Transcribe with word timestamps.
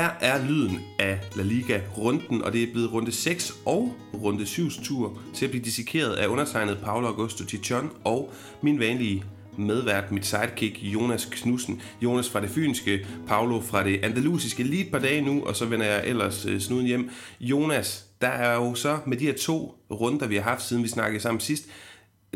Her 0.00 0.10
er 0.20 0.46
lyden 0.46 0.80
af 0.98 1.20
La 1.36 1.42
Liga-runden, 1.42 2.42
og 2.42 2.52
det 2.52 2.62
er 2.62 2.72
blevet 2.72 2.92
runde 2.92 3.12
6 3.12 3.52
og 3.66 3.96
runde 4.14 4.44
7's 4.44 4.84
tur 4.84 5.18
til 5.34 5.44
at 5.44 5.50
blive 5.50 5.64
dissekeret 5.64 6.12
af 6.12 6.26
undertegnet 6.26 6.78
Paolo 6.84 7.06
Augusto 7.06 7.44
Tichon 7.44 7.90
og 8.04 8.32
min 8.62 8.78
vanlige 8.78 9.24
medvært, 9.58 10.12
mit 10.12 10.26
sidekick 10.26 10.82
Jonas 10.82 11.24
Knudsen. 11.24 11.82
Jonas 12.02 12.30
fra 12.30 12.40
det 12.40 12.50
fynske, 12.50 13.06
Paolo 13.26 13.60
fra 13.60 13.84
det 13.84 14.04
andalusiske 14.04 14.62
lige 14.62 14.84
et 14.84 14.92
par 14.92 14.98
dage 14.98 15.20
nu, 15.20 15.44
og 15.44 15.56
så 15.56 15.66
vender 15.66 15.86
jeg 15.86 16.06
ellers 16.06 16.46
øh, 16.46 16.60
snuden 16.60 16.86
hjem. 16.86 17.10
Jonas, 17.40 18.06
der 18.20 18.28
er 18.28 18.54
jo 18.54 18.74
så 18.74 18.98
med 19.06 19.16
de 19.16 19.26
her 19.26 19.34
to 19.34 19.74
runder, 19.90 20.26
vi 20.26 20.36
har 20.36 20.42
haft, 20.42 20.62
siden 20.62 20.82
vi 20.82 20.88
snakkede 20.88 21.22
sammen 21.22 21.40
sidst, 21.40 21.64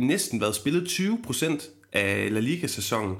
næsten 0.01 0.41
været 0.41 0.55
spillet 0.55 0.89
20% 0.89 1.69
af 1.93 2.29
La 2.32 2.40
Liga-sæsonen 2.40 3.17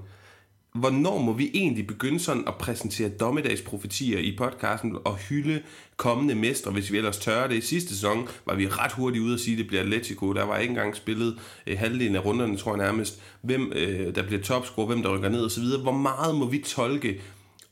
hvornår 0.75 1.19
må 1.19 1.33
vi 1.33 1.51
egentlig 1.55 1.87
begynde 1.87 2.21
sådan 2.21 2.45
at 2.47 2.55
præsentere 2.55 3.09
dommedagsprofetier 3.09 4.19
i 4.19 4.37
podcasten 4.39 4.97
og 5.05 5.17
hylde 5.17 5.63
kommende 5.97 6.35
mestre, 6.35 6.71
hvis 6.71 6.93
vi 6.93 6.97
ellers 6.97 7.19
tør 7.19 7.47
det. 7.47 7.57
I 7.57 7.61
sidste 7.61 7.95
sæson 7.95 8.29
var 8.47 8.55
vi 8.55 8.69
ret 8.69 8.93
hurtigt 8.93 9.25
ude 9.25 9.35
at 9.35 9.41
sige, 9.41 9.55
at 9.55 9.59
det 9.59 9.67
bliver 9.67 9.83
Atletico. 9.83 10.33
Der 10.33 10.43
var 10.43 10.59
ikke 10.59 10.71
engang 10.71 10.97
spillet 10.97 11.39
øh, 11.67 11.79
halvdelen 11.79 12.17
af 12.17 12.25
runderne, 12.25 12.57
tror 12.57 12.77
jeg 12.77 12.87
nærmest. 12.87 13.23
Hvem 13.43 13.73
øh, 13.77 14.15
der 14.15 14.23
bliver 14.27 14.43
topscorer, 14.43 14.87
hvem 14.87 15.03
der 15.03 15.17
rykker 15.17 15.29
ned 15.29 15.45
osv. 15.45 15.65
Hvor 15.83 15.93
meget 15.93 16.35
må 16.35 16.47
vi 16.47 16.59
tolke, 16.59 17.21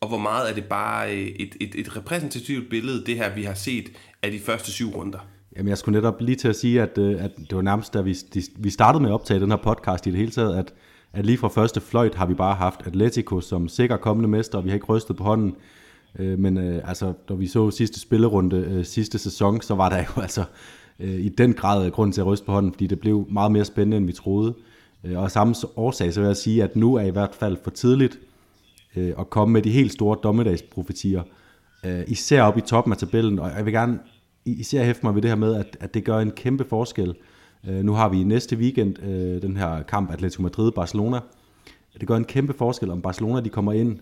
og 0.00 0.08
hvor 0.08 0.18
meget 0.18 0.50
er 0.50 0.54
det 0.54 0.64
bare 0.64 1.16
øh, 1.16 1.26
et, 1.26 1.56
et, 1.60 1.74
et 1.74 1.96
repræsentativt 1.96 2.70
billede, 2.70 3.06
det 3.06 3.16
her 3.16 3.34
vi 3.34 3.42
har 3.42 3.54
set 3.54 3.92
af 4.22 4.30
de 4.30 4.40
første 4.40 4.72
syv 4.72 4.90
runder? 4.90 5.18
Jamen, 5.56 5.68
jeg 5.68 5.78
skulle 5.78 5.98
netop 5.98 6.20
lige 6.20 6.36
til 6.36 6.48
at 6.48 6.56
sige, 6.56 6.82
at, 6.82 6.98
øh, 6.98 7.24
at 7.24 7.30
det 7.36 7.56
var 7.56 7.62
nærmest, 7.62 7.94
da 7.94 8.00
vi, 8.00 8.16
vi 8.56 8.70
startede 8.70 9.02
med 9.02 9.10
at 9.10 9.14
optage 9.14 9.40
den 9.40 9.50
her 9.50 9.58
podcast 9.58 10.06
i 10.06 10.10
det 10.10 10.18
hele 10.18 10.30
taget, 10.30 10.58
at 10.58 10.74
at 11.12 11.26
lige 11.26 11.38
fra 11.38 11.48
første 11.48 11.80
fløjt 11.80 12.14
har 12.14 12.26
vi 12.26 12.34
bare 12.34 12.54
haft 12.54 12.86
Atletico 12.86 13.40
som 13.40 13.68
sikker 13.68 13.96
kommende 13.96 14.28
mester, 14.28 14.58
og 14.58 14.64
vi 14.64 14.70
har 14.70 14.74
ikke 14.74 14.86
rystet 14.86 15.16
på 15.16 15.24
hånden. 15.24 15.56
Øh, 16.18 16.38
men 16.38 16.58
øh, 16.58 16.88
altså, 16.88 17.12
når 17.28 17.36
vi 17.36 17.46
så 17.46 17.70
sidste 17.70 18.00
spillerunde 18.00 18.56
øh, 18.56 18.84
sidste 18.84 19.18
sæson, 19.18 19.60
så 19.60 19.74
var 19.74 19.88
der 19.88 19.98
jo 19.98 20.22
altså 20.22 20.44
øh, 21.00 21.14
i 21.14 21.28
den 21.28 21.54
grad 21.54 21.90
grund 21.90 22.12
til 22.12 22.20
at 22.20 22.26
ryste 22.26 22.46
på 22.46 22.52
hånden, 22.52 22.72
fordi 22.72 22.86
det 22.86 23.00
blev 23.00 23.26
meget 23.30 23.52
mere 23.52 23.64
spændende, 23.64 23.96
end 23.96 24.06
vi 24.06 24.12
troede. 24.12 24.54
Øh, 25.04 25.18
og 25.18 25.30
samme 25.30 25.54
årsag, 25.76 26.12
så 26.12 26.20
vil 26.20 26.26
jeg 26.26 26.36
sige, 26.36 26.62
at 26.62 26.76
nu 26.76 26.94
er 26.94 27.02
i 27.02 27.10
hvert 27.10 27.34
fald 27.34 27.56
for 27.64 27.70
tidligt 27.70 28.18
øh, 28.96 29.12
at 29.18 29.30
komme 29.30 29.52
med 29.52 29.62
de 29.62 29.70
helt 29.70 29.92
store 29.92 30.16
dommedagsprofetier. 30.22 31.22
Øh, 31.84 32.02
især 32.06 32.42
op 32.42 32.58
i 32.58 32.60
toppen 32.60 32.92
af 32.92 32.98
tabellen, 32.98 33.38
og 33.38 33.50
jeg 33.56 33.64
vil 33.64 33.72
gerne 33.72 33.98
især 34.44 34.84
hæfte 34.84 35.06
mig 35.06 35.14
ved 35.14 35.22
det 35.22 35.30
her 35.30 35.36
med, 35.36 35.54
at, 35.54 35.76
at 35.80 35.94
det 35.94 36.04
gør 36.04 36.18
en 36.18 36.30
kæmpe 36.30 36.64
forskel, 36.64 37.08
Øh, 37.08 37.14
Øh, 37.68 37.84
nu 37.84 37.92
har 37.92 38.08
vi 38.08 38.24
næste 38.24 38.56
weekend 38.56 39.02
øh, 39.02 39.42
den 39.42 39.56
her 39.56 39.82
kamp 39.82 40.12
Atletico 40.12 40.42
Madrid-Barcelona. 40.42 41.20
Det 42.00 42.08
gør 42.08 42.16
en 42.16 42.24
kæmpe 42.24 42.52
forskel, 42.52 42.90
om 42.90 43.02
Barcelona 43.02 43.40
de 43.40 43.48
kommer 43.48 43.72
ind 43.72 43.98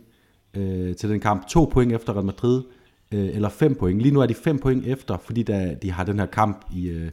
øh, 0.56 0.96
til 0.96 1.08
den 1.08 1.20
kamp 1.20 1.48
to 1.48 1.64
point 1.64 1.92
efter 1.92 2.12
Real 2.12 2.24
Madrid, 2.24 2.62
øh, 3.14 3.28
eller 3.34 3.48
fem 3.48 3.74
point. 3.74 4.02
Lige 4.02 4.14
nu 4.14 4.20
er 4.20 4.26
de 4.26 4.34
fem 4.34 4.58
point 4.58 4.86
efter, 4.86 5.18
fordi 5.18 5.42
da 5.42 5.76
de 5.82 5.90
har 5.90 6.04
den 6.04 6.18
her 6.18 6.26
kamp 6.26 6.64
i, 6.74 6.88
øh, 6.88 7.10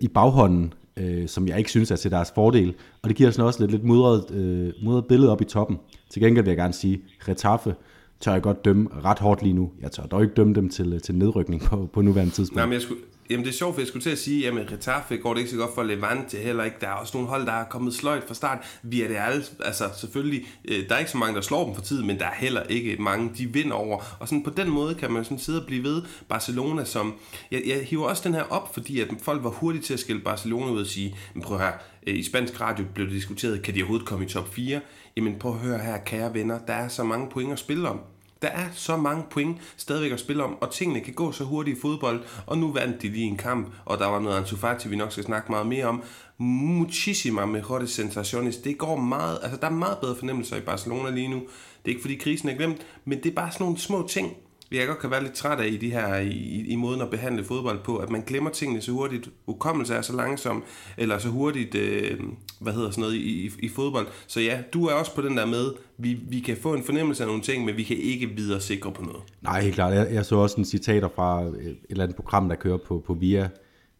i 0.00 0.08
baghånden, 0.08 0.74
øh, 0.96 1.28
som 1.28 1.48
jeg 1.48 1.58
ikke 1.58 1.70
synes 1.70 1.90
er 1.90 1.96
til 1.96 2.10
deres 2.10 2.32
fordel. 2.34 2.74
Og 3.02 3.08
det 3.08 3.16
giver 3.16 3.30
sådan 3.30 3.46
også 3.46 3.60
lidt, 3.60 3.70
lidt 3.70 3.84
mudret, 3.84 4.30
øh, 4.30 4.72
mudret 4.84 5.06
billede 5.06 5.32
op 5.32 5.40
i 5.40 5.44
toppen. 5.44 5.78
Til 6.10 6.22
gengæld 6.22 6.44
vil 6.44 6.50
jeg 6.50 6.58
gerne 6.58 6.72
sige, 6.72 7.02
Retaffe 7.28 7.74
tør 8.22 8.32
jeg 8.32 8.42
godt 8.42 8.64
dømme 8.64 8.88
ret 9.04 9.18
hårdt 9.18 9.42
lige 9.42 9.52
nu. 9.52 9.70
Jeg 9.80 9.92
tør 9.92 10.02
dog 10.02 10.22
ikke 10.22 10.34
dømme 10.34 10.54
dem 10.54 10.68
til, 10.68 10.92
øh, 10.92 11.00
til 11.00 11.14
nedrykning 11.14 11.62
på, 11.62 11.88
på 11.92 12.02
nuværende 12.02 12.32
tidspunkt. 12.32 12.56
Nej, 12.56 12.66
men 12.66 12.72
jeg 12.72 12.82
skulle, 12.82 13.00
Jamen 13.30 13.44
det 13.44 13.50
er 13.50 13.56
sjovt, 13.56 13.74
for 13.74 13.80
jeg 13.80 13.88
skulle 13.88 14.02
til 14.02 14.10
at 14.10 14.18
sige, 14.18 14.40
jamen 14.40 14.72
Retaffe 14.72 15.16
går 15.16 15.34
det 15.34 15.40
ikke 15.40 15.50
så 15.50 15.56
godt 15.56 15.74
for 15.74 15.82
Levante 15.82 16.36
heller 16.36 16.64
ikke. 16.64 16.76
Der 16.80 16.88
er 16.88 16.92
også 16.92 17.16
nogle 17.16 17.28
hold, 17.28 17.46
der 17.46 17.52
er 17.52 17.64
kommet 17.64 17.94
sløjt 17.94 18.24
fra 18.26 18.34
start. 18.34 18.58
Vi 18.82 19.02
er 19.02 19.08
det 19.08 19.16
alle, 19.16 19.44
altså 19.64 19.84
selvfølgelig, 19.96 20.46
øh, 20.64 20.88
der 20.88 20.94
er 20.94 20.98
ikke 20.98 21.10
så 21.10 21.18
mange, 21.18 21.34
der 21.34 21.40
slår 21.40 21.64
dem 21.64 21.74
for 21.74 21.82
tiden, 21.82 22.06
men 22.06 22.18
der 22.18 22.24
er 22.24 22.34
heller 22.34 22.62
ikke 22.62 22.96
mange, 22.98 23.30
de 23.38 23.46
vinder 23.46 23.74
over. 23.74 24.16
Og 24.20 24.28
sådan 24.28 24.42
på 24.42 24.50
den 24.50 24.70
måde 24.70 24.94
kan 24.94 25.12
man 25.12 25.24
sådan 25.24 25.38
sidde 25.38 25.60
og 25.60 25.66
blive 25.66 25.84
ved 25.84 26.02
Barcelona, 26.28 26.84
som, 26.84 27.14
jeg, 27.50 27.62
jeg 27.66 27.84
hiver 27.84 28.08
også 28.08 28.22
den 28.24 28.34
her 28.34 28.42
op, 28.42 28.74
fordi 28.74 29.00
at 29.00 29.08
folk 29.22 29.44
var 29.44 29.50
hurtige 29.50 29.82
til 29.82 29.94
at 29.94 30.00
skille 30.00 30.22
Barcelona 30.22 30.70
ud 30.70 30.80
og 30.80 30.86
sige, 30.86 31.16
men 31.34 31.42
prøv 31.42 31.58
her, 31.58 31.72
øh, 32.06 32.18
i 32.18 32.22
spansk 32.22 32.60
radio 32.60 32.84
blev 32.94 33.06
det 33.06 33.14
diskuteret, 33.14 33.62
kan 33.62 33.74
de 33.74 33.80
overhovedet 33.80 34.06
komme 34.06 34.24
i 34.24 34.28
top 34.28 34.54
4? 34.54 34.80
Jamen 35.16 35.38
prøv 35.38 35.52
at 35.52 35.58
høre 35.58 35.78
her, 35.78 35.98
kære 35.98 36.34
venner, 36.34 36.58
der 36.58 36.72
er 36.72 36.88
så 36.88 37.04
mange 37.04 37.30
point 37.30 37.52
at 37.52 37.58
spille 37.58 37.88
om. 37.88 38.00
Der 38.42 38.48
er 38.48 38.68
så 38.72 38.96
mange 38.96 39.24
point 39.30 39.58
stadigvæk 39.76 40.12
at 40.12 40.20
spille 40.20 40.44
om, 40.44 40.56
og 40.60 40.70
tingene 40.70 41.00
kan 41.00 41.14
gå 41.14 41.32
så 41.32 41.44
hurtigt 41.44 41.78
i 41.78 41.80
fodbold, 41.80 42.22
og 42.46 42.58
nu 42.58 42.72
vandt 42.72 43.02
de 43.02 43.08
lige 43.08 43.24
en 43.24 43.36
kamp, 43.36 43.74
og 43.84 43.98
der 43.98 44.06
var 44.06 44.20
noget 44.20 44.36
Ansu 44.36 44.56
Fati, 44.56 44.88
vi 44.88 44.96
nok 44.96 45.12
skal 45.12 45.24
snakke 45.24 45.52
meget 45.52 45.66
mere 45.66 45.86
om. 45.86 46.02
Muchísima 46.38 47.44
mejores 47.44 47.90
sensaciones. 47.90 48.56
Det 48.56 48.78
går 48.78 48.96
meget, 48.96 49.38
altså 49.42 49.58
der 49.60 49.66
er 49.66 49.70
meget 49.70 49.98
bedre 49.98 50.16
fornemmelser 50.16 50.56
i 50.56 50.60
Barcelona 50.60 51.10
lige 51.10 51.28
nu. 51.28 51.36
Det 51.36 51.84
er 51.84 51.88
ikke 51.88 52.00
fordi 52.00 52.14
krisen 52.16 52.48
er 52.48 52.54
glemt, 52.54 52.86
men 53.04 53.22
det 53.22 53.30
er 53.30 53.34
bare 53.34 53.52
sådan 53.52 53.64
nogle 53.64 53.78
små 53.78 54.06
ting, 54.08 54.36
jeg 54.72 54.86
godt 54.86 54.98
kan 54.98 55.10
være 55.10 55.22
lidt 55.22 55.32
træt 55.32 55.60
af 55.60 55.66
i, 55.66 55.76
de 55.76 55.90
her, 55.90 56.16
i, 56.16 56.64
i 56.68 56.76
måden 56.76 57.00
at 57.00 57.10
behandle 57.10 57.44
fodbold 57.44 57.78
på, 57.84 57.96
at 57.96 58.10
man 58.10 58.22
glemmer 58.26 58.50
tingene 58.50 58.80
så 58.80 58.92
hurtigt. 58.92 59.30
Ukommelse 59.46 59.94
er 59.94 60.02
så 60.02 60.16
langsom, 60.16 60.64
eller 60.96 61.18
så 61.18 61.28
hurtigt, 61.28 61.74
øh, 61.74 62.20
hvad 62.60 62.72
hedder 62.72 62.90
sådan 62.90 63.02
noget, 63.02 63.14
i, 63.14 63.46
i, 63.46 63.50
i 63.58 63.68
fodbold. 63.68 64.06
Så 64.26 64.40
ja, 64.40 64.62
du 64.72 64.86
er 64.86 64.92
også 64.92 65.14
på 65.14 65.22
den 65.22 65.36
der 65.36 65.46
med, 65.46 65.72
vi, 65.98 66.18
vi 66.28 66.40
kan 66.40 66.56
få 66.56 66.74
en 66.74 66.82
fornemmelse 66.82 67.22
af 67.22 67.26
nogle 67.26 67.42
ting, 67.42 67.64
men 67.64 67.76
vi 67.76 67.82
kan 67.82 67.96
ikke 67.96 68.26
videre 68.26 68.60
sikre 68.60 68.92
på 68.92 69.02
noget. 69.02 69.22
Nej, 69.42 69.62
helt 69.62 69.74
klart. 69.74 69.94
Jeg, 69.94 70.08
jeg 70.12 70.24
så 70.24 70.36
også 70.36 70.56
en 70.58 70.64
citater 70.64 71.08
fra 71.14 71.44
øh, 71.44 71.66
et 71.66 71.76
eller 71.90 72.04
andet 72.04 72.16
program, 72.16 72.48
der 72.48 72.56
kører 72.56 72.78
på, 72.86 73.02
på 73.06 73.14
Via, 73.14 73.48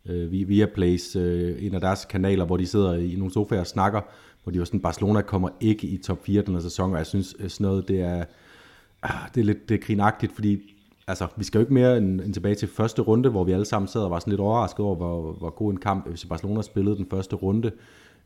øh, 0.07 0.33
Via 0.33 0.67
Place, 0.75 1.19
øh, 1.19 1.67
en 1.67 1.75
af 1.75 1.81
deres 1.81 2.05
kanaler, 2.05 2.45
hvor 2.45 2.57
de 2.57 2.67
sidder 2.67 2.95
i 2.95 3.15
nogle 3.17 3.33
sofaer 3.33 3.61
og 3.61 3.67
snakker, 3.67 4.01
hvor 4.43 4.53
de 4.53 4.59
var 4.59 4.65
sådan, 4.65 4.81
Barcelona 4.81 5.21
kommer 5.21 5.49
ikke 5.61 5.87
i 5.87 5.97
top 5.97 6.27
4 6.27 6.43
den 6.43 6.55
her 6.55 6.61
sæson, 6.63 6.93
og 6.93 6.99
jeg 6.99 7.07
synes 7.07 7.37
øh, 7.39 7.51
sådan 7.51 7.67
noget, 7.67 7.89
det 7.89 8.01
er 8.01 8.25
Ah, 9.03 9.29
det 9.35 9.41
er 9.41 9.45
lidt 9.45 9.69
det 9.69 9.75
er 9.75 9.87
grinagtigt, 9.87 10.33
fordi 10.33 10.75
altså, 11.07 11.27
vi 11.37 11.45
skal 11.45 11.59
jo 11.59 11.63
ikke 11.63 11.75
mere 11.75 11.97
end, 11.97 12.21
end 12.21 12.35
tilbage 12.35 12.55
til 12.55 12.69
første 12.69 13.03
runde, 13.03 13.29
hvor 13.29 13.45
vi 13.45 13.53
alle 13.53 13.65
sammen 13.65 13.89
sad 13.89 14.01
og 14.01 14.11
var 14.11 14.19
sådan 14.19 14.31
lidt 14.31 14.41
overrasket 14.41 14.81
over, 14.81 14.97
hvor, 14.97 15.33
hvor 15.33 15.51
god 15.51 15.73
en 15.73 15.79
kamp 15.79 16.17
FC 16.17 16.29
Barcelona 16.29 16.63
spillede 16.63 16.97
den 16.97 17.07
første 17.11 17.37
runde. 17.37 17.71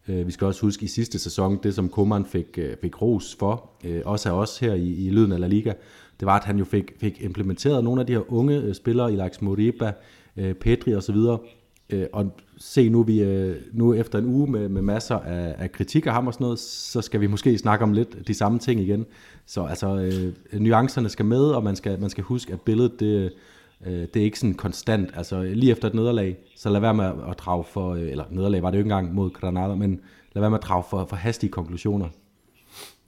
Øh, 0.09 0.27
vi 0.27 0.33
skal 0.33 0.47
også 0.47 0.61
huske 0.61 0.85
i 0.85 0.87
sidste 0.87 1.19
sæson, 1.19 1.59
det 1.63 1.75
som 1.75 1.89
Koeman 1.89 2.25
fik, 2.25 2.59
øh, 2.59 2.77
fik 2.83 3.03
ros 3.03 3.37
for, 3.39 3.71
øh, 3.85 4.03
også 4.05 4.29
af 4.29 4.33
os 4.33 4.59
her 4.59 4.75
i, 4.75 5.07
i 5.07 5.11
Lyden 5.11 5.33
af 5.33 5.41
La 5.41 5.47
Liga, 5.47 5.73
det 6.21 6.27
var, 6.27 6.37
at 6.37 6.45
han 6.45 6.59
jo 6.59 6.65
fik, 6.65 6.93
fik 7.01 7.23
implementeret 7.23 7.85
nogle 7.85 8.01
af 8.01 8.07
de 8.07 8.13
her 8.13 8.33
unge 8.33 8.75
spillere, 8.75 9.15
i 9.15 9.19
Moriba, 9.41 9.93
Petri 10.61 10.95
osv., 10.95 11.17
og 12.13 12.31
se, 12.59 12.89
nu, 12.89 13.03
vi, 13.03 13.25
nu 13.73 13.95
efter 13.95 14.19
en 14.19 14.25
uge 14.25 14.51
med, 14.51 14.69
med 14.69 14.83
masser 14.83 15.19
af, 15.19 15.55
af 15.59 15.73
kritik 15.73 16.07
af 16.07 16.13
ham 16.13 16.27
og 16.27 16.33
sådan 16.33 16.45
noget, 16.45 16.59
så 16.59 17.01
skal 17.03 17.21
vi 17.21 17.27
måske 17.27 17.59
snakke 17.59 17.83
om 17.83 17.93
lidt 17.93 18.29
de 18.29 18.35
samme 18.35 18.59
ting 18.59 18.81
igen. 18.81 19.07
Så 19.47 19.65
altså, 19.65 19.97
øh, 19.97 20.61
nuancerne 20.61 21.09
skal 21.09 21.25
med, 21.25 21.45
og 21.45 21.65
man 21.65 21.77
skal, 21.77 22.01
man 22.01 22.11
skal 22.11 22.25
huske, 22.25 22.53
at 22.53 22.61
billedet, 22.61 23.01
det, 23.01 23.33
øh, 23.87 23.93
det 23.93 24.17
er 24.17 24.25
ikke 24.25 24.39
sådan 24.39 24.55
konstant. 24.55 25.11
Altså 25.15 25.43
lige 25.43 25.73
efter 25.73 25.89
et 25.89 25.95
nederlag, 25.95 26.37
så 26.57 26.71
lad 26.71 26.81
være 26.81 26.95
med 26.95 27.05
at 27.05 27.39
drage 27.39 27.65
for, 27.65 27.95
øh, 27.95 28.11
eller 28.11 28.25
nederlag 28.31 28.63
var 28.63 28.71
det 28.71 28.79
jo 28.79 28.81
ikke 28.81 28.93
engang 28.93 29.15
mod 29.15 29.31
Granada, 29.31 29.75
men 29.75 30.01
lad 30.33 30.41
være 30.41 30.51
med 30.51 30.59
at 30.59 30.65
drage 30.65 30.85
for, 30.91 31.07
for 31.09 31.17
hastige 31.17 31.51
konklusioner. 31.51 32.09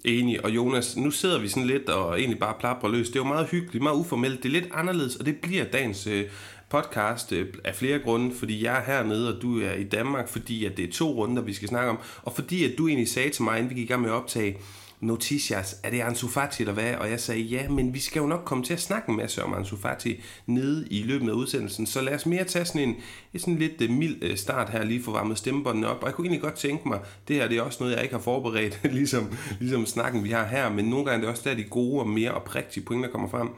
Enig, 0.04 0.44
og 0.44 0.50
Jonas, 0.50 0.97
nu 0.97 1.10
sidder 1.10 1.41
vi 1.41 1.49
sådan 1.49 1.66
lidt 1.66 1.88
og 1.88 2.19
egentlig 2.19 2.38
bare 2.38 2.55
plapper 2.60 2.88
løs. 2.88 3.06
Det 3.06 3.16
er 3.16 3.20
jo 3.20 3.25
meget 3.25 3.49
hyggeligt, 3.49 3.82
meget 3.82 3.97
uformelt, 3.97 4.43
det 4.43 4.49
er 4.49 4.53
lidt 4.53 4.69
anderledes, 4.75 5.16
og 5.16 5.26
det 5.26 5.37
bliver 5.37 5.65
dagens 5.65 6.06
øh, 6.06 6.25
podcast 6.70 7.32
øh, 7.32 7.47
af 7.65 7.75
flere 7.75 7.99
grunde, 7.99 8.34
fordi 8.34 8.65
jeg 8.65 8.78
er 8.78 8.82
hernede, 8.82 9.37
og 9.37 9.43
du 9.43 9.60
er 9.60 9.72
i 9.72 9.84
Danmark, 9.84 10.28
fordi 10.28 10.65
at 10.65 10.76
det 10.76 10.88
er 10.88 10.93
to 10.93 11.10
runder, 11.10 11.43
vi 11.43 11.53
skal 11.53 11.69
snakke 11.69 11.91
om, 11.91 11.99
og 12.22 12.32
fordi 12.32 12.65
at 12.65 12.78
du 12.78 12.88
egentlig 12.88 13.09
sagde 13.09 13.31
til 13.31 13.43
mig, 13.43 13.59
inden 13.59 13.70
vi 13.70 13.75
gik 13.75 13.84
i 13.84 13.87
gang 13.87 14.03
med 14.03 14.10
at 14.10 14.15
optage, 14.15 14.56
Noticias, 15.00 15.76
er 15.82 15.91
det 15.91 16.00
Ansu 16.00 16.28
Fati 16.28 16.62
eller 16.62 16.75
hvad? 16.75 16.94
Og 16.94 17.10
jeg 17.10 17.20
sagde, 17.20 17.41
ja, 17.41 17.69
men 17.69 17.94
vi 17.94 17.98
skal 17.98 18.20
jo 18.20 18.26
nok 18.26 18.42
komme 18.44 18.64
til 18.64 18.72
at 18.72 18.81
snakke 18.81 19.10
en 19.10 19.16
masse 19.16 19.44
om 19.44 19.54
Ansu 19.54 19.76
Fati 19.76 20.22
nede 20.47 20.88
i 20.91 21.03
løbet 21.03 21.28
af 21.28 21.32
udsendelsen, 21.32 21.86
så 21.86 22.00
lad 22.00 22.14
os 22.14 22.26
mere 22.26 22.44
tage 22.44 22.64
sådan 22.64 22.88
en, 22.88 22.97
en 23.34 23.41
sådan 23.41 23.58
lidt 23.58 23.82
uh, 23.82 23.91
mild 23.91 24.16
øh, 24.22 24.37
start 24.37 24.70
her, 24.70 24.84
lige 24.84 25.03
for 25.03 25.12
varmet 25.12 25.38
stemmebåndene 25.38 25.88
op. 25.88 26.03
Og 26.03 26.06
jeg 26.06 26.14
kunne 26.14 26.25
egentlig 26.25 26.42
godt 26.42 26.54
tænke 26.54 26.88
mig, 26.88 27.00
det 27.28 27.37
her 27.37 27.48
det 27.48 27.58
er 27.58 27.62
også 27.62 27.78
noget, 27.81 27.94
jeg 27.94 28.03
ikke 28.03 28.14
har 28.14 28.22
forberedt, 28.22 28.81
ligesom, 28.93 29.32
ligesom 29.61 29.87
snakken 29.87 30.25
vi 30.25 30.31
har 30.31 30.46
her, 30.46 30.70
men 30.70 30.84
nogle 30.84 31.05
gange 31.05 31.17
er 31.17 31.20
det 31.20 31.28
også 31.28 31.50
der 31.50 31.56
de 31.56 31.64
gode 31.64 32.00
og 32.00 32.08
mere 32.08 32.31
oprigtige 32.31 32.84
pointer, 32.84 33.06
der 33.06 33.12
kommer 33.12 33.28
frem. 33.28 33.49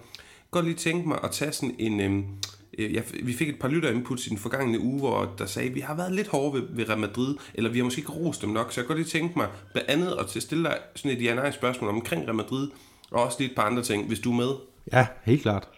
Godt 0.50 0.64
lige 0.64 0.76
tænke 0.76 1.09
mig 1.09 1.19
at 1.25 1.31
tage 1.31 1.53
sådan 1.53 1.75
en, 1.79 2.00
Øh, 2.00 2.23
jeg, 2.94 3.05
vi 3.23 3.32
fik 3.32 3.49
et 3.49 3.59
par 3.59 3.69
lytterinputs 3.69 4.27
i 4.27 4.31
den 4.31 4.38
forgangne 4.38 4.81
uge, 4.81 4.99
hvor 4.99 5.35
der 5.38 5.47
sagde, 5.47 5.69
at 5.69 5.75
vi 5.75 5.81
har 5.81 5.94
været 5.94 6.15
lidt 6.15 6.29
hårde 6.29 6.61
ved, 6.61 6.69
ved 6.71 6.88
Real 6.88 6.99
Madrid, 6.99 7.35
eller 7.55 7.71
vi 7.71 7.79
har 7.79 7.85
måske 7.85 7.99
ikke 7.99 8.12
rost 8.12 8.43
dem 8.43 8.50
nok, 8.50 8.73
så 8.73 8.81
jeg 8.81 8.87
kan 8.87 8.97
godt 8.97 8.99
lige 8.99 9.21
tænke 9.21 9.38
mig 9.38 9.49
blandt 9.73 9.91
andet 9.91 10.17
at 10.19 10.27
til 10.27 10.43
stille 10.43 10.65
dig 10.65 10.79
sådan 10.94 11.17
et 11.17 11.23
ja 11.23 11.50
spørgsmål 11.50 11.91
omkring 11.91 12.25
Real 12.25 12.35
Madrid, 12.35 12.69
og 13.11 13.23
også 13.23 13.37
lige 13.41 13.50
et 13.50 13.56
par 13.56 13.62
andre 13.62 13.82
ting, 13.82 14.06
hvis 14.06 14.21
du 14.21 14.32
er 14.32 14.37
med. 14.37 14.50
Ja, 14.93 15.06
helt 15.25 15.43
klart. 15.43 15.69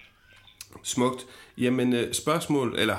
Smukt. 0.83 1.27
Jamen 1.59 1.93
øh, 1.93 2.13
spørgsmål, 2.13 2.75
eller 2.79 2.97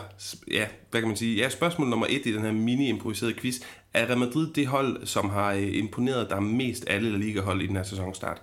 ja, 0.52 0.66
hvad 0.92 1.02
kan 1.02 1.08
man 1.08 1.18
sige? 1.18 1.38
Ja, 1.38 1.50
spørgsmål 1.50 1.88
nummer 1.88 2.06
et 2.10 2.26
i 2.26 2.34
den 2.34 2.42
her 2.42 2.52
mini-improviserede 2.52 3.34
quiz. 3.34 3.60
Er 3.94 4.06
Real 4.06 4.18
Madrid 4.18 4.54
det 4.54 4.68
hold, 4.68 5.06
som 5.06 5.30
har 5.30 5.54
øh, 5.54 5.78
imponeret 5.78 6.30
dig 6.30 6.44
mest 6.44 6.86
alle 6.88 7.10
La 7.12 7.18
Liga-hold 7.18 7.62
i 7.62 7.68
den 7.68 7.76
her 7.76 7.84
sæsonstart? 7.84 8.42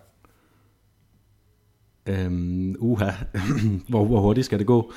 Øhm, 2.06 2.76
uha, 2.78 3.10
hvor, 3.88 4.04
hvor 4.04 4.20
hurtigt 4.20 4.44
skal 4.44 4.58
det 4.58 4.66
gå? 4.66 4.92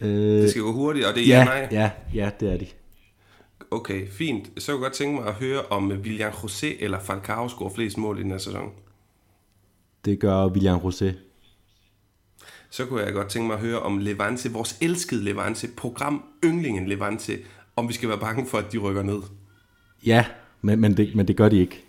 Øh, 0.00 0.08
det 0.10 0.50
skal 0.50 0.62
gå 0.62 0.72
hurtigt, 0.72 1.06
og 1.06 1.14
det 1.14 1.22
er 1.22 1.26
ja, 1.26 1.38
ja, 1.38 1.44
nej. 1.44 1.68
Ja, 1.70 1.90
ja, 2.14 2.30
det 2.40 2.52
er 2.52 2.56
de. 2.56 2.66
Okay, 3.70 4.08
fint. 4.08 4.50
Så 4.58 4.72
kunne 4.72 4.80
jeg 4.80 4.82
godt 4.82 4.92
tænke 4.92 5.20
mig 5.20 5.28
at 5.28 5.34
høre, 5.34 5.62
om 5.70 5.88
William 5.90 6.32
José 6.32 6.84
eller 6.84 7.00
Falcao 7.00 7.48
scorer 7.48 7.70
flest 7.74 7.98
mål 7.98 8.18
i 8.18 8.22
den 8.22 8.30
her 8.30 8.38
sæson. 8.38 8.70
Det 10.04 10.20
gør 10.20 10.46
William 10.46 10.78
José. 10.78 11.12
så 12.70 12.86
kunne 12.86 13.02
jeg 13.02 13.12
godt 13.12 13.28
tænke 13.28 13.46
mig 13.46 13.54
at 13.54 13.60
høre 13.60 13.80
om 13.80 13.98
Levante, 13.98 14.52
vores 14.52 14.78
elskede 14.80 15.24
Levante, 15.24 15.68
program 15.76 16.24
Yndlingen 16.44 16.88
Levante, 16.88 17.38
om 17.76 17.88
vi 17.88 17.92
skal 17.92 18.08
være 18.08 18.18
bange 18.18 18.46
for, 18.46 18.58
at 18.58 18.72
de 18.72 18.78
rykker 18.78 19.02
ned. 19.02 19.20
Ja, 20.06 20.24
men, 20.62 20.80
men, 20.80 20.96
det, 20.96 21.14
men 21.14 21.28
det 21.28 21.36
gør 21.36 21.48
de 21.48 21.60
ikke. 21.60 21.84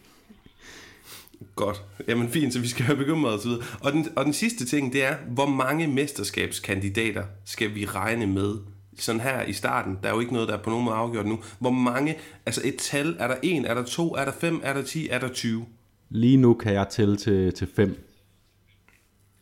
Godt. 1.55 1.83
Jamen 2.07 2.29
fint, 2.29 2.53
så 2.53 2.59
vi 2.59 2.67
skal 2.67 2.85
have 2.85 2.97
bekymret 2.97 3.33
os 3.33 3.45
videre. 3.45 3.61
Og 3.81 3.91
den, 3.91 4.07
og 4.15 4.25
den 4.25 4.33
sidste 4.33 4.65
ting, 4.65 4.93
det 4.93 5.03
er, 5.03 5.15
hvor 5.27 5.45
mange 5.45 5.87
mesterskabskandidater 5.87 7.23
skal 7.45 7.75
vi 7.75 7.85
regne 7.85 8.27
med 8.27 8.55
sådan 8.97 9.21
her 9.21 9.43
i 9.43 9.53
starten? 9.53 9.97
Der 10.03 10.09
er 10.09 10.13
jo 10.13 10.19
ikke 10.19 10.33
noget, 10.33 10.47
der 10.47 10.57
er 10.57 10.61
på 10.61 10.69
nogen 10.69 10.85
måde 10.85 10.95
afgjort 10.95 11.25
nu. 11.25 11.39
Hvor 11.59 11.71
mange, 11.71 12.15
altså 12.45 12.61
et 12.63 12.75
tal, 12.75 13.15
er 13.19 13.27
der 13.27 13.35
en, 13.43 13.65
er 13.65 13.73
der 13.73 13.83
to, 13.83 14.15
er 14.15 14.25
der 14.25 14.31
fem, 14.31 14.61
er 14.63 14.73
der 14.73 14.81
ti, 14.81 15.09
er 15.09 15.19
der 15.19 15.29
20? 15.29 15.65
Lige 16.09 16.37
nu 16.37 16.53
kan 16.53 16.73
jeg 16.73 16.87
tælle 16.89 17.17
til, 17.17 17.53
til 17.53 17.67
fem. 17.75 18.05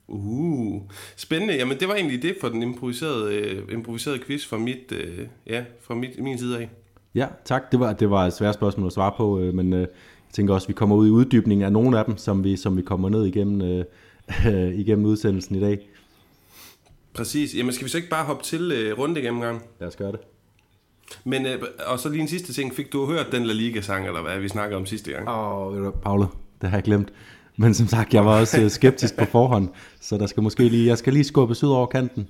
Uh, 0.08 0.82
spændende. 1.16 1.56
Jamen 1.56 1.80
det 1.80 1.88
var 1.88 1.96
egentlig 1.96 2.22
det 2.22 2.36
for 2.42 2.50
den 2.50 2.62
improviserede, 2.64 3.36
øh, 3.36 3.74
improviserede 3.74 4.20
quiz 4.20 4.46
fra, 4.46 4.58
mit, 4.58 4.92
øh, 4.92 5.28
ja, 5.48 5.64
fra 5.82 5.96
mit, 5.96 6.20
min 6.20 6.38
side 6.38 6.60
af. 6.60 6.70
Ja, 7.16 7.28
tak. 7.46 7.72
Det 7.72 7.80
var, 7.80 7.94
det 7.94 8.10
var 8.10 8.26
et 8.26 8.34
svært 8.34 8.56
spørgsmål 8.56 8.88
at 8.88 8.94
svare 8.94 9.12
på, 9.18 9.40
øh, 9.40 9.54
men 9.54 9.74
øh, 9.74 9.88
jeg 10.28 10.34
tænker 10.34 10.54
også, 10.54 10.66
at 10.66 10.70
vi 10.70 10.74
kommer 10.74 10.96
ud 10.96 11.08
i 11.08 11.10
uddybning 11.10 11.64
af 11.64 11.72
nogle 11.72 12.00
af 12.00 12.06
dem, 12.06 12.18
som 12.18 12.44
vi, 12.44 12.58
som 12.58 12.78
vi 12.78 12.82
kommer 12.82 13.10
ned 13.10 13.26
igennem, 13.26 13.86
øh, 14.48 14.80
igennem 14.80 15.06
udsendelsen 15.06 15.56
i 15.56 15.60
dag. 15.60 15.90
Præcis. 17.14 17.56
Jamen 17.56 17.74
skal 17.74 17.86
vi 17.86 17.90
så 17.90 17.98
ikke 17.98 18.10
bare 18.10 18.26
hoppe 18.26 18.44
til 18.44 18.72
øh, 18.72 18.98
runde 19.00 19.22
gennemgang? 19.22 19.62
Lad 19.80 19.88
os 19.88 19.96
gøre 19.96 20.12
det. 20.12 20.20
Men, 21.24 21.46
øh, 21.46 21.62
og 21.88 22.00
så 22.00 22.10
lige 22.10 22.22
en 22.22 22.28
sidste 22.28 22.54
ting. 22.54 22.76
Fik 22.76 22.94
du 22.94 23.06
hørt 23.06 23.26
den 23.32 23.46
La 23.46 23.54
Liga-sang, 23.54 24.08
eller 24.08 24.22
hvad 24.22 24.40
vi 24.40 24.48
snakkede 24.48 24.78
om 24.78 24.86
sidste 24.86 25.12
gang? 25.12 25.30
Åh, 25.30 25.68
oh, 25.68 25.94
Paolo, 26.04 26.26
det 26.62 26.70
har 26.70 26.78
jeg 26.78 26.84
glemt. 26.84 27.14
Men 27.58 27.74
som 27.74 27.88
sagt, 27.88 28.14
jeg 28.14 28.26
var 28.26 28.40
også 28.40 28.62
øh, 28.62 28.70
skeptisk 28.70 29.18
på 29.18 29.26
forhånd, 29.26 29.70
så 30.00 30.18
der 30.18 30.28
skal 30.28 30.44
måske 30.44 30.70
lige, 30.70 30.88
jeg 30.88 30.98
skal 30.98 31.14
lige 31.14 31.24
skubbes 31.24 31.64
ud 31.64 31.70
over 31.70 31.86
kanten. 31.86 32.28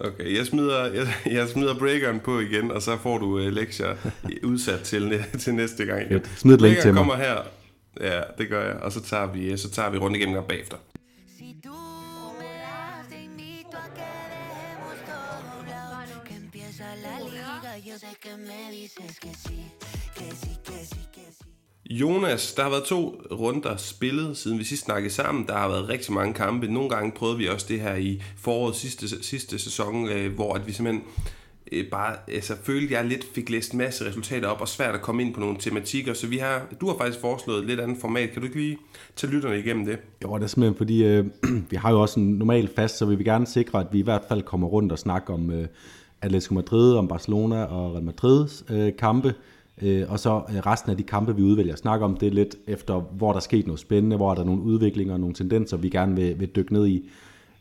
Okay, 0.00 0.36
jeg 0.36 0.46
smider, 0.46 0.84
jeg, 0.84 1.06
jeg 1.26 1.48
smider 1.48 1.78
breakeren 1.78 2.20
på 2.20 2.38
igen, 2.40 2.70
og 2.70 2.82
så 2.82 2.98
får 2.98 3.18
du 3.18 3.26
uh, 3.26 3.46
lektier 3.46 3.96
udsat 4.42 4.80
til, 4.80 5.24
til 5.38 5.54
næste 5.54 5.84
gang. 5.84 6.08
Fedt. 6.08 6.30
Smid 6.36 6.54
et 6.54 6.60
link 6.60 6.78
til 6.78 6.94
mig. 6.94 6.98
kommer 6.98 7.16
her. 7.16 7.36
Ja, 8.00 8.20
det 8.38 8.48
gør 8.48 8.66
jeg. 8.66 8.76
Og 8.76 8.92
så 8.92 9.02
tager 9.02 9.26
vi, 9.32 9.56
så 9.56 9.70
tager 9.70 9.90
vi 9.90 9.98
rundt 9.98 10.16
igennem 10.16 10.44
bagefter. 10.48 10.76
Jonas, 21.90 22.52
der 22.52 22.62
har 22.62 22.70
været 22.70 22.84
to 22.84 23.22
runder 23.32 23.76
spillet, 23.76 24.36
siden 24.36 24.58
vi 24.58 24.64
sidst 24.64 24.84
snakkede 24.84 25.14
sammen. 25.14 25.46
Der 25.46 25.54
har 25.54 25.68
været 25.68 25.88
rigtig 25.88 26.12
mange 26.12 26.34
kampe. 26.34 26.66
Nogle 26.66 26.88
gange 26.88 27.12
prøvede 27.12 27.38
vi 27.38 27.48
også 27.48 27.66
det 27.68 27.80
her 27.80 27.94
i 27.94 28.22
foråret 28.36 28.76
sidste, 28.76 29.24
sidste 29.24 29.58
sæson, 29.58 30.08
øh, 30.08 30.34
hvor 30.34 30.54
at 30.54 30.66
vi 30.66 30.72
simpelthen 30.72 31.04
øh, 31.72 31.90
bare 31.90 32.16
altså, 32.28 32.54
følte, 32.62 32.94
jeg 32.94 33.04
lidt 33.04 33.24
fik 33.34 33.50
læst 33.50 33.72
en 33.72 33.78
masse 33.78 34.08
resultater 34.08 34.48
op, 34.48 34.60
og 34.60 34.68
svært 34.68 34.94
at 34.94 35.02
komme 35.02 35.22
ind 35.22 35.34
på 35.34 35.40
nogle 35.40 35.56
tematikker. 35.60 36.14
Så 36.14 36.26
vi 36.26 36.38
har, 36.38 36.66
du 36.80 36.86
har 36.86 36.96
faktisk 36.98 37.20
foreslået 37.20 37.60
et 37.60 37.66
lidt 37.66 37.80
andet 37.80 37.98
format. 38.00 38.30
Kan 38.30 38.42
du 38.42 38.46
ikke 38.46 38.60
lige 38.60 38.78
tage 39.16 39.32
lytterne 39.32 39.58
igennem 39.58 39.86
det? 39.86 39.98
Jo, 40.24 40.36
det 40.36 40.42
er 40.42 40.46
simpelthen 40.46 40.76
fordi, 40.76 41.04
øh, 41.04 41.26
vi 41.70 41.76
har 41.76 41.90
jo 41.90 42.00
også 42.00 42.20
en 42.20 42.38
normal 42.38 42.70
fast, 42.76 42.98
så 42.98 43.06
vi 43.06 43.14
vil 43.14 43.24
gerne 43.24 43.46
sikre, 43.46 43.80
at 43.80 43.86
vi 43.92 43.98
i 43.98 44.02
hvert 44.02 44.22
fald 44.28 44.42
kommer 44.42 44.68
rundt 44.68 44.92
og 44.92 44.98
snakker 44.98 45.34
om 45.34 45.50
øh, 45.50 45.66
Atletico 46.22 46.54
Madrid, 46.54 46.94
om 46.96 47.08
Barcelona 47.08 47.64
og 47.64 47.92
Real 47.92 48.04
Madrids 48.04 48.64
øh, 48.70 48.92
kampe. 48.98 49.34
Øh, 49.82 50.04
og 50.08 50.18
så 50.18 50.42
øh, 50.50 50.56
resten 50.56 50.90
af 50.90 50.96
de 50.96 51.02
kampe, 51.02 51.36
vi 51.36 51.42
udvælger 51.42 51.72
at 51.72 51.78
snakke 51.78 52.04
om, 52.04 52.16
det 52.16 52.28
er 52.28 52.32
lidt 52.32 52.56
efter, 52.66 53.00
hvor 53.00 53.28
der 53.28 53.36
er 53.36 53.40
sket 53.40 53.66
noget 53.66 53.80
spændende, 53.80 54.16
hvor 54.16 54.30
er 54.30 54.34
der 54.34 54.44
nogle 54.44 54.62
udviklinger 54.62 55.14
og 55.14 55.20
nogle 55.20 55.34
tendenser, 55.34 55.76
vi 55.76 55.88
gerne 55.88 56.16
vil, 56.16 56.40
vil 56.40 56.48
dykke 56.48 56.72
ned 56.72 56.86
i. 56.86 57.10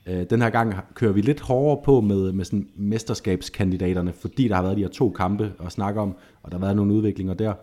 Øh, 0.07 0.25
den 0.29 0.41
her 0.41 0.49
gang 0.49 0.75
kører 0.93 1.11
vi 1.11 1.21
lidt 1.21 1.41
hårdere 1.41 1.83
på 1.85 2.01
med, 2.01 2.31
med 2.31 2.45
sådan 2.45 2.67
mesterskabskandidaterne, 2.75 4.13
fordi 4.13 4.47
der 4.47 4.55
har 4.55 4.61
været 4.61 4.77
de 4.77 4.81
her 4.81 4.89
to 4.89 5.09
kampe 5.09 5.51
at 5.65 5.71
snakke 5.71 6.01
om, 6.01 6.15
og 6.43 6.51
der 6.51 6.57
har 6.57 6.65
været 6.65 6.75
nogle 6.75 6.93
udviklinger 6.93 7.33
der. 7.33 7.53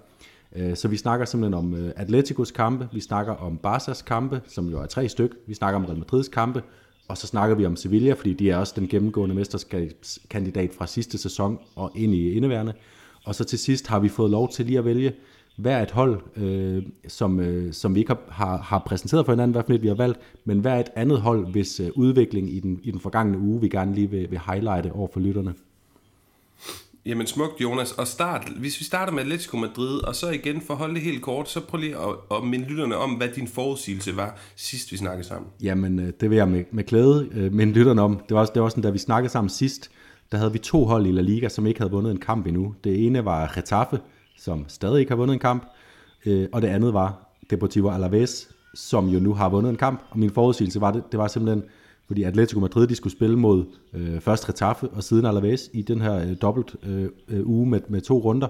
Øh, 0.56 0.76
så 0.76 0.88
vi 0.88 0.96
snakker 0.96 1.26
simpelthen 1.26 1.54
om 1.54 1.74
øh, 1.74 1.92
Atleticos 1.96 2.50
kampe, 2.50 2.88
vi 2.92 3.00
snakker 3.00 3.32
om 3.32 3.58
Barca's 3.66 4.04
kampe, 4.04 4.40
som 4.46 4.68
jo 4.68 4.80
er 4.80 4.86
tre 4.86 5.08
styk, 5.08 5.30
vi 5.46 5.54
snakker 5.54 5.80
om 5.80 5.84
Real 5.84 5.98
Madrids 5.98 6.28
kampe, 6.28 6.62
og 7.08 7.18
så 7.18 7.26
snakker 7.26 7.56
vi 7.56 7.66
om 7.66 7.76
Sevilla, 7.76 8.12
fordi 8.12 8.32
de 8.32 8.50
er 8.50 8.56
også 8.56 8.72
den 8.76 8.88
gennemgående 8.88 9.34
mesterskabskandidat 9.34 10.70
fra 10.72 10.86
sidste 10.86 11.18
sæson 11.18 11.58
og 11.76 11.92
ind 11.94 12.14
i 12.14 12.32
indeværende. 12.32 12.72
Og 13.24 13.34
så 13.34 13.44
til 13.44 13.58
sidst 13.58 13.86
har 13.86 14.00
vi 14.00 14.08
fået 14.08 14.30
lov 14.30 14.48
til 14.48 14.66
lige 14.66 14.78
at 14.78 14.84
vælge 14.84 15.12
hver 15.56 15.82
et 15.82 15.90
hold, 15.90 16.20
øh, 16.36 16.82
som, 17.08 17.40
øh, 17.40 17.72
som 17.72 17.94
vi 17.94 18.00
ikke 18.00 18.14
har, 18.28 18.56
har 18.58 18.78
præsenteret 18.86 19.26
for 19.26 19.32
hinanden, 19.32 19.52
hvad 19.52 19.62
for 19.66 19.74
et 19.74 19.82
vi 19.82 19.88
har 19.88 19.94
valgt, 19.94 20.18
men 20.44 20.58
hver 20.58 20.80
et 20.80 20.88
andet 20.96 21.20
hold, 21.20 21.50
hvis 21.50 21.80
øh, 21.80 21.90
udvikling 21.94 22.52
i 22.52 22.60
den, 22.60 22.80
i 22.82 22.90
den 22.90 23.00
forgangne 23.00 23.38
uge, 23.38 23.60
vi 23.60 23.68
gerne 23.68 23.94
lige 23.94 24.10
vil, 24.10 24.30
vil 24.30 24.40
highlighte 24.46 24.92
over 24.92 25.08
for 25.12 25.20
lytterne. 25.20 25.54
Jamen 27.06 27.26
smukt, 27.26 27.60
Jonas. 27.60 27.92
Og 27.92 28.06
start, 28.06 28.48
hvis 28.56 28.80
vi 28.80 28.84
starter 28.84 29.12
med 29.12 29.20
Atletico 29.20 29.56
Madrid, 29.56 30.04
og 30.04 30.16
så 30.16 30.30
igen 30.30 30.60
for 30.60 30.74
at 30.74 30.78
holde 30.78 30.94
det 30.94 31.02
helt 31.02 31.22
kort, 31.22 31.50
så 31.50 31.60
prøv 31.60 31.80
lige 31.80 31.96
at, 31.96 32.36
at 32.36 32.44
minde 32.44 32.66
lytterne 32.66 32.96
om, 32.96 33.10
hvad 33.10 33.28
din 33.28 33.48
forudsigelse 33.48 34.16
var 34.16 34.38
sidst, 34.56 34.92
vi 34.92 34.96
snakkede 34.96 35.28
sammen. 35.28 35.50
Jamen, 35.62 35.98
øh, 35.98 36.12
det 36.20 36.30
vil 36.30 36.36
jeg 36.36 36.48
med, 36.48 36.64
med 36.70 36.84
glæde 36.84 37.28
øh, 37.32 37.52
minde 37.52 37.72
lytterne 37.72 38.02
om. 38.02 38.20
Det 38.28 38.34
var, 38.34 38.40
også, 38.40 38.52
det 38.54 38.62
var 38.62 38.68
sådan, 38.68 38.82
da 38.82 38.90
vi 38.90 38.98
snakkede 38.98 39.32
sammen 39.32 39.50
sidst, 39.50 39.90
der 40.32 40.38
havde 40.38 40.52
vi 40.52 40.58
to 40.58 40.84
hold 40.84 41.06
i 41.06 41.12
La 41.12 41.20
Liga, 41.20 41.48
som 41.48 41.66
ikke 41.66 41.80
havde 41.80 41.92
vundet 41.92 42.10
en 42.10 42.20
kamp 42.20 42.46
endnu. 42.46 42.74
Det 42.84 43.06
ene 43.06 43.24
var 43.24 43.52
Getafe, 43.54 44.00
som 44.38 44.64
stadig 44.68 45.00
ikke 45.00 45.10
har 45.10 45.16
vundet 45.16 45.34
en 45.34 45.40
kamp, 45.40 45.66
øh, 46.26 46.48
og 46.52 46.62
det 46.62 46.68
andet 46.68 46.94
var 46.94 47.36
Deportivo 47.50 47.90
Alaves, 47.90 48.50
som 48.74 49.08
jo 49.08 49.20
nu 49.20 49.34
har 49.34 49.48
vundet 49.48 49.70
en 49.70 49.76
kamp. 49.76 50.02
Og 50.10 50.18
min 50.18 50.30
forudsigelse 50.30 50.80
var, 50.80 50.90
det, 50.90 51.02
det 51.12 51.18
var 51.18 51.28
simpelthen, 51.28 51.62
fordi 52.06 52.22
Atletico 52.22 52.60
Madrid 52.60 52.86
de 52.86 52.94
skulle 52.94 53.12
spille 53.12 53.38
mod 53.38 53.64
øh, 53.94 54.20
først 54.20 54.46
Getafe 54.46 54.88
og 54.88 55.02
siden 55.02 55.26
Alaves 55.26 55.70
i 55.72 55.82
den 55.82 56.00
her 56.00 56.14
øh, 56.14 56.36
dobbelt 56.42 56.76
øh, 56.82 57.08
øh, 57.28 57.46
uge 57.46 57.66
med, 57.66 57.80
med 57.88 58.00
to 58.00 58.18
runder. 58.18 58.48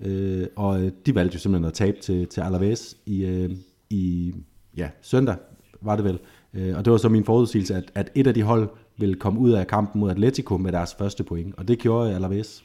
Øh, 0.00 0.46
og 0.56 0.82
øh, 0.82 0.92
de 1.06 1.14
valgte 1.14 1.34
jo 1.34 1.38
simpelthen 1.38 1.68
at 1.68 1.74
tabe 1.74 1.96
til, 2.00 2.26
til 2.26 2.40
Alaves 2.40 2.96
i, 3.06 3.24
øh, 3.24 3.50
i 3.90 4.34
ja, 4.76 4.88
søndag, 5.02 5.36
var 5.80 5.96
det 5.96 6.04
vel. 6.04 6.18
Øh, 6.54 6.76
og 6.76 6.84
det 6.84 6.90
var 6.90 6.96
så 6.96 7.08
min 7.08 7.24
forudsigelse, 7.24 7.74
at, 7.74 7.92
at 7.94 8.10
et 8.14 8.26
af 8.26 8.34
de 8.34 8.42
hold 8.42 8.68
ville 8.96 9.14
komme 9.14 9.40
ud 9.40 9.52
af 9.52 9.66
kampen 9.66 10.00
mod 10.00 10.10
Atletico 10.10 10.56
med 10.56 10.72
deres 10.72 10.94
første 10.98 11.24
point, 11.24 11.54
og 11.56 11.68
det 11.68 11.78
gjorde 11.78 12.14
Alaves. 12.14 12.64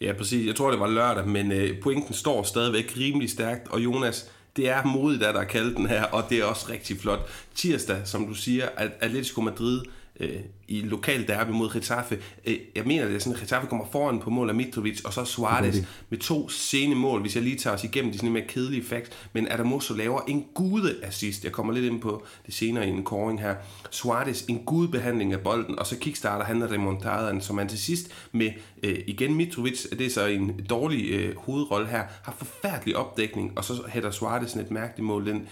Ja, 0.00 0.12
præcis. 0.12 0.46
Jeg 0.46 0.54
tror, 0.56 0.70
det 0.70 0.80
var 0.80 0.88
lørdag, 0.88 1.28
men 1.28 1.52
øh, 1.52 1.80
pointen 1.82 2.14
står 2.14 2.42
stadigvæk 2.42 2.94
rimelig 2.96 3.30
stærkt, 3.30 3.68
og 3.68 3.84
Jonas, 3.84 4.30
det 4.56 4.68
er 4.68 4.84
modigt, 4.84 5.22
at 5.22 5.34
der 5.34 5.40
er 5.40 5.44
kaldt 5.44 5.76
den 5.76 5.86
her, 5.86 6.04
og 6.04 6.22
det 6.30 6.38
er 6.38 6.44
også 6.44 6.66
rigtig 6.70 6.96
flot. 6.96 7.28
Tirsdag, 7.54 7.96
som 8.04 8.26
du 8.26 8.34
siger, 8.34 8.68
at 8.76 8.90
Atletico 9.00 9.40
Madrid 9.40 9.80
øh, 10.20 10.40
i 10.68 10.80
lokal 10.80 11.28
derby 11.28 11.50
mod 11.50 11.72
Getafe. 11.72 12.18
Øh, 12.44 12.58
jeg 12.74 12.84
mener, 12.86 13.04
det 13.04 13.14
er 13.14 13.18
sådan, 13.18 13.34
at 13.34 13.40
Getafe 13.40 13.66
kommer 13.66 13.86
foran 13.92 14.20
på 14.20 14.30
mål 14.30 14.48
af 14.48 14.54
Mitrovic, 14.54 15.04
og 15.04 15.12
så 15.12 15.24
Suarez 15.24 15.76
med 16.10 16.18
to 16.18 16.48
sene 16.48 16.94
mål, 16.94 17.20
hvis 17.20 17.34
jeg 17.34 17.42
lige 17.42 17.56
tager 17.56 17.76
os 17.76 17.84
igennem 17.84 18.12
de 18.12 18.18
sådan 18.18 18.32
mere 18.32 18.44
kedelige 18.48 18.84
facts. 18.84 19.10
Men 19.32 19.48
Adamoso 19.48 19.94
laver 19.94 20.20
en 20.28 20.46
gude 20.54 20.94
assist. 21.02 21.44
Jeg 21.44 21.52
kommer 21.52 21.72
lidt 21.72 21.84
ind 21.84 22.00
på 22.00 22.24
det 22.46 22.54
senere 22.54 22.86
i 22.86 22.90
en 22.90 23.02
koring 23.02 23.40
her. 23.40 23.54
Suarez, 23.90 24.42
en 24.48 24.64
gudebehandling 24.64 25.32
af 25.32 25.40
bolden, 25.40 25.78
og 25.78 25.86
så 25.86 25.98
kickstarter 25.98 26.44
han 26.44 26.70
remontaden, 26.70 27.40
som 27.40 27.58
han 27.58 27.68
til 27.68 27.78
sidst 27.78 28.12
med 28.32 28.50
øh, 28.82 28.98
igen 29.06 29.34
Mitrovic, 29.34 29.88
det 29.90 30.06
er 30.06 30.10
så 30.10 30.26
en 30.26 30.60
dårlig 30.70 31.10
øh, 31.10 31.36
hovedrolle 31.36 31.86
her, 31.86 32.04
har 32.22 32.34
forfærdelig 32.38 32.96
opdækning, 32.96 33.52
og 33.56 33.64
så 33.64 33.82
hætter 33.88 34.10
Suarez 34.10 34.56
et 34.56 34.70
mærkeligt 34.70 35.06
mål. 35.06 35.26
Den, 35.26 35.48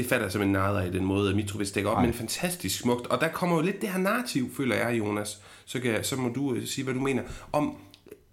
det 0.00 0.08
fatter 0.08 0.26
jeg 0.26 0.32
som 0.32 0.42
en 0.42 0.52
nader 0.52 0.82
i 0.82 0.90
den 0.90 1.04
måde, 1.04 1.30
at 1.30 1.36
Mitrovic 1.36 1.72
dækker 1.72 1.90
op, 1.90 1.96
Ej. 1.96 2.04
men 2.04 2.14
fantastisk 2.14 2.80
smukt. 2.80 3.06
Og 3.06 3.20
der 3.20 3.28
kommer 3.28 3.56
jo 3.56 3.62
lidt 3.62 3.80
det 3.80 3.88
her 3.88 3.98
narrativ, 3.98 4.54
føler 4.54 4.76
jeg, 4.76 4.98
Jonas. 4.98 5.40
Så, 5.64 5.80
kan, 5.80 6.04
så 6.04 6.16
må 6.16 6.28
du 6.28 6.50
uh, 6.50 6.64
sige, 6.64 6.84
hvad 6.84 6.94
du 6.94 7.00
mener 7.00 7.22
om, 7.52 7.76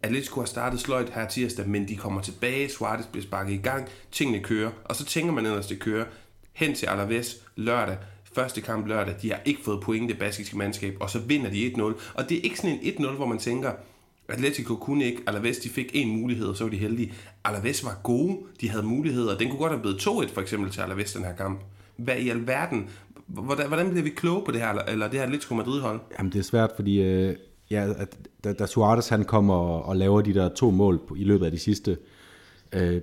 Atletico 0.04 0.40
har 0.40 0.46
startet 0.46 0.80
sløjt 0.80 1.10
her 1.10 1.28
tirsdag, 1.28 1.70
men 1.70 1.88
de 1.88 1.96
kommer 1.96 2.22
tilbage, 2.22 2.70
Suarez 2.70 3.06
bliver 3.06 3.24
sparket 3.24 3.54
i 3.54 3.58
gang, 3.58 3.88
tingene 4.12 4.44
kører, 4.44 4.72
og 4.86 4.96
så 4.96 5.06
tænker 5.06 5.34
man 5.34 5.46
ellers, 5.46 5.68
det 5.68 5.80
kører 5.80 6.06
hen 6.54 6.76
til 6.76 6.86
Alaves 6.86 7.36
lørdag, 7.56 7.98
første 8.34 8.62
kamp 8.62 8.88
lørdag, 8.88 9.16
de 9.22 9.32
har 9.32 9.40
ikke 9.46 9.64
fået 9.64 9.82
point, 9.82 10.10
det 10.10 10.20
baskiske 10.20 10.58
mandskab, 10.58 10.98
og 11.00 11.10
så 11.10 11.20
vinder 11.20 11.50
de 11.50 11.74
1-0. 11.76 11.82
Og 12.14 12.30
det 12.30 12.38
er 12.38 12.42
ikke 12.42 12.58
sådan 12.58 12.80
en 12.82 13.06
1-0, 13.06 13.12
hvor 13.12 13.26
man 13.26 13.38
tænker, 13.38 13.72
Atletico 14.30 14.76
kunne 14.76 15.06
ikke, 15.06 15.22
Alaves 15.28 15.58
de 15.58 15.70
fik 15.70 15.92
en 15.94 16.22
mulighed, 16.22 16.48
og 16.48 16.56
så 16.56 16.64
var 16.64 16.72
de 16.72 16.78
heldige. 16.78 17.14
Alaves 17.44 17.86
var 17.86 18.00
gode, 18.04 18.38
de 18.62 18.70
havde 18.70 18.84
muligheder, 18.84 19.38
den 19.38 19.50
kunne 19.50 19.60
godt 19.60 19.72
have 19.72 19.82
blevet 19.82 19.98
2-1 19.98 20.34
for 20.34 20.42
eksempel 20.42 20.72
til 20.72 20.82
Alaves 20.82 21.14
den 21.14 21.24
her 21.24 21.36
kamp. 21.36 21.60
Hvad 21.98 22.18
i 22.18 22.30
alverden, 22.30 22.90
hvordan, 23.28 23.68
hvordan 23.68 23.90
bliver 23.90 24.04
vi 24.04 24.10
kloge 24.10 24.46
på 24.46 24.52
det 24.52 24.62
her, 24.62 24.74
eller 24.74 25.08
det 25.08 25.20
her 25.20 25.24
Atletico 25.26 25.56
Madrid-hold? 25.56 26.00
Jamen 26.18 26.32
det 26.32 26.40
er 26.40 26.44
svært, 26.44 26.72
fordi 26.76 27.02
øh, 27.02 27.36
ja, 27.72 27.94
at, 27.98 28.18
da, 28.44 28.54
da 28.54 28.66
Suarez 28.66 29.10
han 29.10 29.24
kommer 29.24 29.54
og, 29.54 29.86
og 29.86 29.96
laver 29.96 30.22
de 30.22 30.34
der 30.34 30.50
to 30.50 30.72
mål 30.72 31.00
på, 31.08 31.16
i 31.16 31.24
løbet 31.24 31.46
af 31.46 31.52
de 31.52 31.60
sidste 31.60 31.98
øh, 32.74 33.02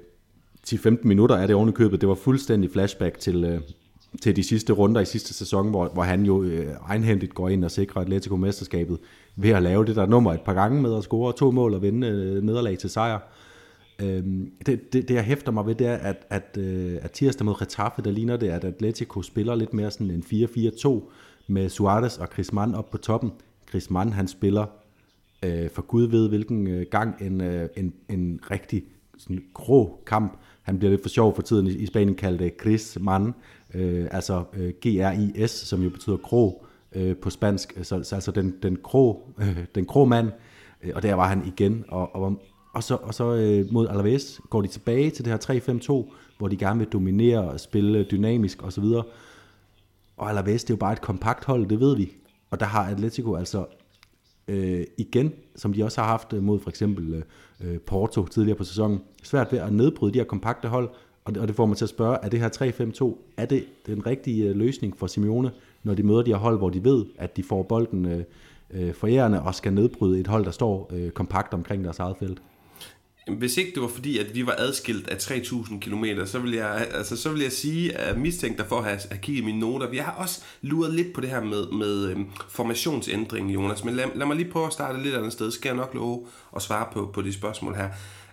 10-15 0.67 0.89
minutter, 1.03 1.37
er 1.37 1.47
det 1.47 1.57
oven 1.57 1.73
købet, 1.73 2.01
det 2.01 2.09
var 2.09 2.15
fuldstændig 2.15 2.71
flashback 2.71 3.19
til, 3.19 3.45
øh, 3.45 3.61
til 4.23 4.37
de 4.37 4.43
sidste 4.43 4.73
runder 4.73 5.01
i 5.01 5.05
sidste 5.05 5.35
sæson, 5.35 5.71
hvor, 5.71 5.89
hvor 5.89 6.03
han 6.03 6.27
jo 6.27 6.43
øh, 6.43 6.75
egenhændigt 6.89 7.35
går 7.35 7.49
ind 7.49 7.65
og 7.65 7.71
sikrer 7.71 8.03
Atletico 8.03 8.37
mesterskabet 8.37 8.99
ved 9.37 9.51
at 9.51 9.63
lave 9.63 9.85
det 9.85 9.97
der 9.97 10.07
nummer 10.07 10.33
et 10.33 10.41
par 10.41 10.55
gange 10.55 10.83
med 10.83 10.97
at 10.97 11.03
score 11.03 11.33
to 11.33 11.51
mål 11.51 11.75
og 11.75 11.83
vinde 11.83 12.07
øh, 12.07 12.43
nederlag 12.43 12.79
til 12.79 12.91
sejr. 12.91 13.19
Øhm, 14.03 14.53
det, 14.67 14.93
det, 14.93 15.09
det, 15.09 15.15
jeg 15.15 15.25
hæfter 15.25 15.53
mig 15.53 15.67
ved, 15.67 15.75
det 15.75 15.87
er, 15.87 15.95
at, 15.95 16.27
at, 16.31 16.57
øh, 16.59 16.99
at 17.03 17.11
tirsdag 17.11 17.45
mod 17.45 17.61
Retaffe, 17.61 18.03
der 18.03 18.11
ligner 18.11 18.37
det, 18.37 18.49
at 18.49 18.65
Atletico 18.65 19.23
spiller 19.23 19.55
lidt 19.55 19.75
mere 19.75 19.91
sådan 19.91 20.11
en 20.11 20.25
4-4-2, 20.27 21.11
med 21.47 21.69
Suarez 21.69 22.19
og 22.19 22.31
Griezmann 22.31 22.75
op 22.75 22.91
på 22.91 22.99
toppen. 22.99 23.33
Griezmann, 23.67 24.13
han 24.13 24.29
spiller 24.29 24.67
øh, 25.45 25.71
for 25.71 25.83
Gud 25.83 26.07
ved 26.07 26.29
hvilken 26.29 26.67
øh, 26.67 26.87
gang 26.91 27.15
en, 27.21 27.41
øh, 27.41 27.69
en, 27.77 27.95
en 28.09 28.41
rigtig 28.51 28.83
sådan, 29.19 29.45
grå 29.55 30.03
kamp. 30.07 30.39
Han 30.63 30.79
bliver 30.79 30.91
lidt 30.91 31.03
for 31.03 31.09
sjov 31.09 31.35
for 31.35 31.43
tiden 31.43 31.67
i, 31.67 31.71
i 31.71 31.87
Spanien 31.87 32.15
kaldt 32.15 32.41
øh, 32.41 32.51
Griezmann, 32.59 33.35
øh, 33.75 34.09
altså 34.11 34.45
øh, 34.53 34.73
G-R-I-S, 34.87 35.51
som 35.51 35.83
jo 35.83 35.91
betyder 35.91 36.17
grå 36.17 36.64
øh, 36.95 37.17
på 37.17 37.31
spansk, 37.31 37.73
øh, 37.77 37.85
så, 37.85 38.03
så 38.03 38.15
altså 38.15 38.31
den, 38.31 38.55
den, 38.63 38.79
krog, 38.85 39.35
øh, 39.39 39.65
den 39.75 39.85
grå 39.85 40.05
mand, 40.05 40.31
øh, 40.83 40.93
og 40.95 41.03
der 41.03 41.15
var 41.15 41.29
han 41.29 41.47
igen, 41.47 41.85
og, 41.89 42.15
og, 42.15 42.43
og 42.75 42.83
så, 42.83 42.95
og 42.95 43.15
så 43.15 43.35
øh, 43.35 43.73
mod 43.73 43.89
Alaves 43.89 44.41
går 44.51 44.63
de 44.63 44.69
tilbage 44.69 45.11
til 45.11 45.25
det 45.25 45.33
her 45.33 46.05
3-5-2, 46.09 46.13
hvor 46.39 46.49
de 46.49 46.57
gerne 46.57 46.79
vil 46.79 46.89
dominere 46.89 47.51
og 47.51 47.61
spille 47.61 48.05
dynamisk 48.05 48.63
osv., 48.63 48.85
og 50.17 50.31
Alaves, 50.31 50.65
det 50.65 50.71
er 50.71 50.75
jo 50.75 50.79
bare 50.79 50.93
et 50.93 51.01
kompakt 51.01 51.45
hold, 51.45 51.67
det 51.67 51.81
ved 51.81 51.97
vi. 51.97 52.13
Og 52.51 52.61
der 52.61 52.67
har 52.67 52.85
Atletico 52.85 53.35
altså 53.35 53.67
øh, 54.49 54.85
igen, 54.99 55.33
som 55.57 55.73
de 55.73 55.85
også 55.85 56.01
har 56.01 56.09
haft 56.09 56.33
mod 56.33 56.61
for 56.61 56.71
eksempel 56.71 57.15
øh, 57.15 57.23
øh 57.61 57.81
Porto 57.81 58.27
tidligere 58.27 58.59
på 58.59 58.65
sæsonen, 58.65 59.01
svært 59.23 59.53
ved 59.53 59.59
at 59.59 59.73
nedbryde 59.73 60.13
de 60.13 60.19
her 60.19 60.25
kompakte 60.25 60.69
hold, 60.69 60.91
og 61.25 61.35
det, 61.35 61.43
og 61.43 61.49
det 61.49 61.57
får 61.57 61.67
mig 61.67 61.77
til 61.77 61.85
at 61.85 61.89
spørge, 61.89 62.19
er 62.23 62.29
det 62.29 62.41
her 62.41 62.49
3-5-2, 62.49 63.35
er 63.37 63.47
det 63.47 63.65
den 63.87 64.07
rigtige 64.07 64.49
øh, 64.49 64.57
løsning 64.57 64.99
for 64.99 65.07
Simeone, 65.07 65.51
når 65.85 65.95
de 65.95 66.03
møder 66.03 66.23
de 66.23 66.31
her 66.31 66.39
hold, 66.39 66.59
hvor 66.59 66.71
de 66.71 66.85
ved, 66.85 67.05
at 67.19 67.37
de 67.37 67.43
får 67.43 67.63
bolden 67.63 68.07
øh, 68.07 68.25
øh, 68.71 68.95
forærende 68.95 69.43
og 69.43 69.55
skal 69.55 69.73
nedbryde 69.73 70.21
et 70.21 70.27
hold, 70.27 70.45
der 70.45 70.51
står 70.51 70.91
øh, 70.95 71.11
kompakt 71.11 71.55
omkring 71.55 71.85
deres 71.85 71.99
eget 71.99 72.17
felt? 72.19 72.43
Hvis 73.39 73.57
ikke 73.57 73.71
det 73.75 73.83
var 73.83 73.89
fordi, 73.89 74.19
at 74.19 74.35
vi 74.35 74.47
var 74.47 74.55
adskilt 74.59 75.09
af 75.09 75.17
3.000 75.17 75.79
km, 75.79 76.05
så 76.25 76.39
vil 76.39 76.53
jeg, 76.53 76.89
altså, 76.95 77.17
så 77.17 77.31
vil 77.33 77.43
jeg 77.43 77.53
sige, 77.53 77.97
at 77.99 78.19
mistænkt 78.19 78.59
dig 78.59 78.67
for 78.67 78.77
at 78.77 78.85
have, 78.85 78.99
have 79.11 79.19
kigget 79.23 79.45
mine 79.45 79.59
noter. 79.59 79.91
Vi 79.91 79.97
har 79.97 80.13
også 80.13 80.43
luret 80.63 80.95
lidt 80.95 81.13
på 81.13 81.21
det 81.21 81.31
her 81.31 81.45
med, 81.45 81.67
med 81.73 82.09
øhm, 82.09 83.51
Jonas. 83.51 83.85
Men 83.85 83.95
lad, 83.95 84.05
lad 84.15 84.27
mig 84.27 84.37
lige 84.37 84.51
prøve 84.51 84.67
at 84.67 84.73
starte 84.73 85.03
lidt 85.03 85.15
andet 85.15 85.33
sted. 85.33 85.51
Skal 85.51 85.69
jeg 85.69 85.77
nok 85.77 85.95
love 85.95 86.27
at 86.57 86.63
svare 86.63 86.87
på, 86.93 87.11
på 87.15 87.23
de 87.23 87.33
spørgsmål 87.33 87.75
her. 87.75 87.89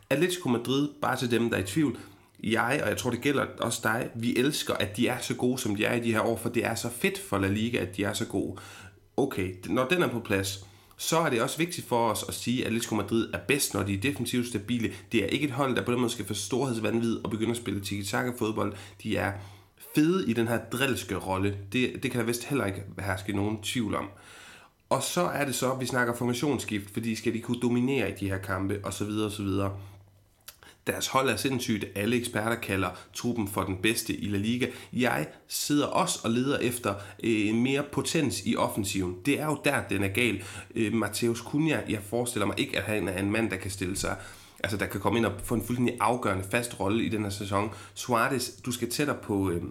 Atletico 0.10 0.50
Madrid, 0.50 0.90
bare 1.02 1.18
til 1.18 1.32
dem, 1.32 1.50
der 1.50 1.58
er 1.58 1.62
i 1.62 1.66
tvivl. 1.66 1.98
Jeg, 2.44 2.80
og 2.84 2.90
jeg 2.90 2.98
tror 2.98 3.10
det 3.10 3.22
gælder 3.22 3.46
også 3.60 3.80
dig, 3.84 4.10
vi 4.16 4.38
elsker, 4.38 4.74
at 4.74 4.98
de 4.98 5.08
er 5.08 5.18
så 5.22 5.34
gode, 5.36 5.58
som 5.58 5.76
de 5.76 5.86
er 5.86 5.94
i 5.94 6.00
de 6.00 6.12
her 6.12 6.22
år, 6.22 6.38
for 6.38 6.50
det 6.50 6.66
er 6.66 6.76
så 6.76 6.90
fedt 6.90 7.20
for 7.20 7.38
La 7.38 7.48
Liga, 7.48 7.78
at 7.78 7.98
de 7.98 8.04
er 8.04 8.14
så 8.14 8.26
gode. 8.26 8.58
Okay, 9.18 9.56
når 9.66 9.88
den 9.88 10.02
er 10.02 10.08
på 10.08 10.20
plads, 10.20 10.66
så 10.98 11.18
er 11.20 11.30
det 11.30 11.42
også 11.42 11.58
vigtigt 11.58 11.88
for 11.88 12.10
os 12.10 12.26
at 12.28 12.34
sige, 12.34 12.62
at 12.62 12.68
Atletico 12.68 12.96
Madrid 12.96 13.30
er 13.34 13.38
bedst, 13.48 13.74
når 13.74 13.84
de 13.84 13.94
er 13.94 14.02
defensivt 14.02 14.48
stabile. 14.48 14.92
Det 15.12 15.24
er 15.24 15.28
ikke 15.28 15.46
et 15.46 15.52
hold, 15.52 15.76
der 15.76 15.86
på 15.86 15.92
den 15.92 16.00
måde 16.00 16.12
skal 16.12 16.26
få 16.26 16.34
storhedsvandvid 16.34 17.20
og 17.24 17.32
begynde 17.32 17.52
at 17.52 17.58
spille 17.58 17.82
tiki-taka 17.82 18.32
fodbold. 18.38 18.74
De 19.04 19.18
er 19.18 19.32
fede 19.96 20.30
i 20.30 20.34
den 20.34 20.48
her 20.48 20.60
drilske 20.72 21.16
rolle. 21.16 21.58
Det, 21.74 22.04
det 22.04 22.12
kan 22.12 22.20
der 22.20 22.26
vist 22.26 22.44
heller 22.44 22.66
ikke 22.66 22.84
herske 23.00 23.34
nogen 23.34 23.62
tvivl 23.62 23.96
om. 23.96 24.10
Og 24.90 25.04
så 25.04 25.22
er 25.22 25.46
det 25.46 25.56
så, 25.56 25.72
at 25.72 25.80
vi 25.80 25.86
snakker 25.86 26.16
formationsskift, 26.16 26.94
fordi 26.94 27.16
skal 27.16 27.34
de 27.34 27.42
kunne 27.42 27.62
dominere 27.62 28.10
i 28.12 28.14
de 28.20 28.30
her 28.30 28.38
kampe, 28.38 28.80
osv. 28.84 29.10
osv. 29.10 29.48
Deres 30.88 31.08
hold 31.08 31.30
er 31.30 31.36
sindssygt. 31.36 31.86
Alle 31.96 32.16
eksperter 32.16 32.56
kalder 32.56 32.90
truppen 33.14 33.48
for 33.48 33.64
den 33.64 33.78
bedste 33.78 34.16
i 34.16 34.28
La 34.28 34.38
Liga. 34.38 34.68
Jeg 34.94 35.28
sidder 35.48 35.86
også 35.86 36.20
og 36.24 36.32
leder 36.32 36.58
efter 36.58 36.96
øh, 37.24 37.56
mere 37.56 37.84
potens 37.92 38.42
i 38.46 38.56
offensiven. 38.56 39.16
Det 39.26 39.40
er 39.40 39.46
jo 39.46 39.58
der, 39.66 39.84
den 39.90 40.04
er 40.04 40.08
gal. 40.08 40.44
Øh, 40.76 40.94
Mateus 40.94 41.40
Cunha, 41.40 41.80
jeg 41.90 42.00
forestiller 42.10 42.46
mig 42.46 42.60
ikke, 42.60 42.78
at 42.78 42.84
han 42.84 43.08
er 43.08 43.20
en 43.20 43.32
mand, 43.32 43.50
der 43.50 43.58
kan 43.58 43.72
stille 43.72 43.98
sig 43.98 44.16
altså 44.64 44.78
der 44.78 44.86
kan 44.86 45.00
komme 45.00 45.18
ind 45.18 45.26
og 45.26 45.34
få 45.44 45.56
en 45.56 45.62
fuldstændig 45.62 45.98
afgørende 46.00 46.44
fast 46.52 46.80
rolle 46.80 47.04
i 47.04 47.10
den 47.10 47.24
her 47.24 47.30
sæson. 47.30 47.70
Suarez, 47.94 48.50
du 48.66 48.72
skal 48.72 48.90
tættere 48.90 49.18
på, 49.24 49.52
øh, 49.52 49.64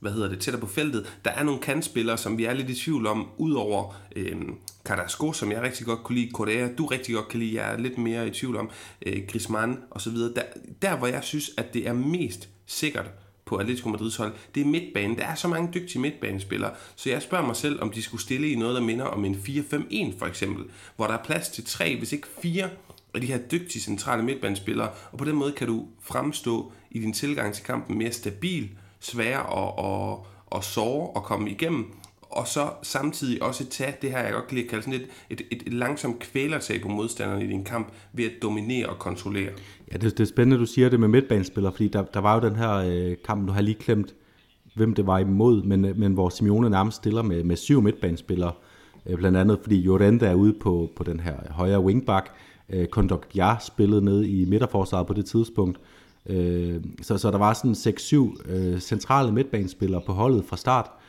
hvad 0.00 0.12
hedder 0.12 0.28
det, 0.28 0.40
tættere 0.40 0.60
på 0.60 0.66
feltet. 0.66 1.18
Der 1.24 1.30
er 1.30 1.42
nogle 1.42 1.60
kantspillere, 1.60 2.18
som 2.18 2.38
vi 2.38 2.44
er 2.44 2.52
lidt 2.52 2.70
i 2.70 2.74
tvivl 2.74 3.06
om, 3.06 3.28
udover 3.36 3.96
øh, 4.16 4.36
Carrasco, 4.84 5.32
som 5.32 5.52
jeg 5.52 5.62
rigtig 5.62 5.86
godt 5.86 6.02
kunne 6.02 6.18
lide, 6.18 6.30
Correa, 6.30 6.68
du 6.78 6.86
rigtig 6.86 7.14
godt 7.14 7.28
kan 7.28 7.40
lide, 7.40 7.54
jeg 7.54 7.72
er 7.72 7.78
lidt 7.78 7.98
mere 7.98 8.28
i 8.28 8.30
tvivl 8.30 8.56
om, 8.56 8.70
øh, 9.06 9.22
Griezmann 9.28 9.78
osv. 9.90 10.16
Der, 10.16 10.42
der, 10.82 10.96
hvor 10.96 11.06
jeg 11.06 11.24
synes, 11.24 11.50
at 11.56 11.74
det 11.74 11.88
er 11.88 11.92
mest 11.92 12.48
sikkert 12.66 13.10
på 13.44 13.56
Atletico 13.56 13.88
Madrids 13.88 14.16
hold, 14.16 14.32
det 14.54 14.60
er 14.60 14.66
midtbanen. 14.66 15.18
Der 15.18 15.24
er 15.24 15.34
så 15.34 15.48
mange 15.48 15.70
dygtige 15.74 16.00
midtbanespillere, 16.00 16.70
så 16.96 17.10
jeg 17.10 17.22
spørger 17.22 17.46
mig 17.46 17.56
selv, 17.56 17.82
om 17.82 17.90
de 17.90 18.02
skulle 18.02 18.22
stille 18.22 18.50
i 18.50 18.54
noget, 18.54 18.74
der 18.74 18.80
minder 18.82 19.04
om 19.04 19.24
en 19.24 19.34
4-5-1 19.34 20.18
for 20.18 20.26
eksempel, 20.26 20.64
hvor 20.96 21.06
der 21.06 21.14
er 21.14 21.24
plads 21.24 21.48
til 21.48 21.64
tre, 21.64 21.98
hvis 21.98 22.12
ikke 22.12 22.28
fire 22.42 22.70
af 23.14 23.20
de 23.20 23.26
her 23.26 23.38
dygtige 23.38 23.82
centrale 23.82 24.22
midtbanespillere, 24.22 24.90
og 25.12 25.18
på 25.18 25.24
den 25.24 25.36
måde 25.36 25.52
kan 25.52 25.66
du 25.66 25.86
fremstå 26.02 26.72
i 26.90 26.98
din 26.98 27.12
tilgang 27.12 27.54
til 27.54 27.64
kampen 27.64 27.98
mere 27.98 28.12
stabil, 28.12 28.70
svær 29.00 29.38
at, 29.38 29.84
at, 29.84 30.58
at 30.58 30.64
såre 30.64 31.10
og 31.10 31.22
komme 31.22 31.50
igennem, 31.50 31.94
og 32.34 32.48
så 32.48 32.68
samtidig 32.82 33.42
også 33.42 33.66
tage 33.66 33.94
det 34.02 34.10
her, 34.10 34.18
jeg 34.18 34.32
godt 34.32 34.46
kan 34.46 34.54
lide 34.54 34.64
at 34.64 34.70
kalde 34.70 34.84
sådan 34.84 35.00
et, 35.00 35.08
et, 35.30 35.40
et, 35.50 35.62
et 35.66 35.72
langsomt 35.72 36.18
kvælertag 36.18 36.80
på 36.82 36.88
modstanderen 36.88 37.42
i 37.42 37.46
din 37.46 37.64
kamp, 37.64 37.92
ved 38.12 38.24
at 38.24 38.32
dominere 38.42 38.86
og 38.86 38.98
kontrollere. 38.98 39.50
Ja, 39.92 39.96
det, 39.96 40.18
det 40.18 40.20
er 40.20 40.28
spændende, 40.28 40.58
du 40.58 40.66
siger 40.66 40.88
det 40.88 41.00
med 41.00 41.08
midtbanespillere, 41.08 41.72
fordi 41.72 41.88
der, 41.88 42.02
der 42.02 42.20
var 42.20 42.34
jo 42.34 42.48
den 42.48 42.56
her 42.56 42.72
øh, 42.74 43.16
kamp, 43.24 43.48
du 43.48 43.52
har 43.52 43.60
lige 43.60 43.74
klemt, 43.74 44.14
hvem 44.74 44.94
det 44.94 45.06
var 45.06 45.18
imod, 45.18 45.62
men, 45.62 45.84
øh, 45.84 45.98
men 45.98 46.12
hvor 46.12 46.28
Simeone 46.28 46.70
nærmest 46.70 46.96
stiller 46.96 47.22
med, 47.22 47.44
med 47.44 47.56
syv 47.56 47.82
midtbanespillere, 47.82 48.52
øh, 49.06 49.16
blandt 49.16 49.38
andet 49.38 49.58
fordi 49.62 49.80
Jorente 49.80 50.26
er 50.26 50.34
ude 50.34 50.52
på, 50.60 50.90
på 50.96 51.04
den 51.04 51.20
her 51.20 51.36
højre 51.50 51.80
wingback, 51.80 52.30
øh, 52.68 52.86
Kondogbia 52.86 53.56
spillede 53.60 54.04
ned 54.04 54.24
i 54.24 54.44
midterforsvaret 54.44 55.06
på 55.06 55.14
det 55.14 55.26
tidspunkt, 55.26 55.80
øh, 56.26 56.74
så, 57.02 57.18
så 57.18 57.30
der 57.30 57.38
var 57.38 57.52
sådan 57.52 57.72
6-7 57.72 58.52
øh, 58.52 58.80
centrale 58.80 59.32
midtbanespillere 59.32 60.02
på 60.06 60.12
holdet 60.12 60.44
fra 60.44 60.56
start, 60.56 60.86
Øh, 60.86 61.03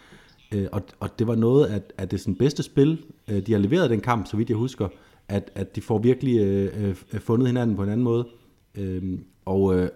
Øh, 0.56 0.68
og, 0.72 0.82
og 1.00 1.20
det 1.20 1.28
var 1.28 1.36
noget 1.36 1.66
af, 1.66 1.82
af 1.98 2.10
det 2.10 2.20
sådan 2.20 2.36
bedste 2.36 2.64
spil, 2.64 3.04
øh, 3.28 3.46
de 3.48 3.52
har 3.52 3.60
leveret 3.60 3.90
den 3.90 4.02
kamp, 4.02 4.28
så 4.28 4.38
vidt 4.38 4.50
jeg 4.50 4.58
husker, 4.58 4.88
at, 5.28 5.52
at 5.56 5.76
de 5.76 5.82
får 5.82 5.98
virkelig 5.98 6.40
øh, 6.40 6.90
øh, 7.14 7.20
fundet 7.20 7.48
hinanden 7.48 7.76
på 7.76 7.84
en 7.84 7.90
anden 7.90 8.04
måde. 8.04 8.28
Øh, 8.76 9.20
og, 9.46 9.76
øh, 9.76 9.90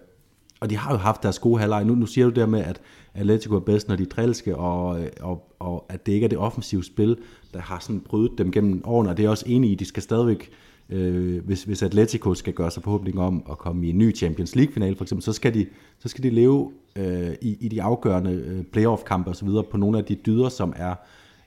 og 0.60 0.70
de 0.70 0.76
har 0.76 0.92
jo 0.92 0.98
haft 0.98 1.22
deres 1.22 1.38
gode 1.38 1.60
halvleg. 1.60 1.84
Nu, 1.84 1.94
nu 1.94 2.06
siger 2.06 2.26
du 2.26 2.40
der 2.40 2.46
med, 2.46 2.60
at 2.60 2.80
Atletico 3.14 3.54
er 3.54 3.60
bedst, 3.60 3.88
når 3.88 3.96
de 3.96 4.02
er 4.02 4.06
drilske, 4.06 4.56
og, 4.56 5.02
øh, 5.02 5.08
og, 5.20 5.54
og 5.58 5.86
at 5.88 6.06
det 6.06 6.12
ikke 6.12 6.24
er 6.24 6.28
det 6.28 6.38
offensive 6.38 6.84
spil, 6.84 7.16
der 7.52 7.60
har 7.60 7.78
sådan 7.78 8.00
brydet 8.00 8.38
dem 8.38 8.52
gennem 8.52 8.82
årene, 8.84 9.10
og 9.10 9.16
det 9.16 9.22
er 9.22 9.24
jeg 9.24 9.30
også 9.30 9.44
enig 9.48 9.70
i, 9.70 9.74
de 9.74 9.84
skal 9.84 10.02
stadigvæk 10.02 10.50
øh, 10.50 10.69
øh, 10.90 11.44
hvis, 11.44 11.64
hvis 11.64 11.82
Atletico 11.82 12.34
skal 12.34 12.52
gøre 12.52 12.70
sig 12.70 12.82
forhåbning 12.82 13.20
om 13.20 13.42
at 13.50 13.58
komme 13.58 13.86
i 13.86 13.90
en 13.90 13.98
ny 13.98 14.16
Champions 14.16 14.56
League-final 14.56 14.96
for 14.96 15.04
eksempel, 15.04 15.24
så 15.24 15.32
skal 15.32 15.54
de, 15.54 15.66
så 15.98 16.08
skal 16.08 16.24
de 16.24 16.30
leve 16.30 16.72
øh, 16.96 17.32
i, 17.42 17.56
i 17.60 17.68
de 17.68 17.82
afgørende 17.82 18.30
øh, 18.30 18.64
playoff-kampe 18.64 19.30
osv. 19.30 19.48
på 19.70 19.76
nogle 19.76 19.98
af 19.98 20.04
de 20.04 20.14
dyder, 20.14 20.48
som 20.48 20.72
er 20.76 20.94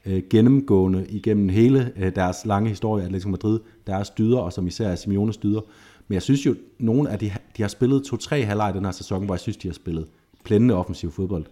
øh, 0.06 0.24
gennemgående 0.30 1.06
igennem 1.10 1.50
hele 1.50 1.92
øh, 1.96 2.16
deres 2.16 2.46
lange 2.46 2.70
historie, 2.70 3.06
Atletico 3.06 3.30
Madrid, 3.30 3.60
deres 3.88 4.10
dyder, 4.10 4.38
og 4.38 4.54
som 4.54 4.68
især 4.68 4.88
er 4.88 4.96
Simeones 4.96 5.38
dyder. 5.38 5.62
Men 6.08 6.14
jeg 6.14 6.22
synes 6.22 6.46
jo, 6.46 6.56
nogle 6.80 7.10
af 7.10 7.20
de, 7.20 7.32
de 7.58 7.62
har 7.62 7.70
spillet 7.70 8.04
to-tre 8.04 8.44
halvleg 8.44 8.72
i 8.74 8.78
den 8.78 8.86
her 8.86 8.92
sæson, 8.92 9.26
hvor 9.26 9.36
jeg 9.36 9.40
synes, 9.40 9.58
de 9.58 9.68
har 9.68 9.74
spillet 9.74 10.08
plændende 10.44 10.76
offensiv 10.76 11.12
fodbold. 11.12 11.46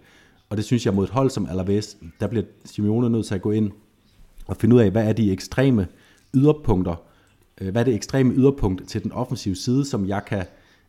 Og 0.50 0.58
det 0.58 0.66
synes 0.66 0.86
jeg 0.86 0.94
mod 0.94 1.04
et 1.04 1.10
hold 1.10 1.30
som 1.30 1.48
Alaves, 1.50 1.98
der 2.20 2.28
bliver 2.28 2.46
Simeone 2.66 3.10
nødt 3.10 3.26
til 3.26 3.36
at 3.36 3.42
gå 3.42 3.52
ind 3.52 3.72
og 4.48 4.58
finde 4.58 4.76
ud 4.76 4.82
af, 4.82 4.92
hvad 4.92 5.08
er 5.08 5.14
de 5.14 5.32
ekstreme 5.32 5.88
yderpunkter, 6.34 6.92
øh, 6.92 7.11
hvad 7.62 7.82
er 7.82 7.84
det 7.84 7.96
ekstreme 7.96 8.34
yderpunkt 8.34 8.88
til 8.88 9.04
den 9.04 9.12
offensive 9.12 9.56
side, 9.56 9.86
som 9.86 10.08
jeg 10.08 10.26
kan 10.26 10.46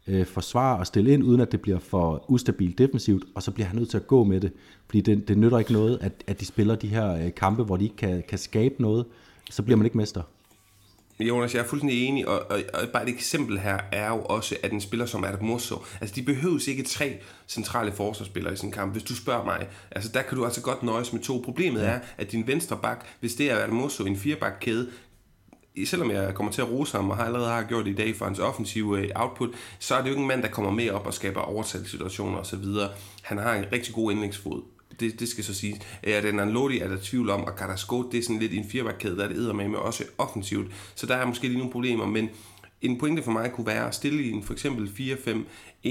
øh, 0.06 0.26
forsvare 0.26 0.78
og 0.78 0.86
stille 0.86 1.12
ind, 1.12 1.24
uden 1.24 1.40
at 1.40 1.52
det 1.52 1.60
bliver 1.60 1.78
for 1.78 2.24
ustabilt 2.28 2.78
defensivt, 2.78 3.24
og 3.34 3.42
så 3.42 3.50
bliver 3.50 3.66
han 3.66 3.76
nødt 3.76 3.90
til 3.90 3.96
at 3.96 4.06
gå 4.06 4.24
med 4.24 4.40
det, 4.40 4.52
fordi 4.86 5.00
det, 5.00 5.28
det 5.28 5.38
nytter 5.38 5.58
ikke 5.58 5.72
noget, 5.72 5.98
at, 6.00 6.12
at 6.26 6.40
de 6.40 6.46
spiller 6.46 6.74
de 6.74 6.88
her 6.88 7.14
øh, 7.14 7.34
kampe, 7.34 7.62
hvor 7.62 7.76
de 7.76 7.84
ikke 7.84 7.96
kan, 7.96 8.22
kan 8.28 8.38
skabe 8.38 8.74
noget, 8.78 9.06
så 9.50 9.62
bliver 9.62 9.76
man 9.76 9.86
ikke 9.86 9.96
mester. 9.96 10.22
Jonas, 11.20 11.54
jeg 11.54 11.60
er 11.60 11.66
fuldstændig 11.66 12.06
enig, 12.06 12.28
og, 12.28 12.42
og, 12.50 12.60
og 12.74 12.88
bare 12.92 13.02
et 13.02 13.08
eksempel 13.08 13.58
her 13.58 13.78
er 13.92 14.08
jo 14.08 14.22
også, 14.22 14.56
at 14.62 14.72
en 14.72 14.80
spiller 14.80 15.06
som 15.06 15.24
Adam 15.24 15.44
Musso, 15.44 15.76
altså 16.00 16.14
de 16.14 16.22
behøves 16.22 16.68
ikke 16.68 16.82
tre 16.82 17.18
centrale 17.48 17.92
forsvarsspillere 17.92 18.54
i 18.54 18.56
en 18.66 18.72
kamp, 18.72 18.92
hvis 18.92 19.02
du 19.02 19.14
spørger 19.14 19.44
mig. 19.44 19.66
Altså 19.90 20.10
der 20.14 20.22
kan 20.22 20.38
du 20.38 20.44
altså 20.44 20.62
godt 20.62 20.82
nøjes 20.82 21.12
med 21.12 21.20
to. 21.20 21.42
Problemet 21.44 21.86
er, 21.88 21.98
at 22.18 22.32
din 22.32 22.46
venstre 22.46 22.78
bak, 22.82 23.06
hvis 23.20 23.34
det 23.34 23.50
er 23.50 23.56
Adam 23.56 23.74
Musso 23.74 24.04
i 24.04 24.08
en 24.08 24.16
firebak 24.16 24.52
kæde, 24.60 24.88
selvom 25.86 26.10
jeg 26.10 26.34
kommer 26.34 26.52
til 26.52 26.62
at 26.62 26.70
rose 26.70 26.96
ham, 26.96 27.10
og 27.10 27.16
har 27.16 27.24
allerede 27.24 27.50
har 27.50 27.62
gjort 27.62 27.84
det 27.84 27.90
i 27.90 27.94
dag 27.94 28.16
for 28.16 28.24
hans 28.24 28.38
offensive 28.38 28.98
øh, 28.98 29.10
output, 29.14 29.50
så 29.78 29.94
er 29.94 29.98
det 29.98 30.06
jo 30.06 30.10
ikke 30.10 30.22
en 30.22 30.28
mand, 30.28 30.42
der 30.42 30.48
kommer 30.48 30.70
med 30.70 30.90
op 30.90 31.06
og 31.06 31.14
skaber 31.14 31.40
overtalssituationer 31.40 32.38
osv. 32.38 32.64
Han 33.22 33.38
har 33.38 33.54
en 33.54 33.64
rigtig 33.72 33.94
god 33.94 34.12
indlægsfod. 34.12 34.62
Det, 35.00 35.20
det 35.20 35.28
skal 35.28 35.44
så 35.44 35.54
sige. 35.54 35.80
Ja, 36.06 36.18
øh, 36.18 36.22
den 36.22 36.40
Anlodi 36.40 36.78
er 36.78 36.88
der 36.88 36.96
tvivl 37.02 37.30
om, 37.30 37.44
og 37.44 37.52
Carrasco, 37.56 38.10
det 38.10 38.18
er 38.18 38.22
sådan 38.22 38.38
lidt 38.38 38.52
en 38.52 38.70
firebakkæde, 38.70 39.16
der 39.16 39.24
er 39.24 39.28
det 39.28 39.56
med, 39.56 39.68
med 39.68 39.78
også 39.78 40.04
offensivt. 40.18 40.72
Så 40.94 41.06
der 41.06 41.16
er 41.16 41.26
måske 41.26 41.48
lige 41.48 41.58
nogle 41.58 41.72
problemer, 41.72 42.06
men 42.06 42.30
en 42.82 42.98
pointe 42.98 43.22
for 43.22 43.30
mig 43.30 43.52
kunne 43.52 43.66
være 43.66 43.88
at 43.88 43.94
stille 43.94 44.22
i 44.22 44.30
en 44.30 44.42
for 44.42 44.52
eksempel 44.52 45.16
4-5-1, 45.84 45.88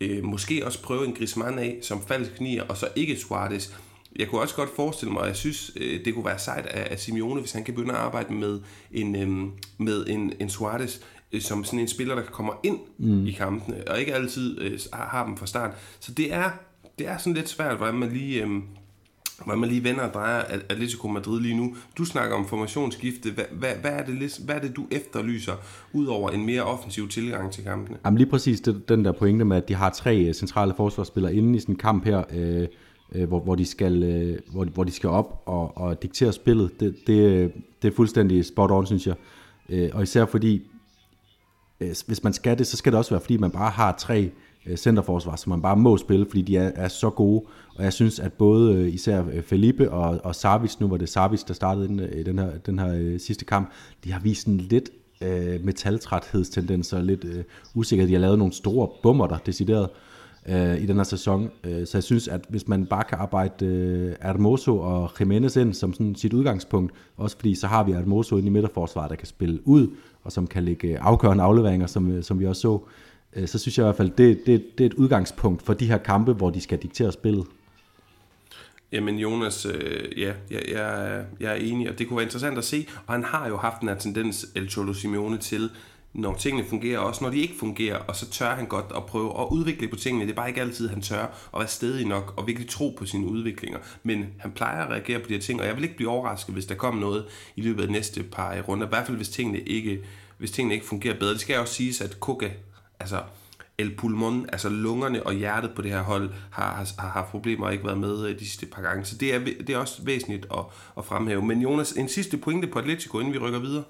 øh, 0.00 0.24
måske 0.24 0.66
også 0.66 0.82
prøve 0.82 1.06
en 1.06 1.14
Griezmann 1.14 1.58
af 1.58 1.78
som 1.82 2.02
falsk 2.02 2.30
knier, 2.36 2.64
og 2.64 2.76
så 2.76 2.88
ikke 2.96 3.16
Suarez, 3.16 3.70
jeg 4.18 4.28
kunne 4.28 4.40
også 4.40 4.54
godt 4.54 4.70
forestille 4.76 5.12
mig, 5.12 5.22
og 5.22 5.28
jeg 5.28 5.36
synes, 5.36 5.72
øh, 5.76 6.04
det 6.04 6.14
kunne 6.14 6.24
være 6.24 6.38
sejt 6.38 6.66
af, 6.66 6.98
Simeone, 6.98 7.40
hvis 7.40 7.52
han 7.52 7.64
kan 7.64 7.74
begynde 7.74 7.94
at 7.94 8.00
arbejde 8.00 8.34
med 8.34 8.60
en, 8.92 9.16
øhm, 9.16 9.50
med 9.78 10.06
en, 10.06 10.32
en 10.40 10.48
Suarez, 10.48 10.98
øh, 11.32 11.40
som 11.40 11.64
sådan 11.64 11.78
en 11.78 11.88
spiller, 11.88 12.14
der 12.14 12.22
kommer 12.22 12.52
ind 12.62 12.78
mm. 12.98 13.26
i 13.26 13.32
kampene, 13.32 13.88
og 13.88 14.00
ikke 14.00 14.14
altid 14.14 14.60
øh, 14.60 14.78
har 14.92 15.26
dem 15.26 15.36
fra 15.36 15.46
start. 15.46 15.70
Så 16.00 16.12
det 16.12 16.32
er, 16.32 16.50
det 16.98 17.08
er 17.08 17.18
sådan 17.18 17.34
lidt 17.34 17.48
svært, 17.48 17.76
hvordan 17.76 17.94
man 17.94 18.12
lige 18.12 18.42
øhm, 18.42 18.62
hvor 19.44 19.54
man 19.54 19.68
lige 19.68 19.84
vender 19.84 20.02
og 20.02 20.14
drejer 20.14 20.42
Atletico 20.68 21.08
Madrid 21.08 21.40
lige 21.40 21.56
nu. 21.56 21.76
Du 21.98 22.04
snakker 22.04 22.36
om 22.36 22.46
formationsskifte. 22.46 23.30
Hvad, 23.30 23.44
hvad, 23.52 23.74
hvad, 23.80 23.90
er, 23.90 24.04
det, 24.04 24.40
hvad 24.44 24.54
er 24.54 24.60
det, 24.60 24.76
du 24.76 24.86
efterlyser, 24.90 25.52
ud 25.92 26.06
over 26.06 26.30
en 26.30 26.46
mere 26.46 26.62
offensiv 26.62 27.08
tilgang 27.08 27.52
til 27.52 27.64
kampene? 27.64 27.98
Jamen 28.04 28.18
lige 28.18 28.30
præcis 28.30 28.60
det, 28.60 28.88
den 28.88 29.04
der 29.04 29.12
pointe 29.12 29.44
med, 29.44 29.56
at 29.56 29.68
de 29.68 29.74
har 29.74 29.90
tre 29.90 30.32
centrale 30.32 30.74
forsvarsspillere 30.76 31.34
inde 31.34 31.56
i 31.56 31.60
sådan 31.60 31.74
en 31.74 31.78
kamp 31.78 32.04
her, 32.04 32.22
øh, 32.34 32.68
øh, 33.12 33.28
hvor, 33.28 33.40
hvor, 33.40 33.54
de 33.54 33.66
skal, 33.66 34.02
øh, 34.02 34.38
hvor, 34.52 34.64
hvor 34.64 34.84
de 34.84 34.90
skal 34.90 35.10
op 35.10 35.42
og, 35.46 35.76
og 35.76 36.02
diktere 36.02 36.32
spillet. 36.32 36.80
Det, 36.80 36.96
det, 37.06 37.52
det 37.82 37.88
er 37.90 37.96
fuldstændig 37.96 38.44
spot 38.44 38.70
on, 38.70 38.86
synes 38.86 39.06
jeg. 39.06 39.14
Øh, 39.68 39.90
og 39.92 40.02
især 40.02 40.24
fordi, 40.24 40.62
øh, 41.80 41.94
hvis 42.06 42.24
man 42.24 42.32
skal 42.32 42.58
det, 42.58 42.66
så 42.66 42.76
skal 42.76 42.92
det 42.92 42.98
også 42.98 43.10
være, 43.10 43.20
fordi 43.20 43.36
man 43.36 43.50
bare 43.50 43.70
har 43.70 43.96
tre 43.98 44.30
øh, 44.66 44.76
centerforsvar, 44.76 45.36
som 45.36 45.50
man 45.50 45.62
bare 45.62 45.76
må 45.76 45.96
spille, 45.96 46.26
fordi 46.26 46.42
de 46.42 46.56
er, 46.56 46.72
er 46.74 46.88
så 46.88 47.10
gode. 47.10 47.44
Og 47.76 47.84
jeg 47.84 47.92
synes, 47.92 48.20
at 48.20 48.32
både 48.32 48.74
øh, 48.74 48.94
især 48.94 49.24
øh, 49.32 49.42
Felipe 49.42 49.90
og, 49.90 50.20
og 50.24 50.34
Savic, 50.34 50.80
nu 50.80 50.88
var 50.88 50.96
det 50.96 51.08
Savic, 51.08 51.44
der 51.44 51.54
startede 51.54 51.88
den, 51.88 52.00
i 52.12 52.22
den 52.22 52.38
her, 52.38 52.58
den 52.66 52.78
her 52.78 52.94
øh, 52.94 53.20
sidste 53.20 53.44
kamp, 53.44 53.70
de 54.04 54.12
har 54.12 54.20
vist 54.20 54.46
en 54.46 54.56
lidt 54.56 54.90
øh, 55.20 55.64
metaltræthedstendenser, 55.64 57.02
lidt 57.02 57.24
øh, 57.24 57.44
usikkerhed. 57.74 58.08
De 58.08 58.14
har 58.14 58.20
lavet 58.20 58.38
nogle 58.38 58.52
store 58.52 58.88
bummer 59.02 59.26
der 59.26 59.38
decideret 59.38 59.88
øh, 59.90 60.09
Øh, 60.50 60.82
i 60.82 60.86
den 60.86 60.96
her 60.96 61.02
sæson. 61.02 61.50
Øh, 61.64 61.86
så 61.86 61.98
jeg 61.98 62.02
synes, 62.02 62.28
at 62.28 62.44
hvis 62.48 62.68
man 62.68 62.86
bare 62.86 63.04
kan 63.04 63.18
arbejde 63.18 63.66
øh, 63.66 64.14
Hermoso 64.22 64.78
og 64.78 65.10
Jimenez 65.20 65.56
ind 65.56 65.74
som 65.74 65.92
sådan 65.92 66.14
sit 66.14 66.32
udgangspunkt, 66.32 66.92
også 67.16 67.36
fordi 67.36 67.54
så 67.54 67.66
har 67.66 67.84
vi 67.84 67.92
Hermoso 67.92 68.36
inde 68.36 68.46
i 68.46 68.50
midterforsvaret, 68.50 69.10
der 69.10 69.16
kan 69.16 69.26
spille 69.26 69.60
ud, 69.64 69.88
og 70.24 70.32
som 70.32 70.46
kan 70.46 70.64
lægge 70.64 70.98
afgørende 70.98 71.44
afleveringer, 71.44 71.86
som, 71.86 72.10
øh, 72.10 72.22
som 72.22 72.40
vi 72.40 72.46
også 72.46 72.62
så, 72.62 72.80
øh, 73.36 73.48
så 73.48 73.58
synes 73.58 73.78
jeg 73.78 73.84
i 73.84 73.86
hvert 73.86 73.96
fald, 73.96 74.10
det, 74.10 74.40
det, 74.46 74.78
det 74.78 74.84
er 74.84 74.88
et 74.88 74.94
udgangspunkt 74.94 75.62
for 75.62 75.74
de 75.74 75.86
her 75.86 75.98
kampe, 75.98 76.32
hvor 76.32 76.50
de 76.50 76.60
skal 76.60 76.78
diktere 76.78 77.12
spillet. 77.12 77.46
Jamen 78.92 79.18
Jonas, 79.18 79.66
øh, 79.66 80.20
ja, 80.20 80.32
jeg, 80.50 80.62
jeg, 80.72 81.24
jeg 81.40 81.50
er 81.50 81.54
enig, 81.54 81.90
og 81.90 81.98
det 81.98 82.08
kunne 82.08 82.16
være 82.16 82.24
interessant 82.24 82.58
at 82.58 82.64
se, 82.64 82.86
og 83.06 83.14
han 83.14 83.24
har 83.24 83.48
jo 83.48 83.56
haft 83.56 83.80
den 83.80 83.88
her 83.88 83.96
tendens, 83.96 84.46
El 84.54 84.70
Cholo 84.70 84.92
Simeone, 84.92 85.38
til 85.38 85.70
når 86.12 86.34
tingene 86.34 86.68
fungerer, 86.68 86.98
også 86.98 87.24
når 87.24 87.30
de 87.30 87.40
ikke 87.40 87.54
fungerer, 87.58 87.96
og 87.96 88.16
så 88.16 88.30
tør 88.30 88.54
han 88.54 88.66
godt 88.66 88.92
at 88.96 89.06
prøve 89.06 89.40
at 89.40 89.46
udvikle 89.50 89.88
på 89.88 89.96
tingene. 89.96 90.24
Det 90.24 90.30
er 90.30 90.36
bare 90.36 90.48
ikke 90.48 90.60
altid, 90.60 90.88
han 90.88 91.02
tør 91.02 91.22
at 91.22 91.58
være 91.58 91.68
stedig 91.68 92.06
nok 92.06 92.34
og 92.36 92.46
virkelig 92.46 92.68
tro 92.68 92.94
på 92.98 93.06
sine 93.06 93.26
udviklinger. 93.26 93.78
Men 94.02 94.26
han 94.38 94.52
plejer 94.52 94.84
at 94.84 94.90
reagere 94.90 95.18
på 95.18 95.28
de 95.28 95.32
her 95.32 95.40
ting, 95.40 95.60
og 95.60 95.66
jeg 95.66 95.76
vil 95.76 95.84
ikke 95.84 95.96
blive 95.96 96.10
overrasket, 96.10 96.54
hvis 96.54 96.66
der 96.66 96.74
kommer 96.74 97.00
noget 97.00 97.24
i 97.56 97.62
løbet 97.62 97.82
af 97.82 97.90
næste 97.90 98.22
par 98.22 98.60
runder. 98.60 98.86
I 98.86 98.88
hvert 98.88 99.06
fald, 99.06 99.16
hvis 99.16 99.28
tingene 99.28 99.60
ikke, 99.60 100.00
hvis 100.38 100.50
tingene 100.50 100.74
ikke 100.74 100.86
fungerer 100.86 101.18
bedre. 101.18 101.32
Det 101.32 101.40
skal 101.40 101.58
også 101.58 101.74
siges, 101.74 102.00
at 102.00 102.20
Kuka, 102.20 102.48
altså 103.00 103.22
El 103.78 103.96
Pulmon, 103.96 104.46
altså 104.52 104.68
lungerne 104.68 105.26
og 105.26 105.34
hjertet 105.34 105.70
på 105.76 105.82
det 105.82 105.90
her 105.90 106.02
hold, 106.02 106.30
har, 106.50 106.74
har, 106.74 106.88
har 106.98 107.08
haft 107.08 107.30
problemer 107.30 107.66
og 107.66 107.72
ikke 107.72 107.84
været 107.84 107.98
med 107.98 108.26
øh, 108.26 108.38
de 108.38 108.44
sidste 108.44 108.66
par 108.66 108.82
gange. 108.82 109.04
Så 109.04 109.16
det 109.16 109.34
er, 109.34 109.38
det 109.38 109.70
er 109.70 109.78
også 109.78 110.02
væsentligt 110.02 110.46
at, 110.50 110.64
at 110.98 111.04
fremhæve. 111.04 111.42
Men 111.42 111.62
Jonas, 111.62 111.92
en 111.92 112.08
sidste 112.08 112.36
pointe 112.36 112.66
på 112.66 112.78
Atletico, 112.78 113.18
inden 113.18 113.32
vi 113.32 113.38
rykker 113.38 113.58
videre. 113.58 113.82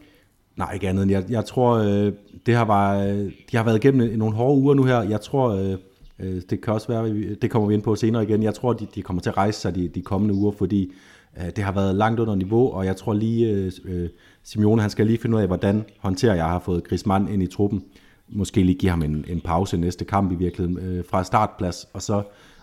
Nej, 0.56 0.74
ikke 0.74 0.88
andet. 0.88 1.10
Jeg, 1.10 1.24
jeg 1.28 1.44
tror, 1.44 1.76
øh, 1.76 2.12
det 2.46 2.54
har 2.54 2.64
var, 2.64 2.98
øh, 2.98 3.32
de 3.52 3.56
har 3.56 3.64
været 3.64 3.84
igennem 3.84 4.18
nogle 4.18 4.34
hårde 4.34 4.60
uger 4.60 4.74
nu 4.74 4.84
her. 4.84 5.02
Jeg 5.02 5.20
tror, 5.20 5.48
øh, 5.50 5.76
øh 6.18 6.42
det 6.50 6.60
kan 6.60 6.74
også 6.74 6.88
være, 6.88 7.34
det 7.34 7.50
kommer 7.50 7.68
vi 7.68 7.74
ind 7.74 7.82
på 7.82 7.94
senere 7.94 8.22
igen. 8.22 8.42
Jeg 8.42 8.54
tror, 8.54 8.72
de, 8.72 8.86
de 8.94 9.02
kommer 9.02 9.22
til 9.22 9.30
at 9.30 9.36
rejse 9.36 9.60
sig 9.60 9.74
de, 9.74 9.88
de 9.88 10.02
kommende 10.02 10.34
uger, 10.34 10.52
fordi 10.52 10.92
øh, 11.38 11.50
det 11.56 11.64
har 11.64 11.72
været 11.72 11.94
langt 11.94 12.20
under 12.20 12.34
niveau, 12.34 12.72
og 12.72 12.86
jeg 12.86 12.96
tror 12.96 13.14
lige, 13.14 13.70
øh, 13.84 14.08
Simeone 14.42 14.80
han 14.80 14.90
skal 14.90 15.06
lige 15.06 15.18
finde 15.18 15.36
ud 15.36 15.40
af, 15.42 15.46
hvordan 15.46 15.84
håndterer 15.98 16.34
jeg 16.34 16.44
har 16.44 16.58
fået 16.58 16.84
Griezmann 16.84 17.28
ind 17.28 17.42
i 17.42 17.46
truppen. 17.46 17.84
Måske 18.28 18.62
lige 18.62 18.78
give 18.78 18.90
ham 18.90 19.02
en, 19.02 19.24
en 19.28 19.40
pause 19.40 19.76
næste 19.76 20.04
kamp 20.04 20.32
i 20.32 20.34
virkeligheden 20.34 21.04
fra 21.10 21.24
startplads, 21.24 21.88
og 21.92 22.02
så, 22.02 22.22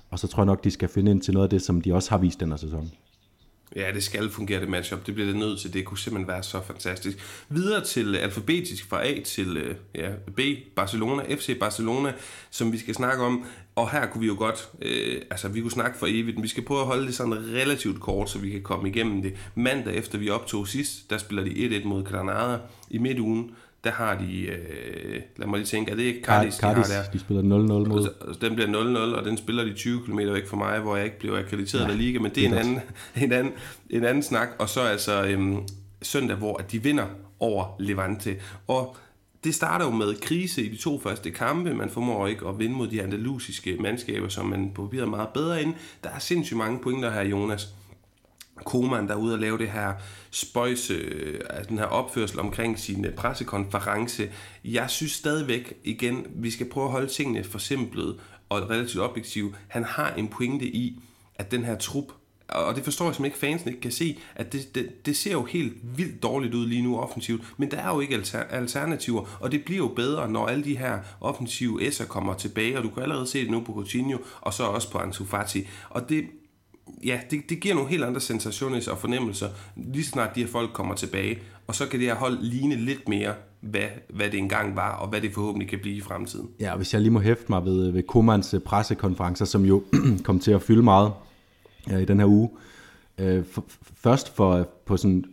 og 0.09 0.19
så 0.19 0.27
tror 0.27 0.41
jeg 0.41 0.45
nok, 0.45 0.63
de 0.63 0.71
skal 0.71 0.89
finde 0.89 1.11
ind 1.11 1.21
til 1.21 1.33
noget 1.33 1.45
af 1.45 1.49
det, 1.49 1.61
som 1.61 1.81
de 1.81 1.93
også 1.93 2.09
har 2.09 2.17
vist 2.17 2.39
den 2.39 2.49
her 2.49 2.57
sæson. 2.57 2.91
Ja, 3.75 3.91
det 3.93 4.03
skal 4.03 4.29
fungere 4.29 4.61
det 4.61 4.69
matchup. 4.69 5.05
Det 5.05 5.13
bliver 5.13 5.27
det 5.27 5.35
nødt 5.35 5.59
til. 5.59 5.73
Det 5.73 5.85
kunne 5.85 5.97
simpelthen 5.97 6.27
være 6.27 6.43
så 6.43 6.61
fantastisk. 6.61 7.17
Videre 7.49 7.83
til 7.83 8.15
øh, 8.15 8.23
alfabetisk 8.23 8.89
fra 8.89 9.07
A 9.07 9.21
til 9.21 9.57
øh, 9.57 9.75
ja, 9.95 10.09
B, 10.35 10.39
Barcelona, 10.75 11.35
FC 11.35 11.59
Barcelona, 11.59 12.13
som 12.49 12.71
vi 12.71 12.77
skal 12.77 12.95
snakke 12.95 13.23
om. 13.23 13.45
Og 13.75 13.91
her 13.91 14.05
kunne 14.05 14.21
vi 14.21 14.27
jo 14.27 14.35
godt, 14.37 14.69
øh, 14.81 15.21
altså 15.31 15.47
vi 15.47 15.61
kunne 15.61 15.71
snakke 15.71 15.97
for 15.97 16.07
evigt, 16.09 16.37
men 16.37 16.43
vi 16.43 16.47
skal 16.47 16.65
prøve 16.65 16.79
at 16.79 16.87
holde 16.87 17.07
det 17.07 17.15
sådan 17.15 17.33
relativt 17.33 18.01
kort, 18.01 18.29
så 18.29 18.39
vi 18.39 18.49
kan 18.49 18.61
komme 18.61 18.89
igennem 18.89 19.21
det. 19.21 19.33
Mandag 19.55 19.95
efter 19.95 20.17
vi 20.17 20.29
optog 20.29 20.67
sidst, 20.67 21.09
der 21.09 21.17
spiller 21.17 21.43
de 21.43 21.79
1-1 21.81 21.87
mod 21.87 22.03
Granada 22.03 22.57
i 22.89 22.97
midtugen 22.97 23.51
der 23.87 23.93
har 23.93 24.15
de, 24.15 24.41
øh, 24.41 25.21
lad 25.37 25.47
mig 25.47 25.57
lige 25.57 25.67
tænke, 25.67 25.91
er 25.91 25.95
det 25.95 26.03
ikke 26.03 26.21
Cardis, 26.23 26.53
Cardis 26.53 26.87
de 26.87 26.93
har 26.93 27.03
der? 27.03 27.09
de 27.09 27.19
spiller 27.19 27.43
0-0 27.43 27.45
mod. 27.45 28.09
Altså, 28.27 28.39
den 28.41 28.55
bliver 28.55 28.69
0-0, 29.13 29.17
og 29.17 29.25
den 29.25 29.37
spiller 29.37 29.63
de 29.63 29.73
20 29.73 30.03
km 30.05 30.17
væk 30.17 30.47
fra 30.47 30.57
mig, 30.57 30.79
hvor 30.79 30.95
jeg 30.95 31.05
ikke 31.05 31.19
bliver 31.19 31.39
akkrediteret 31.39 31.83
ja, 31.83 31.89
af 31.89 31.97
Liga, 31.97 32.19
men 32.19 32.31
det 32.35 32.43
er 32.43 32.47
en 32.47 32.53
anden, 32.53 32.79
en, 33.23 33.31
anden, 33.31 33.53
en 33.89 34.03
anden 34.03 34.23
snak. 34.23 34.47
Og 34.59 34.69
så 34.69 34.81
altså 34.81 35.23
øhm, 35.23 35.57
søndag, 36.01 36.37
hvor 36.37 36.57
de 36.71 36.83
vinder 36.83 37.05
over 37.39 37.75
Levante. 37.79 38.35
Og 38.67 38.97
det 39.43 39.55
starter 39.55 39.85
jo 39.85 39.91
med 39.91 40.15
krise 40.21 40.63
i 40.65 40.69
de 40.69 40.77
to 40.77 40.99
første 40.99 41.31
kampe. 41.31 41.73
Man 41.73 41.89
formår 41.89 42.27
ikke 42.27 42.47
at 42.47 42.59
vinde 42.59 42.75
mod 42.75 42.87
de 42.87 43.01
andalusiske 43.03 43.77
mandskaber, 43.79 44.27
som 44.27 44.45
man 44.45 44.71
på 44.75 44.85
papiret 44.85 45.03
er 45.05 45.09
meget 45.09 45.29
bedre 45.33 45.61
ind. 45.61 45.73
Der 46.03 46.09
er 46.09 46.19
sindssygt 46.19 46.57
mange 46.57 46.79
pointer 46.79 47.11
her, 47.11 47.21
Jonas. 47.21 47.73
Koman, 48.65 49.07
der 49.07 49.13
er 49.13 49.17
ude 49.17 49.33
og 49.33 49.39
lave 49.39 49.57
det 49.57 49.69
her 49.69 49.93
spøjse, 50.31 50.93
altså 51.49 51.69
den 51.69 51.77
her 51.77 51.85
opførsel 51.85 52.39
omkring 52.39 52.79
sin 52.79 53.05
øh, 53.05 53.13
pressekonference. 53.13 54.29
Jeg 54.65 54.89
synes 54.89 55.11
stadigvæk, 55.11 55.73
igen, 55.83 56.25
vi 56.35 56.51
skal 56.51 56.69
prøve 56.69 56.85
at 56.85 56.91
holde 56.91 57.07
tingene 57.07 57.43
forsimplet 57.43 58.19
og 58.49 58.69
relativt 58.69 59.03
objektivt. 59.03 59.55
Han 59.67 59.83
har 59.83 60.13
en 60.13 60.27
pointe 60.27 60.65
i, 60.65 60.99
at 61.35 61.51
den 61.51 61.63
her 61.63 61.77
trup, 61.77 62.05
og 62.49 62.75
det 62.75 62.83
forstår 62.83 63.05
jeg 63.05 63.15
simpelthen 63.15 63.25
ikke, 63.25 63.57
fansen 63.57 63.69
ikke 63.69 63.81
kan 63.81 63.91
se, 63.91 64.19
at 64.35 64.53
det, 64.53 64.75
det, 64.75 65.05
det 65.05 65.17
ser 65.17 65.31
jo 65.31 65.43
helt 65.43 65.73
vildt 65.97 66.23
dårligt 66.23 66.53
ud 66.53 66.67
lige 66.67 66.81
nu 66.81 66.99
offensivt, 66.99 67.41
men 67.57 67.71
der 67.71 67.77
er 67.77 67.93
jo 67.93 67.99
ikke 67.99 68.23
alternativer, 68.49 69.37
og 69.39 69.51
det 69.51 69.65
bliver 69.65 69.77
jo 69.77 69.87
bedre, 69.87 70.31
når 70.31 70.47
alle 70.47 70.63
de 70.63 70.77
her 70.77 70.99
offensive 71.21 71.87
S'er 71.87 72.05
kommer 72.05 72.33
tilbage, 72.33 72.77
og 72.77 72.83
du 72.83 72.89
kan 72.89 73.03
allerede 73.03 73.27
se 73.27 73.41
det 73.41 73.51
nu 73.51 73.59
på 73.59 73.73
Coutinho, 73.73 74.17
og 74.41 74.53
så 74.53 74.63
også 74.63 74.91
på 74.91 74.97
Ansu 74.97 75.25
Fati. 75.25 75.67
Og 75.89 76.09
det, 76.09 76.25
ja, 77.05 77.19
det, 77.31 77.49
det 77.49 77.59
giver 77.59 77.75
nogle 77.75 77.89
helt 77.89 78.03
andre 78.03 78.21
sensationer 78.21 78.91
og 78.91 78.97
fornemmelser, 78.97 79.47
lige 79.75 80.05
snart 80.05 80.35
de 80.35 80.39
her 80.39 80.47
folk 80.47 80.73
kommer 80.73 80.95
tilbage. 80.95 81.39
Og 81.67 81.75
så 81.75 81.87
kan 81.87 81.99
det 81.99 82.07
her 82.07 82.15
hold 82.15 82.37
ligne 82.41 82.75
lidt 82.75 83.09
mere, 83.09 83.33
hvad, 83.61 83.81
hvad 84.09 84.25
det 84.25 84.37
engang 84.37 84.75
var, 84.75 84.91
og 84.91 85.07
hvad 85.07 85.21
det 85.21 85.33
forhåbentlig 85.33 85.69
kan 85.69 85.79
blive 85.79 85.95
i 85.95 86.01
fremtiden. 86.01 86.49
Ja, 86.59 86.75
hvis 86.75 86.93
jeg 86.93 87.01
lige 87.01 87.11
må 87.11 87.19
hæfte 87.19 87.45
mig 87.49 87.65
ved, 87.65 87.91
ved 87.91 88.03
Komans 88.03 88.53
øh, 88.53 88.59
pressekonferencer, 88.59 89.45
som 89.45 89.65
jo 89.65 89.83
kom 90.23 90.39
til 90.39 90.51
at 90.51 90.61
fylde 90.61 90.83
meget 90.83 91.11
ja, 91.89 91.97
i 91.97 92.05
den 92.05 92.19
her 92.19 92.27
uge. 92.27 92.49
Øh, 93.17 93.45
for, 93.51 93.63
først 94.03 94.35
for, 94.35 94.51
øh, 94.51 94.65
på 94.85 94.97
sådan, 94.97 95.25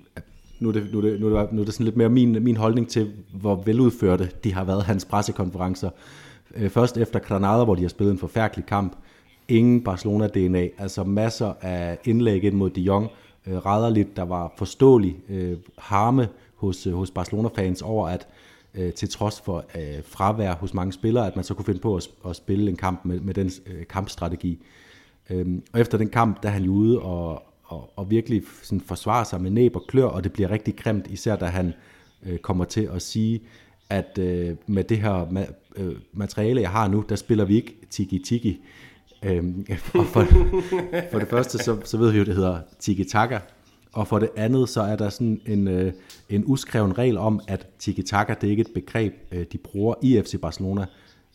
nu 0.60 0.68
er, 0.68 0.72
det, 0.72 0.92
nu, 0.92 0.98
er 0.98 1.02
det, 1.02 1.20
nu, 1.20 1.36
er 1.36 1.40
det, 1.40 1.52
nu 1.52 1.60
er 1.60 1.64
det 1.64 1.74
sådan 1.74 1.84
lidt 1.84 1.96
mere 1.96 2.08
min, 2.08 2.44
min 2.44 2.56
holdning 2.56 2.88
til, 2.88 3.12
hvor 3.32 3.62
veludførte 3.66 4.30
de 4.44 4.54
har 4.54 4.64
været, 4.64 4.84
hans 4.84 5.04
pressekonferencer. 5.04 5.90
Øh, 6.56 6.70
først 6.70 6.96
efter 6.96 7.18
Granada, 7.18 7.64
hvor 7.64 7.74
de 7.74 7.82
har 7.82 7.88
spillet 7.88 8.12
en 8.12 8.18
forfærdelig 8.18 8.66
kamp, 8.66 8.96
ingen 9.48 9.84
Barcelona-DNA, 9.84 10.82
altså 10.82 11.04
masser 11.04 11.54
af 11.60 11.98
indlæg 12.04 12.44
ind 12.44 12.54
mod 12.54 12.70
de 12.70 12.80
Jong, 12.80 13.10
øh, 13.46 13.66
rædderligt, 13.66 14.16
der 14.16 14.22
var 14.22 14.52
forståelig 14.56 15.16
øh, 15.28 15.56
harme 15.78 16.28
hos, 16.54 16.86
øh, 16.86 16.92
hos 16.94 17.10
Barcelona-fans 17.10 17.82
over, 17.82 18.08
at 18.08 18.26
øh, 18.74 18.92
til 18.92 19.08
trods 19.08 19.40
for 19.40 19.64
øh, 19.74 20.02
fravær 20.04 20.54
hos 20.54 20.74
mange 20.74 20.92
spillere, 20.92 21.26
at 21.26 21.36
man 21.36 21.44
så 21.44 21.54
kunne 21.54 21.64
finde 21.64 21.80
på 21.80 21.96
at, 21.96 22.08
at 22.28 22.36
spille 22.36 22.70
en 22.70 22.76
kamp 22.76 23.04
med, 23.04 23.20
med 23.20 23.34
den 23.34 23.50
øh, 23.66 23.86
kampstrategi. 23.86 24.58
Øhm, 25.30 25.62
og 25.72 25.80
efter 25.80 25.98
den 25.98 26.08
kamp, 26.08 26.42
der 26.42 26.48
er 26.48 26.52
han 26.52 26.62
jo 26.62 26.72
ude 26.72 27.00
og, 27.00 27.42
og, 27.64 27.92
og 27.96 28.10
virkelig 28.10 28.42
sådan 28.62 28.80
forsvarer 28.80 29.24
sig 29.24 29.42
med 29.42 29.50
næb 29.50 29.76
og 29.76 29.84
klør, 29.88 30.04
og 30.04 30.24
det 30.24 30.32
bliver 30.32 30.50
rigtig 30.50 30.76
grimt, 30.76 31.06
især 31.06 31.36
da 31.36 31.44
han 31.44 31.72
øh, 32.26 32.38
kommer 32.38 32.64
til 32.64 32.88
at 32.94 33.02
sige, 33.02 33.42
at 33.90 34.18
øh, 34.18 34.56
med 34.66 34.84
det 34.84 34.98
her 34.98 35.24
ma- 35.26 35.52
øh, 35.76 35.96
materiale, 36.12 36.60
jeg 36.60 36.70
har 36.70 36.88
nu, 36.88 37.04
der 37.08 37.16
spiller 37.16 37.44
vi 37.44 37.56
ikke 37.56 37.76
tiki-tiki, 37.90 38.60
Øhm, 39.24 39.66
og 39.94 40.06
for, 40.06 40.26
for 41.12 41.18
det 41.18 41.28
første, 41.28 41.58
så, 41.58 41.76
så 41.84 41.96
ved 41.98 42.12
vi 42.12 42.18
jo, 42.18 42.24
det 42.24 42.34
hedder 42.34 42.58
tiki-taka, 42.78 43.38
og 43.92 44.08
for 44.08 44.18
det 44.18 44.28
andet, 44.36 44.68
så 44.68 44.80
er 44.80 44.96
der 44.96 45.08
sådan 45.08 45.40
en, 45.46 45.68
øh, 45.68 45.92
en 46.28 46.44
uskreven 46.46 46.98
regel 46.98 47.18
om, 47.18 47.40
at 47.48 47.66
tiki-taka, 47.78 48.34
det 48.40 48.46
er 48.46 48.50
ikke 48.50 48.60
et 48.60 48.70
begreb, 48.74 49.14
øh, 49.32 49.44
de 49.52 49.58
bruger 49.58 49.94
i 50.02 50.22
FC 50.24 50.40
Barcelona. 50.40 50.86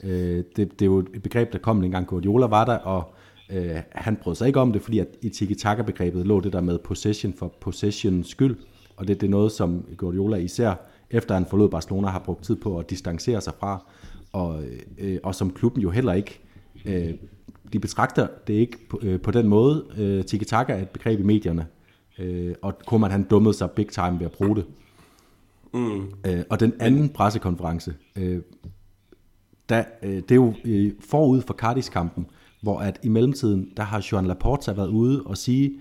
Øh, 0.03 0.43
det, 0.55 0.57
det 0.57 0.81
er 0.81 0.85
jo 0.85 0.99
et 0.99 1.23
begreb, 1.23 1.53
der 1.53 1.59
kom 1.59 1.81
dengang 1.81 2.07
Guardiola 2.07 2.45
var 2.45 2.65
der, 2.65 2.75
og 2.75 3.13
øh, 3.49 3.75
han 3.91 4.15
brød 4.15 4.35
sig 4.35 4.47
ikke 4.47 4.59
om 4.59 4.73
det, 4.73 4.81
fordi 4.81 4.99
at 4.99 5.07
i 5.21 5.29
tiki-taka-begrebet 5.29 6.27
lå 6.27 6.39
det 6.39 6.53
der 6.53 6.61
med 6.61 6.79
possession 6.79 7.33
for 7.33 7.53
possessions 7.61 8.29
skyld, 8.29 8.57
og 8.95 9.07
det, 9.07 9.21
det 9.21 9.27
er 9.27 9.31
noget, 9.31 9.51
som 9.51 9.85
Guardiola 9.97 10.37
især 10.37 10.73
efter 11.11 11.33
han 11.33 11.45
forlod 11.45 11.69
Barcelona 11.69 12.07
har 12.07 12.19
brugt 12.19 12.43
tid 12.43 12.55
på 12.55 12.79
at 12.79 12.89
distancere 12.89 13.41
sig 13.41 13.53
fra, 13.59 13.85
og, 14.31 14.63
øh, 14.97 15.17
og 15.23 15.35
som 15.35 15.53
klubben 15.53 15.81
jo 15.81 15.89
heller 15.89 16.13
ikke 16.13 16.39
øh, 16.85 17.13
de 17.73 17.79
betragter 17.79 18.27
det 18.47 18.53
ikke 18.53 18.77
på, 18.89 18.99
øh, 19.01 19.21
på 19.21 19.31
den 19.31 19.47
måde. 19.47 19.85
Øh, 19.97 20.23
Tiki-taka 20.25 20.73
er 20.73 20.81
et 20.81 20.89
begreb 20.89 21.19
i 21.19 21.23
medierne, 21.23 21.67
øh, 22.19 22.55
og 22.61 22.79
Koeman 22.87 23.11
han 23.11 23.23
dummede 23.23 23.53
sig 23.53 23.71
big 23.71 23.87
time 23.87 24.19
ved 24.19 24.25
at 24.25 24.31
bruge 24.31 24.55
det. 24.55 24.65
Mm. 25.73 26.01
Øh, 26.25 26.43
og 26.49 26.59
den 26.59 26.73
anden 26.79 27.09
pressekonference, 27.09 27.93
øh, 28.15 28.41
der, 29.69 29.83
øh, 30.03 30.15
det 30.15 30.31
er 30.31 30.35
jo 30.35 30.53
øh, 30.65 30.91
forud 30.99 31.41
for 31.41 31.53
Cardis-kampen, 31.53 32.25
hvor 32.61 32.79
at 32.79 32.99
i 33.03 33.09
mellemtiden, 33.09 33.71
der 33.77 33.83
har 33.83 34.07
Joan 34.11 34.25
Laporta 34.25 34.71
været 34.71 34.87
ude 34.87 35.23
og 35.25 35.37
sige, 35.37 35.71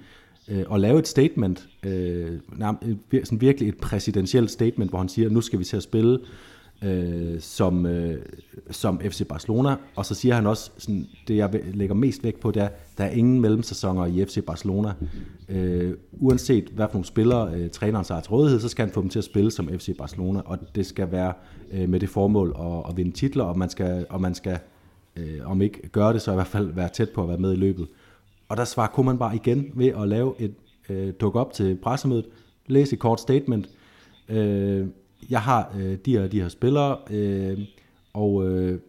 øh, 0.48 0.64
at 0.72 0.80
lave 0.80 0.98
et 0.98 1.08
statement, 1.08 1.68
øh, 1.82 2.40
sådan 3.24 3.40
virkelig 3.40 3.68
et 3.68 3.78
præsidentielt 3.78 4.50
statement, 4.50 4.90
hvor 4.90 4.98
han 4.98 5.08
siger, 5.08 5.30
nu 5.30 5.40
skal 5.40 5.58
vi 5.58 5.64
til 5.64 5.76
at 5.76 5.82
spille 5.82 6.18
øh, 6.82 7.40
som, 7.40 7.86
øh, 7.86 8.22
som 8.70 9.00
FC 9.00 9.26
Barcelona, 9.26 9.76
og 9.96 10.06
så 10.06 10.14
siger 10.14 10.34
han 10.34 10.46
også, 10.46 10.70
sådan, 10.78 11.06
det 11.28 11.36
jeg 11.36 11.60
lægger 11.74 11.94
mest 11.94 12.24
vægt 12.24 12.40
på, 12.40 12.50
det 12.50 12.62
er, 12.62 12.68
der 12.98 13.04
er 13.04 13.10
ingen 13.10 13.40
mellemsæsoner 13.40 14.06
i 14.06 14.24
FC 14.24 14.44
Barcelona. 14.44 14.92
Øh, 15.48 15.94
uanset 16.12 16.64
hvad 16.64 16.86
for 16.86 16.94
nogle 16.94 17.04
spillere 17.04 17.54
øh, 17.54 17.70
træneren 17.70 18.04
har 18.10 18.20
til 18.20 18.30
rådighed, 18.30 18.60
så 18.60 18.68
skal 18.68 18.84
han 18.84 18.94
få 18.94 19.02
dem 19.02 19.08
til 19.08 19.18
at 19.18 19.24
spille 19.24 19.50
som 19.50 19.68
FC 19.68 19.96
Barcelona, 19.96 20.40
og 20.44 20.58
det 20.74 20.86
skal 20.86 21.12
være 21.12 21.32
øh, 21.72 21.88
med 21.88 22.00
det 22.00 22.08
formål 22.08 22.56
at, 22.60 22.90
at 22.90 22.96
vinde 22.96 23.12
titler, 23.12 23.44
og 23.44 23.58
man 23.58 23.68
skal, 23.70 24.06
og 24.10 24.20
man 24.20 24.34
skal 24.34 24.58
øh, 25.16 25.50
om 25.50 25.62
ikke 25.62 25.88
gøre 25.88 26.12
det, 26.12 26.22
så 26.22 26.30
i 26.30 26.34
hvert 26.34 26.46
fald 26.46 26.72
være 26.72 26.88
tæt 26.88 27.10
på 27.10 27.22
at 27.22 27.28
være 27.28 27.38
med 27.38 27.52
i 27.52 27.56
løbet. 27.56 27.88
Og 28.48 28.56
der 28.56 28.64
svarer 28.64 28.88
Koeman 28.88 29.18
bare 29.18 29.34
igen 29.34 29.72
ved 29.74 29.86
at 29.86 30.08
lave 30.08 30.34
et 30.38 30.54
øh, 30.88 31.12
dukke 31.20 31.40
op 31.40 31.52
til 31.52 31.78
pressemødet, 31.82 32.26
læse 32.66 32.92
et 32.92 32.98
kort 32.98 33.20
statement, 33.20 33.68
øh, 34.28 34.86
jeg 35.30 35.42
har 35.42 35.72
øh, 35.78 35.98
de 36.04 36.18
her 36.18 36.28
de 36.28 36.40
her 36.40 36.48
spillere, 36.48 36.98
øh, 37.10 37.58
og 38.12 38.48
øh, 38.48 38.80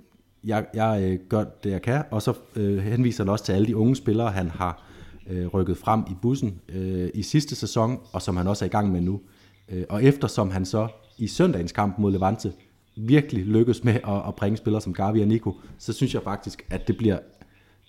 jeg, 0.43 0.65
jeg 0.73 1.01
øh, 1.03 1.19
gør 1.29 1.43
det, 1.63 1.71
jeg 1.71 1.81
kan, 1.81 2.03
og 2.11 2.21
så 2.21 2.33
øh, 2.55 2.77
henviser 2.77 3.23
han 3.23 3.29
også 3.29 3.45
til 3.45 3.53
alle 3.53 3.67
de 3.67 3.75
unge 3.75 3.95
spillere, 3.95 4.31
han 4.31 4.49
har 4.49 4.83
øh, 5.29 5.47
rykket 5.47 5.77
frem 5.77 6.03
i 6.11 6.13
bussen 6.21 6.61
øh, 6.69 7.09
i 7.13 7.23
sidste 7.23 7.55
sæson, 7.55 7.99
og 8.13 8.21
som 8.21 8.37
han 8.37 8.47
også 8.47 8.65
er 8.65 8.69
i 8.69 8.71
gang 8.71 8.91
med 8.91 9.01
nu. 9.01 9.21
Øh, 9.69 9.83
og 9.89 10.03
eftersom 10.03 10.51
han 10.51 10.65
så 10.65 10.87
i 11.17 11.27
søndagens 11.27 11.71
kamp 11.71 11.99
mod 11.99 12.11
Levante 12.11 12.53
virkelig 12.95 13.45
lykkes 13.45 13.83
med 13.83 13.93
at, 13.93 14.27
at 14.27 14.35
bringe 14.35 14.57
spillere 14.57 14.81
som 14.81 14.93
Gavi 14.93 15.21
og 15.21 15.27
Nico, 15.27 15.55
så 15.77 15.93
synes 15.93 16.13
jeg 16.13 16.23
faktisk, 16.23 16.65
at 16.69 16.87
det 16.87 16.97
bliver, 16.97 17.19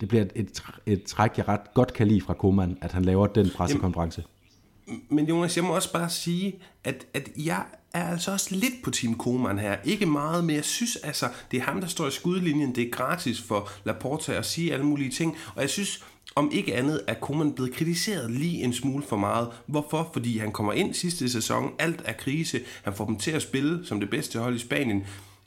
det 0.01 0.09
bliver 0.09 0.25
et, 0.35 0.63
et 0.87 1.03
træk, 1.03 1.39
jeg 1.39 1.49
ret 1.49 1.75
godt 1.75 1.93
kan 1.93 2.07
lide 2.09 2.21
fra 2.21 2.35
Koman, 2.35 2.79
at 2.81 2.93
han 2.93 3.05
laver 3.05 3.27
den 3.27 3.51
pressekonference. 3.57 4.25
Men 5.09 5.29
Jonas, 5.29 5.57
jeg 5.57 5.65
må 5.65 5.75
også 5.75 5.93
bare 5.93 6.11
sige, 6.11 6.59
at, 6.85 7.07
at 7.15 7.29
jeg 7.37 7.65
er 7.95 8.09
altså 8.11 8.33
også 8.33 8.55
lidt 8.55 8.75
på 8.85 8.91
Team 8.91 9.15
Koeman 9.15 9.59
her. 9.59 9.77
Ikke 9.85 10.07
meget, 10.07 10.45
men 10.45 10.57
jeg 10.57 10.65
synes 10.65 10.97
altså, 10.97 11.29
det 11.51 11.57
er 11.57 11.63
ham, 11.63 11.81
der 11.81 11.89
står 11.89 12.07
i 12.07 12.11
skudlinjen. 12.11 12.75
Det 12.75 12.87
er 12.87 12.91
gratis 12.91 13.41
for 13.43 13.71
Laporta 13.85 14.33
at 14.33 14.47
sige 14.47 14.73
alle 14.73 14.87
mulige 14.87 15.11
ting. 15.11 15.37
Og 15.55 15.63
jeg 15.63 15.71
synes, 15.71 16.05
om 16.35 16.51
ikke 16.53 16.77
andet 16.77 17.01
er 17.07 17.15
Koeman 17.15 17.53
blevet 17.53 17.75
kritiseret 17.75 18.31
lige 18.31 18.65
en 18.65 18.73
smule 18.73 19.05
for 19.09 19.17
meget. 19.17 19.49
Hvorfor? 19.67 20.11
Fordi 20.13 20.39
han 20.39 20.53
kommer 20.53 20.73
ind 20.73 20.95
sidste 20.95 21.29
sæson, 21.29 21.73
alt 21.79 22.03
er 22.05 22.13
krise, 22.13 22.61
han 22.83 22.95
får 22.95 23.05
dem 23.05 23.17
til 23.17 23.31
at 23.31 23.43
spille 23.43 23.87
som 23.87 24.01
det 24.01 24.11
bedste 24.11 24.39
hold 24.39 24.57
i 24.57 24.59
Spanien. 24.59 25.07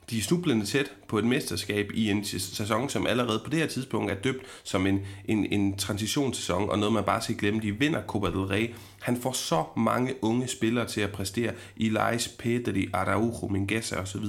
De 0.10 0.18
er 0.18 0.22
snublende 0.22 0.66
tæt 0.66 0.92
på 1.08 1.18
et 1.18 1.26
mesterskab 1.26 1.92
i 1.94 2.10
en 2.10 2.24
sæson, 2.24 2.90
som 2.90 3.08
allerede 3.08 3.42
på 3.44 3.50
det 3.50 3.60
her 3.60 3.68
tidspunkt 3.68 4.12
er 4.12 4.16
døbt 4.16 4.46
som 4.64 4.88
en, 4.88 5.00
en, 5.26 5.46
en 5.46 5.78
transitionssæson, 5.78 6.70
og 6.70 6.80
noget 6.80 6.94
man 6.94 7.04
bare 7.04 7.22
skal 7.22 7.36
glemme, 7.36 7.62
de 7.62 7.80
vinder 7.80 8.02
Copa 8.08 8.28
del 8.28 8.38
Rey. 8.38 8.74
Han 9.02 9.18
får 9.22 9.32
så 9.32 9.64
mange 9.78 10.14
unge 10.22 10.48
spillere 10.48 10.88
til 10.88 11.02
at 11.02 11.12
præstere, 11.12 11.54
Elias, 11.78 12.28
Pedri, 12.28 12.90
Araujo, 12.94 13.48
Mingueza 13.48 13.96
osv., 14.02 14.26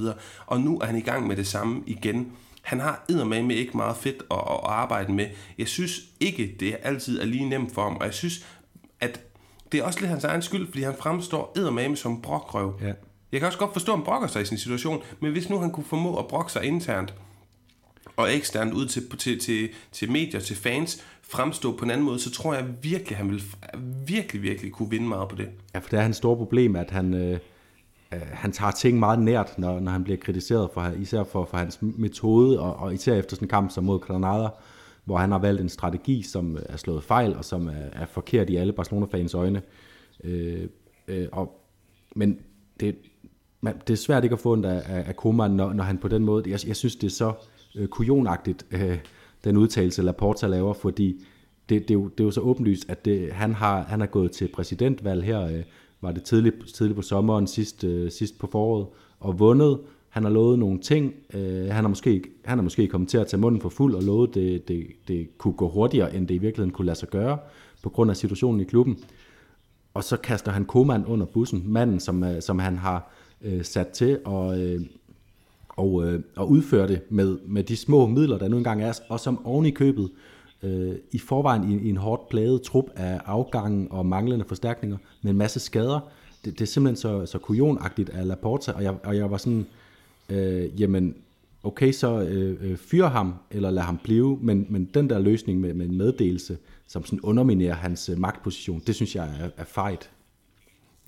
og 0.46 0.60
nu 0.60 0.78
er 0.78 0.86
han 0.86 0.96
i 0.96 1.00
gang 1.00 1.26
med 1.26 1.36
det 1.36 1.46
samme 1.46 1.82
igen. 1.86 2.32
Han 2.62 2.80
har 2.80 3.04
med 3.42 3.56
ikke 3.56 3.76
meget 3.76 3.96
fedt 3.96 4.22
at, 4.30 4.36
at 4.36 4.60
arbejde 4.64 5.12
med. 5.12 5.26
Jeg 5.58 5.68
synes 5.68 6.00
ikke, 6.20 6.56
det 6.60 6.76
altid 6.82 7.20
er 7.20 7.24
lige 7.24 7.48
nemt 7.48 7.74
for 7.74 7.82
ham, 7.82 7.96
og 7.96 8.04
jeg 8.04 8.14
synes, 8.14 8.46
at 9.00 9.20
det 9.72 9.80
er 9.80 9.84
også 9.84 10.00
lidt 10.00 10.10
hans 10.10 10.24
egen 10.24 10.42
skyld, 10.42 10.66
fordi 10.66 10.82
han 10.82 10.94
fremstår 11.00 11.52
med 11.56 11.96
som 11.96 12.22
brokrøv. 12.22 12.78
Ja. 12.82 12.92
Jeg 13.34 13.40
kan 13.40 13.46
også 13.46 13.58
godt 13.58 13.72
forstå, 13.72 13.92
at 13.92 13.98
han 13.98 14.04
brokker 14.04 14.28
sig 14.28 14.42
i 14.42 14.44
sin 14.44 14.58
situation, 14.58 15.02
men 15.20 15.32
hvis 15.32 15.50
nu 15.50 15.58
han 15.58 15.70
kunne 15.70 15.84
formå 15.84 16.18
at 16.18 16.26
brokke 16.28 16.52
sig 16.52 16.64
internt 16.64 17.14
og 18.16 18.34
eksternt 18.34 18.72
ud 18.72 18.86
til, 18.86 19.08
til, 19.18 19.38
til, 19.38 19.68
til 19.92 20.10
medier, 20.10 20.40
til 20.40 20.56
fans, 20.56 21.04
fremstå 21.22 21.76
på 21.76 21.84
en 21.84 21.90
anden 21.90 22.06
måde, 22.06 22.18
så 22.18 22.30
tror 22.30 22.54
jeg 22.54 22.66
virkelig, 22.82 23.16
han 23.16 23.30
vil 23.30 23.42
virkelig, 24.06 24.42
virkelig 24.42 24.72
kunne 24.72 24.90
vinde 24.90 25.08
meget 25.08 25.28
på 25.28 25.36
det. 25.36 25.48
Ja, 25.74 25.78
for 25.78 25.88
det 25.88 25.98
er 25.98 26.02
hans 26.02 26.16
store 26.16 26.36
problem, 26.36 26.76
at 26.76 26.90
han, 26.90 27.14
øh, 27.14 27.38
øh, 28.12 28.20
han 28.32 28.52
tager 28.52 28.70
ting 28.70 28.98
meget 28.98 29.18
nært, 29.18 29.58
når, 29.58 29.80
når 29.80 29.92
han 29.92 30.04
bliver 30.04 30.16
kritiseret, 30.16 30.70
for, 30.74 30.92
især 31.00 31.24
for, 31.24 31.44
for 31.44 31.56
hans 31.56 31.78
metode, 31.82 32.60
og, 32.60 32.76
og 32.76 32.94
især 32.94 33.14
efter 33.14 33.36
sådan 33.36 33.46
en 33.46 33.50
kamp 33.50 33.70
som 33.70 33.84
mod 33.84 33.98
Granada, 34.00 34.48
hvor 35.04 35.16
han 35.16 35.30
har 35.30 35.38
valgt 35.38 35.60
en 35.60 35.68
strategi, 35.68 36.22
som 36.22 36.56
øh, 36.56 36.62
er 36.68 36.76
slået 36.76 37.04
fejl, 37.04 37.36
og 37.36 37.44
som 37.44 37.68
er, 37.68 37.88
er 37.92 38.06
forkert 38.06 38.50
i 38.50 38.56
alle 38.56 38.72
Barcelona-fans 38.72 39.34
øjne. 39.34 39.62
Øh, 40.24 40.68
øh, 41.08 41.28
og, 41.32 41.60
men 42.16 42.38
det, 42.80 42.96
man, 43.64 43.74
det 43.86 43.92
er 43.92 43.96
svært 43.96 44.24
ikke 44.24 44.34
at 44.34 44.40
få 44.40 44.52
ondt 44.52 44.66
af, 44.66 45.04
af 45.08 45.16
Koeman, 45.16 45.50
når, 45.50 45.72
når 45.72 45.84
han 45.84 45.98
på 45.98 46.08
den 46.08 46.24
måde, 46.24 46.50
jeg, 46.50 46.60
jeg 46.66 46.76
synes 46.76 46.96
det 46.96 47.06
er 47.06 47.10
så 47.10 47.32
øh, 47.76 47.88
kujonagtigt, 47.88 48.66
øh, 48.70 48.98
den 49.44 49.56
udtalelse 49.56 50.02
Laporta 50.02 50.46
laver, 50.46 50.74
fordi 50.74 51.24
det, 51.68 51.88
det, 51.88 51.90
er 51.90 51.94
jo, 51.94 52.08
det 52.08 52.20
er 52.20 52.24
jo 52.24 52.30
så 52.30 52.40
åbenlyst, 52.40 52.84
at 52.88 53.04
det, 53.04 53.32
han, 53.32 53.54
har, 53.54 53.82
han 53.82 54.00
har 54.00 54.06
gået 54.06 54.30
til 54.30 54.48
præsidentvalg 54.48 55.24
her, 55.24 55.40
øh, 55.40 55.62
var 56.00 56.12
det 56.12 56.22
tidligt, 56.22 56.74
tidligt 56.74 56.96
på 56.96 57.02
sommeren, 57.02 57.46
sidst, 57.46 57.84
øh, 57.84 58.10
sidst 58.10 58.38
på 58.38 58.46
foråret, 58.52 58.86
og 59.20 59.38
vundet. 59.38 59.80
Han 60.08 60.22
har 60.22 60.30
lovet 60.30 60.58
nogle 60.58 60.78
ting. 60.78 61.14
Øh, 61.34 61.66
han, 61.66 61.84
har 61.84 61.88
måske, 61.88 62.24
han 62.44 62.58
har 62.58 62.62
måske 62.62 62.86
kommet 62.86 63.08
til 63.08 63.18
at 63.18 63.26
tage 63.26 63.40
munden 63.40 63.60
for 63.60 63.68
fuld 63.68 63.94
og 63.94 64.02
lovet, 64.02 64.34
det, 64.34 64.68
det, 64.68 64.86
det 65.08 65.38
kunne 65.38 65.54
gå 65.54 65.68
hurtigere, 65.68 66.14
end 66.14 66.28
det 66.28 66.34
i 66.34 66.38
virkeligheden 66.38 66.72
kunne 66.72 66.86
lade 66.86 66.98
sig 66.98 67.08
gøre, 67.08 67.38
på 67.82 67.88
grund 67.88 68.10
af 68.10 68.16
situationen 68.16 68.60
i 68.60 68.64
klubben. 68.64 68.98
Og 69.94 70.04
så 70.04 70.16
kaster 70.16 70.52
han 70.52 70.64
Koeman 70.64 71.06
under 71.06 71.26
bussen, 71.26 71.62
manden, 71.66 72.00
som, 72.00 72.24
øh, 72.24 72.42
som 72.42 72.58
han 72.58 72.78
har 72.78 73.10
øh, 73.44 73.64
sat 73.64 73.88
til 73.88 74.18
at, 74.26 74.58
øh, 74.58 74.80
og, 75.68 76.04
øh, 76.06 76.22
og 76.36 76.50
udføre 76.50 76.88
det 76.88 77.00
med, 77.08 77.38
med 77.46 77.64
de 77.64 77.76
små 77.76 78.06
midler, 78.06 78.38
der 78.38 78.48
nu 78.48 78.56
engang 78.56 78.82
er, 78.82 78.92
og 79.08 79.20
som 79.20 79.46
oven 79.46 79.66
i 79.66 79.70
købet 79.70 80.10
øh, 80.62 80.94
i 81.12 81.18
forvejen 81.18 81.72
i, 81.72 81.86
i 81.86 81.88
en 81.88 81.96
hårdt 81.96 82.28
plaget 82.28 82.62
trup 82.62 82.84
af 82.96 83.20
afgangen 83.24 83.88
og 83.90 84.06
manglende 84.06 84.44
forstærkninger 84.48 84.96
med 85.22 85.30
en 85.30 85.38
masse 85.38 85.60
skader. 85.60 86.00
Det, 86.44 86.52
det 86.52 86.60
er 86.60 86.66
simpelthen 86.66 86.96
så, 86.96 87.26
så 87.26 87.38
kujonagtigt 87.38 88.10
af 88.10 88.26
Laporta, 88.26 88.72
og 88.72 88.82
jeg, 88.82 88.94
og 89.04 89.16
jeg 89.16 89.30
var 89.30 89.36
sådan, 89.36 89.66
øh, 90.28 90.80
jamen, 90.80 91.14
okay, 91.62 91.92
så 91.92 92.20
øh, 92.20 92.50
øh 92.50 92.70
fyr 92.70 92.76
fyre 92.76 93.08
ham, 93.08 93.34
eller 93.50 93.70
lad 93.70 93.82
ham 93.82 93.98
blive, 94.04 94.38
men, 94.42 94.66
men 94.68 94.84
den 94.94 95.10
der 95.10 95.18
løsning 95.18 95.60
med, 95.60 95.74
med 95.74 95.86
en 95.86 95.96
meddelelse, 95.96 96.58
som 96.86 97.04
sådan 97.04 97.20
underminerer 97.20 97.74
hans 97.74 98.08
øh, 98.08 98.18
magtposition, 98.18 98.82
det 98.86 98.94
synes 98.94 99.16
jeg 99.16 99.28
er, 99.40 99.48
er 99.56 99.64
fejt. 99.64 100.10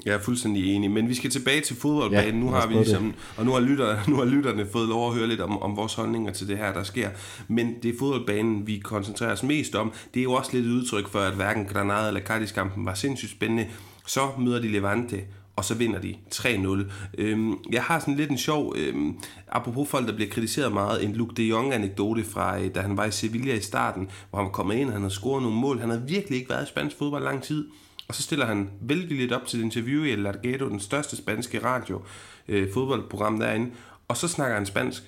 Jeg 0.04 0.14
er 0.14 0.18
fuldstændig 0.18 0.74
enig, 0.74 0.90
men 0.90 1.09
vi 1.09 1.14
skal 1.14 1.30
tilbage 1.30 1.61
til 1.61 1.76
fodboldbanen. 1.76 2.35
Ja, 2.35 2.40
nu 2.40 2.50
har 2.50 2.66
vi 2.66 2.74
ligesom, 2.74 3.14
og 3.37 3.44
nu 3.44 3.52
har, 3.52 3.61
lytter, 3.61 3.96
nu 4.11 4.16
har 4.16 4.24
lytterne 4.24 4.66
fået 4.72 4.88
lov 4.88 5.09
at 5.09 5.14
høre 5.16 5.26
lidt 5.26 5.40
om, 5.40 5.62
om 5.62 5.76
vores 5.76 5.94
holdninger 5.94 6.32
til 6.32 6.48
det 6.48 6.59
her, 6.59 6.72
der 6.72 6.82
sker. 6.82 7.11
Men 7.48 7.74
det 7.82 7.94
er 7.94 7.98
fodboldbanen, 7.98 8.66
vi 8.66 8.78
koncentrerer 8.78 9.32
os 9.32 9.42
mest 9.42 9.74
om. 9.74 9.92
Det 10.14 10.20
er 10.20 10.24
jo 10.24 10.32
også 10.32 10.50
lidt 10.52 10.66
et 10.66 10.70
udtryk 10.70 11.09
for, 11.09 11.20
at 11.20 11.35
hverken 11.35 11.64
Granada 11.64 12.09
eller 12.09 12.20
Cadiz-kampen 12.20 12.87
var 12.87 12.94
sindssygt 12.94 13.32
spændende. 13.32 13.66
Så 14.06 14.28
møder 14.38 14.61
de 14.61 14.68
Levante, 14.68 15.20
og 15.56 15.64
så 15.64 15.74
vinder 15.74 16.00
de 16.00 16.14
3-0. 16.35 16.85
Øhm, 17.18 17.54
jeg 17.72 17.82
har 17.82 17.98
sådan 17.98 18.16
lidt 18.16 18.30
en 18.30 18.38
sjov, 18.38 18.74
øhm, 18.76 19.18
apropos 19.48 19.88
folk, 19.88 20.06
der 20.06 20.14
bliver 20.14 20.30
kritiseret 20.30 20.72
meget, 20.72 21.04
en 21.04 21.12
Luke 21.12 21.35
de 21.35 21.42
Jong-anekdote 21.42 22.24
fra, 22.24 22.61
øh, 22.61 22.74
da 22.74 22.80
han 22.80 22.96
var 22.96 23.04
i 23.04 23.11
Sevilla 23.11 23.54
i 23.54 23.61
starten, 23.61 24.09
hvor 24.30 24.42
han 24.42 24.50
kom 24.50 24.70
ind, 24.70 24.90
han 24.90 25.00
havde 25.00 25.14
scoret 25.14 25.42
nogle 25.42 25.59
mål. 25.59 25.80
Han 25.80 25.90
havde 25.90 26.04
virkelig 26.09 26.38
ikke 26.38 26.50
været 26.50 26.64
i 26.64 26.68
spansk 26.68 26.98
fodbold 26.98 27.24
lang 27.24 27.42
tid. 27.42 27.68
Og 28.08 28.14
så 28.14 28.22
stiller 28.22 28.46
han 28.46 28.70
velvilligt 28.80 29.20
lidt 29.20 29.32
op 29.32 29.46
til 29.46 29.58
et 29.58 29.64
interview 29.64 30.04
i 30.04 30.10
El 30.10 30.18
Largado, 30.18 30.68
den 30.68 30.80
største 30.80 31.16
spanske 31.16 31.64
radio 31.64 32.02
øh, 32.48 32.72
fodboldprogram 32.72 33.38
derinde, 33.38 33.70
og 34.08 34.16
så 34.16 34.28
snakker 34.28 34.56
han 34.56 34.66
spansk. 34.66 35.02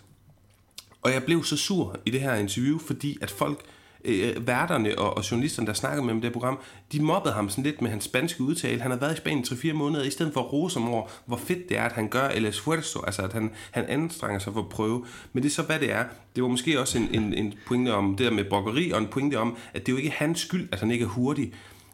Og 1.03 1.13
jeg 1.13 1.23
blev 1.23 1.45
så 1.45 1.57
sur 1.57 1.97
i 2.07 2.11
det 2.11 2.21
her 2.21 2.35
interview, 2.35 2.79
fordi 2.79 3.19
at 3.21 3.31
folk, 3.31 3.59
øh, 3.59 3.69
øh, 4.05 4.47
værterne 4.47 4.99
og, 4.99 5.17
og 5.17 5.31
journalisterne, 5.31 5.67
der 5.67 5.73
snakkede 5.73 6.05
med 6.05 6.15
ham 6.15 6.19
i 6.19 6.21
det 6.21 6.33
program, 6.33 6.59
de 6.93 7.03
mobbede 7.03 7.35
ham 7.35 7.49
sådan 7.49 7.65
lidt 7.65 7.83
med 7.83 7.91
hans 7.91 8.05
spanske 8.05 8.43
udtale. 8.43 8.81
Han 8.81 8.91
har 8.91 8.99
været 8.99 9.15
i 9.15 9.17
Spanien 9.17 9.45
3-4 9.45 9.73
måneder, 9.73 10.05
i 10.05 10.11
stedet 10.11 10.33
for 10.33 10.41
at 10.41 10.53
rose 10.53 10.77
om 10.77 10.89
over, 10.89 11.07
hvor 11.27 11.37
fedt 11.37 11.69
det 11.69 11.79
er, 11.79 11.83
at 11.83 11.93
han 11.93 12.09
gør 12.09 12.29
el 12.29 12.47
esfuerzo, 12.47 13.03
altså 13.07 13.23
at 13.23 13.33
han, 13.33 13.51
han 13.71 13.85
anstrenger 13.89 14.39
sig 14.39 14.53
for 14.53 14.61
at 14.61 14.69
prøve. 14.69 15.07
Men 15.33 15.43
det 15.43 15.49
er 15.49 15.55
så, 15.55 15.63
hvad 15.63 15.79
det 15.79 15.93
er. 15.93 16.05
Det 16.37 16.43
var 16.43 16.49
måske 16.49 16.81
også 16.81 16.99
en, 16.99 17.09
en, 17.13 17.35
en 17.35 17.55
pointe 17.67 17.95
om 17.95 18.17
det 18.17 18.27
der 18.27 18.33
med 18.33 18.45
brokkeri, 18.45 18.91
og 18.91 18.99
en 18.99 19.07
pointe 19.07 19.39
om, 19.39 19.57
at 19.75 19.87
det 19.87 19.93
er 19.93 19.93
jo 19.93 19.97
ikke 19.97 20.11
hans 20.11 20.41
skyld, 20.41 20.69
at 20.73 20.81
han 20.81 20.91
ikke 20.91 21.05
er 21.05 21.09
hurtig. 21.09 21.53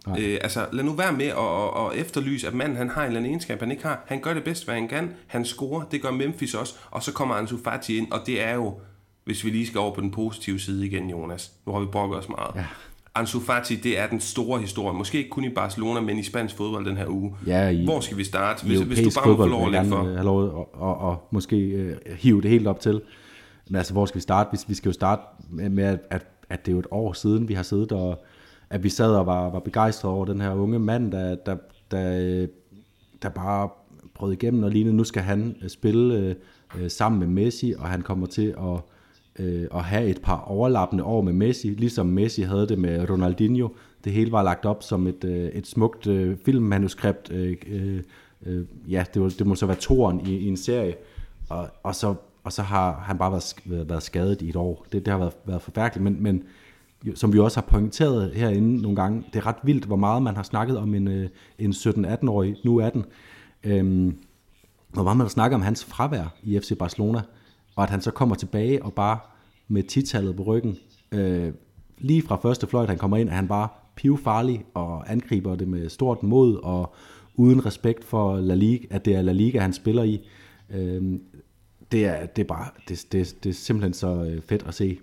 Øh, 0.09 0.39
altså, 0.43 0.67
lad 0.73 0.85
nu 0.85 0.93
være 0.93 1.13
med 1.13 1.27
at, 1.27 1.39
at, 1.39 1.93
at 1.93 2.07
efterlyse, 2.07 2.47
at 2.47 2.55
manden 2.55 2.77
han 2.77 2.91
har 2.91 3.03
en 3.03 3.07
eller 3.07 3.19
anden 3.19 3.31
egenskab, 3.31 3.61
han 3.61 3.71
ikke 3.71 3.83
har. 3.83 4.05
Han 4.07 4.21
gør 4.21 4.35
det 4.35 4.45
bedst, 4.45 4.65
hvad 4.65 4.75
han 4.75 4.89
kan. 4.89 5.11
Han 5.27 5.45
scorer, 5.45 5.85
det 5.85 6.03
gør 6.03 6.11
Memphis 6.11 6.55
også. 6.55 6.75
Og 6.91 7.03
så 7.03 7.13
kommer 7.13 7.35
Ansu 7.35 7.57
Fati 7.65 7.97
ind, 7.97 8.13
og 8.13 8.21
det 8.27 8.43
er 8.43 8.55
jo, 8.55 8.75
hvis 9.25 9.45
vi 9.45 9.51
lige 9.51 9.67
skal 9.67 9.81
over 9.81 9.95
på 9.95 10.01
den 10.01 10.11
positive 10.11 10.59
side 10.59 10.87
igen, 10.87 11.11
Jonas. 11.11 11.53
Nu 11.67 11.73
har 11.73 11.81
vi 11.81 11.87
brokket 11.87 12.19
os 12.19 12.29
meget. 12.29 12.51
Ja. 12.57 12.65
Ansu 13.15 13.41
Fati, 13.41 13.77
det 13.77 13.99
er 13.99 14.07
den 14.07 14.21
store 14.21 14.61
historie. 14.61 14.99
Måske 14.99 15.19
ikke 15.19 15.31
kun 15.31 15.45
i 15.45 15.49
Barcelona, 15.49 16.01
men 16.01 16.19
i 16.19 16.23
spansk 16.23 16.57
fodbold 16.57 16.87
den 16.87 16.97
her 16.97 17.07
uge. 17.09 17.35
Ja, 17.47 17.69
i, 17.69 17.85
Hvor 17.85 18.01
skal 18.01 18.17
vi 18.17 18.25
starte? 18.25 18.67
Hvis, 18.67 18.81
hvis 18.81 18.99
du 18.99 19.11
bare 19.21 19.37
får 19.37 19.47
lov 19.47 19.75
at 19.75 19.87
for. 19.87 19.97
Have 19.97 20.25
lov 20.25 20.41
og, 20.41 20.75
og, 20.75 20.99
og 20.99 21.29
måske 21.31 21.89
uh, 22.07 22.13
hive 22.15 22.43
det 22.43 22.51
helt 22.51 22.67
op 22.67 22.81
til. 22.81 23.03
Men 23.67 23.77
altså, 23.77 23.93
hvor 23.93 24.07
skal 24.07 24.17
vi 24.17 24.23
starte? 24.23 24.51
Vi, 24.53 24.59
vi 24.69 24.75
skal 24.75 24.89
jo 24.89 24.93
starte 24.93 25.23
med, 25.51 25.69
med 25.69 25.85
at, 25.85 25.99
at, 26.11 26.27
at 26.49 26.67
det 26.67 26.73
er 26.73 26.75
jo 26.75 26.79
et 26.79 26.87
år 26.91 27.13
siden, 27.13 27.49
vi 27.49 27.55
har 27.55 27.63
siddet 27.63 27.93
og 27.93 28.25
at 28.71 28.83
vi 28.83 28.89
sad 28.89 29.15
og 29.15 29.27
var, 29.27 29.51
var 29.51 29.61
begejstrede 29.61 30.15
over 30.15 30.25
den 30.25 30.41
her 30.41 30.53
unge 30.53 30.79
mand, 30.79 31.13
der, 31.13 31.35
der, 31.35 31.57
der, 31.91 32.47
der 33.23 33.29
bare 33.29 33.69
brød 34.15 34.33
igennem 34.33 34.63
og 34.63 34.71
lignede, 34.71 34.97
nu 34.97 35.05
skal 35.05 35.23
han 35.23 35.57
øh, 35.63 35.69
spille 35.69 36.15
øh, 36.15 36.35
øh, 36.79 36.91
sammen 36.91 37.19
med 37.19 37.29
Messi, 37.29 37.75
og 37.79 37.89
han 37.89 38.03
kommer 38.03 38.27
til 38.27 38.55
at 38.59 38.81
øh, 39.39 39.67
at 39.75 39.85
have 39.85 40.09
et 40.09 40.21
par 40.23 40.41
overlappende 40.41 41.05
år 41.05 41.23
med 41.23 41.33
Messi, 41.33 41.69
ligesom 41.69 42.07
Messi 42.07 42.43
havde 42.43 42.69
det 42.69 42.79
med 42.79 43.11
Ronaldinho. 43.11 43.69
Det 44.05 44.13
hele 44.13 44.33
var 44.33 44.43
lagt 44.43 44.65
op 44.65 44.83
som 44.83 45.07
et, 45.07 45.25
øh, 45.25 45.49
et 45.49 45.67
smukt 45.67 46.07
øh, 46.07 46.37
filmmanuskript. 46.45 47.31
Øh, 47.33 47.57
øh, 47.67 48.03
øh 48.47 48.65
ja, 48.89 49.05
det, 49.15 49.23
var, 49.23 49.29
det 49.29 49.47
må 49.47 49.55
så 49.55 49.67
være 49.67 49.77
toren 49.77 50.27
i, 50.27 50.37
i 50.37 50.49
en 50.49 50.57
serie. 50.57 50.95
Og, 51.49 51.69
og, 51.83 51.95
så, 51.95 52.15
og 52.45 52.53
så 52.53 52.63
har 52.63 53.03
han 53.07 53.19
bare 53.19 53.33
været, 53.33 53.89
været 53.89 54.03
skadet 54.03 54.43
i 54.43 54.49
et 54.49 54.57
år. 54.57 54.87
Det, 54.93 55.07
det 55.07 55.13
har 55.13 55.19
været, 55.19 55.37
været 55.45 55.63
forfærdeligt, 55.63 56.05
men, 56.05 56.23
men 56.23 56.43
som 57.15 57.33
vi 57.33 57.39
også 57.39 57.61
har 57.61 57.67
pointeret 57.67 58.31
herinde 58.35 58.83
nogle 58.83 58.97
gange, 58.97 59.25
det 59.33 59.37
er 59.37 59.47
ret 59.47 59.57
vildt, 59.63 59.85
hvor 59.85 59.97
meget 59.97 60.23
man 60.23 60.37
har 60.37 60.43
snakket 60.43 60.79
om 60.79 60.95
en, 60.95 61.09
øh, 61.09 61.29
en 61.59 61.71
17-18-årig, 61.73 62.57
nu 62.65 62.81
18, 62.81 63.05
øhm, 63.65 64.17
hvor 64.93 65.03
meget 65.03 65.17
man 65.17 65.25
har 65.25 65.29
snakket 65.29 65.55
om 65.55 65.63
hans 65.63 65.85
fravær 65.85 66.35
i 66.43 66.59
FC 66.59 66.79
Barcelona, 66.79 67.23
og 67.77 67.83
at 67.83 67.91
han 67.91 68.01
så 68.01 68.11
kommer 68.11 68.35
tilbage 68.35 68.83
og 68.83 68.93
bare 68.93 69.19
med 69.69 69.83
titallet 69.83 70.37
på 70.37 70.43
ryggen, 70.43 70.77
øh, 71.13 71.53
lige 71.99 72.23
fra 72.23 72.37
første 72.37 72.67
fløjt, 72.67 72.89
han 72.89 72.99
kommer 72.99 73.17
ind, 73.17 73.29
er 73.29 73.33
han 73.33 73.49
bare 73.49 73.69
pivfarlig 73.97 74.65
og 74.75 75.13
angriber 75.13 75.57
det 75.57 75.69
med 75.69 75.89
stort 75.89 76.23
mod 76.23 76.57
og 76.63 76.95
uden 77.35 77.67
respekt 77.67 78.05
for 78.05 78.37
La 78.37 78.55
Liga, 78.55 78.87
at 78.91 79.05
det 79.05 79.15
er 79.15 79.23
La 79.23 79.33
Liga, 79.33 79.61
han 79.61 79.73
spiller 79.73 80.03
i. 80.03 80.29
Øh, 80.71 81.19
det, 81.93 82.07
er, 82.07 82.27
det, 82.27 82.43
er 82.43 82.47
bare, 82.47 82.71
det, 82.89 83.07
det, 83.13 83.37
det 83.45 83.51
er 83.51 83.55
simpelthen 83.55 83.95
så 83.95 84.25
øh, 84.25 84.43
fedt 84.43 84.65
at 84.67 84.75
se. 84.75 84.99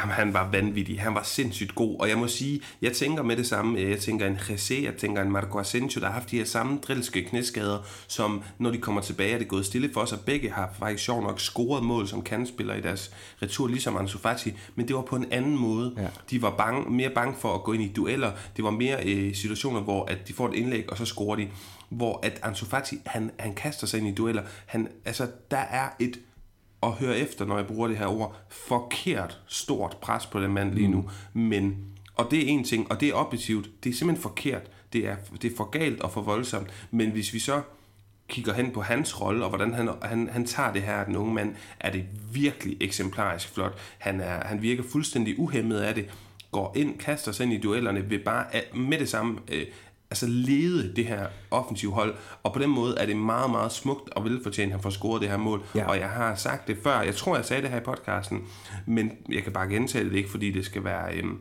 Jamen, 0.00 0.14
han 0.14 0.34
var 0.34 0.48
vanvittig. 0.50 1.00
Han 1.00 1.14
var 1.14 1.22
sindssygt 1.22 1.74
god. 1.74 2.00
Og 2.00 2.08
jeg 2.08 2.18
må 2.18 2.28
sige, 2.28 2.60
jeg 2.82 2.92
tænker 2.92 3.22
med 3.22 3.36
det 3.36 3.46
samme. 3.46 3.80
Jeg 3.80 3.98
tænker 3.98 4.26
en 4.26 4.38
Jesse, 4.50 4.80
jeg 4.82 4.96
tænker 4.96 5.22
en 5.22 5.30
Marco 5.30 5.58
Asensio, 5.58 6.00
der 6.00 6.06
har 6.06 6.14
haft 6.14 6.30
de 6.30 6.36
her 6.36 6.44
samme 6.44 6.78
drilske 6.82 7.24
knæskader, 7.24 7.78
som 8.08 8.42
når 8.58 8.70
de 8.70 8.78
kommer 8.78 9.00
tilbage, 9.00 9.34
er 9.34 9.38
det 9.38 9.48
gået 9.48 9.66
stille 9.66 9.90
for 9.92 10.04
sig. 10.04 10.18
Begge 10.26 10.50
har 10.50 10.74
faktisk 10.78 11.04
sjov 11.04 11.22
nok 11.22 11.40
scoret 11.40 11.84
mål 11.84 12.08
som 12.08 12.22
kandspiller 12.22 12.74
i 12.74 12.80
deres 12.80 13.10
retur, 13.42 13.68
ligesom 13.68 13.96
Ansu 13.96 14.18
Fati, 14.18 14.52
men 14.74 14.88
det 14.88 14.96
var 14.96 15.02
på 15.02 15.16
en 15.16 15.26
anden 15.30 15.56
måde. 15.56 15.94
Ja. 15.96 16.08
De 16.30 16.42
var 16.42 16.50
bange, 16.50 16.90
mere 16.90 17.10
bange 17.10 17.34
for 17.38 17.54
at 17.54 17.62
gå 17.62 17.72
ind 17.72 17.82
i 17.82 17.92
dueller. 17.96 18.32
Det 18.56 18.64
var 18.64 18.70
mere 18.70 19.04
øh, 19.04 19.34
situationer, 19.34 19.80
hvor 19.80 20.04
at 20.04 20.28
de 20.28 20.32
får 20.32 20.48
et 20.48 20.54
indlæg, 20.54 20.90
og 20.90 20.98
så 20.98 21.04
scorer 21.04 21.36
de. 21.36 21.48
Hvor 21.88 22.20
at 22.22 22.40
Ansu 22.42 22.66
Fati, 22.66 22.98
han, 23.06 23.30
han 23.38 23.54
kaster 23.54 23.86
sig 23.86 23.98
ind 23.98 24.08
i 24.08 24.14
dueller. 24.14 24.42
Han, 24.66 24.88
altså, 25.04 25.26
der 25.50 25.56
er 25.56 25.88
et 26.00 26.18
og 26.80 26.92
høre 26.92 27.18
efter, 27.18 27.44
når 27.44 27.56
jeg 27.56 27.66
bruger 27.66 27.88
det 27.88 27.96
her 27.96 28.06
ord, 28.06 28.36
forkert 28.48 29.40
stort 29.46 29.96
pres 30.00 30.26
på 30.26 30.40
den 30.40 30.52
mand 30.52 30.74
lige 30.74 30.88
nu. 30.88 31.10
Mm. 31.32 31.40
Men, 31.40 31.76
og 32.14 32.30
det 32.30 32.38
er 32.38 32.48
en 32.48 32.64
ting, 32.64 32.90
og 32.90 33.00
det 33.00 33.08
er 33.08 33.14
objektivt, 33.14 33.84
det 33.84 33.90
er 33.90 33.94
simpelthen 33.94 34.22
forkert. 34.22 34.62
Det 34.92 35.08
er, 35.08 35.16
det 35.42 35.52
er 35.52 35.56
for 35.56 35.64
galt 35.64 36.00
og 36.00 36.12
for 36.12 36.20
voldsomt. 36.20 36.68
Men 36.90 37.10
hvis 37.10 37.34
vi 37.34 37.38
så 37.38 37.62
kigger 38.28 38.52
hen 38.52 38.70
på 38.70 38.82
hans 38.82 39.20
rolle, 39.20 39.44
og 39.44 39.48
hvordan 39.48 39.74
han, 39.74 39.90
han, 40.02 40.28
han 40.32 40.46
tager 40.46 40.72
det 40.72 40.82
her, 40.82 41.04
den 41.04 41.16
unge 41.16 41.34
mand, 41.34 41.54
er 41.80 41.90
det 41.90 42.04
virkelig 42.32 42.76
eksemplarisk 42.80 43.48
flot. 43.48 43.78
Han, 43.98 44.20
er, 44.20 44.46
han 44.46 44.62
virker 44.62 44.82
fuldstændig 44.82 45.38
uhemmet 45.38 45.78
af 45.78 45.94
det, 45.94 46.10
går 46.52 46.72
ind, 46.76 46.98
kaster 46.98 47.32
sig 47.32 47.44
ind 47.44 47.52
i 47.52 47.58
duellerne, 47.58 48.04
vil 48.04 48.18
bare 48.18 48.46
med 48.74 48.98
det 48.98 49.08
samme 49.08 49.38
øh, 49.48 49.66
altså 50.10 50.26
lede 50.26 50.96
det 50.96 51.06
her 51.06 51.26
offensive 51.50 51.92
hold, 51.92 52.14
og 52.42 52.52
på 52.52 52.58
den 52.58 52.70
måde 52.70 52.98
er 52.98 53.06
det 53.06 53.16
meget, 53.16 53.50
meget 53.50 53.72
smukt 53.72 54.10
og 54.10 54.24
velfortjent, 54.24 54.66
at 54.66 54.72
han 54.72 54.82
får 54.82 54.90
scoret 54.90 55.22
det 55.22 55.30
her 55.30 55.36
mål. 55.36 55.64
Ja. 55.74 55.88
Og 55.88 55.98
jeg 55.98 56.08
har 56.08 56.34
sagt 56.34 56.68
det 56.68 56.78
før, 56.82 57.00
jeg 57.00 57.14
tror, 57.14 57.36
jeg 57.36 57.44
sagde 57.44 57.62
det 57.62 57.70
her 57.70 57.80
i 57.80 57.84
podcasten, 57.84 58.44
men 58.86 59.12
jeg 59.28 59.42
kan 59.42 59.52
bare 59.52 59.68
gentage 59.68 60.04
det, 60.04 60.14
ikke 60.14 60.30
fordi 60.30 60.50
det 60.50 60.64
skal 60.64 60.84
være 60.84 61.14
øhm, 61.14 61.38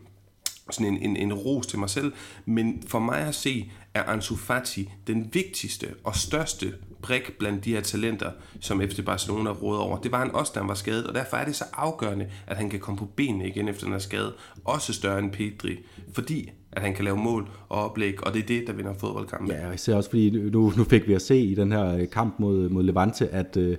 sådan 0.71 0.93
en, 0.93 0.97
en, 0.97 1.17
en 1.17 1.34
ros 1.34 1.67
til 1.67 1.80
mig 1.80 1.89
selv, 1.89 2.13
men 2.45 2.84
for 2.88 2.99
mig 2.99 3.19
at 3.19 3.36
se, 3.36 3.71
er 3.93 4.03
Ansu 4.03 4.36
Fati 4.36 4.89
den 5.08 5.30
vigtigste 5.34 5.88
og 6.03 6.15
største 6.15 6.73
brik 7.01 7.32
blandt 7.39 7.65
de 7.65 7.73
her 7.73 7.82
talenter, 7.82 8.32
som 8.62 8.82
FC 8.82 9.06
Barcelona 9.06 9.49
råder 9.49 9.82
over. 9.82 9.97
Det 9.97 10.12
var 10.12 10.19
han 10.19 10.36
også, 10.36 10.51
da 10.56 10.60
han 10.60 10.69
var 10.69 10.73
skadet, 10.73 11.08
og 11.08 11.15
derfor 11.15 11.38
er 11.38 11.45
det 11.45 11.56
så 11.56 11.65
afgørende, 11.73 12.30
at 12.47 12.58
han 12.58 12.69
kan 12.69 12.80
komme 12.80 12.97
på 12.97 13.06
benene 13.06 13.47
igen 13.47 13.67
efter 13.67 13.84
den 13.84 13.93
her 13.93 13.99
skade. 13.99 14.34
Også 14.65 14.93
større 14.93 15.19
end 15.19 15.32
Pedri, 15.32 15.77
fordi 16.13 16.51
at 16.78 16.84
han 16.84 16.94
kan 16.94 17.06
lave 17.06 17.18
mål 17.18 17.50
og 17.70 17.84
oplæg, 17.86 18.28
og 18.28 18.34
det 18.34 18.44
er 18.44 18.48
det, 18.48 18.68
der 18.68 18.74
vinder 18.74 18.94
fodboldkampen. 18.94 19.52
Ja, 19.52 19.68
jeg 19.68 19.80
ser 19.80 19.96
også, 19.96 20.10
fordi 20.10 20.30
nu, 20.30 20.74
nu 20.78 20.84
fik 20.84 21.08
vi 21.08 21.13
at 21.13 21.22
se 21.22 21.38
i 21.38 21.56
den 21.56 21.72
her 21.72 21.96
øh, 21.96 22.10
kamp 22.10 22.40
mod, 22.40 22.70
mod 22.70 22.84
Levante, 22.84 23.30
at, 23.30 23.58
øh, 23.58 23.78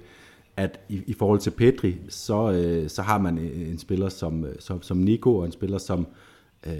at 0.56 0.80
i, 0.88 1.02
i 1.06 1.12
forhold 1.12 1.38
til 1.38 1.50
Pedri, 1.50 1.96
så, 2.08 2.52
øh, 2.52 2.88
så 2.88 3.02
har 3.02 3.18
man 3.18 3.38
en 3.38 3.78
spiller 3.78 4.08
som, 4.08 4.46
som, 4.58 4.82
som 4.82 4.96
Nico, 4.96 5.36
og 5.36 5.46
en 5.46 5.52
spiller 5.52 5.78
som, 5.78 6.06
øh, 6.66 6.72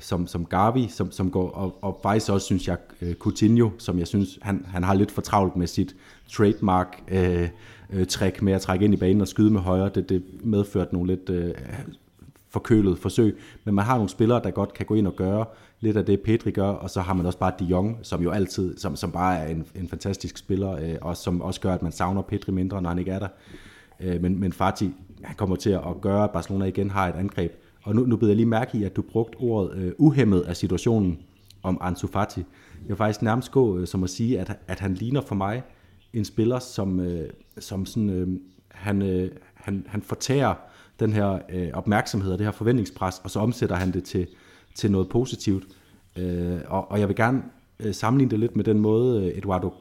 som, 0.00 0.26
som 0.26 0.44
Gavi, 0.44 0.88
som, 0.88 1.10
som 1.10 1.30
går, 1.30 1.50
og, 1.50 1.78
og 1.82 2.00
faktisk 2.02 2.32
også 2.32 2.44
synes 2.46 2.68
jeg 2.68 2.76
Coutinho, 3.18 3.70
som 3.78 3.98
jeg 3.98 4.06
synes, 4.06 4.38
han, 4.42 4.66
han 4.68 4.84
har 4.84 4.94
lidt 4.94 5.10
for 5.10 5.22
travlt 5.22 5.56
med 5.56 5.66
sit 5.66 5.96
trademark 6.28 7.02
øh, 7.08 7.48
øh, 7.92 8.06
træk 8.06 8.42
med 8.42 8.52
at 8.52 8.60
trække 8.60 8.84
ind 8.84 8.94
i 8.94 8.96
banen 8.96 9.20
og 9.20 9.28
skyde 9.28 9.50
med 9.50 9.60
højre. 9.60 9.90
Det, 9.94 10.08
det 10.08 10.22
medførte 10.44 10.94
nogle 10.94 11.14
lidt 11.14 11.30
øh, 11.30 11.54
forkølet 12.50 12.98
forsøg, 12.98 13.38
men 13.64 13.74
man 13.74 13.84
har 13.84 13.94
nogle 13.94 14.08
spillere, 14.08 14.42
der 14.44 14.50
godt 14.50 14.74
kan 14.74 14.86
gå 14.86 14.94
ind 14.94 15.06
og 15.06 15.16
gøre 15.16 15.44
lidt 15.80 15.96
af 15.96 16.04
det, 16.04 16.20
Pedri 16.20 16.50
gør, 16.50 16.68
og 16.68 16.90
så 16.90 17.00
har 17.00 17.14
man 17.14 17.26
også 17.26 17.38
bare 17.38 17.52
De 17.58 17.64
Jong, 17.64 17.98
som 18.02 18.22
jo 18.22 18.30
altid, 18.30 18.78
som, 18.78 18.96
som 18.96 19.12
bare 19.12 19.38
er 19.38 19.46
en, 19.46 19.66
en 19.74 19.88
fantastisk 19.88 20.38
spiller, 20.38 20.72
øh, 20.72 20.94
og 21.00 21.16
som 21.16 21.40
også 21.40 21.60
gør, 21.60 21.74
at 21.74 21.82
man 21.82 21.92
savner 21.92 22.22
Pedri 22.22 22.52
mindre, 22.52 22.82
når 22.82 22.88
han 22.88 22.98
ikke 22.98 23.10
er 23.10 23.18
der. 23.18 23.28
Øh, 24.00 24.22
men, 24.22 24.40
men 24.40 24.52
Fati, 24.52 24.94
han 25.22 25.36
kommer 25.36 25.56
til 25.56 25.70
at 25.70 26.00
gøre, 26.00 26.24
at 26.24 26.30
Barcelona 26.30 26.64
igen 26.64 26.90
har 26.90 27.08
et 27.08 27.14
angreb. 27.14 27.52
Og 27.82 27.94
nu, 27.94 28.06
nu 28.06 28.16
beder 28.16 28.30
jeg 28.30 28.36
lige 28.36 28.46
mærke 28.46 28.78
i, 28.78 28.84
at 28.84 28.96
du 28.96 29.02
brugte 29.02 29.36
ordet 29.36 29.76
øh, 29.76 29.92
uhemmet 29.98 30.40
af 30.40 30.56
situationen 30.56 31.18
om 31.62 31.78
Ansu 31.80 32.06
Fati. 32.06 32.40
Jeg 32.82 32.88
vil 32.88 32.96
faktisk 32.96 33.22
nærmest 33.22 33.50
gå 33.50 33.78
øh, 33.78 33.86
som 33.86 34.04
at 34.04 34.10
sige, 34.10 34.40
at, 34.40 34.58
at 34.66 34.80
han 34.80 34.94
ligner 34.94 35.20
for 35.20 35.34
mig 35.34 35.62
en 36.12 36.24
spiller, 36.24 36.58
som, 36.58 37.00
øh, 37.00 37.30
som 37.58 37.86
sådan, 37.86 38.10
øh, 38.10 38.28
han, 38.68 39.02
øh, 39.02 39.30
han, 39.54 39.86
han 39.88 40.02
fortærer 40.02 40.54
den 41.00 41.12
her 41.12 41.38
øh, 41.48 41.68
opmærksomhed 41.72 42.32
og 42.32 42.38
det 42.38 42.46
her 42.46 42.52
forventningspres, 42.52 43.20
og 43.24 43.30
så 43.30 43.40
omsætter 43.40 43.76
han 43.76 43.92
det 43.92 44.04
til, 44.04 44.26
til 44.76 44.92
noget 44.92 45.08
positivt. 45.08 45.64
Øh, 46.18 46.58
og, 46.66 46.90
og 46.90 47.00
jeg 47.00 47.08
vil 47.08 47.16
gerne 47.16 47.42
øh, 47.80 47.94
sammenligne 47.94 48.30
det 48.30 48.38
lidt 48.38 48.56
med 48.56 48.64
den 48.64 48.78
måde, 48.78 49.26
øh, 49.26 49.38
Eduardo 49.38 49.74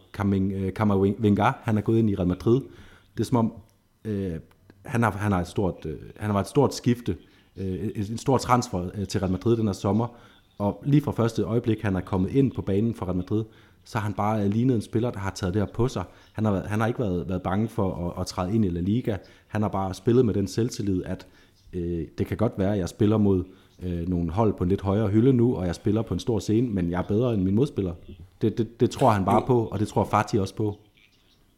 Camavinga, 0.74 1.48
øh, 1.48 1.54
han 1.62 1.78
er 1.78 1.82
gået 1.82 2.00
ind 2.00 2.10
i 2.10 2.16
Real 2.16 2.28
Madrid. 2.28 2.62
Det 3.14 3.20
er 3.20 3.24
som 3.24 3.38
om, 3.38 3.54
øh, 4.06 4.34
han, 4.86 5.04
har, 5.04 5.12
han, 5.12 5.32
har 5.32 5.40
et 5.40 5.48
stort, 5.48 5.86
øh, 5.86 5.96
han 6.18 6.26
har 6.26 6.34
været 6.34 6.46
et 6.46 6.50
stort 6.50 6.76
skifte, 6.76 7.18
øh, 7.58 7.90
en 7.96 8.18
stor 8.18 8.38
transfer 8.38 8.90
øh, 8.96 9.08
til 9.08 9.20
Real 9.20 9.32
Madrid 9.32 9.58
den 9.58 9.66
her 9.66 9.74
sommer, 9.74 10.08
og 10.58 10.84
lige 10.86 11.02
fra 11.02 11.12
første 11.12 11.42
øjeblik, 11.42 11.82
han 11.82 11.96
er 11.96 12.02
kommet 12.02 12.32
ind 12.32 12.52
på 12.52 12.62
banen 12.62 12.94
for 12.94 13.06
Real 13.06 13.16
Madrid, 13.16 13.44
så 13.84 13.98
har 13.98 14.04
han 14.04 14.14
bare 14.14 14.44
øh, 14.44 14.52
lignet 14.52 14.76
en 14.76 14.82
spiller, 14.82 15.12
der 15.12 15.20
har 15.20 15.32
taget 15.32 15.54
det 15.54 15.62
her 15.62 15.68
på 15.74 15.88
sig. 15.88 16.04
Han 16.34 16.46
har, 16.46 16.64
han 16.68 16.80
har 16.80 16.88
ikke 16.88 17.00
været, 17.00 17.30
været 17.30 17.42
bange 17.42 17.68
for 17.68 18.10
at, 18.10 18.22
at 18.22 18.28
træde 18.28 18.56
ind 18.56 18.66
i 18.66 18.70
La 18.70 18.80
Liga. 18.80 19.18
Han 19.48 19.62
har 19.62 19.70
bare 19.70 19.94
spillet 19.94 20.26
med 20.26 20.34
den 20.34 20.48
selvtillid, 20.48 21.04
at 21.06 21.28
øh, 21.74 22.08
det 22.18 22.28
kan 22.28 22.38
godt 22.38 22.54
være, 22.58 22.74
at 22.74 22.80
jeg 22.80 22.90
spiller 22.90 23.18
mod 23.18 23.44
øh, 23.84 24.10
nogle 24.10 24.32
hold 24.32 24.54
på 24.54 24.64
en 24.64 24.70
lidt 24.70 24.82
højere 24.82 25.08
hylde 25.08 25.34
nu, 25.34 25.56
og 25.56 25.66
jeg 25.66 25.76
spiller 25.76 26.02
på 26.02 26.14
en 26.14 26.20
stor 26.20 26.40
scene, 26.40 26.70
men 26.70 26.92
jeg 26.92 26.98
er 26.98 27.04
bedre 27.04 27.34
end 27.34 27.42
min 27.42 27.56
modspiller. 27.56 27.94
Det, 28.42 28.58
det, 28.58 28.80
det 28.80 28.90
tror 28.90 29.10
han 29.10 29.26
bare 29.26 29.44
på, 29.48 29.66
og 29.66 29.80
det 29.80 29.88
tror 29.88 30.08
Fati 30.12 30.38
også 30.38 30.56
på. 30.56 30.80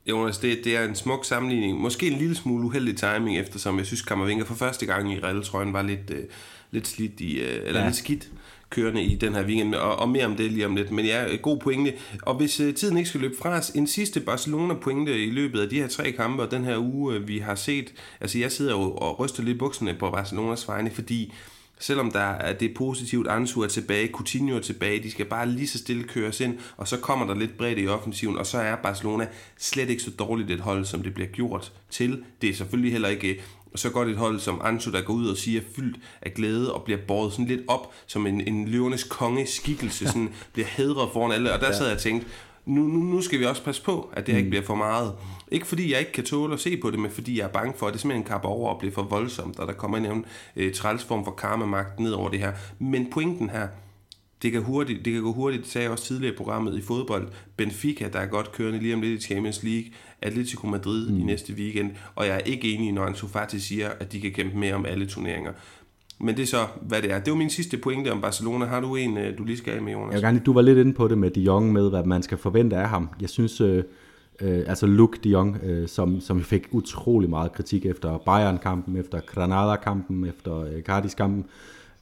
Jonas, 0.10 0.38
det, 0.38 0.58
det 0.64 0.78
er 0.78 0.84
en 0.84 0.96
smuk 0.96 1.26
sammenligning. 1.26 1.80
Måske 1.80 2.08
en 2.12 2.18
lille 2.18 2.36
smule 2.36 2.66
uheldig 2.66 2.98
timing, 2.98 3.38
eftersom 3.38 3.78
jeg 3.78 3.86
synes, 3.86 4.02
Kammervinger 4.02 4.46
for 4.46 4.56
første 4.56 4.86
gang 4.86 5.14
i 5.14 5.20
Real 5.20 5.72
var 5.72 5.82
lidt, 5.82 6.12
øh, 6.12 6.24
lidt 6.72 6.88
slidt 6.88 7.20
i, 7.20 7.40
øh, 7.40 7.62
eller 7.66 7.80
ja. 7.80 7.86
lidt 7.86 7.96
skidt 7.96 8.32
kørende 8.70 9.04
i 9.04 9.16
den 9.16 9.34
her 9.34 9.44
weekend, 9.44 9.76
og, 9.76 10.00
og 10.00 10.10
mere 10.10 10.26
om 10.26 10.36
det 10.36 10.52
lige 10.52 10.66
om 10.66 10.76
lidt. 10.76 10.92
Men 10.92 11.06
ja, 11.06 11.36
god 11.36 11.58
pointe. 11.58 11.94
Og 12.22 12.36
hvis 12.36 12.60
uh, 12.60 12.74
tiden 12.74 12.98
ikke 12.98 13.10
skal 13.10 13.22
løbe 13.22 13.36
fra 13.42 13.50
os, 13.50 13.70
en 13.70 13.88
sidste 13.88 14.20
Barcelona-pointe 14.20 15.26
i 15.26 15.30
løbet 15.30 15.60
af 15.60 15.70
de 15.70 15.76
her 15.76 15.88
tre 15.88 16.12
kampe, 16.12 16.44
og 16.44 16.52
den 16.52 16.64
her 16.64 16.78
uge, 16.78 17.20
uh, 17.20 17.28
vi 17.28 17.40
har 17.40 17.56
set, 17.56 17.94
altså 18.22 18.40
jeg 18.40 18.52
sidder 18.52 18.72
jo 18.72 18.92
og 18.92 19.20
ryster 19.20 19.44
lidt 19.44 19.60
bukserne 19.60 19.94
på 19.94 20.10
Barcelonas 20.12 20.68
vegne, 20.68 20.92
fordi 20.92 21.34
selvom 21.80 22.12
der 22.12 22.20
er 22.20 22.54
det 22.54 22.74
positivt, 22.74 23.28
Ansu 23.28 23.62
er 23.62 23.68
tilbage, 23.68 24.12
Coutinho 24.12 24.56
er 24.56 24.60
tilbage, 24.60 25.04
de 25.04 25.12
skal 25.12 25.26
bare 25.26 25.50
lige 25.50 25.68
så 25.68 25.78
stille 25.78 26.04
køres 26.04 26.40
ind, 26.40 26.58
og 26.78 26.88
så 26.88 26.98
kommer 26.98 27.28
der 27.28 27.36
lidt 27.36 27.58
bredt 27.58 27.80
i 27.80 27.88
offensiven, 27.88 28.38
og 28.38 28.46
så 28.46 28.58
er 28.58 28.76
Barcelona 28.76 29.28
slet 29.58 29.90
ikke 29.90 30.04
så 30.04 30.12
dårligt 30.12 30.52
et 30.52 30.60
hold, 30.60 30.86
som 30.86 31.04
det 31.04 31.14
bliver 31.14 31.30
gjort 31.30 31.72
til. 31.90 32.24
Det 32.42 32.50
er 32.50 32.54
selvfølgelig 32.54 32.92
heller 32.92 33.10
ikke 33.10 33.42
så 33.76 33.90
godt 33.90 34.10
et 34.10 34.18
hold 34.18 34.40
som 34.40 34.62
Ansu, 34.64 34.92
der 34.92 35.02
går 35.02 35.14
ud 35.14 35.28
og 35.28 35.38
siger 35.38 35.62
fyldt 35.76 35.98
af 36.22 36.34
glæde 36.34 36.74
og 36.74 36.84
bliver 36.84 37.00
båret 37.08 37.32
sådan 37.32 37.46
lidt 37.46 37.62
op 37.68 37.94
som 38.08 38.28
en, 38.28 38.48
en 38.48 38.68
løvernes 38.68 39.04
konge 39.04 39.48
skikkelse, 39.48 40.06
sådan 40.12 40.34
bliver 40.54 40.68
hedret 40.68 41.10
foran 41.14 41.32
alle. 41.32 41.54
Og 41.54 41.60
der 41.60 41.72
sad 41.72 41.86
jeg 41.86 41.96
og 41.96 42.02
tænkte, 42.02 42.28
nu, 42.68 42.82
nu, 42.82 43.00
nu 43.00 43.22
skal 43.22 43.40
vi 43.40 43.46
også 43.46 43.64
passe 43.64 43.84
på, 43.84 44.10
at 44.14 44.26
det 44.26 44.34
her 44.34 44.38
ikke 44.38 44.48
mm. 44.48 44.50
bliver 44.50 44.66
for 44.66 44.76
meget. 44.76 45.14
Ikke 45.52 45.68
fordi 45.68 45.92
jeg 45.92 46.00
ikke 46.00 46.12
kan 46.12 46.24
tåle 46.24 46.54
at 46.54 46.60
se 46.60 46.78
på 46.78 46.92
det, 46.92 47.00
men 47.00 47.12
fordi 47.12 47.40
jeg 47.40 47.44
er 47.44 47.50
bange 47.50 47.74
for, 47.78 47.88
at 47.88 47.94
det 47.94 48.02
simpelthen 48.02 48.28
kapper 48.28 48.50
over 48.50 48.74
og 48.74 48.80
bliver 48.80 48.94
for 48.94 49.04
voldsomt, 49.04 49.60
og 49.60 49.68
der 49.68 49.74
kommer 49.74 49.98
en 49.98 50.26
øh, 50.56 50.74
trælsform 50.74 51.26
for 51.26 51.32
karmamagt 51.32 52.00
ned 52.00 52.12
over 52.12 52.30
det 52.30 52.40
her. 52.40 52.52
Men 52.80 53.10
pointen 53.12 53.50
her, 53.50 53.68
det 54.42 54.52
kan, 54.52 54.62
hurtigt, 54.62 55.06
det 55.06 55.14
kan 55.14 55.22
gå 55.22 55.34
hurtigt, 55.34 55.64
det 55.64 55.72
sagde 55.72 55.84
jeg 55.84 55.92
også 55.92 56.04
tidligere 56.04 56.34
i 56.34 56.38
programmet 56.38 56.78
i 56.78 56.82
fodbold. 56.82 57.28
Benfica, 57.58 58.10
der 58.14 58.20
er 58.20 58.26
godt 58.26 58.52
kørende 58.52 58.80
lige 58.80 58.94
om 58.94 59.02
lidt 59.02 59.24
i 59.24 59.26
Champions 59.26 59.64
League. 59.64 59.92
Atletico 60.22 60.68
Madrid 60.68 61.10
mm. 61.10 61.20
i 61.20 61.24
næste 61.24 61.54
weekend. 61.54 61.92
Og 62.16 62.28
jeg 62.28 62.36
er 62.36 62.40
ikke 62.40 62.74
enig, 62.74 62.92
når 62.92 63.06
Ansu 63.06 63.28
Fati 63.28 63.60
siger, 63.60 63.90
at 64.00 64.12
de 64.12 64.22
kan 64.22 64.32
kæmpe 64.32 64.58
mere 64.58 64.74
om 64.74 64.86
alle 64.86 65.06
turneringer. 65.06 65.52
Men 66.20 66.36
det 66.36 66.44
er 66.44 66.48
så, 66.48 66.66
hvad 66.82 67.02
det 67.02 67.12
er. 67.12 67.20
Det 67.20 67.32
var 67.32 67.38
min 67.38 67.50
sidste 67.50 67.78
pointe 67.78 68.12
om 68.12 68.22
Barcelona. 68.22 68.66
Har 68.66 68.80
du 68.80 68.96
en, 68.96 69.18
øh, 69.18 69.38
du 69.38 69.44
lige 69.44 69.58
skal 69.58 69.74
af 69.74 69.82
med, 69.82 69.94
Jonas? 69.94 70.14
Jeg 70.14 70.22
gerne, 70.22 70.40
du 70.40 70.54
var 70.54 70.62
lidt 70.62 70.78
inde 70.78 70.94
på 70.94 71.08
det 71.08 71.18
med 71.18 71.32
de 71.32 71.42
Jong, 71.42 71.74
med 71.74 71.90
hvad 71.90 72.04
man 72.04 72.24
skal 72.24 72.38
forvente 72.38 72.76
af 72.76 72.90
ham. 72.90 73.10
Jeg 73.22 73.30
synes, 73.30 73.62
øh, 73.62 73.84
øh, 74.42 74.64
altså 74.68 74.86
Luke 74.86 75.20
de 75.24 75.30
Jong, 75.30 75.58
øh, 75.64 75.88
som, 75.88 76.22
som 76.22 76.42
fik 76.42 76.68
utrolig 76.72 77.30
meget 77.30 77.52
kritik 77.54 77.86
efter 77.86 78.18
Bayern-kampen, 78.18 78.98
efter 78.98 79.20
Granada-kampen, 79.20 80.26
efter 80.26 80.60
øh, 80.60 80.82
Cardis-kampen. 80.82 81.46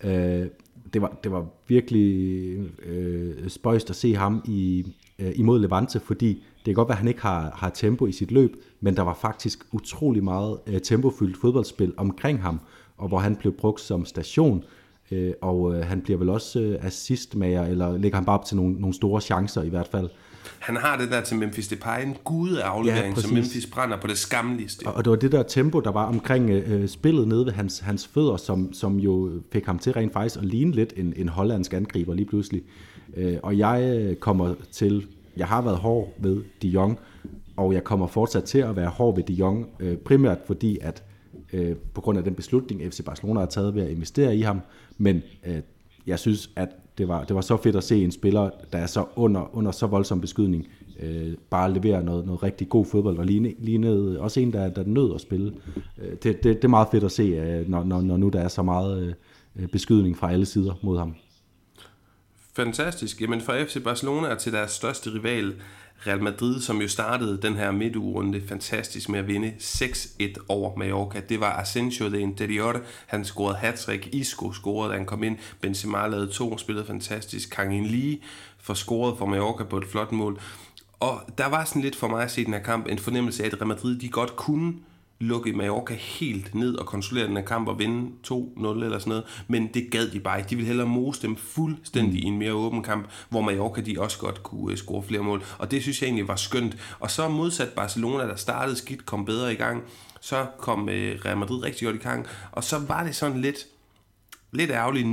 Øh, 0.04 0.48
det, 0.94 1.02
var, 1.02 1.18
det 1.24 1.32
var 1.32 1.46
virkelig 1.68 2.58
øh, 2.86 3.50
spøjst 3.50 3.90
at 3.90 3.96
se 3.96 4.16
ham 4.16 4.42
i, 4.46 4.86
øh, 5.20 5.32
imod 5.36 5.60
Levante, 5.60 6.00
fordi 6.00 6.28
det 6.58 6.66
kan 6.66 6.74
godt 6.74 6.88
være, 6.88 6.96
at 6.96 7.00
han 7.00 7.08
ikke 7.08 7.22
har, 7.22 7.52
har 7.56 7.70
tempo 7.70 8.08
i 8.08 8.12
sit 8.12 8.32
løb, 8.32 8.56
men 8.82 8.96
der 8.96 9.02
var 9.02 9.14
faktisk 9.14 9.66
utrolig 9.72 10.24
meget 10.24 10.58
øh, 10.68 10.82
tempofyldt 10.82 11.38
fodboldspil 11.38 11.94
omkring 11.98 12.42
ham, 12.42 12.60
og 12.98 13.08
hvor 13.08 13.20
han 13.20 13.36
blev 13.36 13.54
brugt 13.54 13.82
som 13.82 14.06
station, 14.06 14.64
øh, 15.12 15.34
og 15.42 15.76
øh, 15.76 15.86
han 15.86 16.02
bliver 16.02 16.20
vel 16.20 16.30
også 16.30 16.60
øh, 16.60 16.86
assistmager, 16.86 17.66
eller 17.66 17.98
lægger 17.98 18.18
han 18.18 18.26
bare 18.26 18.40
op 18.40 18.46
til 18.46 18.58
nogle, 18.58 18.74
nogle 18.74 18.94
store 18.94 19.22
chancer 19.22 19.62
i 19.62 19.70
hvert 19.70 19.88
fald. 19.88 20.10
Han 20.60 20.76
har 20.76 20.98
det 20.98 21.12
der 21.12 21.22
til 21.22 21.38
Memphis 21.38 21.68
Depay, 21.68 22.04
en 22.04 22.16
aflevering, 22.64 23.16
ja, 23.16 23.22
som 23.22 23.34
Memphis 23.34 23.66
brænder 23.66 23.98
på 24.02 24.08
det 24.08 24.18
skamligste. 24.18 24.88
Og, 24.88 24.94
og 24.94 25.06
det 25.06 25.12
var 25.12 25.18
det 25.18 25.32
der 25.32 25.44
tempo, 25.44 25.80
der 25.80 25.92
var 25.92 26.06
omkring 26.06 26.50
øh, 26.50 26.88
spillet 26.88 27.28
nede 27.28 27.46
ved 27.46 27.54
hans, 27.54 27.80
hans 27.80 28.08
fødder, 28.08 28.38
som, 28.38 28.74
som 28.74 29.00
jo 29.00 29.32
fik 29.52 29.66
ham 29.66 29.80
til 29.80 29.94
rent 29.94 30.14
faktisk 30.14 30.38
at 30.38 30.46
ligne 30.46 30.72
lidt 30.72 30.94
en, 30.98 31.14
en 31.16 31.30
hollandsk 31.30 31.74
angriber 31.74 32.14
lige 32.14 32.26
pludselig. 32.26 32.62
Øh, 33.18 33.38
og 33.44 33.58
jeg 33.58 33.98
øh, 33.98 34.16
kommer 34.16 34.54
til, 34.72 35.08
jeg 35.38 35.48
har 35.48 35.62
været 35.62 35.78
hård 35.78 36.14
ved 36.18 36.44
De 36.62 36.68
Jong, 36.68 37.00
og 37.58 37.74
jeg 37.74 37.84
kommer 37.84 38.08
fortsat 38.08 38.44
til 38.44 38.60
at 38.60 38.76
være 38.76 38.90
hård 38.90 39.16
ved 39.16 39.24
De 39.24 39.34
Jong, 39.34 39.68
øh, 39.80 39.98
primært 39.98 40.38
fordi, 40.48 40.78
at 40.82 41.04
øh, 41.56 41.76
på 41.94 42.02
grund 42.02 42.18
af 42.18 42.24
den 42.24 42.36
beslutning, 42.36 42.94
FC 42.94 43.04
Barcelona 43.04 43.40
har 43.40 43.48
taget 43.48 43.76
ved 43.76 43.84
at 43.84 43.90
investere 43.90 44.36
i 44.36 44.42
ham, 44.42 44.62
men 44.98 45.22
øh, 45.48 45.60
jeg 46.08 46.20
synes, 46.20 46.50
at 46.56 46.70
det 46.98 47.08
var, 47.08 47.24
det 47.24 47.36
var 47.36 47.42
så 47.42 47.58
fedt 47.58 47.76
at 47.76 47.84
se 47.84 48.04
en 48.04 48.12
spiller, 48.12 48.50
der 48.72 48.78
er 48.78 48.86
så 48.86 49.06
under, 49.16 49.56
under 49.56 49.72
så 49.72 49.88
voldsom 49.88 50.22
beskydning, 50.22 50.68
øh, 51.00 51.34
bare 51.50 51.74
levere 51.74 52.04
noget, 52.04 52.26
noget 52.26 52.44
rigtig 52.44 52.70
god 52.70 52.86
fodbold, 52.86 53.18
og 53.18 53.26
lignede, 53.26 53.56
lignede 53.60 54.20
også 54.20 54.40
en, 54.40 54.54
der, 54.54 54.70
der 54.70 54.84
nød 54.86 55.16
at 55.16 55.22
spille. 55.22 55.54
Øh, 55.98 56.12
det, 56.12 56.24
det, 56.24 56.44
det 56.44 56.64
er 56.64 56.68
meget 56.68 56.88
fedt 56.92 57.04
at 57.04 57.12
se, 57.12 57.24
øh, 57.24 57.70
når, 57.70 57.84
når, 57.84 58.02
når 58.02 58.18
nu 58.18 58.30
der 58.30 58.42
er 58.42 58.48
så 58.48 58.64
meget 58.64 59.16
øh, 59.56 59.68
beskydning 59.68 60.18
fra 60.18 60.32
alle 60.32 60.46
sider 60.46 60.74
mod 60.84 60.98
ham. 60.98 61.16
Fantastisk. 62.56 63.22
Jamen 63.22 63.42
fra 63.42 63.64
FC 63.64 63.84
Barcelona 63.84 64.36
til 64.36 64.54
deres 64.54 64.72
største 64.72 65.10
rival, 65.14 65.54
Real 66.08 66.24
Madrid, 66.24 66.62
som 66.62 66.82
jo 66.82 66.88
startede 66.88 67.42
den 67.42 67.56
her 67.56 67.72
midtugerunde 67.72 68.42
fantastisk 68.48 69.10
med 69.10 69.20
at 69.20 69.28
vinde 69.28 69.54
6-1 69.60 70.46
over 70.50 70.78
Mallorca. 70.78 71.20
Det 71.30 71.40
var 71.40 71.60
Asensio 71.60 72.12
de 72.12 72.20
Interior, 72.20 72.82
han 73.08 73.26
scorede 73.26 73.58
hat 73.58 73.90
Isco 74.12 74.52
scorede, 74.52 74.92
da 74.92 74.98
han 74.98 75.06
kom 75.06 75.24
ind, 75.24 75.38
Benzema 75.62 76.08
lavede 76.08 76.28
to, 76.28 76.58
spillede 76.58 76.86
fantastisk, 76.86 77.50
Kang 77.50 77.88
Lee 77.88 78.18
for 78.58 78.74
scoret 78.74 79.18
for 79.18 79.26
Mallorca 79.26 79.64
på 79.64 79.78
et 79.78 79.88
flot 79.88 80.12
mål. 80.12 80.40
Og 81.00 81.22
der 81.38 81.46
var 81.46 81.66
sådan 81.66 81.82
lidt 81.82 81.96
for 81.96 82.08
mig 82.08 82.24
at 82.24 82.32
se 82.32 82.46
den 82.46 82.54
her 82.54 82.62
kamp 82.62 82.88
en 82.88 83.00
fornemmelse 83.00 83.44
af, 83.44 83.48
at 83.48 83.54
Real 83.54 83.68
Madrid 83.68 84.00
de 84.00 84.10
godt 84.10 84.36
kunne 84.36 84.74
lukke 85.20 85.54
Mallorca 85.54 85.94
helt 85.94 86.56
ned 86.56 86.76
og 86.76 86.86
kontrollere 86.86 87.28
den 87.28 87.38
her 87.38 87.44
kamp 87.44 87.68
og 87.68 87.80
vinde 87.80 88.12
2-0 88.28 88.68
eller 88.68 89.00
sådan 89.00 89.10
noget. 89.10 89.24
Men 89.48 89.68
det 89.74 89.92
gad 89.92 90.08
de 90.08 90.20
bare 90.20 90.38
ikke. 90.38 90.50
De 90.50 90.56
ville 90.56 90.68
hellere 90.68 90.88
mose 90.88 91.22
dem 91.22 91.36
fuldstændig 91.36 92.20
mm. 92.20 92.26
i 92.26 92.28
en 92.28 92.38
mere 92.38 92.54
åben 92.54 92.84
kamp, 92.84 93.10
hvor 93.30 93.42
Mallorca 93.42 93.82
de 93.82 93.96
også 94.00 94.20
godt 94.20 94.44
kunne 94.44 94.72
øh, 94.72 94.78
score 94.78 95.04
flere 95.04 95.22
mål. 95.22 95.44
Og 95.58 95.72
det 95.72 95.82
synes 95.82 96.02
jeg 96.02 96.08
egentlig 96.08 96.28
var 96.28 96.36
skønt. 96.36 96.78
Og 97.00 97.12
så 97.12 97.30
modsat 97.30 97.70
Barcelona, 97.70 98.24
der 98.24 98.36
startede 98.36 98.76
skidt, 98.76 99.06
kom 99.06 99.26
bedre 99.26 99.54
i 99.54 99.56
gang, 99.56 99.84
så 100.22 100.46
kom 100.58 100.90
øh, 100.90 101.20
Real 101.26 101.38
Madrid 101.38 101.64
rigtig 101.64 101.86
godt 101.86 101.96
i 101.96 102.00
gang. 102.00 102.28
Og 102.52 102.64
så 102.64 102.80
var 102.80 103.04
det 103.04 103.16
sådan 103.16 103.42
lidt 103.42 103.68
lidt 104.52 104.72
ærgerlig 104.72 105.06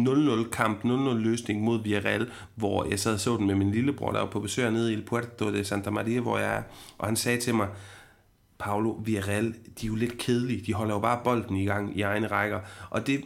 0-0 0.45 0.51
kamp, 0.51 0.85
0-0 0.85 0.89
løsning 1.15 1.63
mod 1.63 1.83
Villarreal, 1.83 2.31
hvor 2.55 2.85
jeg 2.91 2.99
sad 2.99 3.15
og 3.15 3.21
så 3.21 3.37
den 3.37 3.47
med 3.47 3.55
min 3.55 3.71
lillebror, 3.71 4.13
der 4.13 4.19
var 4.19 4.27
på 4.27 4.41
besøg 4.41 4.71
nede 4.71 4.93
i 4.93 4.95
El 4.95 5.03
Puerto 5.03 5.53
de 5.53 5.65
Santa 5.65 5.91
Maria, 5.91 6.21
hvor 6.21 6.39
jeg 6.39 6.57
er, 6.57 6.63
og 6.99 7.07
han 7.07 7.17
sagde 7.17 7.41
til 7.41 7.55
mig, 7.55 7.69
Paulo 8.63 8.91
Villarreal, 9.05 9.55
de 9.81 9.87
er 9.87 9.89
jo 9.89 9.95
lidt 9.95 10.19
kedelige. 10.19 10.65
De 10.67 10.75
holder 10.75 10.95
jo 10.95 11.01
bare 11.01 11.21
bolden 11.25 11.57
i 11.57 11.65
gang 11.65 11.99
i 11.99 12.03
egne 12.03 12.27
rækker. 12.27 12.61
Og 12.91 13.07
det, 13.07 13.25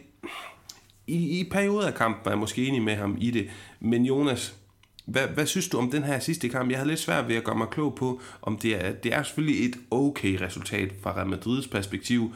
i, 1.07 1.39
i 1.39 1.49
perioder 1.49 1.87
af 1.87 1.93
kampen 1.93 2.25
er 2.25 2.31
jeg 2.31 2.37
måske 2.37 2.65
enig 2.65 2.81
med 2.81 2.95
ham 2.95 3.17
i 3.19 3.31
det. 3.31 3.49
Men 3.79 4.05
Jonas, 4.05 4.55
hvad, 5.05 5.27
hvad 5.27 5.45
synes 5.45 5.67
du 5.67 5.77
om 5.77 5.91
den 5.91 6.03
her 6.03 6.19
sidste 6.19 6.49
kamp? 6.49 6.69
Jeg 6.69 6.77
havde 6.77 6.89
lidt 6.89 6.99
svært 6.99 7.27
ved 7.27 7.35
at 7.35 7.43
gøre 7.43 7.57
mig 7.57 7.67
klog 7.69 7.95
på, 7.95 8.21
om 8.41 8.57
det 8.57 8.85
er, 8.85 8.91
det 8.91 9.13
er 9.13 9.23
selvfølgelig 9.23 9.65
et 9.65 9.75
okay 9.91 10.41
resultat 10.41 10.93
fra 11.01 11.13
Real 11.13 11.27
Madrids 11.27 11.67
perspektiv. 11.67 12.33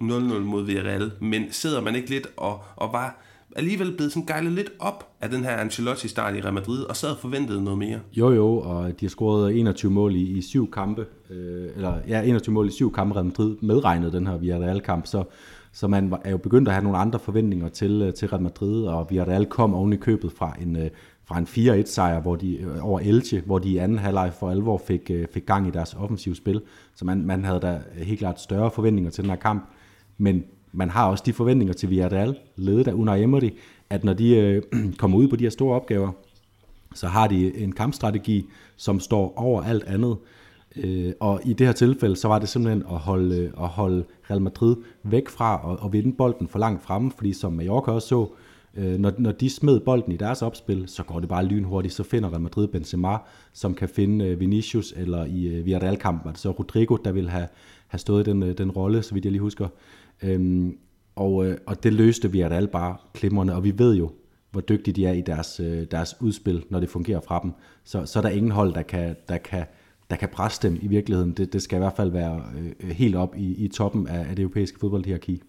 0-0 0.00 0.04
mod 0.04 0.66
Villarreal. 0.66 1.12
Men 1.20 1.52
sidder 1.52 1.80
man 1.80 1.96
ikke 1.96 2.10
lidt 2.10 2.26
og, 2.36 2.64
og 2.76 2.92
var 2.92 3.25
alligevel 3.56 3.96
blevet 3.96 4.12
sådan 4.12 4.26
gejlet 4.26 4.52
lidt 4.52 4.70
op 4.78 5.08
af 5.20 5.30
den 5.30 5.44
her 5.44 5.56
Ancelotti-start 5.56 6.36
i 6.36 6.40
Real 6.40 6.54
Madrid, 6.54 6.82
og 6.82 6.96
sad 6.96 7.10
og 7.10 7.18
forventede 7.18 7.64
noget 7.64 7.78
mere. 7.78 8.00
Jo 8.12 8.30
jo, 8.32 8.58
og 8.58 9.00
de 9.00 9.06
har 9.06 9.10
scoret 9.10 9.58
21 9.58 9.92
mål 9.92 10.14
i, 10.14 10.38
i 10.38 10.42
syv 10.42 10.70
kampe, 10.70 11.06
øh, 11.30 11.68
eller 11.76 11.94
ja, 12.08 12.22
21 12.22 12.52
mål 12.52 12.68
i 12.68 12.70
syv 12.70 12.92
kampe, 12.92 13.14
Real 13.14 13.24
Madrid 13.24 13.56
medregnet 13.62 14.12
den 14.12 14.26
her 14.26 14.36
Villarreal-kamp, 14.36 15.06
så, 15.06 15.24
så 15.72 15.86
man 15.88 16.14
er 16.24 16.30
jo 16.30 16.36
begyndt 16.36 16.68
at 16.68 16.74
have 16.74 16.84
nogle 16.84 16.98
andre 16.98 17.18
forventninger 17.18 17.68
til, 17.68 18.02
øh, 18.02 18.14
til 18.14 18.28
Real 18.28 18.42
Madrid, 18.42 18.84
og 18.84 19.06
Villarreal 19.10 19.46
kom 19.46 19.74
oven 19.74 19.92
i 19.92 19.96
købet 19.96 20.32
fra 20.32 20.56
en, 20.60 20.76
øh, 20.76 20.90
fra 21.24 21.38
en 21.38 21.46
4-1-sejr 21.46 22.20
hvor 22.20 22.36
de, 22.36 22.56
øh, 22.56 22.86
over 22.86 23.00
Elche, 23.00 23.42
hvor 23.46 23.58
de 23.58 23.68
i 23.68 23.76
anden 23.76 23.98
halvleg 23.98 24.32
for 24.38 24.50
alvor 24.50 24.82
fik, 24.86 25.10
fik 25.32 25.46
gang 25.46 25.68
i 25.68 25.70
deres 25.70 25.94
offensive 25.94 26.34
spil. 26.34 26.62
Så 26.94 27.04
man, 27.04 27.26
man 27.26 27.44
havde 27.44 27.60
da 27.60 27.80
helt 27.94 28.18
klart 28.18 28.40
større 28.40 28.70
forventninger 28.70 29.10
til 29.10 29.24
den 29.24 29.30
her 29.30 29.36
kamp. 29.36 29.68
Men 30.18 30.44
man 30.76 30.90
har 30.90 31.08
også 31.08 31.22
de 31.26 31.32
forventninger 31.32 31.74
til 31.74 31.90
Villarreal, 31.90 32.38
ledet 32.56 32.88
af 32.88 32.92
Unai 32.92 33.22
Emery, 33.22 33.50
at 33.90 34.04
når 34.04 34.12
de 34.12 34.36
øh, 34.36 34.62
kommer 35.00 35.18
ud 35.18 35.28
på 35.28 35.36
de 35.36 35.44
her 35.44 35.50
store 35.50 35.76
opgaver, 35.76 36.12
så 36.94 37.06
har 37.06 37.26
de 37.26 37.58
en 37.58 37.72
kampstrategi, 37.72 38.46
som 38.76 39.00
står 39.00 39.32
over 39.36 39.62
alt 39.62 39.84
andet. 39.84 40.16
Øh, 40.76 41.12
og 41.20 41.40
i 41.44 41.52
det 41.52 41.66
her 41.66 41.74
tilfælde, 41.74 42.16
så 42.16 42.28
var 42.28 42.38
det 42.38 42.48
simpelthen 42.48 42.82
at 42.90 42.98
holde, 42.98 43.36
øh, 43.36 43.52
at 43.62 43.68
holde 43.68 44.04
Real 44.30 44.42
Madrid 44.42 44.76
væk 45.02 45.28
fra 45.28 45.78
at, 45.84 45.92
vinde 45.92 46.12
bolden 46.12 46.48
for 46.48 46.58
langt 46.58 46.82
fremme, 46.82 47.10
fordi 47.10 47.32
som 47.32 47.52
Mallorca 47.52 47.90
også 47.90 48.08
så, 48.08 48.28
øh, 48.76 48.98
når, 48.98 49.12
når 49.18 49.32
de 49.32 49.50
smed 49.50 49.80
bolden 49.80 50.12
i 50.12 50.16
deres 50.16 50.42
opspil, 50.42 50.84
så 50.86 51.02
går 51.02 51.20
det 51.20 51.28
bare 51.28 51.44
lynhurtigt, 51.44 51.94
så 51.94 52.02
finder 52.02 52.30
Real 52.30 52.40
Madrid 52.40 52.68
Benzema, 52.68 53.16
som 53.52 53.74
kan 53.74 53.88
finde 53.88 54.24
øh, 54.24 54.40
Vinicius, 54.40 54.94
eller 54.96 55.24
i 55.24 55.46
øh, 55.46 55.64
Villarreal-kampen 55.64 56.24
var 56.24 56.30
det 56.30 56.40
så 56.40 56.50
Rodrigo, 56.50 56.96
der 57.04 57.12
vil 57.12 57.30
have, 57.30 57.48
have 57.86 57.98
stået 57.98 58.26
i 58.26 58.30
den, 58.30 58.42
øh, 58.42 58.58
den 58.58 58.70
rolle, 58.70 59.02
så 59.02 59.14
vidt 59.14 59.24
jeg 59.24 59.32
lige 59.32 59.42
husker. 59.42 59.68
Øhm, 60.22 60.78
og, 61.16 61.46
øh, 61.46 61.58
og 61.66 61.82
det 61.82 61.92
løste 61.92 62.32
vi 62.32 62.40
alle 62.40 62.68
bare 62.68 62.96
klimrende, 63.14 63.54
og 63.54 63.64
vi 63.64 63.78
ved 63.78 63.94
jo, 63.94 64.12
hvor 64.50 64.60
dygtige 64.60 64.94
de 64.94 65.06
er 65.06 65.12
i 65.12 65.20
deres, 65.20 65.60
øh, 65.60 65.86
deres 65.90 66.14
udspil, 66.20 66.64
når 66.70 66.80
det 66.80 66.88
fungerer 66.90 67.20
fra 67.20 67.40
dem. 67.42 67.52
Så, 67.84 68.06
så 68.06 68.18
er 68.18 68.22
der 68.22 68.30
ingen 68.30 68.52
hold, 68.52 68.74
der 68.74 68.82
kan, 68.82 69.16
der 69.28 69.38
kan, 69.38 69.64
der 70.10 70.16
kan 70.16 70.28
presse 70.28 70.68
dem 70.68 70.78
i 70.82 70.86
virkeligheden. 70.86 71.32
Det, 71.32 71.52
det 71.52 71.62
skal 71.62 71.76
i 71.76 71.78
hvert 71.78 71.96
fald 71.96 72.10
være 72.10 72.42
øh, 72.80 72.90
helt 72.90 73.16
op 73.16 73.36
i, 73.36 73.64
i 73.64 73.68
toppen 73.68 74.08
af, 74.08 74.28
af 74.28 74.36
det 74.36 74.42
europæiske 74.42 74.78
fodboldhierarki. 74.78 75.42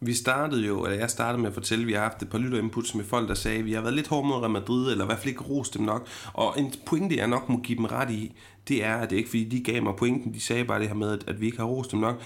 Vi 0.00 0.12
startede 0.12 0.66
jo, 0.66 0.84
eller 0.84 0.98
jeg 0.98 1.10
startede 1.10 1.42
med 1.42 1.48
at 1.48 1.54
fortælle, 1.54 1.82
at 1.82 1.88
vi 1.88 1.92
har 1.92 2.00
haft 2.00 2.22
et 2.22 2.28
par 2.28 2.38
lytterinputs 2.38 2.94
med 2.94 3.04
folk, 3.04 3.28
der 3.28 3.34
sagde, 3.34 3.58
at 3.58 3.64
vi 3.64 3.72
har 3.72 3.80
været 3.80 3.94
lidt 3.94 4.08
hårde 4.08 4.28
mod 4.28 4.36
Real 4.36 4.50
Madrid, 4.50 4.90
eller 4.90 5.04
i 5.04 5.06
hvert 5.06 5.18
fald 5.18 5.28
ikke 5.28 5.44
rost 5.44 5.74
dem 5.74 5.82
nok. 5.82 6.06
Og 6.32 6.54
en 6.58 6.72
pointe, 6.86 7.16
jeg 7.16 7.28
nok 7.28 7.48
må 7.48 7.60
give 7.60 7.78
dem 7.78 7.84
ret 7.84 8.10
i, 8.10 8.32
det 8.68 8.84
er, 8.84 8.94
at 8.94 9.10
det 9.10 9.16
ikke 9.16 9.28
fordi, 9.28 9.44
de 9.44 9.60
gav 9.60 9.82
mig 9.82 9.94
pointen, 9.96 10.34
de 10.34 10.40
sagde 10.40 10.64
bare 10.64 10.80
det 10.80 10.88
her 10.88 10.94
med, 10.94 11.18
at 11.26 11.40
vi 11.40 11.46
ikke 11.46 11.58
har 11.58 11.64
rost 11.64 11.92
dem 11.92 12.00
nok. 12.00 12.22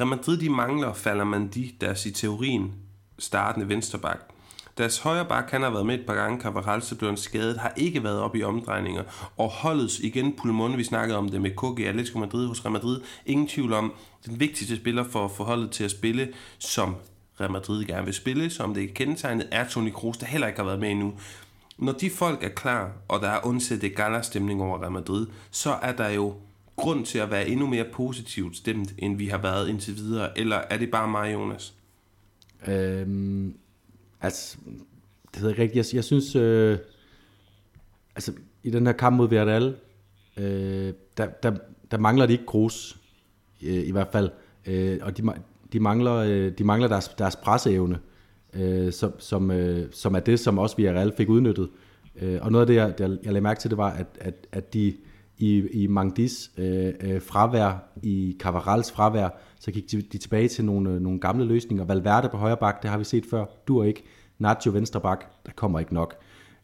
Real 0.00 0.08
Madrid 0.08 0.38
de 0.38 0.50
mangler 0.50 0.92
Falamandi, 0.92 1.76
deres 1.80 2.06
i 2.06 2.10
teorien 2.10 2.72
startende 3.18 3.68
vensterbak. 3.68 4.18
Deres 4.78 4.98
højre 4.98 5.24
bak, 5.24 5.50
han 5.50 5.62
har 5.62 5.70
været 5.70 5.86
med 5.86 5.98
et 5.98 6.06
par 6.06 6.14
gange, 6.14 6.40
Cavaral, 6.40 6.82
så 6.82 6.94
blev 6.94 7.10
han 7.10 7.16
skadet, 7.16 7.58
har 7.58 7.72
ikke 7.76 8.04
været 8.04 8.20
op 8.20 8.36
i 8.36 8.42
omdrejninger. 8.42 9.02
Og 9.36 9.50
holdets 9.50 10.00
igen, 10.00 10.36
Pulmon, 10.36 10.78
vi 10.78 10.84
snakkede 10.84 11.18
om 11.18 11.28
det 11.28 11.40
med 11.40 11.50
KG 11.50 11.80
Atletico 11.86 12.18
Madrid 12.18 12.46
hos 12.46 12.64
Real 12.64 12.72
Madrid, 12.72 13.00
ingen 13.26 13.48
tvivl 13.48 13.72
om, 13.72 13.92
den 14.26 14.40
vigtigste 14.40 14.76
spiller 14.76 15.04
for 15.04 15.24
at 15.24 15.30
få 15.30 15.44
holdet 15.44 15.70
til 15.70 15.84
at 15.84 15.90
spille, 15.90 16.32
som 16.58 16.96
Real 17.40 17.50
Madrid 17.50 17.84
gerne 17.84 18.04
vil 18.04 18.14
spille, 18.14 18.50
som 18.50 18.74
det 18.74 18.84
er 18.84 18.94
kendetegnet, 18.94 19.48
er 19.50 19.68
Toni 19.68 19.90
Kroos, 19.90 20.18
der 20.18 20.26
heller 20.26 20.46
ikke 20.46 20.58
har 20.58 20.66
været 20.66 20.80
med 20.80 20.90
endnu. 20.90 21.12
Når 21.78 21.92
de 21.92 22.10
folk 22.10 22.44
er 22.44 22.48
klar, 22.48 22.92
og 23.08 23.20
der 23.20 23.28
er 23.28 23.46
undsætte 23.46 23.88
gala-stemning 23.88 24.62
over 24.62 24.80
Real 24.82 24.92
Madrid, 24.92 25.26
så 25.50 25.72
er 25.82 25.92
der 25.92 26.08
jo 26.08 26.34
grund 26.82 27.06
til 27.06 27.18
at 27.18 27.30
være 27.30 27.48
endnu 27.48 27.66
mere 27.66 27.84
positivt 27.92 28.56
stemt, 28.56 28.94
end 28.98 29.16
vi 29.16 29.26
har 29.26 29.38
været 29.38 29.68
indtil 29.68 29.96
videre? 29.96 30.38
Eller 30.38 30.56
er 30.56 30.78
det 30.78 30.90
bare 30.90 31.08
mig, 31.08 31.32
Jonas? 31.32 31.74
Øhm, 32.68 33.54
altså, 34.20 34.56
det 35.34 35.40
hedder 35.42 35.58
rigtigt. 35.58 35.76
Jeg, 35.92 35.96
jeg 35.96 36.04
synes, 36.04 36.36
øh, 36.36 36.78
altså, 38.14 38.32
i 38.62 38.70
den 38.70 38.86
her 38.86 38.92
kamp 38.92 39.16
mod 39.16 39.28
Villarreal, 39.28 39.76
øh, 40.36 40.92
der, 41.16 41.26
der, 41.42 41.56
der 41.90 41.98
mangler 41.98 42.26
de 42.26 42.32
ikke 42.32 42.46
grus, 42.46 42.98
øh, 43.62 43.86
i 43.86 43.90
hvert 43.90 44.08
fald. 44.12 44.30
Øh, 44.66 44.98
og 45.02 45.16
de, 45.16 45.22
de 45.72 45.80
mangler, 45.80 46.14
øh, 46.14 46.52
de 46.58 46.64
mangler 46.64 46.88
deres, 46.88 47.08
deres 47.08 47.36
presseevne, 47.36 47.98
øh, 48.54 48.92
som, 48.92 49.12
som, 49.18 49.50
øh, 49.50 49.88
som 49.92 50.14
er 50.14 50.20
det, 50.20 50.40
som 50.40 50.58
også 50.58 50.76
Villarreal 50.76 51.12
fik 51.16 51.28
udnyttet. 51.28 51.68
Øh, 52.16 52.38
og 52.42 52.52
noget 52.52 52.62
af 52.62 52.66
det, 52.66 52.74
jeg, 52.74 52.94
jeg, 52.98 53.10
jeg 53.10 53.32
lagde 53.32 53.40
mærke 53.40 53.60
til, 53.60 53.70
det 53.70 53.78
var, 53.78 53.90
at, 53.90 54.06
at, 54.20 54.46
at 54.52 54.74
de 54.74 54.94
i, 55.42 55.82
i 55.82 55.86
Mangdis 55.86 56.50
øh, 56.58 56.92
øh, 57.00 57.20
fravær, 57.20 57.72
i 58.02 58.36
Cavarals 58.40 58.92
fravær, 58.92 59.28
så 59.60 59.70
gik 59.70 59.90
de, 59.90 60.02
de 60.02 60.18
tilbage 60.18 60.48
til 60.48 60.64
nogle, 60.64 60.90
øh, 60.90 61.00
nogle 61.00 61.20
gamle 61.20 61.44
løsninger. 61.44 61.84
Valverde 61.84 62.28
på 62.28 62.36
højre 62.36 62.56
bak, 62.56 62.82
det 62.82 62.90
har 62.90 62.98
vi 62.98 63.04
set 63.04 63.26
før, 63.30 63.44
du 63.68 63.82
ikke. 63.82 64.04
Nacho 64.38 64.70
venstre 64.70 65.00
bak, 65.00 65.24
der 65.46 65.52
kommer 65.56 65.78
ikke 65.80 65.94
nok. 65.94 66.14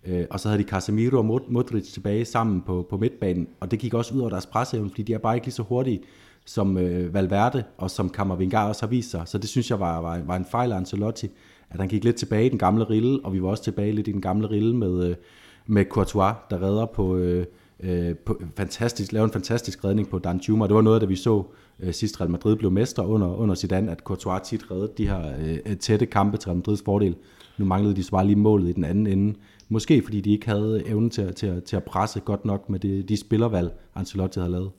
Øh, 0.07 0.25
og 0.31 0.41
så 0.41 0.49
havde 0.49 0.63
de 0.63 0.69
Casemiro 0.69 1.19
og 1.19 1.25
Modric 1.49 1.93
tilbage 1.93 2.25
sammen 2.25 2.63
på, 2.63 2.87
på 2.91 2.97
midtbanen, 2.97 3.49
og 3.61 3.71
det 3.71 3.79
gik 3.79 3.95
også 3.95 4.15
ud 4.15 4.21
over 4.21 4.31
deres 4.31 4.47
presseevne, 4.47 4.91
fordi 4.91 5.03
de 5.03 5.15
er 5.15 5.19
bare 5.19 5.35
ikke 5.35 5.47
lige 5.47 5.55
så 5.55 5.63
hurtige 5.63 6.01
som 6.45 6.79
øh, 6.79 7.15
Valverde, 7.15 7.65
og 7.79 7.91
som 7.91 8.11
Kammervingar 8.11 8.69
også 8.69 8.83
har 8.83 8.91
vist 8.91 9.11
sig. 9.11 9.23
Så 9.27 9.39
det 9.39 9.49
synes 9.49 9.71
jeg 9.71 9.81
var, 9.81 10.01
var, 10.01 10.21
var 10.27 10.37
en 10.37 10.47
fejl 10.51 10.73
af 10.73 10.77
Ancelotti, 10.77 11.31
at 11.71 11.81
han 11.81 11.89
gik 11.89 12.05
lidt 12.05 12.17
tilbage 12.17 12.47
i 12.47 12.49
den 12.49 12.59
gamle 12.59 12.85
rille, 12.85 13.21
og 13.25 13.33
vi 13.33 13.43
var 13.43 13.49
også 13.49 13.63
tilbage 13.63 13.93
lidt 13.93 14.09
i 14.09 14.13
den 14.13 14.21
gamle 14.21 14.51
rille 14.51 14.77
med, 14.77 15.11
øh, 15.11 15.17
med 15.67 15.85
Courtois, 15.85 16.35
der 16.51 16.63
redder 16.63 16.87
på, 16.87 17.17
øh, 17.17 17.47
øh, 17.81 18.17
på 18.17 18.43
fantastisk, 18.57 19.13
lavede 19.13 19.25
en 19.25 19.33
fantastisk 19.33 19.85
redning 19.85 20.09
på 20.09 20.19
Dan 20.19 20.39
Juma. 20.49 20.67
Det 20.67 20.75
var 20.75 20.83
noget, 20.83 21.01
da 21.01 21.07
vi 21.07 21.17
så 21.17 21.45
øh, 21.81 21.95
sidst 21.95 22.21
Real 22.21 22.31
Madrid 22.31 22.57
blev 22.57 22.71
mester 22.71 23.03
under, 23.03 23.37
under 23.37 23.55
Zidane, 23.55 23.91
at 23.91 23.99
Courtois 23.99 24.49
tit 24.49 24.71
reddede 24.71 24.93
de 24.99 25.09
her 25.09 25.33
øh, 25.67 25.77
tætte 25.77 26.07
kampe 26.07 26.37
til 26.37 26.49
Real 26.49 26.57
Madrids 26.57 26.83
fordel. 26.83 27.17
Nu 27.59 27.65
manglede 27.65 27.97
de 27.97 28.03
så 28.03 28.11
bare 28.11 28.27
lige 28.27 28.37
målet 28.37 28.69
i 28.69 28.73
den 28.73 28.85
anden 28.85 29.07
ende. 29.07 29.35
Måske 29.69 30.03
fordi 30.05 30.21
de 30.21 30.33
ikke 30.33 30.49
havde 30.49 30.83
evnen 30.87 31.11
til, 31.11 31.35
til, 31.35 31.63
til 31.63 31.77
at 31.77 31.85
presse 31.85 32.21
godt 32.21 32.45
nok 32.45 32.71
med 32.71 32.79
de, 32.79 33.03
de 33.03 33.17
spillervalg, 33.17 33.71
Ancelotti 33.95 34.39
havde 34.39 34.53
lavet. 34.53 34.71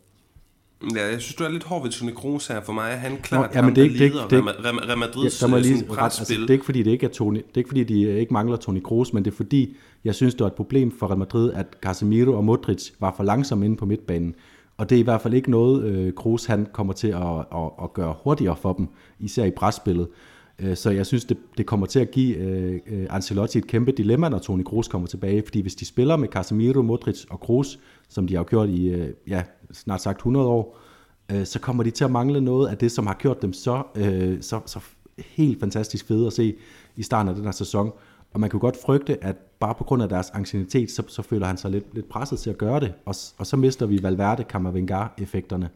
Ja, 0.96 1.12
jeg 1.12 1.22
synes, 1.22 1.36
du 1.36 1.44
er 1.44 1.50
lidt 1.50 1.64
hård 1.64 1.84
ved 1.84 1.92
Toni 1.92 2.12
Kroos 2.12 2.48
her 2.48 2.62
for 2.62 2.74
mig. 2.74 2.92
Han 2.92 3.18
klart 3.18 3.54
Nå, 3.54 3.60
ja, 3.60 3.66
men 3.66 3.76
det 3.76 3.82
er 3.82 3.86
ikke, 3.86 4.00
det, 4.00 4.30
det, 4.30 4.44
Real 4.66 4.98
Madrids 4.98 5.42
ja, 5.42 5.48
må 5.48 5.58
lige, 5.58 5.86
presspil. 5.86 6.04
Altså, 6.04 6.34
det 6.34 6.50
er 6.50 6.54
ikke 6.54 6.66
fordi, 6.66 6.84
det 6.84 6.92
ikke 6.92 7.06
er 7.06 7.10
Toni, 7.10 7.38
det 7.38 7.54
er 7.54 7.58
ikke 7.58 7.68
fordi, 7.68 7.84
de 7.84 8.20
ikke 8.20 8.34
mangler 8.34 8.58
Toni 8.58 8.80
Kroos, 8.80 9.14
men 9.14 9.26
det 9.26 9.32
er 9.32 9.36
fordi, 9.36 9.76
jeg 10.04 10.16
synes, 10.16 10.34
det 10.34 10.42
var 10.42 10.48
et 10.48 10.54
problem 10.54 10.92
for 10.92 11.08
Real 11.08 11.18
Madrid, 11.18 11.52
at 11.52 11.66
Casemiro 11.82 12.34
og 12.34 12.44
Modric 12.44 12.92
var 13.00 13.14
for 13.18 13.24
langsomme 13.24 13.66
inde 13.66 13.78
på 13.78 13.86
midtbanen. 13.86 14.36
Og 14.78 14.90
det 14.90 14.96
er 14.96 15.00
i 15.00 15.04
hvert 15.04 15.22
fald 15.22 15.34
ikke 15.34 15.52
noget, 15.52 15.84
øh, 15.84 16.14
Kroos 16.14 16.46
han 16.46 16.68
kommer 16.72 16.94
til 16.94 17.08
at, 17.08 17.40
at, 17.40 17.72
at 17.84 17.94
gøre 17.94 18.16
hurtigere 18.24 18.56
for 18.56 18.74
dem, 18.74 18.88
især 19.20 19.46
i 19.46 19.52
presspillet. 19.52 20.08
Øh, 20.60 20.76
så 20.76 20.90
jeg 20.90 21.06
synes, 21.06 21.26
det, 21.26 21.38
det 21.58 21.66
kommer 21.66 21.86
til 21.86 22.00
at 22.00 22.12
give 22.12 22.38
øh, 22.38 22.80
øh, 22.88 23.08
Ancelotti 23.10 23.58
et 23.58 23.68
kæmpe 23.68 23.92
dilemma, 23.92 24.30
når 24.30 24.38
Toni 24.38 24.64
Kroos 24.64 24.88
kommer 24.88 25.08
tilbage. 25.08 25.44
Fordi 25.46 25.62
hvis 25.62 25.76
de 25.76 25.86
spiller 25.86 26.18
med 26.18 26.28
Casemiro, 26.28 26.82
Modric 26.82 27.26
og 27.30 27.40
Kroos, 27.40 27.80
som 28.10 28.28
de 28.28 28.36
har 28.36 28.44
gjort 28.44 28.70
i 28.70 28.90
øh, 28.90 29.14
ja, 29.28 29.44
snart 29.72 30.02
sagt 30.02 30.18
100 30.18 30.48
år, 30.48 30.78
øh, 31.32 31.46
så 31.46 31.60
kommer 31.60 31.84
de 31.84 31.92
til 31.92 32.04
at 32.04 32.12
mangle 32.12 32.42
noget 32.42 32.68
af 32.68 32.78
det, 32.78 32.92
som 32.92 33.08
har 33.08 33.14
gjort 33.14 33.42
dem 33.42 33.54
så, 33.54 33.84
øh, 33.96 34.42
så, 34.42 34.60
så 34.66 34.80
helt 35.26 35.60
fantastisk 35.60 36.08
fede 36.08 36.28
at 36.28 36.34
se 36.34 36.56
i 36.96 37.04
starten 37.04 37.30
af 37.30 37.36
den 37.36 37.44
her 37.44 37.52
sæson. 37.52 37.92
Og 38.34 38.40
man 38.40 38.50
kunne 38.50 38.60
godt 38.60 38.78
frygte, 38.86 39.24
at 39.24 39.36
bare 39.60 39.76
på 39.76 39.84
grund 39.84 40.04
af 40.04 40.10
deres 40.10 40.30
ancienitet, 40.30 40.92
så, 40.92 41.04
så 41.08 41.22
føler 41.22 41.48
han 41.48 41.58
sig 41.58 41.72
lidt, 41.72 41.94
lidt 41.94 42.10
presset 42.10 42.40
til 42.40 42.50
at 42.50 42.58
gøre 42.58 42.80
det. 42.80 42.94
Og, 43.06 43.16
og 43.38 43.48
så 43.48 43.58
mister 43.58 43.86
vi 43.86 44.04
Valverde, 44.04 44.44
Kammervengar-effekterne. 44.44 45.70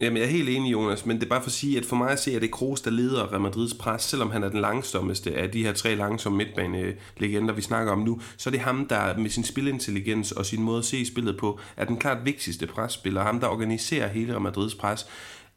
Jamen, 0.00 0.16
jeg 0.16 0.24
er 0.24 0.30
helt 0.30 0.48
enig, 0.48 0.72
Jonas, 0.72 1.06
men 1.06 1.16
det 1.16 1.24
er 1.24 1.28
bare 1.28 1.42
for 1.42 1.48
at 1.48 1.52
sige, 1.52 1.78
at 1.78 1.84
for 1.84 1.96
mig 1.96 2.10
at 2.10 2.20
se, 2.20 2.30
at 2.30 2.42
det 2.42 2.48
er 2.48 2.52
Kroos, 2.52 2.80
der 2.80 2.90
leder 2.90 3.32
Real 3.32 3.40
Madrids 3.40 3.74
pres, 3.74 4.02
selvom 4.02 4.30
han 4.30 4.44
er 4.44 4.48
den 4.48 4.60
langsommeste 4.60 5.34
af 5.34 5.50
de 5.50 5.64
her 5.64 5.72
tre 5.72 5.94
langsomme 5.94 6.38
midtbanelegender, 6.38 7.54
vi 7.54 7.62
snakker 7.62 7.92
om 7.92 7.98
nu, 7.98 8.20
så 8.36 8.48
er 8.48 8.50
det 8.50 8.60
ham, 8.60 8.86
der 8.86 9.18
med 9.18 9.30
sin 9.30 9.44
spilintelligens 9.44 10.32
og 10.32 10.46
sin 10.46 10.62
måde 10.62 10.78
at 10.78 10.84
se 10.84 11.06
spillet 11.06 11.36
på, 11.38 11.60
er 11.76 11.84
den 11.84 11.96
klart 11.96 12.24
vigtigste 12.24 12.66
presspiller, 12.66 13.22
ham, 13.22 13.40
der 13.40 13.48
organiserer 13.48 14.08
hele 14.08 14.32
Real 14.32 14.42
Madrids 14.42 14.74
pres. 14.74 15.06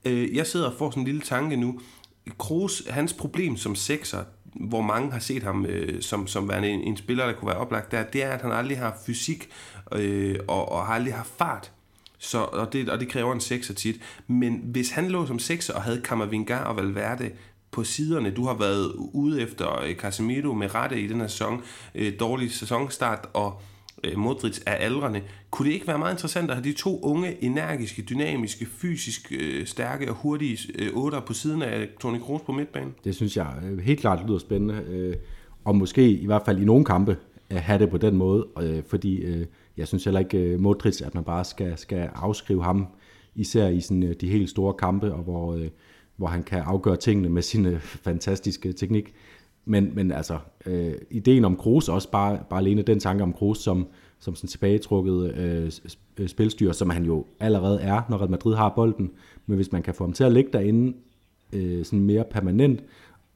Øh, 0.05 0.35
jeg 0.35 0.47
sidder 0.47 0.67
og 0.67 0.73
får 0.77 0.89
sådan 0.89 1.01
en 1.01 1.07
lille 1.07 1.21
tanke 1.21 1.55
nu. 1.55 1.79
Kroos, 2.37 2.83
hans 2.89 3.13
problem 3.13 3.57
som 3.57 3.75
sekser, 3.75 4.23
hvor 4.53 4.81
mange 4.81 5.11
har 5.11 5.19
set 5.19 5.43
ham 5.43 5.65
øh, 5.65 6.01
som, 6.01 6.27
som 6.27 6.49
værende 6.49 6.69
en, 6.69 6.81
en 6.81 6.97
spiller, 6.97 7.25
der 7.25 7.33
kunne 7.33 7.47
være 7.47 7.57
oplagt 7.57 7.91
der, 7.91 8.03
det 8.03 8.23
er, 8.23 8.31
at 8.31 8.41
han 8.41 8.51
aldrig 8.51 8.77
har 8.77 8.97
fysik 9.05 9.49
øh, 9.91 10.39
og, 10.47 10.71
og 10.71 10.85
har 10.85 10.93
aldrig 10.93 11.13
har 11.13 11.27
fart 11.37 11.71
så, 12.19 12.37
og, 12.37 12.73
det, 12.73 12.89
og 12.89 12.99
det 12.99 13.09
kræver 13.09 13.33
en 13.33 13.39
sekser 13.39 13.73
tit. 13.73 14.01
Men 14.27 14.61
hvis 14.63 14.91
han 14.91 15.09
lå 15.09 15.25
som 15.25 15.39
sekser 15.39 15.73
og 15.73 15.81
havde 15.81 16.01
Kammervinga 16.01 16.57
og 16.57 16.77
Valverde 16.77 17.31
på 17.71 17.83
siderne, 17.83 18.31
du 18.31 18.45
har 18.45 18.53
været 18.53 18.93
ude 18.97 19.41
efter 19.41 19.81
øh, 19.81 19.95
Casemiro 19.95 20.53
med 20.53 20.75
rette 20.75 21.01
i 21.01 21.07
den 21.07 21.19
her 21.21 21.27
sæson, 21.27 21.63
øh, 21.95 22.13
dårlig 22.19 22.51
sæsonstart, 22.51 23.29
og 23.33 23.61
Øh, 24.03 24.17
modric 24.17 24.59
er 24.65 24.71
aldrende. 24.71 25.21
Kunne 25.51 25.67
det 25.67 25.73
ikke 25.73 25.87
være 25.87 25.99
meget 25.99 26.13
interessant 26.13 26.49
at 26.51 26.55
have 26.57 26.63
de 26.63 26.73
to 26.73 26.99
unge, 27.01 27.43
energiske, 27.43 28.01
dynamiske, 28.01 28.65
fysisk 28.65 29.31
øh, 29.39 29.65
stærke 29.65 30.09
og 30.09 30.15
hurtige 30.15 30.57
øh, 30.79 30.93
otter 30.93 31.19
på 31.19 31.33
siden 31.33 31.61
af 31.61 31.87
Toni 32.01 32.19
Kroos 32.19 32.41
på 32.41 32.51
midtbanen? 32.51 32.95
Det 33.03 33.15
synes 33.15 33.37
jeg 33.37 33.53
øh, 33.65 33.79
helt 33.79 33.99
klart 33.99 34.27
lyder 34.27 34.39
spændende. 34.39 34.83
Øh, 34.89 35.15
og 35.65 35.75
måske 35.75 36.11
i 36.11 36.25
hvert 36.25 36.41
fald 36.45 36.59
i 36.59 36.65
nogle 36.65 36.85
kampe 36.85 37.17
at 37.49 37.61
have 37.61 37.79
det 37.79 37.89
på 37.89 37.97
den 37.97 38.15
måde, 38.15 38.47
øh, 38.61 38.83
fordi 38.87 39.15
øh, 39.15 39.45
jeg 39.77 39.87
synes 39.87 40.03
heller 40.03 40.19
ikke 40.19 40.37
øh, 40.37 40.59
Modric, 40.59 41.01
at 41.01 41.15
man 41.15 41.23
bare 41.23 41.45
skal, 41.45 41.77
skal 41.77 42.09
afskrive 42.15 42.63
ham, 42.63 42.87
især 43.35 43.67
i 43.67 43.81
sådan, 43.81 44.03
øh, 44.03 44.15
de 44.21 44.29
helt 44.29 44.49
store 44.49 44.73
kampe, 44.73 45.13
og 45.13 45.23
hvor, 45.23 45.55
øh, 45.55 45.67
hvor 46.15 46.27
han 46.27 46.43
kan 46.43 46.59
afgøre 46.59 46.97
tingene 46.97 47.29
med 47.29 47.41
sin 47.41 47.65
øh, 47.65 47.79
fantastiske 47.81 48.73
teknik. 48.73 49.13
Men, 49.65 49.95
men 49.95 50.11
altså, 50.11 50.37
øh, 50.65 50.93
ideen 51.11 51.45
om 51.45 51.55
Kroos, 51.55 51.89
også 51.89 52.11
bare, 52.11 52.39
bare 52.49 52.59
alene 52.59 52.81
den 52.81 52.99
tanke 52.99 53.23
om 53.23 53.33
Kroos 53.33 53.57
som, 53.57 53.87
som 54.19 54.35
sådan 54.35 54.47
tilbagetrukket 54.47 55.35
øh, 55.35 55.71
øh 56.17 56.27
spilstyr, 56.27 56.71
som 56.71 56.89
han 56.89 57.05
jo 57.05 57.25
allerede 57.39 57.81
er, 57.81 58.01
når 58.09 58.17
Real 58.17 58.29
Madrid 58.29 58.55
har 58.55 58.73
bolden. 58.75 59.11
Men 59.45 59.55
hvis 59.55 59.71
man 59.71 59.83
kan 59.83 59.93
få 59.93 60.03
ham 60.03 60.13
til 60.13 60.23
at 60.23 60.31
ligge 60.31 60.49
derinde 60.53 60.97
øh, 61.53 61.85
sådan 61.85 61.99
mere 61.99 62.23
permanent, 62.31 62.83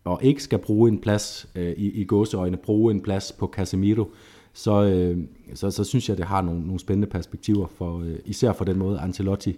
og 0.03 0.19
ikke 0.23 0.43
skal 0.43 0.59
bruge 0.59 0.91
en 0.91 1.01
plads 1.01 1.49
øh, 1.55 1.71
i, 1.77 2.01
i 2.01 2.05
gåseøjne, 2.05 2.57
bruge 2.57 2.93
en 2.93 3.01
plads 3.01 3.31
på 3.31 3.47
Casemiro, 3.47 4.05
så, 4.53 4.83
øh, 4.83 5.17
så, 5.53 5.71
så 5.71 5.83
synes 5.83 6.09
jeg, 6.09 6.17
det 6.17 6.25
har 6.25 6.41
nogle, 6.41 6.61
nogle 6.61 6.79
spændende 6.79 7.07
perspektiver, 7.07 7.67
for, 7.67 7.99
øh, 7.99 8.19
især 8.25 8.53
for 8.53 8.65
den 8.65 8.77
måde, 8.77 8.99
Ancelotti 8.99 9.57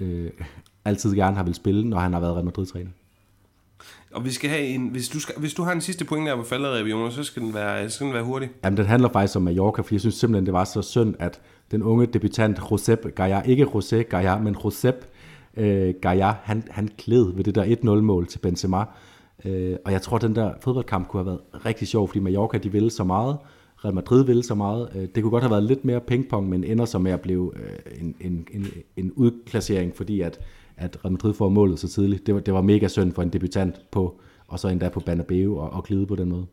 øh, 0.00 0.30
altid 0.84 1.14
gerne 1.14 1.36
har 1.36 1.42
vil 1.44 1.54
spille, 1.54 1.88
når 1.88 1.98
han 1.98 2.12
har 2.12 2.20
været 2.20 2.34
Real 2.34 2.44
Madrid-træner. 2.44 2.90
Og 4.14 4.24
vi 4.24 4.30
skal 4.30 4.50
have 4.50 4.62
en, 4.62 4.88
hvis 4.88 5.08
du, 5.08 5.20
skal, 5.20 5.34
hvis 5.38 5.54
du 5.54 5.62
har 5.62 5.72
en 5.72 5.80
sidste 5.80 6.04
point 6.04 6.26
der 6.26 6.36
på 6.36 6.42
falderev, 6.42 7.10
så 7.10 7.24
skal 7.24 7.42
den 7.42 7.54
være, 7.54 7.90
så 7.90 7.94
skal 7.94 8.06
den 8.06 8.14
være 8.14 8.24
hurtig. 8.24 8.50
Jamen, 8.64 8.76
den 8.76 8.86
handler 8.86 9.08
faktisk 9.12 9.36
om 9.36 9.42
Mallorca, 9.42 9.82
for 9.82 9.94
jeg 9.94 10.00
synes 10.00 10.14
simpelthen, 10.14 10.46
det 10.46 10.52
var 10.52 10.64
så 10.64 10.82
synd, 10.82 11.14
at 11.18 11.40
den 11.70 11.82
unge 11.82 12.06
debutant 12.06 12.58
Josep 12.70 13.14
Gaia, 13.14 13.40
ikke 13.40 13.64
José 13.64 13.96
Gaia, 13.96 14.38
men 14.38 14.56
Josep 14.64 14.94
øh, 15.56 15.94
Gaia, 16.02 16.34
han, 16.42 16.64
han 16.70 16.88
kled 16.98 17.32
ved 17.34 17.44
det 17.44 17.54
der 17.54 17.64
1-0-mål 17.64 18.26
til 18.26 18.38
Benzema. 18.38 18.84
Øh, 19.44 19.76
og 19.84 19.92
jeg 19.92 20.02
tror, 20.02 20.18
den 20.18 20.36
der 20.36 20.52
fodboldkamp 20.60 21.08
kunne 21.08 21.20
have 21.24 21.26
været 21.26 21.66
rigtig 21.66 21.88
sjov, 21.88 22.08
fordi 22.08 22.20
Mallorca, 22.20 22.58
de 22.58 22.72
ville 22.72 22.90
så 22.90 23.04
meget, 23.04 23.36
Real 23.84 23.94
Madrid 23.94 24.24
ville 24.24 24.42
så 24.42 24.54
meget. 24.54 24.88
Øh, 24.94 25.02
det 25.14 25.22
kunne 25.22 25.30
godt 25.30 25.42
have 25.42 25.50
været 25.50 25.64
lidt 25.64 25.84
mere 25.84 26.00
pingpong, 26.00 26.48
men 26.48 26.64
ender 26.64 26.84
så 26.84 26.98
med 26.98 27.12
at 27.12 27.20
blive 27.20 27.52
øh, 27.56 28.00
en, 28.00 28.14
en, 28.20 28.46
en, 28.52 28.66
en 28.96 29.12
udklassering, 29.12 29.96
fordi 29.96 30.20
at, 30.20 30.40
at 30.76 30.96
Real 31.04 31.12
Madrid 31.12 31.34
får 31.34 31.48
målet 31.48 31.78
så 31.78 31.88
tidligt. 31.88 32.26
Det 32.26 32.34
var, 32.34 32.40
det 32.40 32.54
var 32.54 32.62
mega 32.62 32.88
synd 32.88 33.12
for 33.12 33.22
en 33.22 33.32
debutant 33.32 33.90
på, 33.90 34.20
og 34.48 34.60
så 34.60 34.68
endda 34.68 34.88
på 34.88 35.00
Banabeu 35.00 35.58
og, 35.58 35.70
og 35.70 35.84
glide 35.84 36.06
på 36.06 36.16
den 36.16 36.28
måde. 36.28 36.46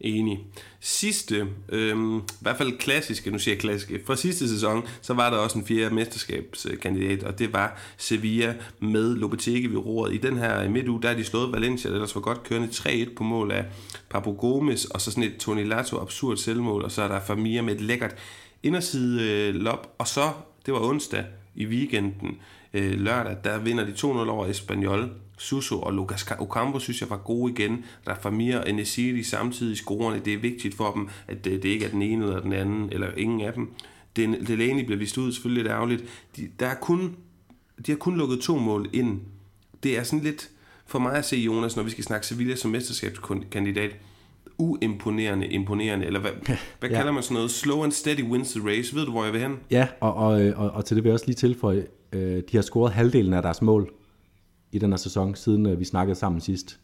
Enig. 0.00 0.46
Sidste, 0.80 1.46
øhm, 1.68 2.18
i 2.18 2.22
hvert 2.40 2.56
fald 2.56 2.78
klassiske, 2.78 3.30
nu 3.30 3.38
siger 3.38 3.54
jeg 3.54 3.60
klassiske, 3.60 4.00
fra 4.06 4.16
sidste 4.16 4.48
sæson, 4.48 4.82
så 5.02 5.14
var 5.14 5.30
der 5.30 5.36
også 5.36 5.58
en 5.58 5.64
fjerde 5.66 5.94
mesterskabskandidat, 5.94 7.22
og 7.22 7.38
det 7.38 7.52
var 7.52 7.78
Sevilla 7.96 8.54
med 8.80 9.16
Lopetegi 9.16 9.66
ved 9.66 9.78
roret. 9.78 10.14
I 10.14 10.16
den 10.16 10.36
her 10.36 10.68
midtuge, 10.68 11.02
der 11.02 11.08
er 11.08 11.14
de 11.14 11.24
slået 11.24 11.52
Valencia, 11.52 11.90
der 11.90 11.96
ellers 11.96 12.14
var 12.14 12.20
godt 12.20 12.42
kørende 12.42 12.68
3-1 12.68 13.14
på 13.16 13.24
mål 13.24 13.50
af 13.50 13.64
Pablo 14.10 14.34
Gomes, 14.38 14.84
og 14.84 15.00
så 15.00 15.10
sådan 15.10 15.24
et 15.24 15.36
Toni 15.36 15.64
Lato 15.64 15.98
absurd 15.98 16.36
selvmål, 16.36 16.82
og 16.82 16.90
så 16.90 17.02
er 17.02 17.08
der 17.08 17.20
Famia 17.20 17.62
med 17.62 17.74
et 17.74 17.80
lækkert 17.80 18.14
inderside 18.62 19.22
øh, 19.30 19.54
lop, 19.54 19.94
og 19.98 20.08
så, 20.08 20.32
det 20.66 20.74
var 20.74 20.80
onsdag 20.80 21.24
i 21.54 21.66
weekenden, 21.66 22.38
øh, 22.74 23.00
lørdag, 23.00 23.36
der 23.44 23.58
vinder 23.58 23.84
de 23.84 23.92
2-0 23.92 24.04
over 24.06 24.46
Espanyol, 24.46 25.10
Suso 25.38 25.82
og 25.82 25.92
Lucas 25.92 26.26
Ocampo 26.38 26.78
synes 26.78 27.00
jeg 27.00 27.10
var 27.10 27.16
gode 27.16 27.52
igen. 27.52 27.84
Rafamir 28.08 28.58
og 28.58 28.72
Nesiri 28.72 29.22
samtidig 29.22 29.76
scorerne. 29.76 30.20
Det 30.24 30.34
er 30.34 30.38
vigtigt 30.38 30.74
for 30.74 30.92
dem, 30.92 31.08
at 31.28 31.44
det, 31.44 31.62
det 31.62 31.68
ikke 31.68 31.84
er 31.84 31.90
den 31.90 32.02
ene 32.02 32.24
eller 32.24 32.40
den 32.40 32.52
anden, 32.52 32.88
eller 32.92 33.10
ingen 33.16 33.40
af 33.40 33.52
dem. 33.52 33.72
Den, 34.16 34.46
Delaney 34.46 34.84
bliver 34.84 34.98
vist 34.98 35.18
ud, 35.18 35.32
selvfølgelig 35.32 35.62
lidt 35.62 35.72
ærgerligt. 35.72 36.04
De, 36.36 36.50
der 36.60 36.66
er 36.66 36.74
kun, 36.74 37.16
de 37.86 37.92
har 37.92 37.96
kun 37.96 38.16
lukket 38.16 38.40
to 38.40 38.58
mål 38.58 38.90
ind. 38.92 39.20
Det 39.82 39.98
er 39.98 40.02
sådan 40.02 40.22
lidt, 40.24 40.50
for 40.86 40.98
mig 40.98 41.12
at 41.12 41.24
se 41.24 41.36
Jonas, 41.36 41.76
når 41.76 41.82
vi 41.82 41.90
skal 41.90 42.04
snakke 42.04 42.26
Sevilla 42.26 42.56
som 42.56 42.70
mesterskabskandidat, 42.70 43.96
uimponerende 44.58 45.46
imponerende, 45.46 46.06
eller 46.06 46.20
hvad, 46.20 46.30
hvad 46.80 46.90
ja. 46.90 46.96
kalder 46.96 47.12
man 47.12 47.22
sådan 47.22 47.34
noget? 47.34 47.50
Slow 47.50 47.82
and 47.82 47.92
steady 47.92 48.22
wins 48.22 48.52
the 48.52 48.68
race. 48.68 48.94
Ved 48.94 49.04
du, 49.04 49.10
hvor 49.10 49.24
jeg 49.24 49.32
vil 49.32 49.40
hen? 49.40 49.56
Ja, 49.70 49.88
og, 50.00 50.14
og, 50.14 50.32
og, 50.56 50.70
og 50.70 50.84
til 50.84 50.96
det 50.96 51.04
vil 51.04 51.08
jeg 51.08 51.14
også 51.14 51.26
lige 51.26 51.36
tilføje, 51.36 51.86
øh, 52.12 52.42
de 52.50 52.56
har 52.56 52.62
scoret 52.62 52.92
halvdelen 52.92 53.32
af 53.32 53.42
deres 53.42 53.62
mål 53.62 53.90
i 54.72 54.78
den 54.78 54.90
her 54.90 54.96
sæson, 54.96 55.34
siden 55.34 55.66
øh, 55.66 55.80
vi 55.80 55.84
snakkede 55.84 56.18
sammen 56.18 56.40
sidst. 56.40 56.80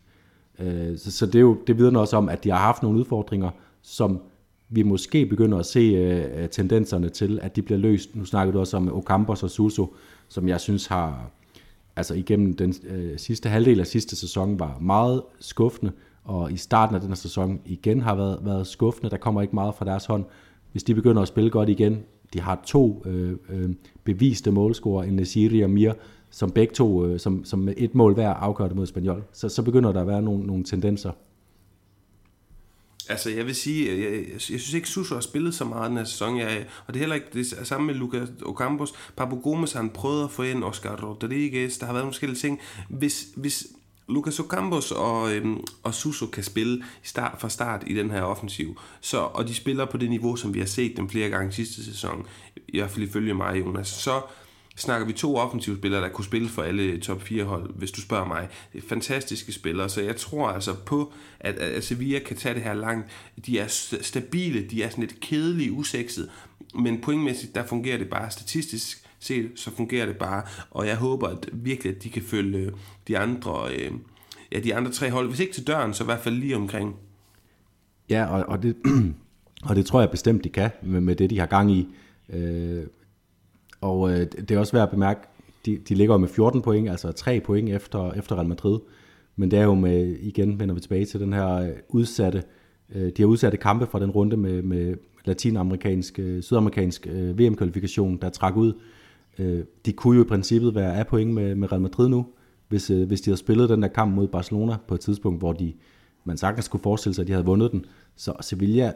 Øh, 0.58 0.98
så, 0.98 1.10
så 1.10 1.26
det, 1.26 1.34
er 1.34 1.40
jo, 1.40 1.58
det 1.66 1.78
vidner 1.78 2.00
også 2.00 2.16
om, 2.16 2.28
at 2.28 2.44
de 2.44 2.50
har 2.50 2.58
haft 2.58 2.82
nogle 2.82 2.98
udfordringer, 2.98 3.50
som 3.82 4.20
vi 4.68 4.82
måske 4.82 5.26
begynder 5.26 5.58
at 5.58 5.66
se 5.66 5.80
øh, 5.80 6.48
tendenserne 6.48 7.08
til, 7.08 7.38
at 7.42 7.56
de 7.56 7.62
bliver 7.62 7.78
løst. 7.78 8.16
Nu 8.16 8.24
snakker 8.24 8.52
du 8.52 8.60
også 8.60 8.76
om 8.76 8.92
Ocampos 8.92 9.42
og 9.42 9.50
Suso, 9.50 9.94
som 10.28 10.48
jeg 10.48 10.60
synes 10.60 10.86
har, 10.86 11.30
altså 11.96 12.14
igennem 12.14 12.56
den 12.56 12.74
øh, 12.86 13.18
sidste 13.18 13.48
halvdel 13.48 13.80
af 13.80 13.86
sidste 13.86 14.16
sæson, 14.16 14.58
var 14.58 14.78
meget 14.80 15.22
skuffende, 15.40 15.92
og 16.24 16.52
i 16.52 16.56
starten 16.56 16.94
af 16.94 17.00
den 17.00 17.10
her 17.10 17.16
sæson 17.16 17.60
igen 17.64 18.00
har 18.00 18.14
været, 18.14 18.38
været 18.42 18.66
skuffende. 18.66 19.10
Der 19.10 19.16
kommer 19.16 19.42
ikke 19.42 19.54
meget 19.54 19.74
fra 19.74 19.84
deres 19.84 20.06
hånd. 20.06 20.24
Hvis 20.72 20.82
de 20.82 20.94
begynder 20.94 21.22
at 21.22 21.28
spille 21.28 21.50
godt 21.50 21.68
igen, 21.68 22.02
de 22.32 22.40
har 22.40 22.60
to 22.66 23.02
øh, 23.06 23.36
øh, 23.48 23.70
beviste 24.04 24.50
målscorer, 24.50 25.04
en 25.04 25.16
Nesiri 25.16 25.60
og 25.60 25.70
Mir, 25.70 25.92
som 26.30 26.50
begge 26.50 26.74
to, 26.74 27.06
øh, 27.06 27.20
som, 27.20 27.44
som 27.44 27.68
et 27.76 27.94
mål 27.94 28.14
hver 28.14 28.34
afgør 28.34 28.66
det 28.66 28.76
mod 28.76 28.86
Spaniol. 28.86 29.24
Så, 29.32 29.48
så 29.48 29.62
begynder 29.62 29.92
der 29.92 30.00
at 30.00 30.06
være 30.06 30.22
nogle, 30.22 30.46
nogle 30.46 30.64
tendenser. 30.64 31.12
Altså, 33.08 33.30
jeg 33.30 33.46
vil 33.46 33.54
sige, 33.54 33.90
øh, 33.90 34.00
jeg, 34.00 34.12
jeg, 34.12 34.26
jeg 34.32 34.40
synes 34.40 34.74
ikke, 34.74 34.88
Suso 34.88 35.14
har 35.14 35.20
spillet 35.20 35.54
så 35.54 35.64
meget 35.64 35.88
den 35.88 35.98
her 35.98 36.04
sæson, 36.04 36.38
jeg, 36.38 36.66
og 36.86 36.94
det 36.94 37.00
er 37.00 37.02
heller 37.02 37.14
ikke 37.14 37.26
det 37.32 37.54
er 37.60 37.64
samme 37.64 37.86
med 37.86 37.94
Lucas 37.94 38.28
Ocampos. 38.42 38.92
Papu 39.16 39.40
Gomes 39.40 39.72
har 39.72 39.80
han 39.80 39.90
prøvet 39.90 40.24
at 40.24 40.30
få 40.30 40.42
ind, 40.42 40.64
Oscar 40.64 40.96
Rodriguez, 40.96 41.78
der 41.78 41.86
har 41.86 41.92
været 41.92 42.04
nogle 42.04 42.12
forskellige 42.12 42.38
ting. 42.38 42.60
Hvis, 42.88 43.28
hvis 43.36 43.66
Lucas 44.11 44.40
Ocampos 44.40 44.92
og, 44.92 45.34
øhm, 45.34 45.61
og 45.82 45.94
Suso 45.94 46.26
kan 46.26 46.42
spille 46.42 46.76
i 46.76 47.06
start, 47.06 47.40
fra 47.40 47.48
start 47.48 47.84
i 47.86 47.94
den 47.94 48.11
her 48.11 48.22
offensiv, 48.22 48.80
så, 49.00 49.18
og 49.18 49.48
de 49.48 49.54
spiller 49.54 49.84
på 49.84 49.96
det 49.96 50.11
niveau, 50.11 50.36
som 50.36 50.54
vi 50.54 50.58
har 50.58 50.66
set 50.66 50.96
dem 50.96 51.08
flere 51.08 51.28
gange 51.28 51.52
sidste 51.52 51.84
sæson, 51.84 52.26
i 52.68 52.78
hvert 52.78 52.90
fald 52.90 53.08
ifølge 53.08 53.34
mig, 53.34 53.61
Jonas, 53.61 53.88
så 53.88 54.20
snakker 54.76 55.06
vi 55.06 55.12
to 55.12 55.36
offensive 55.36 55.76
spillere, 55.76 56.02
der 56.02 56.08
kunne 56.08 56.24
spille 56.24 56.48
for 56.48 56.62
alle 56.62 57.00
top 57.00 57.22
4 57.22 57.44
hold, 57.44 57.74
hvis 57.74 57.90
du 57.90 58.00
spørger 58.00 58.26
mig. 58.26 58.48
Det 58.72 58.84
er 58.84 58.88
fantastiske 58.88 59.52
spillere, 59.52 59.88
så 59.88 60.00
jeg 60.00 60.16
tror 60.16 60.48
altså 60.48 60.74
på, 60.74 61.12
at, 61.40 61.54
at 61.54 61.84
Sevilla 61.84 62.18
kan 62.18 62.36
tage 62.36 62.54
det 62.54 62.62
her 62.62 62.74
langt. 62.74 63.06
De 63.46 63.58
er 63.58 63.66
stabile, 64.00 64.66
de 64.66 64.82
er 64.82 64.90
sådan 64.90 65.04
lidt 65.04 65.20
kedelige, 65.20 65.72
usekset, 65.72 66.30
men 66.74 67.00
pointmæssigt, 67.00 67.54
der 67.54 67.66
fungerer 67.66 67.98
det 67.98 68.11
bare 68.11 68.30
statistisk 68.30 69.09
set, 69.20 69.50
så 69.56 69.70
fungerer 69.70 70.06
det 70.06 70.16
bare, 70.16 70.42
og 70.70 70.86
jeg 70.86 70.96
håber 70.96 71.28
at 71.28 71.48
virkelig, 71.52 71.96
at 71.96 72.02
de 72.02 72.10
kan 72.10 72.22
følge 72.22 72.58
øh, 72.58 72.72
de 73.08 73.18
andre, 73.18 73.74
øh, 73.74 73.92
ja, 74.52 74.60
de 74.60 74.74
andre 74.74 74.90
tre 74.90 75.10
hold, 75.10 75.28
hvis 75.28 75.40
ikke 75.40 75.52
til 75.52 75.66
døren, 75.66 75.94
så 75.94 76.04
i 76.04 76.06
hvert 76.06 76.20
fald 76.20 76.34
lige 76.34 76.56
omkring. 76.56 76.96
Ja, 78.10 78.26
og, 78.26 78.44
og, 78.48 78.62
det, 78.62 78.76
og 79.68 79.76
det 79.76 79.86
tror 79.86 80.00
jeg 80.00 80.10
bestemt, 80.10 80.44
de 80.44 80.48
kan, 80.48 80.70
med, 80.82 81.00
med 81.00 81.16
det, 81.16 81.30
de 81.30 81.38
har 81.38 81.46
gang 81.46 81.72
i. 81.72 81.88
Øh, 82.32 82.82
og 83.80 84.10
øh, 84.10 84.18
det 84.18 84.50
er 84.50 84.58
også 84.58 84.72
værd 84.72 84.82
at 84.82 84.90
bemærke, 84.90 85.20
de, 85.66 85.78
de 85.78 85.94
ligger 85.94 86.16
med 86.16 86.28
14 86.28 86.62
point, 86.62 86.90
altså 86.90 87.12
3 87.12 87.40
point 87.40 87.70
efter, 87.70 88.12
efter 88.12 88.36
Real 88.36 88.48
Madrid. 88.48 88.78
Men 89.36 89.50
det 89.50 89.58
er 89.58 89.64
jo 89.64 89.74
med, 89.74 90.16
igen 90.20 90.60
vender 90.60 90.74
vi 90.74 90.80
tilbage 90.80 91.04
til 91.04 91.20
den 91.20 91.32
her 91.32 91.48
øh, 91.48 91.68
udsatte, 91.88 92.42
øh, 92.94 93.12
de 93.16 93.22
har 93.22 93.26
udsatte 93.26 93.58
kampe 93.58 93.86
fra 93.86 94.00
den 94.00 94.10
runde 94.10 94.36
med, 94.36 94.62
med 94.62 94.96
latinamerikansk, 95.24 96.18
øh, 96.18 96.42
sydamerikansk 96.42 97.06
øh, 97.10 97.38
VM-kvalifikation, 97.38 98.16
der 98.16 98.30
trak 98.30 98.56
ud. 98.56 98.72
Øh, 98.72 98.80
Øh, 99.39 99.64
de 99.87 99.93
kunne 99.93 100.16
jo 100.16 100.24
i 100.24 100.28
princippet 100.28 100.74
være 100.74 100.97
af 100.97 101.07
point 101.07 101.35
med, 101.35 101.55
med 101.55 101.72
Real 101.72 101.83
Madrid 101.83 102.09
nu, 102.09 102.26
hvis, 102.68 102.91
øh, 102.91 103.07
hvis 103.07 103.20
de 103.20 103.31
havde 103.31 103.39
spillet 103.39 103.68
den 103.68 103.83
der 103.83 103.89
kamp 103.89 104.14
mod 104.14 104.28
Barcelona 104.28 104.76
på 104.89 104.95
et 104.95 105.01
tidspunkt, 105.01 105.39
hvor 105.39 105.53
de, 105.53 105.72
man 106.24 106.37
sagtens 106.37 106.68
kunne 106.68 106.81
forestille 106.81 107.14
sig, 107.14 107.22
at 107.22 107.28
de 107.28 107.33
havde 107.33 107.47
vundet 107.47 107.72
den. 107.72 107.85
Så 108.16 108.33
Sevilla, 108.41 108.93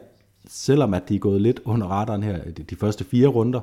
selvom 0.47 0.93
at 0.93 1.09
de 1.09 1.15
er 1.15 1.19
gået 1.19 1.41
lidt 1.41 1.61
under 1.65 1.87
radaren 1.87 2.23
her, 2.23 2.43
de, 2.43 2.63
de 2.63 2.75
første 2.75 3.03
fire 3.03 3.27
runder, 3.27 3.61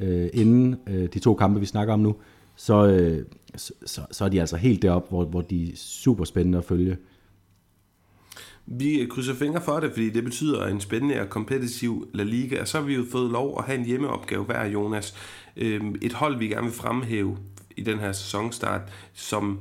øh, 0.00 0.28
inden 0.32 0.76
øh, 0.86 1.08
de 1.14 1.18
to 1.18 1.34
kampe, 1.34 1.60
vi 1.60 1.66
snakker 1.66 1.94
om 1.94 2.00
nu, 2.00 2.16
så, 2.56 2.86
øh, 2.86 3.24
så, 3.56 3.72
så, 3.86 4.00
så 4.10 4.24
er 4.24 4.28
de 4.28 4.40
altså 4.40 4.56
helt 4.56 4.82
deroppe, 4.82 5.08
hvor, 5.08 5.24
hvor 5.24 5.40
de 5.40 5.72
er 5.72 5.76
super 5.76 6.24
spændende 6.24 6.58
at 6.58 6.64
følge. 6.64 6.96
Vi 8.66 9.06
krydser 9.10 9.34
fingre 9.34 9.60
for 9.60 9.80
det, 9.80 9.90
fordi 9.90 10.10
det 10.10 10.24
betyder 10.24 10.66
en 10.66 10.80
spændende 10.80 11.20
og 11.20 11.30
kompetitiv 11.30 12.08
La 12.14 12.22
Liga, 12.22 12.60
og 12.60 12.68
så 12.68 12.78
har 12.78 12.86
vi 12.86 12.94
jo 12.94 13.04
fået 13.12 13.30
lov 13.30 13.58
at 13.58 13.64
have 13.64 13.78
en 13.78 13.84
hjemmeopgave 13.84 14.44
hver, 14.44 14.64
Jonas. 14.64 15.14
Øhm, 15.56 15.96
et 16.02 16.12
hold, 16.12 16.38
vi 16.38 16.48
gerne 16.48 16.66
vil 16.66 16.74
fremhæve 16.74 17.36
i 17.76 17.82
den 17.82 17.98
her 17.98 18.12
sæsonstart, 18.12 18.80
som, 19.14 19.58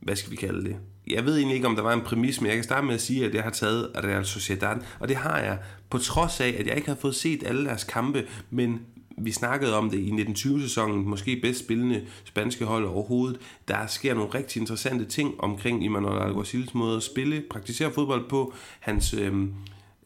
hvad 0.00 0.16
skal 0.16 0.30
vi 0.30 0.36
kalde 0.36 0.64
det? 0.64 0.76
Jeg 1.10 1.24
ved 1.24 1.36
egentlig 1.36 1.54
ikke, 1.54 1.66
om 1.66 1.76
der 1.76 1.82
var 1.82 1.92
en 1.92 2.00
præmis, 2.00 2.40
men 2.40 2.46
jeg 2.46 2.56
kan 2.56 2.64
starte 2.64 2.86
med 2.86 2.94
at 2.94 3.00
sige, 3.00 3.26
at 3.26 3.34
jeg 3.34 3.42
har 3.42 3.50
taget 3.50 3.90
Real 4.04 4.24
Sociedad, 4.24 4.76
og 5.00 5.08
det 5.08 5.16
har 5.16 5.38
jeg 5.38 5.58
på 5.90 5.98
trods 5.98 6.40
af, 6.40 6.56
at 6.58 6.66
jeg 6.66 6.76
ikke 6.76 6.88
har 6.88 6.96
fået 6.96 7.14
set 7.14 7.42
alle 7.46 7.64
deres 7.64 7.84
kampe, 7.84 8.26
men 8.50 8.80
vi 9.20 9.32
snakkede 9.32 9.76
om 9.76 9.90
det 9.90 9.98
i 9.98 10.10
1920-sæsonen, 10.10 11.08
måske 11.08 11.40
bedst 11.42 11.58
spillende 11.58 12.04
spanske 12.24 12.64
hold 12.64 12.84
overhovedet. 12.84 13.40
Der 13.68 13.86
sker 13.86 14.14
nogle 14.14 14.34
rigtig 14.34 14.60
interessante 14.60 15.04
ting 15.04 15.40
omkring 15.40 15.86
Emmanuel 15.86 16.22
Alguacils 16.22 16.74
måde 16.74 16.96
at 16.96 17.02
spille, 17.02 17.44
praktisere 17.50 17.92
fodbold 17.92 18.28
på, 18.28 18.54
hans 18.80 19.14
øhm, 19.14 19.54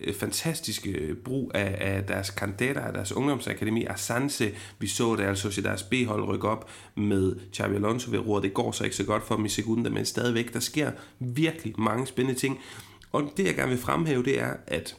øh, 0.00 0.14
fantastiske 0.14 1.14
brug 1.24 1.50
af, 1.54 1.76
af 1.80 2.04
deres 2.04 2.30
kandidater, 2.30 2.80
af 2.80 2.92
deres 2.92 3.12
ungdomsakademi, 3.12 3.84
Asanse. 3.84 4.50
Vi 4.78 4.86
så 4.86 5.16
det 5.16 5.24
altså 5.24 5.60
i 5.60 5.62
deres 5.62 5.82
B-hold 5.82 6.24
rykke 6.28 6.48
op 6.48 6.70
med 6.94 7.36
Xavi 7.54 7.74
Alonso 7.74 8.10
ved 8.10 8.18
roret. 8.18 8.42
Det 8.42 8.54
går 8.54 8.72
så 8.72 8.84
ikke 8.84 8.96
så 8.96 9.04
godt 9.04 9.22
for 9.22 9.36
dem 9.36 9.44
i 9.44 9.48
sekunder, 9.48 9.90
men 9.90 10.04
stadigvæk, 10.04 10.52
der 10.52 10.60
sker 10.60 10.92
virkelig 11.18 11.74
mange 11.78 12.06
spændende 12.06 12.40
ting. 12.40 12.58
Og 13.12 13.32
det, 13.36 13.46
jeg 13.46 13.54
gerne 13.54 13.70
vil 13.70 13.78
fremhæve, 13.78 14.22
det 14.22 14.40
er, 14.40 14.52
at 14.66 14.96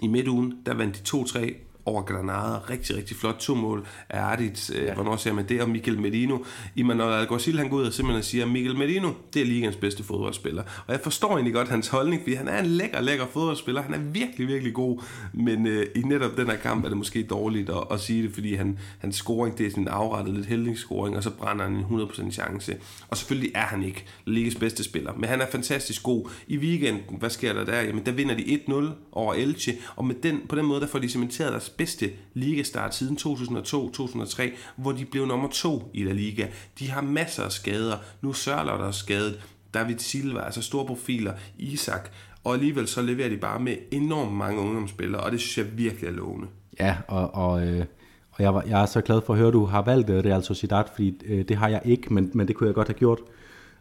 i 0.00 0.06
midtugen, 0.06 0.54
der 0.66 0.74
vandt 0.74 1.12
de 1.12 1.16
2-3 1.16 1.54
over 1.86 2.02
Granada. 2.02 2.58
Rigtig, 2.70 2.96
rigtig 2.96 3.16
flot. 3.16 3.34
To 3.34 3.54
mål 3.54 3.86
af 4.08 4.20
Ardit. 4.20 4.70
Øh, 4.74 4.84
ja. 4.84 4.94
Hvornår 4.94 5.16
ser 5.16 5.32
man 5.32 5.48
det? 5.48 5.62
Og 5.62 5.70
Mikel 5.70 6.00
Medino. 6.00 6.38
Imanol 6.76 7.12
Alguacil, 7.12 7.58
han 7.58 7.68
går 7.68 7.76
ud 7.76 7.84
og 7.86 7.92
simpelthen 7.92 8.22
siger, 8.22 8.46
Mikel 8.46 8.76
Medino, 8.76 9.12
det 9.34 9.42
er 9.42 9.46
ligens 9.46 9.76
bedste 9.76 10.04
fodboldspiller. 10.04 10.62
Og 10.86 10.92
jeg 10.92 11.00
forstår 11.00 11.30
egentlig 11.30 11.54
godt 11.54 11.68
hans 11.68 11.88
holdning, 11.88 12.22
fordi 12.22 12.34
han 12.34 12.48
er 12.48 12.58
en 12.58 12.66
lækker, 12.66 13.00
lækker 13.00 13.26
fodboldspiller. 13.26 13.82
Han 13.82 13.94
er 13.94 13.98
virkelig, 13.98 14.48
virkelig 14.48 14.74
god. 14.74 15.02
Men 15.32 15.66
øh, 15.66 15.86
i 15.94 16.00
netop 16.00 16.36
den 16.36 16.46
her 16.46 16.56
kamp 16.56 16.84
er 16.84 16.88
det 16.88 16.96
måske 16.96 17.22
dårligt 17.22 17.70
at, 17.70 17.84
at 17.90 18.00
sige 18.00 18.22
det, 18.22 18.34
fordi 18.34 18.54
han, 18.54 18.78
hans 18.98 19.16
scoring, 19.16 19.58
det 19.58 19.66
er 19.66 19.70
sådan 19.70 19.82
en 19.82 19.88
afrettet 19.88 20.34
lidt 20.34 20.46
heldingsscoring, 20.46 21.16
og 21.16 21.22
så 21.22 21.30
brænder 21.30 21.64
han 21.64 21.72
en 21.72 22.00
100% 22.00 22.30
chance. 22.30 22.76
Og 23.08 23.16
selvfølgelig 23.16 23.52
er 23.54 23.66
han 23.66 23.82
ikke 23.82 24.04
ligens 24.24 24.54
bedste 24.54 24.84
spiller, 24.84 25.12
men 25.16 25.28
han 25.28 25.40
er 25.40 25.46
fantastisk 25.52 26.02
god. 26.02 26.30
I 26.46 26.58
weekenden, 26.58 27.02
hvad 27.18 27.30
sker 27.30 27.52
der 27.52 27.64
der? 27.64 27.82
Jamen, 27.82 28.06
der 28.06 28.12
vinder 28.12 28.34
de 28.34 28.60
1-0 28.68 28.84
over 29.12 29.34
Elche, 29.34 29.78
og 29.96 30.04
med 30.04 30.14
den, 30.22 30.40
på 30.48 30.56
den 30.56 30.66
måde, 30.66 30.80
der 30.80 30.86
får 30.86 30.98
de 30.98 31.08
cementeret 31.08 31.52
deres 31.52 31.71
bedste 31.78 32.10
ligastart 32.34 32.94
siden 32.94 33.16
2002-2003, 33.20 34.42
hvor 34.76 34.92
de 34.92 35.04
blev 35.04 35.26
nummer 35.26 35.48
to 35.48 35.90
i 35.94 36.04
La 36.04 36.12
Liga. 36.12 36.46
De 36.78 36.90
har 36.90 37.00
masser 37.02 37.42
af 37.42 37.52
skader. 37.52 37.96
Nu 38.20 38.32
Sørler 38.32 38.76
der 38.76 38.86
er 38.86 38.92
skadet. 38.92 39.40
David 39.74 39.98
Silva, 39.98 40.40
altså 40.40 40.62
store 40.62 40.86
profiler. 40.86 41.32
Isak. 41.58 42.10
Og 42.44 42.54
alligevel 42.54 42.88
så 42.88 43.02
leverer 43.02 43.28
de 43.28 43.36
bare 43.36 43.60
med 43.60 43.76
enormt 43.90 44.32
mange 44.32 44.60
ungdomsspillere, 44.60 45.22
og 45.22 45.32
det 45.32 45.40
synes 45.40 45.58
jeg 45.58 45.78
virkelig 45.78 46.08
er 46.08 46.12
lovende. 46.12 46.46
Ja, 46.80 46.96
og, 47.08 47.34
og, 47.34 47.66
øh, 47.66 47.84
og 48.30 48.42
jeg, 48.42 48.54
var, 48.54 48.62
jeg 48.68 48.82
er 48.82 48.86
så 48.86 49.00
glad 49.00 49.20
for 49.26 49.32
at 49.32 49.38
høre, 49.38 49.48
at 49.48 49.54
du 49.54 49.64
har 49.64 49.82
valgt 49.82 50.10
øh, 50.10 50.24
Real 50.24 50.42
Sociedad, 50.42 50.84
fordi 50.94 51.14
øh, 51.24 51.44
det 51.48 51.56
har 51.56 51.68
jeg 51.68 51.82
ikke, 51.84 52.14
men, 52.14 52.30
men 52.34 52.48
det 52.48 52.56
kunne 52.56 52.66
jeg 52.66 52.74
godt 52.74 52.88
have 52.88 52.98
gjort. 52.98 53.20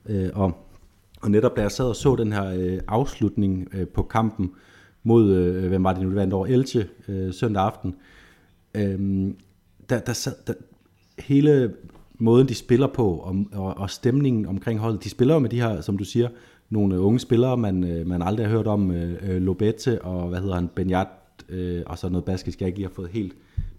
Øh, 0.05 0.29
og, 0.33 0.67
og 1.21 1.31
netop 1.31 1.55
da 1.55 1.61
jeg 1.61 1.71
sad 1.71 1.85
og 1.85 1.95
så 1.95 2.15
den 2.15 2.33
her 2.33 2.45
øh, 2.45 2.79
afslutning 2.87 3.67
øh, 3.73 3.87
på 3.87 4.03
kampen, 4.03 4.51
mod, 5.03 5.31
øh, 5.31 5.67
hvem 5.67 5.83
var 5.83 5.93
det 5.93 6.03
nu, 6.03 6.09
det 6.09 6.15
vandt 6.15 6.33
over 6.33 6.47
Elche 6.47 6.87
øh, 7.07 7.33
søndag 7.33 7.63
aften. 7.63 7.95
Øhm, 8.75 9.35
der, 9.89 9.99
der, 9.99 10.13
sad, 10.13 10.33
der, 10.47 10.53
hele 11.19 11.73
måden, 12.13 12.47
de 12.47 12.55
spiller 12.55 12.87
på, 12.87 13.07
og, 13.07 13.35
og, 13.53 13.77
og 13.77 13.89
stemningen 13.89 14.45
omkring 14.45 14.79
holdet, 14.79 15.03
de 15.03 15.09
spiller 15.09 15.33
jo 15.33 15.39
med 15.39 15.49
de 15.49 15.61
her, 15.61 15.81
som 15.81 15.97
du 15.97 16.03
siger, 16.03 16.29
nogle 16.69 16.99
unge 16.99 17.19
spillere, 17.19 17.57
man, 17.57 17.83
øh, 17.83 18.07
man 18.07 18.21
aldrig 18.21 18.45
har 18.45 18.55
hørt 18.55 18.67
om, 18.67 18.91
øh, 18.91 19.29
øh 19.29 19.41
Lobette 19.41 20.01
og 20.01 20.29
hvad 20.29 20.39
hedder 20.39 20.55
han, 20.55 20.67
Benjat, 20.67 21.07
øh, 21.49 21.83
og 21.85 21.97
så 21.97 22.09
noget 22.09 22.25
baskisk, 22.25 22.59
jeg 22.59 22.67
ikke 22.67 22.79
lige 22.79 22.87
har 22.87 22.93
fået 22.93 23.09
helt 23.09 23.35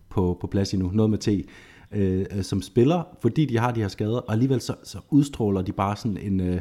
på, 0.08 0.38
på 0.40 0.46
plads 0.46 0.74
endnu, 0.74 0.90
noget 0.90 1.10
med 1.10 1.18
T, 1.18 1.28
øh, 1.92 2.26
øh, 2.36 2.42
som 2.42 2.62
spiller, 2.62 3.02
fordi 3.20 3.44
de 3.44 3.58
har 3.58 3.72
de 3.72 3.80
her 3.80 3.88
skader, 3.88 4.18
og 4.18 4.32
alligevel 4.32 4.60
så, 4.60 4.74
så 4.84 4.98
udstråler 5.10 5.62
de 5.62 5.72
bare 5.72 5.96
sådan 5.96 6.16
en, 6.16 6.40
øh, 6.40 6.60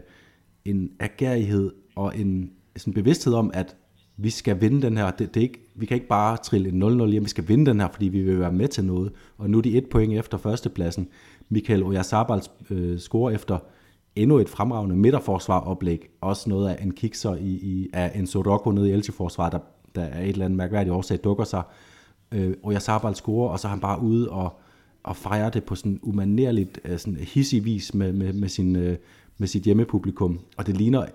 en 0.66 0.92
agerighed 1.00 1.72
og 1.96 2.20
en 2.20 2.52
sådan 2.78 2.94
bevidsthed 2.94 3.34
om, 3.34 3.52
at 3.54 3.76
vi 4.22 4.30
skal 4.30 4.62
vinde 4.62 4.82
den 4.82 4.98
her. 4.98 5.12
Det, 5.12 5.34
det 5.34 5.40
er 5.40 5.42
ikke, 5.42 5.72
vi 5.76 5.86
kan 5.86 5.96
ikke 5.96 6.08
bare 6.08 6.38
trille 6.38 6.70
en 6.70 6.84
0-0 7.02 7.06
hjem, 7.06 7.24
vi 7.24 7.30
skal 7.30 7.48
vinde 7.48 7.66
den 7.66 7.80
her, 7.80 7.88
fordi 7.92 8.08
vi 8.08 8.22
vil 8.22 8.40
være 8.40 8.52
med 8.52 8.68
til 8.68 8.86
noget. 8.86 9.12
Og 9.38 9.50
nu 9.50 9.58
er 9.58 9.62
de 9.62 9.78
et 9.78 9.90
point 9.90 10.14
efter 10.14 10.38
førstepladsen. 10.38 11.08
Michael 11.50 11.84
Oyarzabal 11.84 12.42
øh, 12.70 13.00
scorer 13.00 13.32
efter 13.32 13.58
endnu 14.16 14.38
et 14.38 14.50
fremragende 14.50 14.96
midterforsvaroplæg. 14.96 16.10
Også 16.22 16.50
noget 16.50 16.70
af 16.70 16.84
en 16.84 16.92
kikser 16.92 17.36
i, 17.36 17.50
i, 17.50 17.90
af 17.94 18.12
en 18.16 18.28
Soroko 18.28 18.72
nede 18.72 18.90
i 18.90 18.94
Elche-forsvar, 18.94 19.50
der, 19.50 19.60
der 19.96 20.02
er 20.02 20.22
et 20.22 20.30
eller 20.30 20.46
andet 20.46 20.58
mærkværdigt 20.58 20.94
årsag 20.94 21.20
dukker 21.24 21.44
sig. 21.44 21.64
Øh, 22.32 22.54
Oyarzabal 22.64 23.16
scorer, 23.16 23.50
og 23.50 23.60
så 23.60 23.68
er 23.68 23.70
han 23.70 23.80
bare 23.80 24.02
ude 24.02 24.30
og, 24.30 24.60
og 25.04 25.16
fejrer 25.16 25.50
det 25.50 25.64
på 25.64 25.76
sådan 25.76 26.00
umanerligt, 26.02 26.80
øh, 26.86 27.00
sådan 27.00 27.16
hissig 27.16 27.66
vis 27.66 27.94
med, 27.94 28.14
med, 28.14 28.34
med, 28.34 28.50
sin, 28.50 28.76
øh, 28.76 28.98
med 29.38 29.48
sit 29.48 29.64
hjemmepublikum. 29.64 30.40
Og 30.58 30.68
det 30.68 30.78
ligner, 30.78 31.06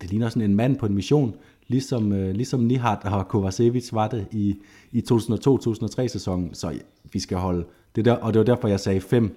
det 0.00 0.10
ligner 0.10 0.28
sådan 0.28 0.50
en 0.50 0.56
mand 0.56 0.76
på 0.76 0.86
en 0.86 0.94
mission, 0.94 1.34
ligesom, 1.68 2.12
øh, 2.12 2.34
ligesom 2.34 2.60
Nihat 2.60 2.98
og 3.04 3.28
Kovacevic 3.28 3.92
var 3.92 4.08
det 4.08 4.26
i, 4.32 4.56
i 4.92 5.04
2002-2003 5.12 6.06
sæsonen, 6.06 6.54
så 6.54 6.78
vi 7.12 7.18
skal 7.18 7.38
holde 7.38 7.66
det 7.96 8.04
der, 8.04 8.12
og 8.12 8.34
det 8.34 8.38
var 8.38 8.44
derfor, 8.44 8.68
jeg 8.68 8.80
sagde 8.80 9.00
fem, 9.00 9.36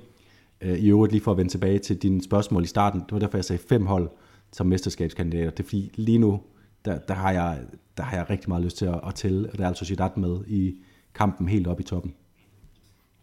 øh, 0.62 0.80
i 0.80 0.90
øvrigt 0.90 1.12
lige 1.12 1.24
for 1.24 1.32
at 1.32 1.38
vende 1.38 1.52
tilbage 1.52 1.80
til 1.80 1.98
dine 1.98 2.24
spørgsmål 2.24 2.64
i 2.64 2.68
starten, 2.68 3.00
det 3.00 3.12
var 3.12 3.20
derfor, 3.20 3.38
jeg 3.38 3.46
sagde 3.46 3.64
fem 3.70 3.86
hold 3.86 4.10
som 4.54 4.68
mesterskabskandidater, 4.68 5.50
det 5.50 5.60
er 5.60 5.64
fordi 5.64 5.92
lige 5.96 6.18
nu, 6.18 6.40
der, 6.86 6.98
der, 6.98 7.14
har, 7.14 7.32
jeg, 7.32 7.60
der 7.98 8.04
har 8.04 8.18
jeg 8.18 8.30
rigtig 8.30 8.50
meget 8.50 8.64
lyst 8.64 8.78
til 8.78 8.86
at, 8.86 9.00
at 9.08 9.16
tælle 9.16 9.50
Real 9.60 9.76
Sociedad 9.76 10.10
med 10.18 10.38
i 10.48 10.76
kampen 11.16 11.48
helt 11.48 11.68
op 11.68 11.80
i 11.80 11.84
toppen. 11.84 12.14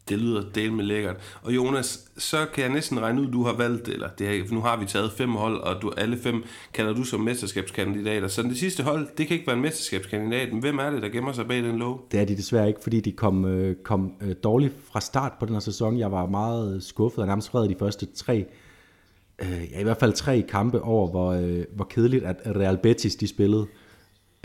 Det 0.09 0.19
lyder 0.19 0.43
del 0.55 0.73
med 0.73 0.85
lækkert. 0.85 1.17
Og 1.43 1.55
Jonas, 1.55 2.11
så 2.19 2.47
kan 2.55 2.65
jeg 2.65 2.73
næsten 2.73 3.01
regne 3.01 3.21
ud, 3.21 3.27
du 3.27 3.43
har 3.43 3.53
valgt, 3.53 3.89
eller 3.89 4.09
det 4.19 4.27
her, 4.27 4.55
nu 4.55 4.61
har 4.61 4.77
vi 4.77 4.87
taget 4.87 5.13
fem 5.13 5.31
hold, 5.31 5.61
og 5.61 5.83
du, 5.83 5.91
alle 5.97 6.19
fem 6.19 6.45
kalder 6.73 6.93
du 6.93 7.05
som 7.05 7.21
mesterskabskandidater. 7.21 8.29
Så 8.29 8.43
det 8.43 8.59
sidste 8.59 8.83
hold, 8.83 9.09
det 9.19 9.27
kan 9.27 9.35
ikke 9.35 9.47
være 9.47 9.57
en 9.57 9.63
mesterskabskandidat. 9.63 10.53
Men 10.53 10.61
hvem 10.61 10.79
er 10.79 10.91
det, 10.91 11.03
der 11.03 11.09
gemmer 11.09 11.33
sig 11.33 11.47
bag 11.49 11.63
den 11.63 11.79
lov? 11.79 12.07
Det 12.13 12.21
er 12.21 12.25
de 12.25 12.37
desværre 12.37 12.69
ikke, 12.69 12.81
fordi 12.83 13.01
de 13.01 13.13
kom, 13.13 13.45
øh, 13.45 13.77
kom 13.77 14.13
øh, 14.21 14.35
dårligt 14.45 14.75
fra 14.93 15.01
start 15.01 15.33
på 15.41 15.47
den 15.47 15.55
her 15.55 15.61
sæson. 15.61 15.99
Jeg 15.99 16.13
var 16.13 16.27
meget 16.27 16.83
skuffet 16.83 17.19
og 17.19 17.27
nærmest 17.27 17.51
fred 17.51 17.69
de 17.69 17.77
første 17.79 18.07
tre, 18.07 18.47
øh, 19.43 19.73
ja, 19.73 19.81
i 19.81 19.83
hvert 19.83 19.99
fald 20.01 20.13
tre 20.13 20.45
kampe 20.49 20.83
over, 20.83 21.11
hvor, 21.11 21.33
øh, 21.33 21.65
hvor 21.75 21.85
kedeligt 21.85 22.25
at 22.25 22.37
Real 22.47 22.79
Betis 22.79 23.17
de 23.17 23.29
spillede. 23.29 23.67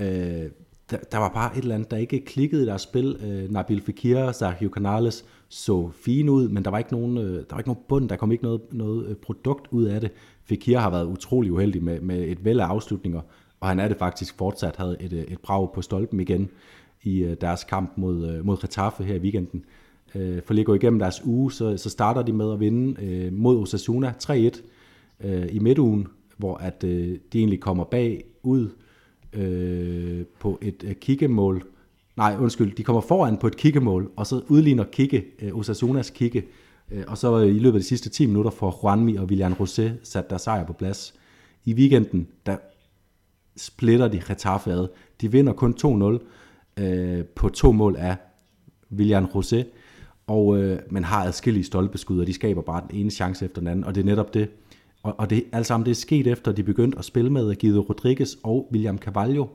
Øh, 0.02 0.50
der, 0.92 0.98
der 1.12 1.18
var 1.18 1.30
bare 1.30 1.58
et 1.58 1.62
eller 1.62 1.76
andet, 1.76 1.92
der 1.92 1.98
ikke 1.98 2.26
klikkede 2.26 2.64
i 2.64 2.66
deres 2.66 2.82
spil. 2.82 3.18
Øh, 3.24 3.52
Nabil 3.52 3.82
Fekir 3.82 4.18
og 4.18 4.36
Sergio 4.36 4.70
Canales 4.70 5.26
så 5.50 5.90
fine 5.94 6.32
ud, 6.32 6.50
men 6.50 6.66
der 6.66 6.72
var 6.72 6.78
ikke 6.78 6.92
nogen, 6.92 7.18
øh, 7.18 7.34
der 7.34 7.46
var 7.52 7.58
ikke 7.58 7.70
nogen 7.70 7.84
bund, 7.88 8.10
der 8.10 8.16
kom 8.16 8.32
ikke 8.32 8.44
noget, 8.44 8.62
noget 8.72 9.08
øh, 9.08 9.16
produkt 9.16 9.68
ud 9.72 9.84
af 9.84 10.02
det. 10.02 10.12
Fekir 10.44 10.78
har 10.78 10.90
været 10.90 11.06
utrolig 11.06 11.52
uheldig 11.52 11.84
med, 11.84 12.02
med 12.02 12.20
et 12.20 12.46
væld 12.46 12.60
af 12.60 12.66
afslutninger, 12.66 13.22
og 13.60 13.68
han 13.68 13.80
er 13.80 13.88
det 13.88 13.98
faktisk 13.98 14.38
fortsat, 14.38 14.76
havde 14.76 14.98
et, 15.00 15.14
øh, 15.14 15.20
et 15.20 15.40
brag 15.40 15.74
på 15.74 15.82
stolpen 15.82 16.20
igen 16.20 16.50
i 17.04 17.24
øh, 17.24 17.38
deres 17.42 17.64
kamp 17.64 17.94
mod, 17.96 18.30
øh, 18.30 18.46
mod 18.46 18.58
Getafe 18.58 19.04
her 19.04 19.16
i 19.16 19.20
weekenden. 19.20 19.66
Øh, 20.16 20.42
for 20.46 20.54
lige 20.54 20.62
at 20.62 20.66
gå 20.66 20.74
igennem 20.74 21.00
deres 21.00 21.26
uge, 21.26 21.52
så, 21.52 21.78
så 21.78 21.90
starter 21.90 22.22
de 22.22 22.34
med 22.34 22.54
at 22.54 22.60
vinde 22.60 23.04
øh, 23.06 23.34
mod 23.34 23.58
Osasuna 23.58 24.14
3-1 24.24 24.34
øh, 25.24 25.46
i 25.52 25.60
midtugen, 25.60 26.08
hvor 26.38 26.56
at 26.56 26.84
øh, 26.84 27.18
de 27.34 27.40
egentlig 27.40 27.60
kommer 27.60 27.84
bag 27.84 28.24
ud 28.44 28.70
øh, 29.34 30.26
på 30.40 30.60
et 30.62 30.84
øh, 30.84 30.96
kikkemål. 30.96 31.64
Nej, 32.18 32.36
undskyld, 32.40 32.76
de 32.76 32.84
kommer 32.84 33.02
foran 33.02 33.38
på 33.38 33.48
et 33.48 33.58
kikkemål, 33.58 34.12
og 34.16 34.28
så 34.28 34.42
udligner 34.48 34.84
Kikke, 34.84 35.26
øh, 35.42 35.58
Osasunas 35.58 36.10
Kikke, 36.10 36.48
øh, 36.92 37.04
og 37.08 37.18
så 37.18 37.40
øh, 37.40 37.48
i 37.48 37.60
løbet 37.60 37.78
af 37.78 37.82
de 37.82 37.88
sidste 37.88 38.10
10 38.10 38.26
minutter 38.26 38.52
får 38.52 38.80
Juanmi 38.84 39.16
og 39.16 39.26
William 39.26 39.54
Rosé 39.54 39.90
sat 40.04 40.30
der 40.30 40.38
sejr 40.38 40.66
på 40.66 40.74
plads. 40.74 41.14
I 41.66 41.74
weekenden, 41.74 42.28
der 42.46 42.58
splitter 43.58 44.08
de 44.08 44.22
Getafe 44.28 44.72
ad. 44.72 44.88
De 45.22 45.32
vinder 45.32 45.54
kun 45.54 45.76
2-0 46.78 46.84
øh, 46.84 47.26
på 47.26 47.50
to 47.50 47.72
mål 47.72 47.96
af 47.98 48.16
William 48.92 49.26
Rosé, 49.26 49.64
og 50.28 50.58
øh, 50.58 50.80
man 50.90 51.04
har 51.04 51.26
adskillige 51.26 51.64
stolpeskud, 51.64 52.20
og 52.20 52.28
de 52.28 52.34
skaber 52.34 52.62
bare 52.62 52.84
den 52.90 53.00
ene 53.00 53.12
chance 53.12 53.46
efter 53.46 53.62
den 53.62 53.68
anden, 53.68 53.84
og 53.84 53.96
det 53.96 54.02
er 54.02 54.06
netop 54.06 54.34
det, 54.34 54.50
og, 55.04 55.16
og 55.18 55.30
det, 55.30 55.44
alt 55.52 55.66
sammen 55.66 55.86
det 55.86 55.92
er 55.92 55.96
sket 55.96 56.28
efter, 56.28 56.52
at 56.52 56.58
de 56.58 56.64
begyndte 56.64 56.98
at 56.98 57.06
spille 57.06 57.30
med 57.30 57.56
Guido 57.62 57.82
Rodriguez 57.82 58.36
og 58.44 58.70
William 58.72 58.98
Carvalho 58.98 59.48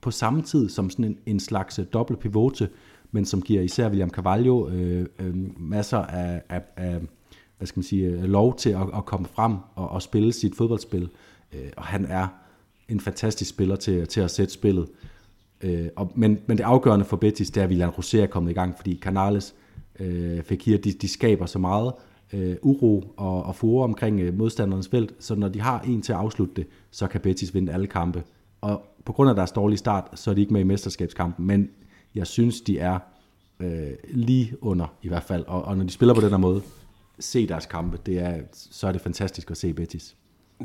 på 0.00 0.10
samme 0.10 0.42
tid 0.42 0.68
som 0.68 0.90
sådan 0.90 1.04
en, 1.04 1.18
en 1.26 1.40
slags 1.40 1.78
øh, 1.78 1.86
dobbelt 1.92 2.18
pivote, 2.18 2.68
men 3.10 3.24
som 3.24 3.42
giver 3.42 3.62
især 3.62 3.88
William 3.88 4.10
Carvalho 4.10 4.68
øh, 4.68 5.06
øh, 5.18 5.60
masser 5.60 5.98
af, 5.98 6.42
af, 6.48 6.62
af 6.76 7.00
hvad 7.58 7.66
skal 7.66 7.78
man 7.78 7.84
sige, 7.84 8.06
øh, 8.06 8.24
lov 8.24 8.56
til 8.56 8.70
at, 8.70 8.82
at 8.96 9.04
komme 9.04 9.26
frem 9.26 9.56
og, 9.74 9.88
og 9.88 10.02
spille 10.02 10.32
sit 10.32 10.56
fodboldspil. 10.56 11.08
Øh, 11.52 11.70
og 11.76 11.84
han 11.84 12.04
er 12.04 12.26
en 12.88 13.00
fantastisk 13.00 13.50
spiller 13.50 13.76
til, 13.76 14.06
til 14.06 14.20
at 14.20 14.30
sætte 14.30 14.52
spillet. 14.52 14.88
Øh, 15.60 15.88
og, 15.96 16.12
men, 16.14 16.38
men 16.46 16.58
det 16.58 16.64
afgørende 16.64 17.04
for 17.04 17.16
Betis, 17.16 17.50
det 17.50 17.60
er, 17.60 17.64
at 17.64 17.68
William 17.68 17.90
Rosé 17.90 18.16
er 18.16 18.26
kommet 18.26 18.50
i 18.50 18.54
gang, 18.54 18.76
fordi 18.76 18.98
Canales, 19.02 19.54
øh, 20.00 20.42
Fekir, 20.42 20.78
de, 20.78 20.92
de 20.92 21.08
skaber 21.08 21.46
så 21.46 21.58
meget, 21.58 21.92
øh, 22.32 22.56
uro 22.62 23.14
og, 23.16 23.42
og 23.42 23.56
fure 23.56 23.84
omkring 23.84 24.20
øh, 24.20 24.38
modstandernes 24.38 24.88
felt, 24.88 25.14
så 25.18 25.34
når 25.34 25.48
de 25.48 25.60
har 25.60 25.80
en 25.80 26.02
til 26.02 26.12
at 26.12 26.18
afslutte 26.18 26.54
det, 26.54 26.66
så 26.90 27.06
kan 27.06 27.20
Betis 27.20 27.54
vinde 27.54 27.72
alle 27.72 27.86
kampe. 27.86 28.22
Og 28.60 28.82
på 29.04 29.12
grund 29.12 29.30
af 29.30 29.36
deres 29.36 29.52
dårlige 29.52 29.78
start, 29.78 30.08
så 30.14 30.30
er 30.30 30.34
de 30.34 30.40
ikke 30.40 30.52
med 30.52 30.60
i 30.60 30.64
mesterskabskampen, 30.64 31.46
men 31.46 31.70
jeg 32.14 32.26
synes, 32.26 32.60
de 32.60 32.78
er 32.78 32.98
øh, 33.60 33.90
lige 34.10 34.56
under 34.60 34.86
i 35.02 35.08
hvert 35.08 35.22
fald. 35.22 35.44
Og, 35.46 35.62
og 35.62 35.76
når 35.76 35.84
de 35.84 35.90
spiller 35.90 36.14
på 36.14 36.20
den 36.20 36.30
her 36.30 36.36
måde, 36.36 36.62
se 37.18 37.46
deres 37.46 37.66
kampe, 37.66 37.98
det 38.06 38.18
er, 38.18 38.40
så 38.52 38.86
er 38.86 38.92
det 38.92 39.00
fantastisk 39.00 39.50
at 39.50 39.56
se 39.56 39.72
Betis 39.72 40.16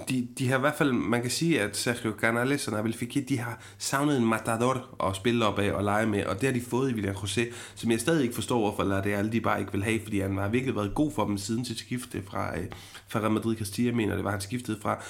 de, 0.10 0.28
de 0.38 0.48
har 0.50 0.58
i 0.58 0.60
hvert 0.60 0.76
fald, 0.78 0.92
man 0.92 1.22
kan 1.22 1.32
sige, 1.32 1.62
at 1.62 1.78
Sergio 1.78 2.14
Canales 2.20 2.68
og 2.68 2.74
Nabil 2.74 2.94
Fekir, 2.94 3.22
de 3.26 3.40
har 3.40 3.60
savnet 3.78 4.18
en 4.18 4.26
matador 4.26 5.06
at 5.08 5.16
spille 5.16 5.46
op 5.46 5.60
af 5.60 5.72
og 5.72 5.84
lege 5.84 6.06
med, 6.06 6.26
og 6.26 6.42
det 6.42 6.44
har 6.44 6.54
de 6.54 6.62
fået 6.62 6.92
i 6.92 6.94
William 6.94 7.16
José, 7.16 7.54
som 7.76 7.92
jeg 7.92 8.00
stadig 8.00 8.24
ikke 8.24 8.36
forstår, 8.36 8.60
hvorfor 8.60 8.94
alle 8.94 9.32
de 9.32 9.42
bare 9.42 9.60
ikke 9.60 9.72
vil 9.72 9.84
have, 9.84 10.00
fordi 10.04 10.20
han 10.20 10.38
har 10.38 10.48
virkelig 10.48 10.76
været 10.76 10.96
god 10.96 11.12
for 11.12 11.26
dem 11.26 11.38
siden 11.38 11.66
til 11.66 11.78
skifte 11.78 12.24
fra, 12.28 12.60
øh, 12.60 12.66
fra 13.08 13.20
Real 13.20 13.32
Madrid 13.32 13.56
Castilla, 13.56 13.92
mener 13.92 14.16
det 14.16 14.24
var 14.24 14.32
han 14.32 14.42
skiftede 14.42 14.80
fra. 14.82 15.04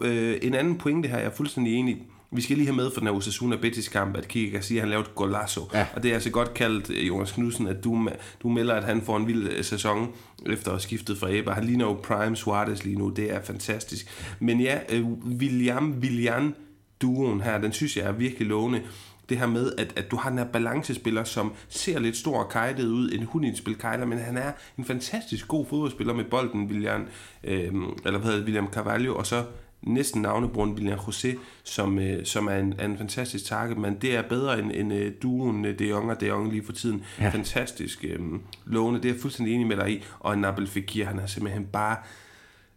Øh, 0.00 0.38
en 0.42 0.54
anden 0.54 0.78
pointe 0.78 1.08
her, 1.08 1.18
jeg 1.18 1.26
er 1.26 1.30
fuldstændig 1.30 1.74
enig 1.74 2.06
vi 2.30 2.42
skal 2.42 2.56
lige 2.56 2.66
have 2.66 2.76
med 2.76 2.90
for 2.90 3.00
den 3.00 3.08
her 3.08 3.14
Osasuna 3.14 3.56
Betis 3.56 3.88
kamp, 3.88 4.16
at 4.16 4.28
Kike 4.28 4.50
Garcia 4.50 4.80
han 4.80 4.88
lavede 4.88 5.08
et 5.08 5.14
golazo. 5.14 5.60
Ja. 5.74 5.86
Og 5.94 6.02
det 6.02 6.10
er 6.10 6.14
altså 6.14 6.30
godt 6.30 6.54
kaldt, 6.54 6.90
øh, 6.90 7.08
Jonas 7.08 7.32
Knudsen, 7.32 7.68
at 7.68 7.84
du, 7.84 8.08
du 8.42 8.48
melder, 8.48 8.74
at 8.74 8.84
han 8.84 9.02
får 9.02 9.16
en 9.16 9.26
vild 9.26 9.48
øh, 9.48 9.64
sæson 9.64 10.12
efter 10.46 10.66
at 10.66 10.72
have 10.72 10.80
skiftet 10.80 11.18
fra 11.18 11.28
Eber. 11.30 11.52
Han 11.52 11.64
ligner 11.64 11.84
jo 11.84 11.92
Prime 11.92 12.36
Suarez 12.36 12.84
lige 12.84 12.98
nu. 12.98 13.08
Det 13.08 13.32
er 13.32 13.42
fantastisk. 13.42 14.06
Men 14.40 14.60
ja, 14.60 14.78
øh, 14.88 15.06
William 15.40 15.98
William 16.00 16.54
duoen 17.02 17.40
her, 17.40 17.58
den 17.58 17.72
synes 17.72 17.96
jeg 17.96 18.04
er 18.04 18.12
virkelig 18.12 18.48
lovende 18.48 18.82
det 19.28 19.38
her 19.38 19.46
med, 19.46 19.72
at, 19.78 19.92
at 19.96 20.10
du 20.10 20.16
har 20.16 20.30
den 20.30 20.38
her 20.38 20.46
balancespiller, 20.46 21.24
som 21.24 21.52
ser 21.68 21.98
lidt 21.98 22.16
stor 22.16 22.44
og 22.44 22.48
kajtet 22.48 22.88
ud, 22.88 23.12
en 23.12 23.24
hundindspil 23.24 23.78
kejler, 23.78 24.06
men 24.06 24.18
han 24.18 24.36
er 24.36 24.52
en 24.78 24.84
fantastisk 24.84 25.48
god 25.48 25.66
fodboldspiller 25.66 26.14
med 26.14 26.24
bolden, 26.24 26.66
William, 26.66 27.06
øh, 27.44 27.72
eller 28.04 28.18
hvad 28.18 28.30
hedder 28.30 28.44
William 28.44 28.68
Carvalho, 28.72 29.14
og 29.14 29.26
så 29.26 29.44
næsten 29.86 30.22
navnebrugeren 30.22 30.72
William 30.72 30.98
José, 30.98 31.38
som, 31.64 31.98
øh, 31.98 32.24
som 32.24 32.46
er 32.46 32.56
en, 32.56 32.74
er 32.78 32.84
en 32.84 32.98
fantastisk 32.98 33.44
target, 33.44 33.78
men 33.78 33.96
det 34.02 34.16
er 34.16 34.22
bedre 34.22 34.58
end, 34.60 34.72
end 34.74 34.92
uh, 34.92 35.00
duoen 35.22 35.64
uh, 35.64 35.70
De 35.78 35.84
Jong 35.84 36.10
og 36.10 36.20
De 36.20 36.26
Jong 36.26 36.50
lige 36.50 36.64
for 36.64 36.72
tiden. 36.72 37.02
Ja. 37.20 37.28
Fantastisk 37.28 38.04
øh, 38.08 38.20
lovende, 38.66 39.02
det 39.02 39.08
er 39.08 39.12
jeg 39.12 39.20
fuldstændig 39.20 39.54
enig 39.54 39.66
med 39.66 39.76
dig 39.76 39.92
i. 39.92 40.04
Og 40.20 40.38
Nabil 40.38 40.66
Fekir, 40.66 41.04
han 41.04 41.18
er 41.18 41.26
simpelthen 41.26 41.66
bare 41.72 41.96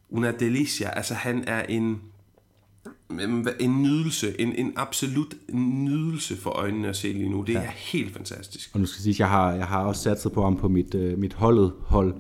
una 0.10 0.32
delicia. 0.32 0.90
Altså 0.90 1.14
han 1.14 1.44
er 1.48 1.64
en 1.70 2.02
en 3.60 3.84
nydelse, 3.84 4.42
en, 4.42 4.56
en 4.56 4.74
absolut 4.76 5.34
nydelse 5.54 6.38
for 6.38 6.50
øjnene 6.50 6.88
at 6.88 6.96
se 6.96 7.08
lige 7.08 7.30
nu. 7.30 7.42
Det 7.42 7.54
ja. 7.54 7.60
er 7.60 7.70
helt 7.76 8.14
fantastisk. 8.14 8.70
Og 8.74 8.80
nu 8.80 8.86
skal 8.86 9.00
jeg 9.00 9.04
sige, 9.04 9.16
jeg 9.20 9.30
har, 9.30 9.52
jeg 9.54 9.66
har 9.66 9.84
også 9.84 10.02
satset 10.02 10.32
på 10.32 10.44
ham 10.44 10.58
på 10.58 10.68
mit, 10.68 10.96
uh, 10.96 11.20
mit 11.20 11.34
holdet 11.34 11.74
hold, 11.82 12.16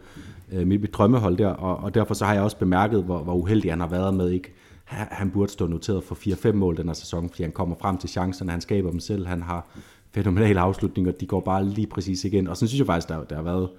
uh, 0.51 0.67
mit, 0.67 0.81
mit 0.81 0.93
drømmehold 0.93 1.37
der, 1.37 1.47
og, 1.47 1.77
og 1.77 1.93
derfor 1.93 2.13
så 2.13 2.25
har 2.25 2.33
jeg 2.33 2.43
også 2.43 2.57
bemærket, 2.57 3.03
hvor, 3.03 3.23
hvor 3.23 3.33
uheldig 3.33 3.71
han 3.71 3.79
har 3.79 3.87
været 3.87 4.13
med 4.13 4.29
ikke 4.29 4.53
han 4.89 5.31
burde 5.31 5.51
stå 5.51 5.67
noteret 5.67 6.03
for 6.03 6.15
4-5 6.15 6.51
mål 6.51 6.77
den 6.77 6.87
her 6.87 6.93
sæson, 6.93 7.29
fordi 7.29 7.43
han 7.43 7.51
kommer 7.51 7.75
frem 7.75 7.97
til 7.97 8.09
chancerne, 8.09 8.51
han 8.51 8.61
skaber 8.61 8.91
dem 8.91 8.99
selv, 8.99 9.27
han 9.27 9.41
har 9.41 9.67
fænomenale 10.11 10.59
afslutninger, 10.59 11.11
de 11.11 11.25
går 11.25 11.39
bare 11.39 11.65
lige 11.65 11.87
præcis 11.87 12.25
igen. 12.25 12.47
Og 12.47 12.57
så 12.57 12.67
synes 12.67 12.79
jeg 12.79 12.85
faktisk, 12.85 13.09
der, 13.09 13.23
der 13.23 13.35
har 13.35 13.43
været 13.43 13.69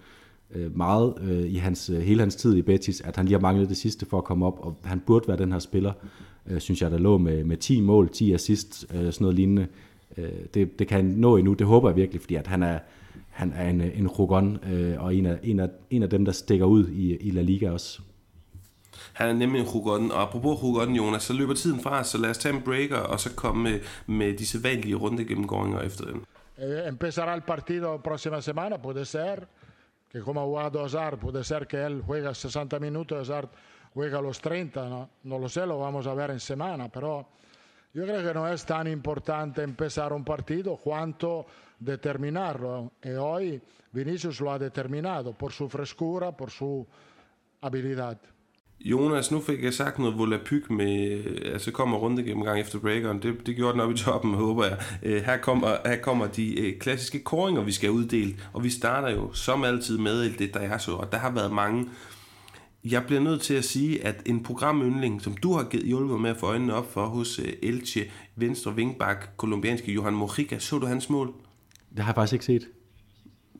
øh, 0.54 0.76
meget 0.76 1.14
øh, 1.22 1.52
i 1.52 1.56
hans, 1.56 1.90
øh, 1.90 2.00
hele 2.00 2.20
hans 2.20 2.36
tid 2.36 2.56
i 2.56 2.62
Betis, 2.62 3.00
at 3.00 3.16
han 3.16 3.24
lige 3.24 3.34
har 3.34 3.40
manglet 3.40 3.68
det 3.68 3.76
sidste 3.76 4.06
for 4.06 4.18
at 4.18 4.24
komme 4.24 4.46
op, 4.46 4.58
og 4.60 4.76
han 4.84 5.00
burde 5.06 5.28
være 5.28 5.36
den 5.36 5.52
her 5.52 5.58
spiller, 5.58 5.92
øh, 6.46 6.60
synes 6.60 6.82
jeg, 6.82 6.90
der 6.90 6.98
lå 6.98 7.18
med, 7.18 7.44
med 7.44 7.56
10 7.56 7.80
mål, 7.80 8.08
10 8.08 8.32
assist, 8.32 8.80
sådan 8.90 9.12
noget 9.20 9.36
lignende. 9.36 9.66
det, 10.54 10.78
det 10.78 10.88
kan 10.88 10.96
han 10.96 11.04
nå 11.04 11.36
endnu, 11.36 11.52
det 11.52 11.66
håber 11.66 11.88
jeg 11.88 11.96
virkelig, 11.96 12.20
fordi 12.20 12.34
at 12.34 12.46
han 12.46 12.62
er, 12.62 12.78
han 13.28 13.52
er 13.56 13.70
en, 13.70 13.80
en 13.80 14.08
rugon, 14.08 14.58
og 14.98 15.14
en 15.14 15.26
af, 15.26 15.38
en, 15.42 15.60
af, 15.60 15.68
en 15.90 16.02
af 16.02 16.10
dem, 16.10 16.24
der 16.24 16.32
stikker 16.32 16.66
ud 16.66 16.88
i, 16.88 17.16
i 17.16 17.30
La 17.30 17.42
Liga 17.42 17.70
også. 17.70 18.00
Han 19.14 19.28
er 19.28 19.32
nemlig 19.32 19.60
en 19.60 19.66
Hugodden, 19.66 20.12
og 20.12 20.22
apropos 20.22 20.60
Hugodden, 20.60 20.96
Jonas, 20.96 21.22
så 21.22 21.32
løber 21.32 21.54
tiden 21.54 21.80
fra 21.80 22.00
os, 22.00 22.06
så 22.06 22.18
lad 22.18 22.30
os 22.30 22.38
tage 22.38 22.54
en 22.54 22.62
breaker, 22.62 22.96
og 22.96 23.20
så 23.20 23.34
komme 23.34 23.62
med, 23.62 23.80
med 24.06 24.38
de 24.38 24.46
sædvanlige 24.46 24.94
rundegennemgåinger 24.94 25.80
efter 25.80 26.04
den. 26.04 26.24
Eh, 26.58 26.88
empezará 26.88 27.34
el 27.34 27.42
partido 27.42 27.98
próxima 27.98 28.40
semana, 28.40 28.78
puede 28.78 29.04
ser 29.04 29.48
que 30.12 30.20
como 30.20 30.40
ha 30.40 30.44
jugado 30.44 30.84
Hazard, 30.84 31.18
puede 31.18 31.44
ser 31.44 31.66
que 31.66 31.86
él 31.86 32.02
juega 32.06 32.34
60 32.34 32.78
minutos, 32.78 33.18
Hazard 33.18 33.48
juega 33.94 34.20
los 34.20 34.40
30, 34.40 34.88
¿no? 34.88 35.10
no 35.24 35.38
lo 35.38 35.48
sé, 35.48 35.66
lo 35.66 35.78
vamos 35.78 36.06
a 36.06 36.14
ver 36.14 36.30
en 36.30 36.40
semana, 36.40 36.88
pero 36.88 37.28
yo 37.92 38.04
creo 38.04 38.22
que 38.22 38.34
no 38.34 38.46
es 38.46 38.64
tan 38.64 38.86
importante 38.86 39.62
empezar 39.62 40.12
un 40.12 40.24
partido 40.24 40.76
cuanto 40.76 41.46
determinarlo. 41.78 42.92
Y 43.02 43.10
hoy 43.10 43.60
Vinicius 43.92 44.40
lo 44.40 44.52
ha 44.52 44.58
determinado 44.58 45.32
por 45.32 45.52
su 45.52 45.68
frescura, 45.68 46.36
por 46.36 46.50
su 46.50 46.86
habilidad. 47.60 48.18
Jonas, 48.84 49.30
nu 49.30 49.40
fik 49.40 49.64
jeg 49.64 49.74
sagt 49.74 49.98
noget 49.98 50.18
volapyk 50.18 50.70
med, 50.70 51.24
øh, 51.24 51.52
altså 51.52 51.70
kommer 51.70 51.96
runde 51.96 52.22
gennemgang 52.22 52.60
efter 52.60 52.78
breakeren. 52.78 53.22
Det, 53.22 53.46
det 53.46 53.56
gjorde 53.56 53.72
den 53.72 53.80
op 53.80 53.90
i 53.92 53.96
toppen, 53.96 54.34
håber 54.44 54.64
jeg. 54.64 54.78
Øh, 55.02 55.22
her 55.22 55.36
kommer, 55.36 55.76
her 55.86 55.96
kommer 55.96 56.26
de 56.26 56.60
øh, 56.60 56.78
klassiske 56.78 57.18
koringer, 57.18 57.62
vi 57.62 57.72
skal 57.72 57.90
uddele. 57.90 58.36
Og 58.52 58.64
vi 58.64 58.70
starter 58.70 59.10
jo 59.10 59.32
som 59.32 59.64
altid 59.64 59.98
med 59.98 60.30
det, 60.38 60.54
der 60.54 60.60
er 60.60 60.78
så. 60.78 60.92
Og 60.92 61.12
der 61.12 61.18
har 61.18 61.30
været 61.30 61.52
mange. 61.52 61.88
Jeg 62.84 63.04
bliver 63.06 63.20
nødt 63.20 63.40
til 63.40 63.54
at 63.54 63.64
sige, 63.64 64.06
at 64.06 64.22
en 64.26 64.42
programyndling, 64.42 65.22
som 65.22 65.36
du 65.36 65.52
har 65.52 65.64
givet 65.64 65.86
hjulpet 65.86 66.20
med 66.20 66.30
at 66.30 66.36
få 66.36 66.46
øjnene 66.46 66.74
op 66.74 66.92
for 66.92 67.06
hos 67.06 67.38
øh, 67.38 67.52
Elche, 67.62 68.04
venstre 68.36 68.76
vingbak, 68.76 69.28
kolumbianske 69.36 69.92
Johan 69.92 70.14
Mojica, 70.14 70.58
så 70.58 70.78
du 70.78 70.86
hans 70.86 71.10
mål? 71.10 71.32
Det 71.90 71.98
har 71.98 72.06
jeg 72.06 72.14
faktisk 72.14 72.32
ikke 72.32 72.44
set. 72.44 72.79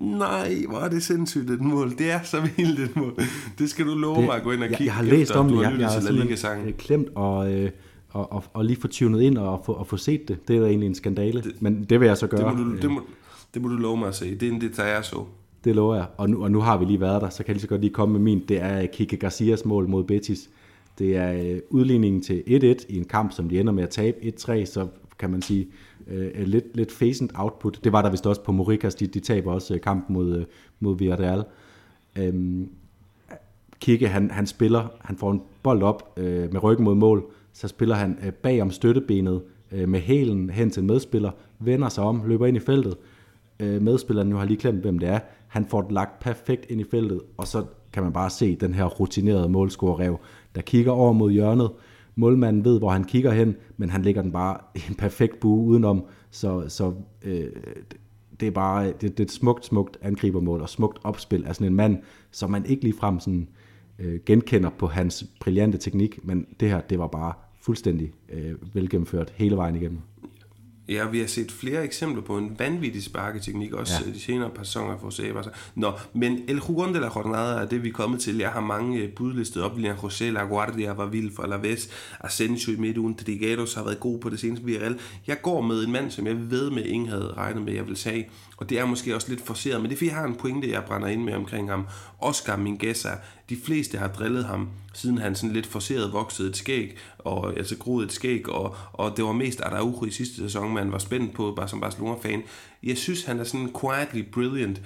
Nej, 0.00 0.64
hvor 0.68 0.78
er 0.78 0.88
det 0.88 1.02
sindssygt 1.02 1.50
et 1.50 1.60
mål. 1.60 1.90
Det 1.98 2.10
er 2.10 2.22
så 2.22 2.40
vildt 2.56 2.80
et 2.80 2.96
mål. 2.96 3.14
Det 3.58 3.70
skal 3.70 3.86
du 3.86 3.94
love 3.94 4.16
det, 4.16 4.24
mig 4.24 4.36
at 4.36 4.42
gå 4.42 4.50
ind 4.50 4.62
og 4.62 4.68
kigge 4.68 4.84
Jeg, 4.84 4.86
jeg 4.86 4.94
har 4.94 5.02
læst 5.02 5.30
om 5.30 5.48
det. 5.48 5.62
Jeg, 5.62 5.76
jeg 5.78 5.88
har 5.88 6.00
simpelthen 6.00 6.72
klemt 6.78 7.08
og, 7.14 7.52
øh, 7.52 7.70
og, 8.10 8.32
og, 8.32 8.44
og 8.52 8.64
lige 8.64 8.80
få 8.80 8.88
tunet 8.88 9.20
ind 9.20 9.38
og 9.38 9.62
få, 9.64 9.72
og 9.72 9.86
få 9.86 9.96
set 9.96 10.28
det. 10.28 10.48
Det 10.48 10.56
er 10.56 10.66
egentlig 10.66 10.86
en 10.86 10.94
skandale. 10.94 11.42
Det, 11.42 11.62
Men 11.62 11.84
det 11.84 12.00
vil 12.00 12.06
jeg 12.06 12.16
så 12.16 12.26
gøre. 12.26 12.50
Det 12.50 12.58
må 12.58 12.64
du, 12.64 12.76
det 12.76 12.90
må, 12.90 13.02
det 13.54 13.62
må 13.62 13.68
du 13.68 13.74
love 13.76 13.96
mig 13.96 14.08
at 14.08 14.14
se. 14.14 14.34
Det 14.34 14.48
er 14.48 14.52
en 14.52 14.60
detalje, 14.60 15.02
så. 15.02 15.24
Det 15.64 15.74
lover 15.74 15.94
jeg. 15.94 16.06
Og 16.16 16.30
nu, 16.30 16.42
og 16.42 16.50
nu 16.50 16.60
har 16.60 16.78
vi 16.78 16.84
lige 16.84 17.00
været 17.00 17.22
der, 17.22 17.28
så 17.28 17.36
kan 17.36 17.48
jeg 17.48 17.54
lige 17.54 17.62
så 17.62 17.68
godt 17.68 17.80
lige 17.80 17.92
komme 17.92 18.12
med 18.12 18.20
min. 18.20 18.42
Det 18.48 18.62
er 18.62 18.86
Kike 18.86 19.16
Garcias 19.16 19.64
mål 19.64 19.88
mod 19.88 20.04
Betis. 20.04 20.50
Det 20.98 21.16
er 21.16 21.32
øh, 21.32 21.60
udligningen 21.70 22.22
til 22.22 22.42
1-1 22.46 22.86
i 22.88 22.98
en 22.98 23.04
kamp, 23.04 23.32
som 23.32 23.48
de 23.48 23.60
ender 23.60 23.72
med 23.72 23.82
at 23.82 23.90
tabe 23.90 24.16
1-3, 24.22 24.64
så 24.64 24.86
kan 25.18 25.30
man 25.30 25.42
sige, 25.42 25.68
øh, 26.10 26.46
lidt, 26.46 26.76
lidt 26.76 26.92
facent 26.92 27.32
output. 27.34 27.80
Det 27.84 27.92
var 27.92 28.02
der 28.02 28.10
vist 28.10 28.26
også 28.26 28.42
på 28.42 28.52
Morikas, 28.52 28.94
de, 28.94 29.06
de 29.06 29.20
taber 29.20 29.52
også 29.52 29.74
øh, 29.74 29.80
kampen 29.80 30.14
mod, 30.14 30.36
øh, 30.36 30.44
mod 30.80 30.98
Villarreal. 30.98 31.44
Øhm, 32.16 32.68
Kikke, 33.80 34.08
han, 34.08 34.30
han 34.30 34.46
spiller, 34.46 34.88
han 35.00 35.16
får 35.16 35.32
en 35.32 35.42
bold 35.62 35.82
op 35.82 36.12
øh, 36.16 36.52
med 36.52 36.62
ryggen 36.62 36.84
mod 36.84 36.94
mål, 36.94 37.24
så 37.52 37.68
spiller 37.68 37.94
han 37.94 38.18
øh, 38.26 38.32
bag 38.32 38.62
om 38.62 38.70
støttebenet 38.70 39.42
øh, 39.72 39.88
med 39.88 40.00
hælen 40.00 40.50
hen 40.50 40.70
til 40.70 40.80
en 40.80 40.86
medspiller, 40.86 41.30
vender 41.58 41.88
sig 41.88 42.04
om, 42.04 42.22
løber 42.26 42.46
ind 42.46 42.56
i 42.56 42.60
feltet. 42.60 42.96
Øh, 43.60 43.82
medspilleren 43.82 44.28
nu 44.28 44.36
har 44.36 44.44
lige 44.44 44.56
klemt, 44.56 44.80
hvem 44.80 44.98
det 44.98 45.08
er. 45.08 45.18
Han 45.48 45.66
får 45.66 45.82
det 45.82 45.92
lagt 45.92 46.20
perfekt 46.20 46.70
ind 46.70 46.80
i 46.80 46.84
feltet, 46.90 47.20
og 47.36 47.46
så 47.46 47.64
kan 47.92 48.02
man 48.02 48.12
bare 48.12 48.30
se 48.30 48.56
den 48.56 48.74
her 48.74 48.84
rutinerede 48.84 49.48
målscorer 49.48 50.16
der 50.54 50.60
kigger 50.60 50.92
over 50.92 51.12
mod 51.12 51.32
hjørnet. 51.32 51.70
Målmanden 52.20 52.64
ved, 52.64 52.78
hvor 52.78 52.90
han 52.90 53.04
kigger 53.04 53.32
hen, 53.32 53.56
men 53.76 53.90
han 53.90 54.02
lægger 54.02 54.22
den 54.22 54.32
bare 54.32 54.56
i 54.74 54.80
en 54.88 54.94
perfekt 54.94 55.40
bue 55.40 55.64
udenom, 55.66 56.04
så, 56.30 56.64
så 56.68 56.92
øh, 57.22 57.48
det 58.40 58.46
er 58.46 58.50
bare 58.50 58.86
det, 58.86 59.02
det 59.02 59.20
er 59.20 59.24
et 59.24 59.30
smukt, 59.30 59.64
smukt 59.66 59.98
angribermål 60.02 60.60
og 60.60 60.68
smukt 60.68 60.98
opspil 61.04 61.46
af 61.46 61.54
sådan 61.54 61.66
en 61.66 61.74
mand, 61.76 61.98
som 62.30 62.50
man 62.50 62.66
ikke 62.66 62.82
ligefrem 62.82 63.20
sådan, 63.20 63.48
øh, 63.98 64.20
genkender 64.26 64.70
på 64.70 64.86
hans 64.86 65.24
brillante 65.40 65.78
teknik, 65.78 66.24
men 66.24 66.46
det 66.60 66.68
her, 66.68 66.80
det 66.80 66.98
var 66.98 67.06
bare 67.06 67.32
fuldstændig 67.60 68.12
øh, 68.28 68.74
velgennemført 68.74 69.32
hele 69.36 69.56
vejen 69.56 69.76
igennem. 69.76 70.00
Ja, 70.88 71.08
vi 71.08 71.20
har 71.20 71.26
set 71.26 71.52
flere 71.52 71.84
eksempler 71.84 72.22
på 72.22 72.38
en 72.38 72.58
vanvittig 72.58 73.02
sparketeknik, 73.02 73.72
også 73.72 73.94
ja. 74.06 74.12
de 74.12 74.20
senere 74.20 74.50
par 74.50 74.62
sæsoner 74.62 74.98
for 75.00 75.10
Sebas. 75.10 75.46
Nå, 75.74 75.92
men 76.12 76.38
El 76.48 76.60
Jugon 76.68 76.94
de 76.94 77.00
la 77.00 77.08
Jornada 77.16 77.62
er 77.62 77.66
det, 77.66 77.82
vi 77.82 77.88
er 77.88 77.92
kommet 77.92 78.20
til. 78.20 78.38
Jeg 78.38 78.50
har 78.50 78.60
mange 78.60 78.98
øh, 78.98 79.12
budlistet 79.12 79.62
op. 79.62 79.72
William 79.72 79.96
José, 79.96 80.24
La 80.24 80.44
Guardia 80.44 80.92
var 80.92 81.06
vild 81.06 81.34
for 81.36 81.42
Alaves. 81.42 81.88
Asensio 82.20 82.72
i 82.72 82.76
midtugen. 82.76 83.14
Trigados 83.14 83.74
har 83.74 83.84
været 83.84 84.00
god 84.00 84.18
på 84.18 84.30
det 84.30 84.40
seneste 84.40 84.66
VRL. 84.66 84.94
Jeg 85.26 85.42
går 85.42 85.60
med 85.60 85.84
en 85.84 85.92
mand, 85.92 86.10
som 86.10 86.26
jeg 86.26 86.50
ved 86.50 86.70
med, 86.70 86.84
ingen 86.84 87.08
havde 87.08 87.34
regnet 87.36 87.62
med, 87.62 87.72
jeg 87.72 87.86
vil 87.86 87.96
sige. 87.96 88.30
Og 88.56 88.70
det 88.70 88.78
er 88.78 88.84
måske 88.84 89.14
også 89.14 89.28
lidt 89.28 89.46
forceret, 89.46 89.80
men 89.80 89.90
det 89.90 89.96
er 89.96 89.98
fordi, 89.98 90.08
jeg 90.08 90.16
har 90.16 90.26
en 90.26 90.34
pointe, 90.34 90.70
jeg 90.70 90.84
brænder 90.84 91.08
ind 91.08 91.24
med 91.24 91.34
omkring 91.34 91.70
ham. 91.70 91.86
Oscar 92.18 92.56
Mingueza. 92.56 93.10
De 93.50 93.56
fleste 93.56 93.98
har 93.98 94.08
drillet 94.08 94.44
ham, 94.44 94.68
siden 94.94 95.18
han 95.18 95.34
sådan 95.34 95.52
lidt 95.52 95.66
forceret 95.66 96.12
voksede 96.12 96.48
et 96.48 96.56
skæg, 96.56 96.96
og 97.18 97.56
altså 97.56 97.76
groede 97.76 98.06
et 98.06 98.12
skæg, 98.12 98.48
og, 98.48 98.76
og 98.92 99.16
det 99.16 99.24
var 99.24 99.32
mest 99.32 99.60
Araujo 99.60 100.04
i 100.04 100.10
sidste 100.10 100.36
sæson, 100.36 100.74
man 100.74 100.92
var 100.92 100.98
spændt 100.98 101.34
på, 101.34 101.52
bare 101.56 101.68
som 101.68 101.80
Barcelona-fan. 101.80 102.42
Jeg 102.82 102.96
synes, 102.96 103.24
han 103.24 103.40
er 103.40 103.44
sådan 103.44 103.74
quietly 103.80 104.22
brilliant. 104.32 104.82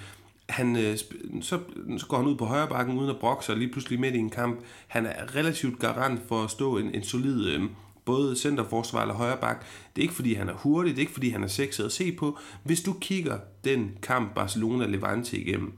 Han, 0.49 0.77
øh, 0.77 0.99
så, 1.41 1.59
så 1.99 2.07
går 2.07 2.17
han 2.17 2.27
ud 2.27 2.37
på 2.37 2.45
højre 2.45 2.69
bakken 2.69 2.99
uden 2.99 3.11
at 3.11 3.19
brokke 3.19 3.45
sig 3.45 3.57
lige 3.57 3.73
pludselig 3.73 4.01
midt 4.01 4.15
i 4.15 4.19
en 4.19 4.31
kamp. 4.31 4.61
Han 4.87 5.07
er 5.07 5.37
relativt 5.37 5.79
garant 5.79 6.21
for 6.29 6.43
at 6.45 6.51
stå 6.51 6.79
en, 6.79 6.95
en 6.95 7.03
solid 7.03 7.47
øh, 7.47 7.63
både 8.05 8.37
centerforsvar 8.37 9.03
eller 9.03 9.15
højre 9.15 9.37
bak. 9.41 9.67
Det 9.97 10.03
er 10.03 10.05
ikke 10.05 10.15
fordi 10.15 10.35
han 10.35 10.49
er 10.49 10.55
hurtig, 10.55 10.91
det 10.91 10.99
er 10.99 11.01
ikke 11.01 11.13
fordi 11.13 11.29
han 11.29 11.45
er 11.45 11.49
sexet 11.49 11.85
at 11.85 11.93
se 11.93 12.13
på. 12.13 12.39
Hvis 12.63 12.81
du 12.81 12.93
kigger 13.01 13.39
den 13.65 13.91
kamp 14.03 14.39
Barcelona-Levante 14.39 15.37
igennem, 15.37 15.73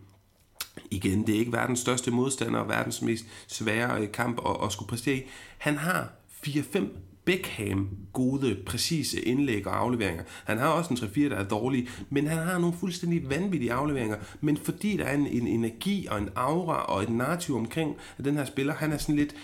igen, 0.91 1.27
det 1.27 1.35
er 1.35 1.39
ikke 1.39 1.53
verdens 1.53 1.81
største 1.81 2.11
modstander 2.11 2.59
og 2.59 2.69
verdens 2.69 3.03
mest 3.03 3.25
svære 3.47 4.01
øh, 4.01 4.13
kamp 4.13 4.41
at, 4.47 4.57
at 4.65 4.73
skulle 4.73 4.89
præstere 4.89 5.17
i. 5.17 5.23
Han 5.59 5.77
har 5.77 6.13
4-5 6.47 6.85
Beckham 7.27 7.89
gode, 8.13 8.57
præcise 8.67 9.21
indlæg 9.21 9.67
og 9.67 9.79
afleveringer. 9.79 10.23
Han 10.45 10.59
har 10.59 10.69
også 10.69 10.95
en 10.95 10.97
3-4, 10.97 11.29
der 11.29 11.37
er 11.37 11.45
dårlige, 11.45 11.89
men 12.11 12.27
han 12.27 12.39
har 12.39 12.59
nogle 12.59 12.77
fuldstændig 12.81 13.31
vanvittige 13.31 13.73
afleveringer. 13.73 14.17
Men 14.41 14.57
fordi 14.57 14.97
der 14.97 15.05
er 15.05 15.15
en, 15.15 15.27
en 15.27 15.47
energi 15.47 16.07
og 16.11 16.19
en 16.19 16.29
aura 16.37 16.85
og 16.85 17.03
et 17.03 17.09
narrativ 17.09 17.57
omkring 17.57 17.97
den 18.25 18.37
her 18.37 18.45
spiller, 18.45 18.75
han 18.75 18.93
er 18.93 18.99
sådan 18.99 19.17
lidt 19.17 19.35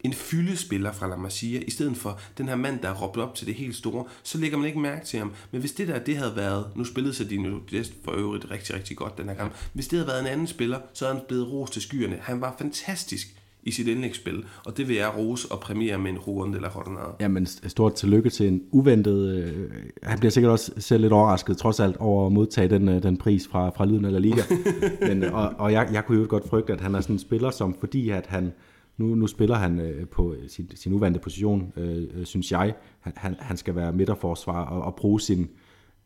en 0.00 0.12
fyldespiller 0.12 0.92
fra 0.92 1.08
La 1.08 1.16
Masia, 1.16 1.60
i 1.66 1.70
stedet 1.70 1.96
for 1.96 2.20
den 2.38 2.48
her 2.48 2.56
mand, 2.56 2.80
der 2.80 2.88
er 2.88 2.94
råbt 2.94 3.16
op 3.16 3.34
til 3.34 3.46
det 3.46 3.54
helt 3.54 3.76
store, 3.76 4.04
så 4.22 4.38
lægger 4.38 4.58
man 4.58 4.66
ikke 4.66 4.78
mærke 4.80 5.06
til 5.06 5.18
ham. 5.18 5.32
Men 5.50 5.60
hvis 5.60 5.72
det 5.72 5.88
der, 5.88 5.98
det 5.98 6.16
havde 6.16 6.36
været, 6.36 6.66
nu 6.76 6.84
spillede 6.84 7.14
Sardino 7.14 7.58
Dest 7.70 7.92
for 8.04 8.12
øvrigt 8.12 8.50
rigtig, 8.50 8.74
rigtig 8.74 8.96
godt 8.96 9.18
den 9.18 9.28
her 9.28 9.34
kamp, 9.34 9.52
hvis 9.72 9.88
det 9.88 9.98
havde 9.98 10.08
været 10.08 10.20
en 10.20 10.26
anden 10.26 10.46
spiller, 10.46 10.78
så 10.92 11.04
havde 11.04 11.18
han 11.18 11.24
blevet 11.28 11.48
ros 11.52 11.70
til 11.70 11.82
skyerne. 11.82 12.16
Han 12.20 12.40
var 12.40 12.54
fantastisk 12.58 13.34
i 13.62 13.70
sit 13.70 13.88
indlægsspil, 13.88 14.44
og 14.64 14.76
det 14.76 14.88
vil 14.88 14.96
jeg 14.96 15.16
rose 15.16 15.52
og 15.52 15.60
premiere 15.60 15.98
med 15.98 16.10
en 16.10 16.18
Juan 16.26 16.52
de 16.52 16.60
la 16.60 16.68
Jornada. 16.74 17.06
Jamen, 17.20 17.46
stort 17.46 17.94
tillykke 17.94 18.30
til 18.30 18.48
en 18.48 18.62
uventet... 18.70 19.34
Øh, 19.34 19.70
han 20.02 20.18
bliver 20.18 20.30
sikkert 20.30 20.52
også 20.52 20.72
selv 20.78 21.00
lidt 21.00 21.12
overrasket, 21.12 21.56
trods 21.56 21.80
alt, 21.80 21.96
over 21.96 22.26
at 22.26 22.32
modtage 22.32 22.68
den, 22.68 22.88
øh, 22.88 23.02
den 23.02 23.16
pris 23.16 23.48
fra, 23.48 23.70
fra 23.70 23.86
Lyden 23.86 24.04
eller 24.04 24.20
Liga. 24.20 24.42
Men, 25.08 25.24
og 25.24 25.52
og 25.58 25.72
jeg, 25.72 25.88
jeg 25.92 26.04
kunne 26.06 26.20
jo 26.20 26.26
godt 26.28 26.48
frygte, 26.48 26.72
at 26.72 26.80
han 26.80 26.94
er 26.94 27.00
sådan 27.00 27.14
en 27.14 27.20
spiller, 27.20 27.50
som 27.50 27.76
fordi 27.80 28.10
at 28.10 28.26
han 28.26 28.52
nu, 28.98 29.14
nu 29.14 29.26
spiller 29.26 29.56
han 29.56 29.80
øh, 29.80 30.06
på 30.08 30.32
øh, 30.32 30.48
sin, 30.48 30.70
sin 30.74 30.92
uvante 30.92 31.20
position, 31.20 31.72
øh, 31.76 32.02
øh, 32.14 32.24
synes 32.26 32.52
jeg. 32.52 32.74
Han, 33.00 33.12
han, 33.16 33.36
han 33.38 33.56
skal 33.56 33.74
være 33.74 33.92
midterforsvar 33.92 34.64
og, 34.64 34.82
og 34.82 34.94
bruge 34.94 35.20
sin... 35.20 35.48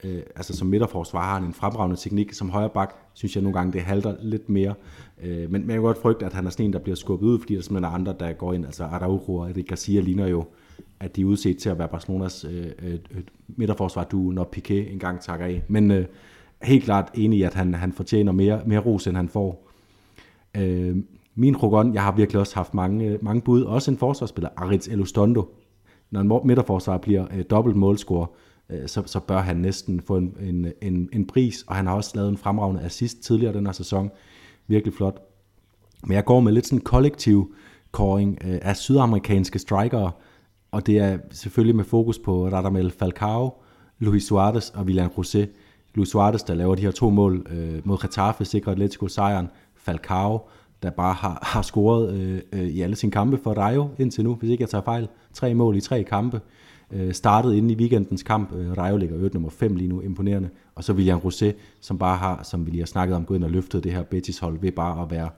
Øh, 0.05 0.23
altså 0.37 0.57
som 0.57 0.69
midterforsvar 0.69 1.23
har 1.23 1.35
han 1.35 1.45
en 1.45 1.55
fremragende 1.55 1.97
teknik. 1.97 2.33
Som 2.33 2.51
højre 2.51 2.71
bak 2.71 2.95
synes 3.13 3.37
jeg 3.37 3.43
nogle 3.43 3.59
gange, 3.59 3.73
det 3.73 3.83
halter 3.83 4.17
lidt 4.21 4.49
mere. 4.49 4.75
Øh, 5.23 5.51
men, 5.51 5.51
men 5.51 5.71
jeg 5.71 5.77
kan 5.77 5.83
godt 5.83 6.03
frygte, 6.03 6.27
at 6.27 6.33
han 6.33 6.47
er 6.47 6.51
sådan 6.51 6.67
en, 6.67 6.73
der 6.73 6.79
bliver 6.79 6.97
skubbet 6.97 7.27
ud, 7.27 7.39
fordi 7.39 7.55
der 7.55 7.63
simpelthen 7.63 7.85
er 7.85 7.95
andre, 7.95 8.15
der 8.21 8.33
går 8.33 8.53
ind. 8.53 8.67
Altså 8.67 8.85
Araujo 8.85 9.35
og 9.35 9.51
Erik 9.51 9.69
Garcia 9.69 10.01
ligner 10.01 10.27
jo, 10.27 10.45
at 11.01 11.17
de 11.17 11.21
er 11.21 11.25
udset 11.25 11.59
til 11.59 11.69
at 11.71 11.79
være 11.79 11.89
Barcelonas 11.89 12.45
øh, 12.45 12.67
øh, 12.83 12.99
midterforsvar, 13.47 14.05
du 14.05 14.17
når 14.17 14.51
Piqué 14.57 14.73
engang 14.73 15.21
takker 15.21 15.47
af. 15.47 15.63
Men 15.69 15.91
øh, 15.91 16.05
helt 16.63 16.85
klart 16.85 17.11
enig 17.15 17.39
i, 17.39 17.43
at 17.43 17.55
han, 17.55 17.75
han 17.75 17.93
fortjener 17.93 18.33
mere, 18.33 18.63
mere 18.67 18.81
ros, 18.81 19.07
end 19.07 19.17
han 19.17 19.29
får. 19.29 19.69
Øh, 20.57 20.97
min 21.35 21.57
Rogon, 21.57 21.95
jeg 21.95 22.03
har 22.03 22.13
virkelig 22.13 22.41
også 22.41 22.55
haft 22.55 22.75
mange, 22.75 23.19
mange 23.23 23.43
bud, 23.43 23.63
også 23.63 23.91
en 23.91 23.99
forsvarsspiller, 23.99 24.49
Aritz 24.57 24.89
Elustondo. 24.89 25.55
Når 26.11 26.21
en 26.21 26.47
midterforsvar 26.47 26.99
bliver 26.99 27.27
øh, 27.35 27.45
dobbelt 27.51 27.77
målscorer, 27.77 28.27
øh, 28.71 28.89
så, 28.89 29.03
så 29.07 29.21
bør 29.21 29.39
han 29.41 29.57
næsten 29.57 30.01
få 30.01 30.17
en, 30.17 30.37
en, 30.41 30.73
en, 30.83 31.09
en 31.13 31.27
pris, 31.27 31.65
og 31.67 31.75
han 31.75 31.87
har 31.87 31.95
også 31.95 32.11
lavet 32.15 32.29
en 32.29 32.37
fremragende 32.37 32.83
assist 32.83 33.23
tidligere 33.23 33.53
den 33.53 33.67
her 33.67 33.73
sæson. 33.73 34.11
Virkelig 34.67 34.95
flot. 34.95 35.23
Men 36.07 36.13
jeg 36.13 36.25
går 36.25 36.41
med 36.41 36.53
lidt 36.53 36.67
sådan 36.67 36.79
en 36.79 36.85
kollektiv 36.85 37.55
koring 37.91 38.39
øh, 38.45 38.59
af 38.63 38.77
sydamerikanske 38.77 39.59
strikere, 39.59 40.11
og 40.71 40.87
det 40.87 40.99
er 40.99 41.19
selvfølgelig 41.31 41.77
med 41.77 41.85
fokus 41.85 42.19
på 42.19 42.49
Radamel 42.49 42.91
Falcao, 42.91 43.53
Luis 43.99 44.25
Suarez 44.25 44.71
og 44.71 44.85
William 44.85 45.11
Rosé. 45.19 45.47
Luis 45.95 46.09
Suarez, 46.09 46.43
der 46.43 46.55
laver 46.55 46.75
de 46.75 46.83
her 46.83 46.91
to 46.91 47.11
mål 47.11 47.47
øh, 47.51 47.81
mod 47.85 47.99
Getafe, 47.99 48.45
sikrer 48.45 48.73
Atletico 48.73 49.09
sejren. 49.09 49.49
Falcao, 49.75 50.41
der 50.83 50.91
bare 50.91 51.15
har, 51.15 51.39
har 51.43 51.63
scoret 51.63 52.15
øh, 52.15 52.41
øh, 52.53 52.69
i 52.69 52.81
alle 52.81 52.97
sine 52.97 53.13
kampe 53.13 53.39
for 53.39 53.55
Rayo 53.55 53.89
indtil 53.99 54.25
nu, 54.25 54.35
hvis 54.35 54.51
ikke 54.51 54.63
jeg 54.63 54.69
tager 54.69 54.83
fejl. 54.83 55.09
Tre 55.33 55.55
mål 55.55 55.77
i 55.77 55.81
tre 55.81 56.03
kampe. 56.03 56.41
Øh, 56.93 57.13
startede 57.13 57.57
inden 57.57 57.71
i 57.71 57.75
weekendens 57.75 58.23
kamp. 58.23 58.55
Øh, 58.55 58.79
Rayo 58.79 58.97
ligger 58.97 59.17
øvrigt 59.17 59.35
nummer 59.35 59.51
5 59.51 59.77
lige 59.77 59.89
nu, 59.89 60.01
imponerende. 60.01 60.49
Og 60.75 60.85
så 60.85 60.93
William 60.93 61.19
Rosé, 61.19 61.53
som 61.81 61.99
bare 61.99 62.17
har, 62.17 62.43
som 62.43 62.67
vi 62.67 62.71
lige 62.71 62.81
har 62.81 62.87
snakket 62.87 63.17
om, 63.17 63.25
gået 63.25 63.39
ind 63.39 63.45
og 63.45 63.51
løftet 63.51 63.85
det 63.85 63.93
her 63.93 64.03
Betis-hold 64.03 64.61
ved 64.61 64.73
bare 64.73 65.03
at 65.03 65.11
være 65.11 65.31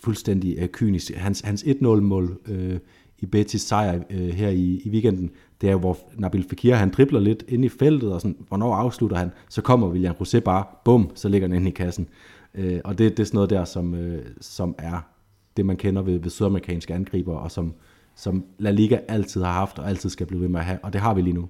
fuldstændig 0.00 0.56
øh, 0.58 0.68
kynisk. 0.68 1.14
Hans, 1.14 1.40
hans 1.40 1.62
1-0-mål 1.62 2.38
øh, 2.46 2.78
i 3.18 3.26
Betis 3.26 3.60
sejr 3.60 4.02
øh, 4.10 4.28
her 4.28 4.48
i, 4.48 4.80
i 4.84 4.90
weekenden, 4.90 5.30
det 5.60 5.66
er 5.68 5.72
jo, 5.72 5.78
hvor 5.78 5.98
Nabil 6.18 6.46
Fekir, 6.48 6.74
han 6.74 6.90
dribler 6.90 7.20
lidt 7.20 7.44
ind 7.48 7.64
i 7.64 7.68
feltet, 7.68 8.12
og 8.12 8.20
sådan, 8.20 8.36
hvornår 8.48 8.74
afslutter 8.74 9.16
han, 9.16 9.30
så 9.48 9.62
kommer 9.62 9.88
William 9.88 10.14
Rosé 10.20 10.38
bare, 10.38 10.64
bum, 10.84 11.10
så 11.14 11.28
ligger 11.28 11.48
den 11.48 11.56
ind 11.56 11.68
i 11.68 11.70
kassen. 11.70 12.08
Øh, 12.56 12.80
og 12.84 12.98
det, 12.98 13.16
det 13.16 13.22
er 13.22 13.24
sådan 13.24 13.36
noget 13.36 13.50
der, 13.50 13.64
som, 13.64 13.94
øh, 13.94 14.26
som 14.40 14.74
er 14.78 15.00
det, 15.56 15.66
man 15.66 15.76
kender 15.76 16.02
ved, 16.02 16.18
ved 16.18 16.30
sydamerikanske 16.30 16.94
angriber, 16.94 17.36
og 17.36 17.50
som, 17.50 17.74
som 18.14 18.44
La 18.58 18.70
Liga 18.70 18.98
altid 19.08 19.42
har 19.42 19.52
haft, 19.52 19.78
og 19.78 19.88
altid 19.88 20.10
skal 20.10 20.26
blive 20.26 20.40
ved 20.40 20.48
med 20.48 20.60
at 20.60 20.66
have, 20.66 20.78
og 20.82 20.92
det 20.92 21.00
har 21.00 21.14
vi 21.14 21.22
lige 21.22 21.34
nu. 21.34 21.48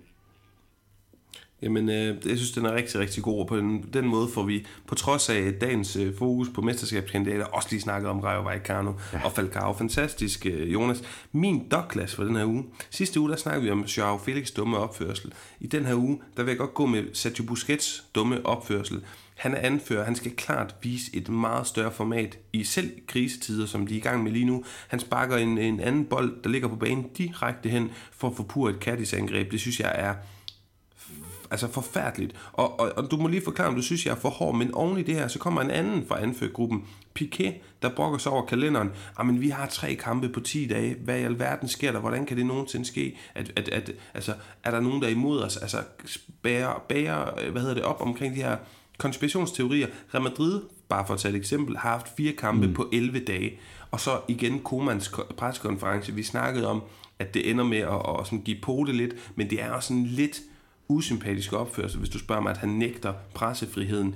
Jamen, 1.67 1.89
øh, 1.89 2.17
jeg 2.27 2.37
synes, 2.37 2.53
den 2.53 2.67
er 2.67 2.75
rigtig, 2.75 3.01
rigtig 3.01 3.23
god, 3.23 3.41
og 3.41 3.47
på 3.47 3.57
den, 3.57 3.85
den 3.93 4.07
måde 4.07 4.29
får 4.29 4.43
vi, 4.43 4.67
på 4.87 4.95
trods 4.95 5.29
af 5.29 5.53
dagens 5.61 5.97
øh, 5.97 6.19
fokus 6.19 6.49
på 6.55 6.61
mesterskabskandidater, 6.61 7.45
også 7.45 7.69
lige 7.71 7.81
snakket 7.81 8.11
om 8.11 8.21
Rayo 8.21 8.43
Vallecano 8.43 8.93
ja. 9.13 9.25
og 9.25 9.33
Falcao. 9.33 9.73
Fantastisk, 9.73 10.47
øh, 10.47 10.73
Jonas. 10.73 11.03
Min 11.33 11.69
Douglas 11.69 12.15
for 12.15 12.25
den 12.25 12.37
her 12.37 12.45
uge. 12.45 12.65
Sidste 12.91 13.21
uge, 13.21 13.31
der 13.31 13.37
snakkede 13.37 13.65
vi 13.65 13.71
om 13.71 13.81
Joao 13.81 14.19
Felix 14.19 14.53
dumme 14.53 14.79
opførsel. 14.79 15.33
I 15.61 15.67
den 15.67 15.87
her 15.87 15.95
uge, 15.95 16.21
der 16.37 16.43
vil 16.43 16.51
jeg 16.51 16.59
godt 16.59 16.75
gå 16.75 16.87
med 16.87 17.05
Sergio 17.13 17.45
Busquets 17.45 18.05
dumme 18.15 18.47
opførsel. 18.47 19.03
Han 19.37 19.55
er 19.55 19.59
anfører, 19.59 20.05
han 20.05 20.15
skal 20.15 20.37
klart 20.37 20.75
vise 20.83 21.11
et 21.15 21.29
meget 21.29 21.67
større 21.67 21.93
format 21.93 22.39
i 22.53 22.65
selv 22.65 22.91
krisetider, 23.07 23.67
som 23.67 23.87
de 23.87 23.95
er 23.95 23.99
i 23.99 24.01
gang 24.01 24.23
med 24.23 24.33
lige 24.33 24.45
nu. 24.45 24.65
Han 24.89 25.01
sparker 25.01 25.37
en, 25.37 25.59
en 25.59 25.81
anden 25.81 26.05
bold, 26.05 26.43
der 26.45 26.51
ligger 26.51 26.69
på 26.69 26.77
banen 26.77 27.07
direkte 27.19 27.69
hen 27.69 27.91
for 28.13 28.29
at 28.29 28.37
få 28.37 28.43
pur 28.43 28.69
et 28.69 28.77
Cadiz-angreb. 28.81 29.53
Det 29.53 29.61
synes 29.61 29.81
jeg 29.81 29.93
er 29.95 30.15
altså 31.51 31.69
forfærdeligt. 31.69 32.37
Og, 32.53 32.81
og, 32.81 32.93
og 32.97 33.11
du 33.11 33.17
må 33.17 33.29
lige 33.29 33.45
forklare, 33.45 33.69
om 33.69 33.75
du 33.75 33.83
synes, 33.83 34.07
jeg 34.07 34.13
er 34.13 34.17
for 34.17 34.29
hård, 34.29 34.55
men 34.55 34.75
oven 34.75 34.99
i 34.99 35.03
det 35.03 35.15
her, 35.15 35.29
så 35.29 35.39
kommer 35.39 35.61
en 35.61 35.71
anden 35.71 36.07
fra 36.09 36.23
anførergruppen, 36.23 36.85
Piquet, 37.15 37.55
der 37.83 37.89
brokker 37.89 38.19
sig 38.19 38.33
over 38.33 38.47
kalenderen. 38.47 38.91
Jamen, 39.19 39.41
vi 39.41 39.49
har 39.49 39.67
tre 39.67 39.95
kampe 39.95 40.29
på 40.29 40.41
10 40.41 40.67
dage. 40.67 40.97
Hvad 41.05 41.19
i 41.19 41.23
alverden 41.23 41.69
sker 41.69 41.93
der? 41.93 42.01
Hvordan 42.01 42.27
kan 42.27 42.37
det 42.37 42.47
nogensinde 42.47 42.87
ske? 42.87 43.19
At, 43.35 43.53
at, 43.57 43.69
at, 43.69 43.93
altså, 44.15 44.35
er 44.65 44.71
der 44.71 44.81
nogen, 44.81 45.03
der 45.03 45.09
er 45.09 45.13
imod 45.13 45.43
os? 45.43 45.57
Altså, 45.57 45.79
bærer, 46.43 46.85
bærer, 46.89 47.51
hvad 47.51 47.63
hedder 47.63 47.75
det, 47.75 47.83
op 47.83 48.01
omkring 48.01 48.35
de 48.35 48.43
her 48.43 48.57
konspirationsteorier. 48.99 49.87
Real 50.15 50.23
Madrid, 50.23 50.63
bare 50.89 51.07
for 51.07 51.15
at 51.15 51.21
tage 51.21 51.35
et 51.35 51.39
eksempel, 51.39 51.77
har 51.77 51.91
haft 51.91 52.17
fire 52.17 52.33
kampe 52.33 52.67
mm. 52.67 52.75
på 52.75 52.89
11 52.93 53.19
dage. 53.19 53.59
Og 53.91 54.01
så 54.01 54.21
igen 54.29 54.61
Komans 54.61 55.13
pressekonference. 55.37 56.15
Vi 56.15 56.23
snakkede 56.23 56.67
om, 56.67 56.83
at 57.19 57.35
det 57.35 57.51
ender 57.51 57.65
med 57.65 57.79
at, 57.79 58.21
at 58.21 58.27
sådan 58.27 58.43
give 58.43 58.59
på 58.63 58.85
det 58.87 58.95
lidt, 58.95 59.15
men 59.35 59.51
det 59.51 59.63
er 59.63 59.71
også 59.71 59.89
sådan 59.89 60.05
lidt 60.05 60.41
usympatisk 60.89 61.53
opførsel, 61.53 61.99
hvis 61.99 62.11
du 62.11 62.19
spørger 62.19 62.43
mig, 62.43 62.51
at 62.51 62.57
han 62.57 62.69
nægter 62.69 63.13
pressefriheden. 63.35 64.15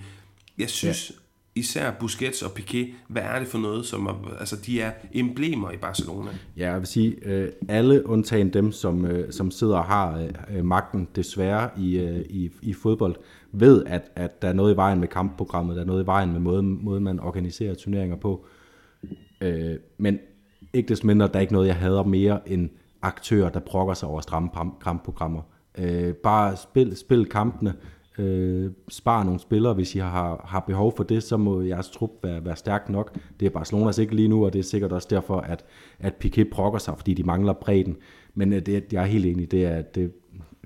Jeg 0.58 0.70
synes, 0.70 1.12
især 1.54 1.90
Busquets 2.00 2.42
og 2.42 2.50
Piqué, 2.58 2.92
hvad 3.08 3.22
er 3.22 3.38
det 3.38 3.48
for 3.48 3.58
noget, 3.58 3.86
som 3.86 4.06
er, 4.06 4.36
altså 4.40 4.56
de 4.56 4.80
er 4.80 4.92
emblemer 5.12 5.70
i 5.70 5.76
Barcelona? 5.76 6.30
Ja, 6.56 6.70
jeg 6.70 6.78
vil 6.78 6.86
sige, 6.86 7.16
øh, 7.22 7.52
alle 7.68 8.06
undtagen 8.06 8.52
dem, 8.52 8.72
som, 8.72 9.04
øh, 9.04 9.32
som 9.32 9.50
sidder 9.50 9.76
og 9.76 9.84
har 9.84 10.28
øh, 10.50 10.64
magten 10.64 11.08
desværre 11.16 11.70
i, 11.78 11.98
øh, 11.98 12.24
i, 12.30 12.50
i 12.62 12.72
fodbold, 12.72 13.16
ved, 13.52 13.84
at, 13.86 14.02
at 14.16 14.42
der 14.42 14.48
er 14.48 14.52
noget 14.52 14.74
i 14.74 14.76
vejen 14.76 15.00
med 15.00 15.08
kampprogrammet, 15.08 15.76
der 15.76 15.82
er 15.82 15.86
noget 15.86 16.02
i 16.02 16.06
vejen 16.06 16.32
med 16.32 16.40
måden, 16.40 16.84
måden 16.84 17.04
man 17.04 17.20
organiserer 17.20 17.74
turneringer 17.74 18.16
på. 18.16 18.46
Øh, 19.40 19.76
men 19.98 20.18
ikke 20.72 20.88
desto 20.88 21.06
mindre, 21.06 21.26
der 21.26 21.34
er 21.34 21.40
ikke 21.40 21.52
noget, 21.52 21.68
jeg 21.68 21.76
hader 21.76 22.02
mere 22.02 22.48
end 22.48 22.70
aktører, 23.02 23.48
der 23.48 23.60
brokker 23.60 23.94
sig 23.94 24.08
over 24.08 24.20
stramme 24.20 24.50
kampprogrammer. 24.84 25.42
Øh, 25.78 26.14
bare 26.14 26.56
spil, 26.56 26.96
spil 26.96 27.26
kampene, 27.26 27.74
øh, 28.18 28.70
spar 28.88 29.24
nogle 29.24 29.40
spillere, 29.40 29.74
hvis 29.74 29.94
I 29.94 29.98
har, 29.98 30.46
har 30.48 30.60
behov 30.60 30.96
for 30.96 31.04
det, 31.04 31.22
så 31.22 31.36
må 31.36 31.60
jeres 31.60 31.90
trup 31.90 32.10
være, 32.22 32.44
være 32.44 32.56
stærk 32.56 32.88
nok. 32.88 33.18
Det 33.40 33.46
er 33.46 33.50
Barcelonas 33.50 33.98
ikke 33.98 34.16
lige 34.16 34.28
nu, 34.28 34.44
og 34.44 34.52
det 34.52 34.58
er 34.58 34.62
sikkert 34.62 34.92
også 34.92 35.08
derfor, 35.10 35.40
at, 35.40 35.64
at 35.98 36.14
Piqué 36.24 36.42
brokker 36.50 36.78
sig, 36.78 36.94
fordi 36.96 37.14
de 37.14 37.22
mangler 37.22 37.52
bredden. 37.52 37.96
Men 38.34 38.52
øh, 38.52 38.66
det, 38.66 38.92
jeg 38.92 39.02
er 39.02 39.06
helt 39.06 39.26
enig, 39.26 39.50
det 39.50 39.64
er, 39.64 39.82
det, 39.82 40.12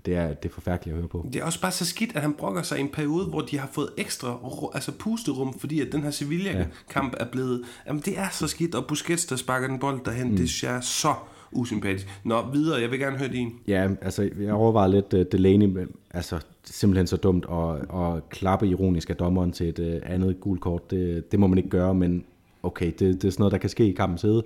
det 0.07 0.17
er, 0.17 0.35
det 0.35 0.49
er 0.49 0.53
forfærdeligt 0.53 0.95
at 0.95 1.01
høre 1.01 1.09
på. 1.09 1.27
Det 1.33 1.41
er 1.41 1.45
også 1.45 1.61
bare 1.61 1.73
så 1.73 1.87
skidt, 1.87 2.17
at 2.17 2.23
han 2.23 2.33
brokker 2.33 2.63
sig 2.63 2.79
i 2.79 2.81
en 2.81 2.89
periode, 2.89 3.27
hvor 3.27 3.41
de 3.41 3.59
har 3.59 3.69
fået 3.73 3.89
ekstra 3.97 4.39
altså 4.75 4.93
pusterum, 4.99 5.59
fordi 5.59 5.81
at 5.81 5.93
den 5.93 6.03
her 6.03 6.11
Sevilla-kamp 6.11 7.15
ja. 7.19 7.25
er 7.25 7.31
blevet... 7.31 7.63
Jamen, 7.87 8.03
det 8.05 8.19
er 8.19 8.29
så 8.33 8.49
skidt, 8.49 8.75
og 8.75 8.87
Busquets, 8.87 9.27
der 9.27 9.37
sparker 9.37 9.69
den 9.69 9.79
bold 9.79 10.05
derhen, 10.05 10.31
mm. 10.31 10.37
det 10.37 10.65
er 10.65 10.81
så 10.81 11.15
usympatisk. 11.55 12.21
Nå, 12.25 12.51
videre, 12.53 12.81
jeg 12.81 12.91
vil 12.91 12.99
gerne 12.99 13.17
høre 13.17 13.29
din. 13.29 13.53
Ja, 13.69 13.89
altså, 14.01 14.31
jeg 14.41 14.53
overvejer 14.53 14.89
lidt 14.89 15.15
uh, 15.15 15.21
Delaney, 15.33 15.87
altså, 16.11 16.41
simpelthen 16.65 17.07
så 17.07 17.17
dumt 17.17 17.47
at, 17.53 18.01
at 18.01 18.29
klappe 18.29 18.69
ironisk 18.69 19.11
af 19.11 19.17
dommeren 19.17 19.53
til 19.53 19.69
et 19.69 19.79
uh, 19.79 20.13
andet 20.15 20.41
gult 20.41 20.61
kort. 20.61 20.91
Det, 20.91 21.33
det 21.33 21.41
må 21.41 21.47
man 21.47 21.59
ikke 21.59 21.71
gøre, 21.71 21.95
men 21.95 22.25
okay, 22.63 22.87
det, 22.87 23.01
det 23.01 23.25
er 23.25 23.31
sådan 23.31 23.41
noget, 23.41 23.53
der 23.53 23.59
kan 23.59 23.71
ske 23.71 23.89
i 23.89 23.93
kampens 23.93 24.23
hede. 24.23 24.43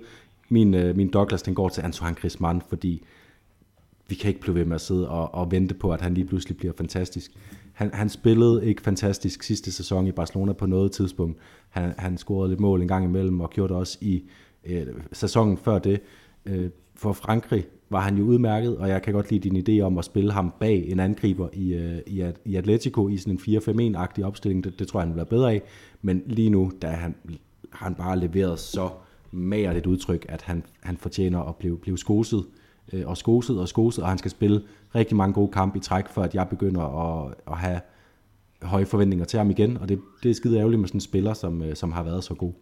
Min, 0.49 0.73
uh, 0.73 0.95
min 0.95 1.09
Douglas, 1.09 1.41
den 1.41 1.55
går 1.55 1.69
til 1.69 1.81
Antoine 1.81 2.15
Griezmann, 2.15 2.61
fordi 2.69 3.03
vi 4.07 4.15
kan 4.15 4.27
ikke 4.27 4.41
blive 4.41 4.55
ved 4.55 4.65
med 4.65 4.75
at 4.75 4.81
sidde 4.81 5.09
og, 5.09 5.33
og 5.33 5.51
vente 5.51 5.73
på, 5.73 5.91
at 5.91 6.01
han 6.01 6.13
lige 6.13 6.25
pludselig 6.25 6.57
bliver 6.57 6.73
fantastisk. 6.77 7.31
Han, 7.73 7.93
han 7.93 8.09
spillede 8.09 8.65
ikke 8.65 8.81
fantastisk 8.81 9.43
sidste 9.43 9.71
sæson 9.71 10.07
i 10.07 10.11
Barcelona 10.11 10.53
på 10.53 10.65
noget 10.65 10.91
tidspunkt. 10.91 11.37
Han, 11.69 11.93
han 11.97 12.17
scorede 12.17 12.49
lidt 12.49 12.59
mål 12.59 12.81
en 12.81 12.87
gang 12.87 13.05
imellem, 13.05 13.41
og 13.41 13.49
gjorde 13.49 13.73
det 13.73 13.79
også 13.79 13.97
i 14.01 14.23
øh, 14.65 14.87
sæsonen 15.11 15.57
før 15.57 15.79
det. 15.79 16.01
Øh, 16.45 16.69
for 16.99 17.13
Frankrig 17.13 17.65
var 17.89 17.99
han 17.99 18.17
jo 18.17 18.23
udmærket, 18.23 18.77
og 18.77 18.89
jeg 18.89 19.01
kan 19.01 19.13
godt 19.13 19.31
lide 19.31 19.49
din 19.49 19.63
idé 19.69 19.81
om 19.83 19.97
at 19.97 20.05
spille 20.05 20.31
ham 20.31 20.53
bag 20.59 20.85
en 20.87 20.99
angriber 20.99 21.49
i, 21.53 21.73
øh, 21.73 21.99
i, 22.07 22.31
i 22.45 22.55
Atletico 22.55 23.09
i 23.09 23.17
sådan 23.17 23.39
en 23.47 23.57
4-5-1-agtig 23.95 24.25
opstilling. 24.25 24.63
Det, 24.63 24.79
det 24.79 24.87
tror 24.87 24.99
jeg, 24.99 25.03
han 25.03 25.09
vil 25.09 25.17
være 25.17 25.25
bedre 25.25 25.51
af. 25.53 25.61
Men 26.01 26.23
lige 26.25 26.49
nu, 26.49 26.71
der 26.81 26.87
han, 26.87 27.15
har 27.71 27.85
han 27.85 27.95
bare 27.95 28.19
leveret 28.19 28.59
så 28.59 28.89
mager 29.31 29.71
et 29.71 29.85
udtryk, 29.85 30.25
at 30.29 30.41
han, 30.41 30.63
han 30.79 30.97
fortjener 30.97 31.39
at 31.39 31.55
blive, 31.55 31.77
blive 31.77 31.97
skoset 31.97 32.45
øh, 32.93 33.07
og 33.07 33.17
skoset 33.17 33.59
og 33.59 33.67
skoset, 33.67 34.03
og 34.03 34.09
han 34.09 34.17
skal 34.17 34.31
spille 34.31 34.61
rigtig 34.95 35.17
mange 35.17 35.33
gode 35.33 35.51
kampe 35.51 35.77
i 35.77 35.81
træk, 35.81 36.07
for 36.09 36.21
at 36.21 36.35
jeg 36.35 36.47
begynder 36.49 36.81
at, 36.81 37.33
at 37.47 37.57
have 37.57 37.79
høje 38.61 38.85
forventninger 38.85 39.25
til 39.25 39.37
ham 39.37 39.49
igen, 39.49 39.77
og 39.77 39.89
det, 39.89 39.99
det 40.23 40.31
er 40.31 40.35
skide 40.35 40.57
ærgerligt 40.57 40.79
med 40.79 40.87
sådan 40.87 40.97
en 40.97 41.01
spiller, 41.01 41.33
som, 41.33 41.61
øh, 41.61 41.75
som 41.75 41.91
har 41.91 42.03
været 42.03 42.23
så 42.23 42.33
god. 42.33 42.53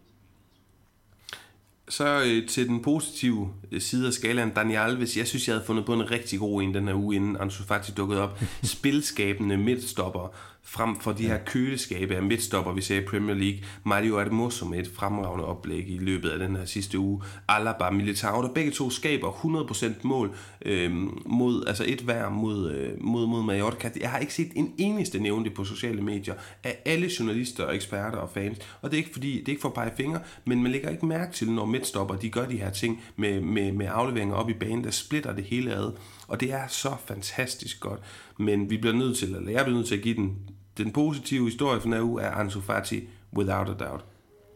Så 1.88 2.22
øh, 2.26 2.48
til 2.48 2.68
den 2.68 2.82
positive 2.82 3.50
øh, 3.72 3.80
side 3.80 4.06
af 4.06 4.12
skalaen, 4.12 4.50
Daniel 4.50 4.78
Alves, 4.78 5.16
jeg 5.16 5.26
synes, 5.26 5.48
jeg 5.48 5.54
havde 5.54 5.66
fundet 5.66 5.86
på 5.86 5.94
en 5.94 6.10
rigtig 6.10 6.38
god 6.38 6.62
en 6.62 6.74
den 6.74 6.88
her 6.88 6.94
uge, 6.94 7.16
inden 7.16 7.36
Ansu 7.40 7.64
Fati 7.64 7.92
dukkede 7.92 8.22
op. 8.22 8.40
Spilskabende 8.62 9.56
midtstopper, 9.56 10.34
frem 10.62 11.00
for 11.00 11.12
de 11.12 11.26
her 11.26 11.38
køleskabe 11.38 12.16
af 12.16 12.22
midtstopper, 12.22 12.72
vi 12.72 12.80
ser 12.80 12.96
i 12.96 13.04
Premier 13.04 13.34
League. 13.34 13.60
Mario 13.84 14.18
Hermoso 14.18 14.66
med 14.66 14.78
et 14.78 14.90
fremragende 14.94 15.44
oplæg 15.44 15.90
i 15.90 15.98
løbet 15.98 16.30
af 16.30 16.38
den 16.38 16.56
her 16.56 16.64
sidste 16.64 16.98
uge. 16.98 17.22
Alaba, 17.48 17.90
Militao, 17.90 18.42
der 18.42 18.48
begge 18.48 18.70
to 18.70 18.90
skaber 18.90 19.30
100% 19.30 19.92
mål 20.02 20.36
øh, 20.64 20.92
mod, 21.26 21.66
altså 21.66 21.84
et 21.86 22.00
hver 22.00 22.28
mod, 22.28 22.70
øh, 22.70 22.92
mod, 23.00 23.26
mod 23.26 23.42
Mallorca. 23.42 23.90
Jeg 24.00 24.10
har 24.10 24.18
ikke 24.18 24.34
set 24.34 24.52
en 24.54 24.74
eneste 24.78 25.18
nævne 25.18 25.44
det 25.44 25.54
på 25.54 25.64
sociale 25.64 26.02
medier 26.02 26.34
af 26.64 26.78
alle 26.86 27.10
journalister 27.18 27.64
og 27.64 27.74
eksperter 27.74 28.18
og 28.18 28.30
fans. 28.30 28.58
Og 28.82 28.90
det 28.90 28.96
er 28.96 28.98
ikke 28.98 29.12
fordi, 29.12 29.38
det 29.38 29.48
er 29.48 29.52
ikke 29.52 29.62
for 29.62 29.68
at 29.68 29.74
pege 29.74 29.92
fingre, 29.96 30.20
men 30.44 30.62
man 30.62 30.72
lægger 30.72 30.90
ikke 30.90 31.06
mærke 31.06 31.32
til, 31.32 31.50
når 31.50 31.66
midtstopper 31.66 32.16
de 32.16 32.30
gør 32.30 32.46
de 32.46 32.56
her 32.56 32.70
ting 32.70 33.02
med, 33.16 33.40
med, 33.40 33.72
med 33.72 33.86
afleveringer 33.90 34.34
op 34.34 34.50
i 34.50 34.54
banen, 34.54 34.84
der 34.84 34.90
splitter 34.90 35.34
det 35.34 35.44
hele 35.44 35.74
ad. 35.74 35.92
Og 36.28 36.40
det 36.40 36.52
er 36.52 36.66
så 36.68 36.96
fantastisk 37.06 37.80
godt. 37.80 38.00
Men 38.38 38.70
vi 38.70 38.76
bliver 38.76 38.96
nødt 38.96 39.16
til, 39.16 39.34
eller 39.34 39.50
jeg 39.50 39.64
bliver 39.64 39.76
nødt 39.76 39.86
til 39.86 39.96
at 39.96 40.02
give 40.02 40.14
den 40.14 40.36
den 40.78 40.92
positive 40.92 41.44
historie 41.44 41.80
for 41.80 41.88
den 41.88 41.92
her 41.92 42.02
uge 42.02 42.22
er 42.22 42.30
Ansu 42.30 42.60
Fati, 42.60 43.08
without 43.36 43.68
a 43.68 43.84
doubt. 43.84 44.04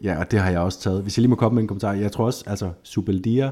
Ja, 0.03 0.19
og 0.19 0.31
det 0.31 0.39
har 0.39 0.49
jeg 0.49 0.59
også 0.59 0.79
taget. 0.79 1.01
Hvis 1.01 1.17
jeg 1.17 1.21
lige 1.21 1.29
må 1.29 1.35
komme 1.35 1.55
med 1.55 1.63
en 1.63 1.67
kommentar. 1.67 1.93
Jeg 1.93 2.11
tror 2.11 2.25
også, 2.25 2.43
altså 2.47 2.71
Subeldia 2.83 3.51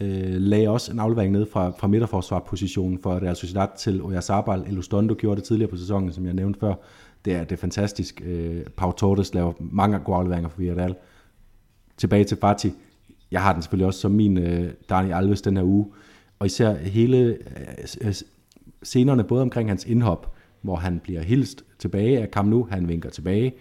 øh, 0.00 0.34
lagde 0.34 0.68
også 0.68 0.92
en 0.92 0.98
aflevering 0.98 1.32
ned 1.32 1.46
fra, 1.52 1.70
fra 1.70 1.86
midterforsvarpositionen 1.86 2.98
for 3.02 3.14
Real 3.14 3.36
Sociedad 3.36 3.68
til 3.78 4.02
Oyarzabal. 4.02 4.60
Elustondo 4.60 5.14
gjorde 5.18 5.36
det 5.36 5.44
tidligere 5.44 5.70
på 5.70 5.76
sæsonen, 5.76 6.12
som 6.12 6.26
jeg 6.26 6.34
nævnte 6.34 6.60
før. 6.60 6.74
Det 7.24 7.34
er, 7.34 7.44
det 7.44 7.52
er 7.52 7.60
fantastisk. 7.60 8.22
Øh, 8.24 8.62
Pau 8.76 8.92
Torres 8.92 9.34
laver 9.34 9.52
mange 9.58 9.98
gode 9.98 10.16
afleveringer 10.16 10.48
for 10.48 10.58
Villarreal. 10.58 10.94
Tilbage 11.96 12.24
til 12.24 12.36
Fati. 12.40 12.72
Jeg 13.30 13.42
har 13.42 13.52
den 13.52 13.62
selvfølgelig 13.62 13.86
også 13.86 14.00
som 14.00 14.10
min 14.10 14.38
øh, 14.38 14.72
Dani 14.90 15.10
Alves 15.10 15.42
den 15.42 15.56
her 15.56 15.64
uge. 15.64 15.86
Og 16.38 16.46
især 16.46 16.74
hele 16.74 17.18
øh, 17.18 17.36
øh 18.00 18.14
scenerne, 18.84 19.24
både 19.24 19.42
omkring 19.42 19.68
hans 19.68 19.84
indhop, 19.84 20.34
hvor 20.62 20.76
han 20.76 21.00
bliver 21.02 21.22
hilst 21.22 21.64
tilbage 21.78 22.18
af 22.18 22.30
Kam 22.30 22.46
nu, 22.46 22.66
han 22.70 22.88
vinker 22.88 23.10
tilbage. 23.10 23.54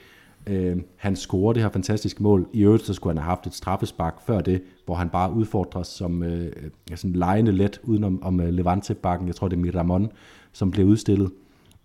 Øh, 0.47 0.77
han 0.95 1.15
scorer 1.15 1.53
det 1.53 1.61
her 1.61 1.69
fantastiske 1.69 2.23
mål. 2.23 2.47
I 2.53 2.61
øvrigt 2.61 2.85
så 2.85 2.93
skulle 2.93 3.11
han 3.11 3.23
have 3.23 3.29
haft 3.29 3.47
et 3.47 3.53
straffespark 3.53 4.21
før 4.25 4.41
det, 4.41 4.61
hvor 4.85 4.95
han 4.95 5.09
bare 5.09 5.33
udfordres 5.33 5.87
som 5.87 6.23
øh, 6.23 6.51
sådan 6.95 7.13
lejende 7.13 7.51
let 7.51 7.79
udenom 7.83 8.23
om 8.23 8.39
uh, 8.39 8.47
Levante-bakken. 8.47 9.27
Jeg 9.27 9.35
tror, 9.35 9.47
det 9.47 9.57
er 9.57 9.61
Miramon, 9.61 10.11
som 10.51 10.71
bliver 10.71 10.87
udstillet. 10.87 11.31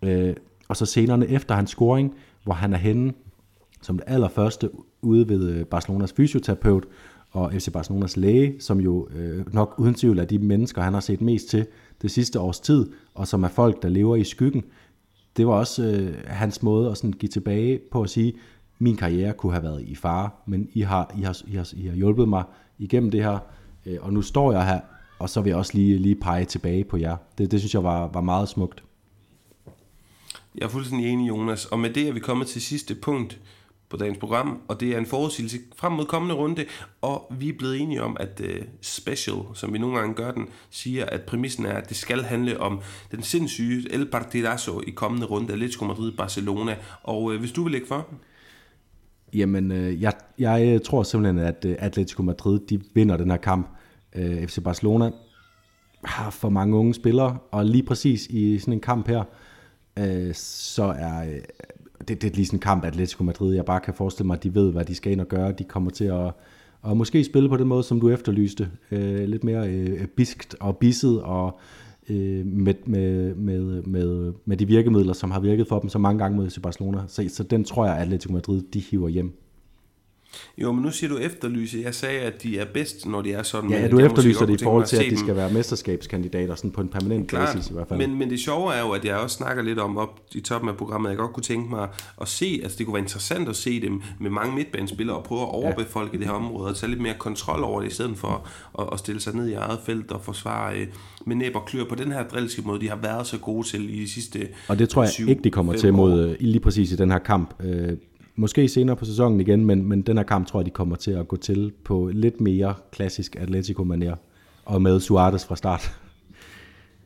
Øh, 0.02 0.34
og 0.68 0.76
så 0.76 0.86
scenerne 0.86 1.26
efter 1.26 1.54
hans 1.54 1.70
scoring, 1.70 2.14
hvor 2.44 2.54
han 2.54 2.72
er 2.72 2.76
henne 2.78 3.12
som 3.82 3.96
det 3.98 4.04
allerførste 4.06 4.70
ude 5.02 5.28
ved 5.28 5.50
øh, 5.50 5.64
Barcelonas 5.64 6.12
fysioterapeut 6.12 6.84
og 7.30 7.52
FC 7.52 7.72
Barcelonas 7.72 8.16
læge, 8.16 8.56
som 8.60 8.80
jo 8.80 9.08
øh, 9.16 9.54
nok 9.54 9.74
uden 9.78 9.94
tvivl 9.94 10.18
er 10.18 10.24
de 10.24 10.38
mennesker, 10.38 10.82
han 10.82 10.92
har 10.92 11.00
set 11.00 11.20
mest 11.20 11.48
til 11.48 11.66
det 12.02 12.10
sidste 12.10 12.40
års 12.40 12.60
tid, 12.60 12.90
og 13.14 13.28
som 13.28 13.44
er 13.44 13.48
folk, 13.48 13.82
der 13.82 13.88
lever 13.88 14.16
i 14.16 14.24
skyggen 14.24 14.64
det 15.38 15.46
var 15.46 15.52
også 15.52 15.82
øh, 15.82 16.14
hans 16.26 16.62
måde 16.62 16.90
at 16.90 16.96
sådan 16.96 17.12
give 17.12 17.30
tilbage 17.30 17.80
på 17.90 18.02
at 18.02 18.10
sige, 18.10 18.34
min 18.78 18.96
karriere 18.96 19.32
kunne 19.32 19.52
have 19.52 19.62
været 19.62 19.82
i 19.82 19.94
fare, 19.94 20.30
men 20.46 20.68
I 20.72 20.80
har, 20.80 21.14
I 21.18 21.22
har, 21.22 21.36
I 21.46 21.56
har, 21.56 21.68
I 21.76 21.86
har 21.86 21.94
hjulpet 21.94 22.28
mig 22.28 22.44
igennem 22.78 23.10
det 23.10 23.22
her, 23.22 23.38
øh, 23.86 23.96
og 24.00 24.12
nu 24.12 24.22
står 24.22 24.52
jeg 24.52 24.66
her, 24.66 24.80
og 25.18 25.30
så 25.30 25.40
vil 25.40 25.50
jeg 25.50 25.56
også 25.56 25.74
lige, 25.74 25.98
lige 25.98 26.14
pege 26.14 26.44
tilbage 26.44 26.84
på 26.84 26.96
jer. 26.96 27.16
Det, 27.38 27.50
det 27.50 27.60
synes 27.60 27.74
jeg 27.74 27.84
var, 27.84 28.08
var 28.08 28.20
meget 28.20 28.48
smukt. 28.48 28.82
Jeg 30.54 30.64
er 30.64 30.68
fuldstændig 30.68 31.08
enig, 31.08 31.28
Jonas. 31.28 31.64
Og 31.64 31.78
med 31.78 31.90
det 31.90 32.08
er 32.08 32.12
vi 32.12 32.20
kommet 32.20 32.46
til 32.46 32.62
sidste 32.62 32.94
punkt 32.94 33.40
på 33.90 33.96
dagens 33.96 34.18
program, 34.18 34.60
og 34.68 34.80
det 34.80 34.94
er 34.94 34.98
en 34.98 35.06
forudsigelse 35.06 35.58
frem 35.76 35.92
mod 35.92 36.06
kommende 36.06 36.34
runde, 36.34 36.64
og 37.02 37.32
vi 37.38 37.48
er 37.48 37.52
blevet 37.58 37.80
enige 37.80 38.02
om, 38.02 38.16
at 38.20 38.40
uh, 38.40 38.66
Special, 38.80 39.36
som 39.54 39.72
vi 39.72 39.78
nogle 39.78 39.98
gange 39.98 40.14
gør 40.14 40.30
den, 40.30 40.46
siger, 40.70 41.06
at 41.06 41.22
præmissen 41.22 41.66
er, 41.66 41.72
at 41.72 41.88
det 41.88 41.96
skal 41.96 42.22
handle 42.22 42.60
om 42.60 42.80
den 43.10 43.22
sindssyge 43.22 43.92
El 43.92 44.06
Partidazo 44.06 44.80
i 44.86 44.90
kommende 44.90 45.26
runde, 45.26 45.52
Atletico 45.52 45.84
Madrid-Barcelona, 45.84 46.76
og 47.02 47.24
uh, 47.24 47.36
hvis 47.36 47.52
du 47.52 47.62
vil 47.62 47.72
lægge 47.72 47.86
for? 47.86 48.06
Jamen, 49.34 49.72
øh, 49.72 50.02
jeg, 50.02 50.12
jeg 50.38 50.82
tror 50.82 51.02
simpelthen, 51.02 51.38
at 51.38 51.64
Atletico 51.64 52.22
Madrid, 52.22 52.60
de 52.60 52.80
vinder 52.94 53.16
den 53.16 53.30
her 53.30 53.38
kamp. 53.38 53.68
FC 54.16 54.58
Barcelona 54.64 55.10
har 56.04 56.30
for 56.30 56.48
mange 56.48 56.76
unge 56.76 56.94
spillere, 56.94 57.38
og 57.50 57.64
lige 57.64 57.82
præcis 57.82 58.26
i 58.26 58.58
sådan 58.58 58.74
en 58.74 58.80
kamp 58.80 59.08
her, 59.08 59.24
så 60.32 60.94
er 60.98 61.40
det, 61.98 62.22
det 62.22 62.30
er 62.30 62.34
lige 62.34 62.46
sådan 62.46 62.56
en 62.56 62.60
kamp, 62.60 62.84
Atletico 62.84 63.24
Madrid, 63.24 63.54
jeg 63.54 63.64
bare 63.64 63.80
kan 63.80 63.94
forestille 63.94 64.26
mig, 64.26 64.36
at 64.36 64.42
de 64.42 64.54
ved, 64.54 64.72
hvad 64.72 64.84
de 64.84 64.94
skal 64.94 65.12
ind 65.12 65.20
og 65.20 65.28
gøre. 65.28 65.52
De 65.52 65.64
kommer 65.64 65.90
til 65.90 66.04
at, 66.04 66.32
og 66.82 66.96
måske 66.96 67.24
spille 67.24 67.48
på 67.48 67.56
den 67.56 67.68
måde, 67.68 67.82
som 67.82 68.00
du 68.00 68.10
efterlyste. 68.10 68.68
Øh, 68.90 69.28
lidt 69.28 69.44
mere 69.44 69.68
øh, 69.68 70.06
biskt 70.06 70.56
og 70.60 70.76
bisset 70.76 71.22
og 71.22 71.58
øh, 72.08 72.46
med, 72.46 72.74
med, 72.86 73.34
med, 73.34 73.82
med, 73.82 74.32
med 74.44 74.56
de 74.56 74.66
virkemidler, 74.66 75.12
som 75.12 75.30
har 75.30 75.40
virket 75.40 75.68
for 75.68 75.78
dem 75.78 75.88
så 75.88 75.98
mange 75.98 76.18
gange 76.18 76.36
mod 76.36 76.50
FC 76.50 76.60
Barcelona. 76.62 77.02
Så, 77.06 77.24
så 77.28 77.42
den 77.42 77.64
tror 77.64 77.86
jeg, 77.86 77.94
at 77.94 78.02
Atletico 78.02 78.32
Madrid 78.32 78.62
de 78.62 78.80
hiver 78.80 79.08
hjem. 79.08 79.47
Jo, 80.58 80.72
men 80.72 80.82
nu 80.82 80.90
siger 80.90 81.10
du 81.10 81.18
efterlyse. 81.18 81.80
Jeg 81.84 81.94
sagde, 81.94 82.20
at 82.20 82.42
de 82.42 82.58
er 82.58 82.64
bedst, 82.64 83.06
når 83.06 83.22
de 83.22 83.32
er 83.32 83.42
sådan. 83.42 83.70
Ja, 83.70 83.88
du 83.88 83.98
efterlyser 83.98 84.46
det 84.46 84.60
i 84.60 84.64
forhold 84.64 84.86
til, 84.86 84.96
at 84.96 85.10
de 85.10 85.18
skal 85.18 85.36
være 85.36 85.50
mesterskabskandidater 85.50 86.54
sådan 86.54 86.70
på 86.70 86.80
en 86.80 86.88
permanent 86.88 87.28
Klart, 87.28 87.54
basis 87.54 87.70
i 87.70 87.72
hvert 87.72 87.88
fald. 87.88 87.98
Men, 87.98 88.18
men 88.18 88.30
det 88.30 88.40
sjove 88.40 88.74
er 88.74 88.80
jo, 88.80 88.90
at 88.90 89.04
jeg 89.04 89.16
også 89.16 89.36
snakker 89.36 89.62
lidt 89.62 89.78
om 89.78 89.96
op 89.96 90.20
i 90.34 90.40
toppen 90.40 90.70
af 90.70 90.76
programmet, 90.76 91.10
jeg 91.10 91.18
godt 91.18 91.32
kunne 91.32 91.42
tænke 91.42 91.70
mig 91.70 91.88
at 92.20 92.28
se, 92.28 92.60
altså 92.62 92.78
det 92.78 92.86
kunne 92.86 92.94
være 92.94 93.02
interessant 93.02 93.48
at 93.48 93.56
se 93.56 93.80
dem 93.80 94.02
med 94.20 94.30
mange 94.30 94.54
midtbanespillere 94.54 95.16
og 95.16 95.24
prøve 95.24 95.40
at 95.40 95.48
overbefolke 95.48 96.10
ja. 96.12 96.18
det 96.18 96.26
her 96.26 96.34
område 96.34 96.70
og 96.70 96.76
tage 96.76 96.90
lidt 96.90 97.02
mere 97.02 97.14
kontrol 97.18 97.62
over 97.62 97.80
det, 97.80 97.90
i 97.90 97.94
stedet 97.94 98.16
for 98.16 98.46
at, 98.78 98.88
at 98.92 98.98
stille 98.98 99.20
sig 99.20 99.34
ned 99.34 99.48
i 99.48 99.52
eget 99.52 99.78
felt 99.86 100.12
og 100.12 100.20
forsvare 100.24 100.76
øh, 100.76 100.86
med 101.26 101.36
næb 101.36 101.56
og 101.56 101.64
klør 101.66 101.84
på 101.84 101.94
den 101.94 102.12
her 102.12 102.28
drilske 102.28 102.62
måde, 102.62 102.80
de 102.80 102.88
har 102.88 102.98
været 103.02 103.26
så 103.26 103.38
gode 103.38 103.66
til 103.66 103.94
i 103.94 104.00
de 104.00 104.08
sidste 104.08 104.48
Og 104.68 104.78
det 104.78 104.88
tror 104.88 105.02
jeg 105.02 105.28
ikke, 105.28 105.42
de 105.44 105.50
kommer 105.50 105.72
til 105.72 105.94
mod, 105.94 106.28
øh, 106.28 106.36
lige 106.40 106.60
præcis 106.60 106.92
i 106.92 106.96
den 106.96 107.10
her 107.10 107.18
kamp. 107.18 107.54
Øh, 107.64 107.96
måske 108.38 108.68
senere 108.68 108.96
på 108.96 109.04
sæsonen 109.04 109.40
igen, 109.40 109.64
men, 109.64 109.88
men 109.88 110.02
den 110.02 110.16
her 110.16 110.24
kamp 110.24 110.46
tror 110.46 110.60
jeg, 110.60 110.66
de 110.66 110.70
kommer 110.70 110.96
til 110.96 111.10
at 111.10 111.28
gå 111.28 111.36
til 111.36 111.72
på 111.84 112.10
lidt 112.12 112.40
mere 112.40 112.74
klassisk 112.92 113.36
Atletico-manér, 113.36 114.14
og 114.64 114.82
med 114.82 115.00
Suarez 115.00 115.44
fra 115.44 115.56
start. 115.56 115.92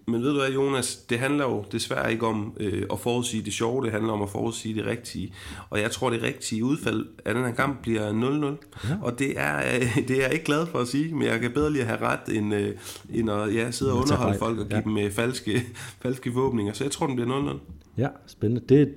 Men 0.06 0.22
ved 0.22 0.32
du 0.32 0.38
hvad, 0.38 0.50
Jonas, 0.50 0.96
det 0.96 1.18
handler 1.18 1.44
jo 1.44 1.64
desværre 1.72 2.12
ikke 2.12 2.26
om 2.26 2.56
øh, 2.60 2.82
at 2.92 2.98
forudsige 2.98 3.42
det 3.42 3.52
sjove, 3.52 3.84
det 3.84 3.92
handler 3.92 4.12
om 4.12 4.22
at 4.22 4.30
forudsige 4.30 4.74
det 4.74 4.86
rigtige. 4.86 5.34
Og 5.70 5.80
jeg 5.80 5.90
tror, 5.90 6.10
det 6.10 6.22
rigtige 6.22 6.64
udfald 6.64 7.06
af 7.24 7.34
den 7.34 7.44
her 7.44 7.52
kamp 7.52 7.82
bliver 7.82 8.12
0-0. 8.12 8.88
Ja. 8.88 8.94
Og 9.02 9.18
det 9.18 9.40
er, 9.40 9.56
øh, 9.56 10.08
det 10.08 10.10
er 10.10 10.22
jeg 10.22 10.32
ikke 10.32 10.44
glad 10.44 10.66
for 10.66 10.78
at 10.78 10.88
sige, 10.88 11.14
men 11.14 11.22
jeg 11.22 11.40
kan 11.40 11.50
bedre 11.52 11.72
lige 11.72 11.84
have 11.84 12.00
ret, 12.00 12.36
end, 12.36 12.54
øh, 12.54 12.74
end 13.10 13.30
at 13.30 13.54
ja, 13.54 13.70
sidde 13.70 13.92
og 13.92 13.98
underholde 13.98 14.38
folk 14.38 14.58
og 14.58 14.66
give 14.66 14.76
ja. 14.76 14.82
dem 14.82 14.98
øh, 14.98 15.10
falske, 15.10 15.62
falske 16.02 16.30
våbninger. 16.30 16.72
Så 16.72 16.84
jeg 16.84 16.90
tror, 16.90 17.06
den 17.06 17.16
bliver 17.16 17.52
0-0. 17.54 17.58
Ja, 17.98 18.08
spændende. 18.26 18.64
Det, 18.68 18.94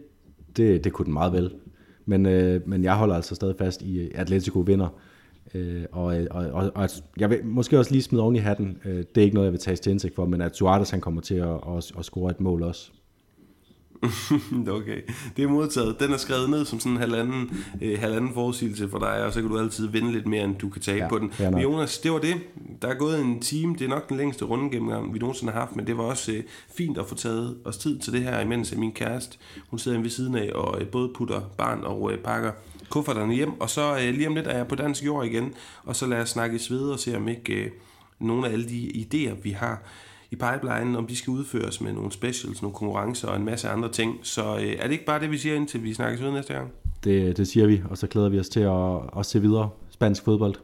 det, 0.57 0.83
det 0.83 0.93
kunne 0.93 1.05
den 1.05 1.13
meget 1.13 1.33
vel. 1.33 1.51
Men, 2.06 2.26
øh, 2.26 2.62
men 2.66 2.84
jeg 2.84 2.95
holder 2.95 3.16
altså 3.16 3.36
stadig 3.36 3.56
fast 3.58 3.82
i, 3.82 3.99
at 3.99 4.16
Atletico 4.16 4.60
vinder. 4.60 4.88
Øh, 5.53 5.84
og, 5.91 6.22
øh, 6.22 6.28
og, 6.32 6.45
og, 6.45 6.72
og 6.76 6.89
jeg 7.18 7.30
vil 7.30 7.45
måske 7.45 7.80
også 7.80 7.91
lige 7.91 8.01
smide 8.01 8.24
oven 8.24 8.36
i 8.36 8.39
hatten. 8.39 8.78
Øh, 8.86 8.97
det 8.97 9.18
er 9.18 9.22
ikke 9.22 9.36
noget, 9.36 9.45
jeg 9.45 9.51
vil 9.51 9.60
tage 9.60 9.76
til 9.76 9.91
indsigt 9.91 10.16
for, 10.16 10.26
men 10.26 10.41
at 10.41 10.56
Suarez 10.56 10.89
han 10.89 11.01
kommer 11.01 11.22
til 11.22 11.36
at, 11.36 11.60
at, 11.78 11.91
at 11.97 12.06
score 12.06 12.32
et 12.32 12.41
mål 12.41 12.64
også. 12.64 12.91
okay, 14.78 15.02
det 15.38 15.43
er 15.43 15.48
modtaget. 15.48 16.00
Den 16.00 16.14
er 16.14 16.18
skrevet 16.18 16.50
ned 16.50 16.66
som 16.66 16.80
sådan 16.80 16.91
en 16.91 16.98
halvanden, 16.98 17.66
øh, 17.82 18.00
halvanden 18.00 18.34
forudsigelse 18.34 18.89
for 18.89 19.00
dig, 19.00 19.26
og 19.26 19.34
så 19.34 19.41
kan 19.41 19.50
du 19.50 19.60
altid 19.60 19.88
vinde 19.88 20.12
lidt 20.12 20.28
mere, 20.28 20.43
end 20.43 20.56
du 20.56 20.70
kan 20.70 20.82
tabe 20.82 21.04
ja, 21.04 21.08
på 21.08 21.20
den. 21.20 21.32
Men 21.39 21.58
Jonas, 21.60 21.98
det 21.98 22.12
var 22.12 22.20
det. 22.20 22.36
Der 22.82 22.88
er 22.88 22.93
gået 22.96 23.22
en 23.22 23.39
time. 23.39 23.74
Det 23.74 23.82
er 23.86 23.89
nok 23.89 24.10
den 24.10 24.18
længste 24.18 24.46
runde 24.46 24.70
gennem, 24.70 25.14
vi 25.14 25.20
nogensinde 25.20 25.54
har 25.54 25.60
haft, 25.60 25.76
men 25.76 25.88
det 25.88 25.98
var 25.98 26.04
også 26.04 26.32
øh, 26.32 26.43
fint 26.78 26.98
at 26.98 27.06
få 27.06 27.16
taget 27.16 27.58
os 27.66 27.78
tid 27.78 28.00
til 28.00 28.14
det 28.14 28.22
her, 28.22 28.39
imens 28.39 28.76
min 28.76 28.91
kæreste, 28.91 29.38
hun 29.70 29.80
sidder 29.80 30.02
ved 30.02 30.10
siden 30.10 30.36
af 30.36 30.52
og 30.56 30.82
øh, 30.82 30.88
både 30.88 31.12
putter 31.16 31.41
barn 31.58 31.84
og 31.84 32.12
øh, 32.12 32.18
pakker 32.18 32.52
kufferterne 32.89 33.34
hjem, 33.34 33.62
og 33.62 33.70
så 33.70 33.96
øh, 33.96 34.14
lige 34.14 34.28
om 34.28 34.36
lidt 34.36 34.48
er 34.48 34.58
jeg 34.58 34.68
på 34.68 34.76
dansk 34.76 35.06
jord 35.06 35.26
igen, 35.26 35.54
og 35.84 35.96
så 35.96 36.08
lad 36.08 36.22
os 36.22 36.30
snakke 36.30 36.60
videre 36.70 36.93
og 36.93 37.00
se 37.00 37.18
om 37.18 37.28
ikke 37.28 37.54
øh, 37.54 37.72
nogle 38.20 38.48
af 38.48 38.52
alle 38.52 38.70
de 38.70 38.88
idéer, 38.88 39.41
vi 39.43 39.52
har 39.52 39.82
i 40.32 40.36
pipeline, 40.36 40.97
om 40.97 41.07
de 41.07 41.15
skal 41.15 41.32
udføres 41.32 41.82
med 41.82 41.93
nogle 41.93 42.11
specials, 42.11 42.61
nogle 42.61 42.76
konkurrencer 42.76 43.28
og 43.28 43.36
en 43.36 43.45
masse 43.45 43.69
andre 43.69 43.91
ting. 43.91 44.19
Så 44.23 44.55
øh, 44.55 44.76
er 44.80 44.84
det 44.84 44.91
ikke 44.91 45.05
bare 45.05 45.19
det, 45.19 45.32
vi 45.32 45.38
siger, 45.38 45.55
indtil 45.55 45.84
vi 45.84 45.93
snakkes 45.93 46.23
ved 46.23 46.32
næste 46.32 46.53
gang? 46.53 46.71
Det, 47.03 47.38
det 47.38 47.47
siger 47.47 47.67
vi, 47.67 47.82
og 47.89 47.97
så 47.97 48.07
glæder 48.07 48.30
vi 48.30 48.39
os 48.39 48.49
til 48.49 48.59
at, 48.59 49.19
at 49.19 49.26
se 49.26 49.41
videre 49.41 49.69
spansk 49.89 50.23
fodbold. 50.23 50.55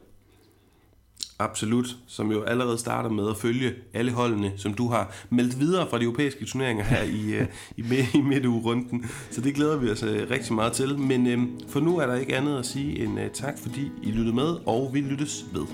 Absolut, 1.38 1.96
som 2.06 2.32
jo 2.32 2.42
allerede 2.42 2.78
starter 2.78 3.10
med 3.10 3.30
at 3.30 3.36
følge 3.36 3.72
alle 3.94 4.12
holdene, 4.12 4.52
som 4.56 4.74
du 4.74 4.88
har 4.88 5.14
meldt 5.30 5.60
videre 5.60 5.88
fra 5.90 5.98
de 5.98 6.04
europæiske 6.04 6.44
turneringer 6.44 6.84
her 6.84 7.02
i, 7.02 7.40
uh, 7.40 7.46
i, 7.76 7.82
i 8.14 8.20
midtugerunden. 8.20 9.04
Så 9.30 9.40
det 9.40 9.54
glæder 9.54 9.76
vi 9.76 9.90
os 9.90 10.02
uh, 10.02 10.10
rigtig 10.30 10.54
meget 10.54 10.72
til. 10.72 10.98
Men 10.98 11.26
uh, 11.26 11.48
for 11.68 11.80
nu 11.80 11.98
er 11.98 12.06
der 12.06 12.14
ikke 12.14 12.36
andet 12.36 12.58
at 12.58 12.66
sige 12.66 12.98
end 13.04 13.20
uh, 13.20 13.26
tak, 13.32 13.58
fordi 13.58 13.90
I 14.02 14.10
lyttede 14.10 14.34
med, 14.34 14.56
og 14.66 14.90
vi 14.92 15.00
lyttes 15.00 15.44
ved. 15.52 15.66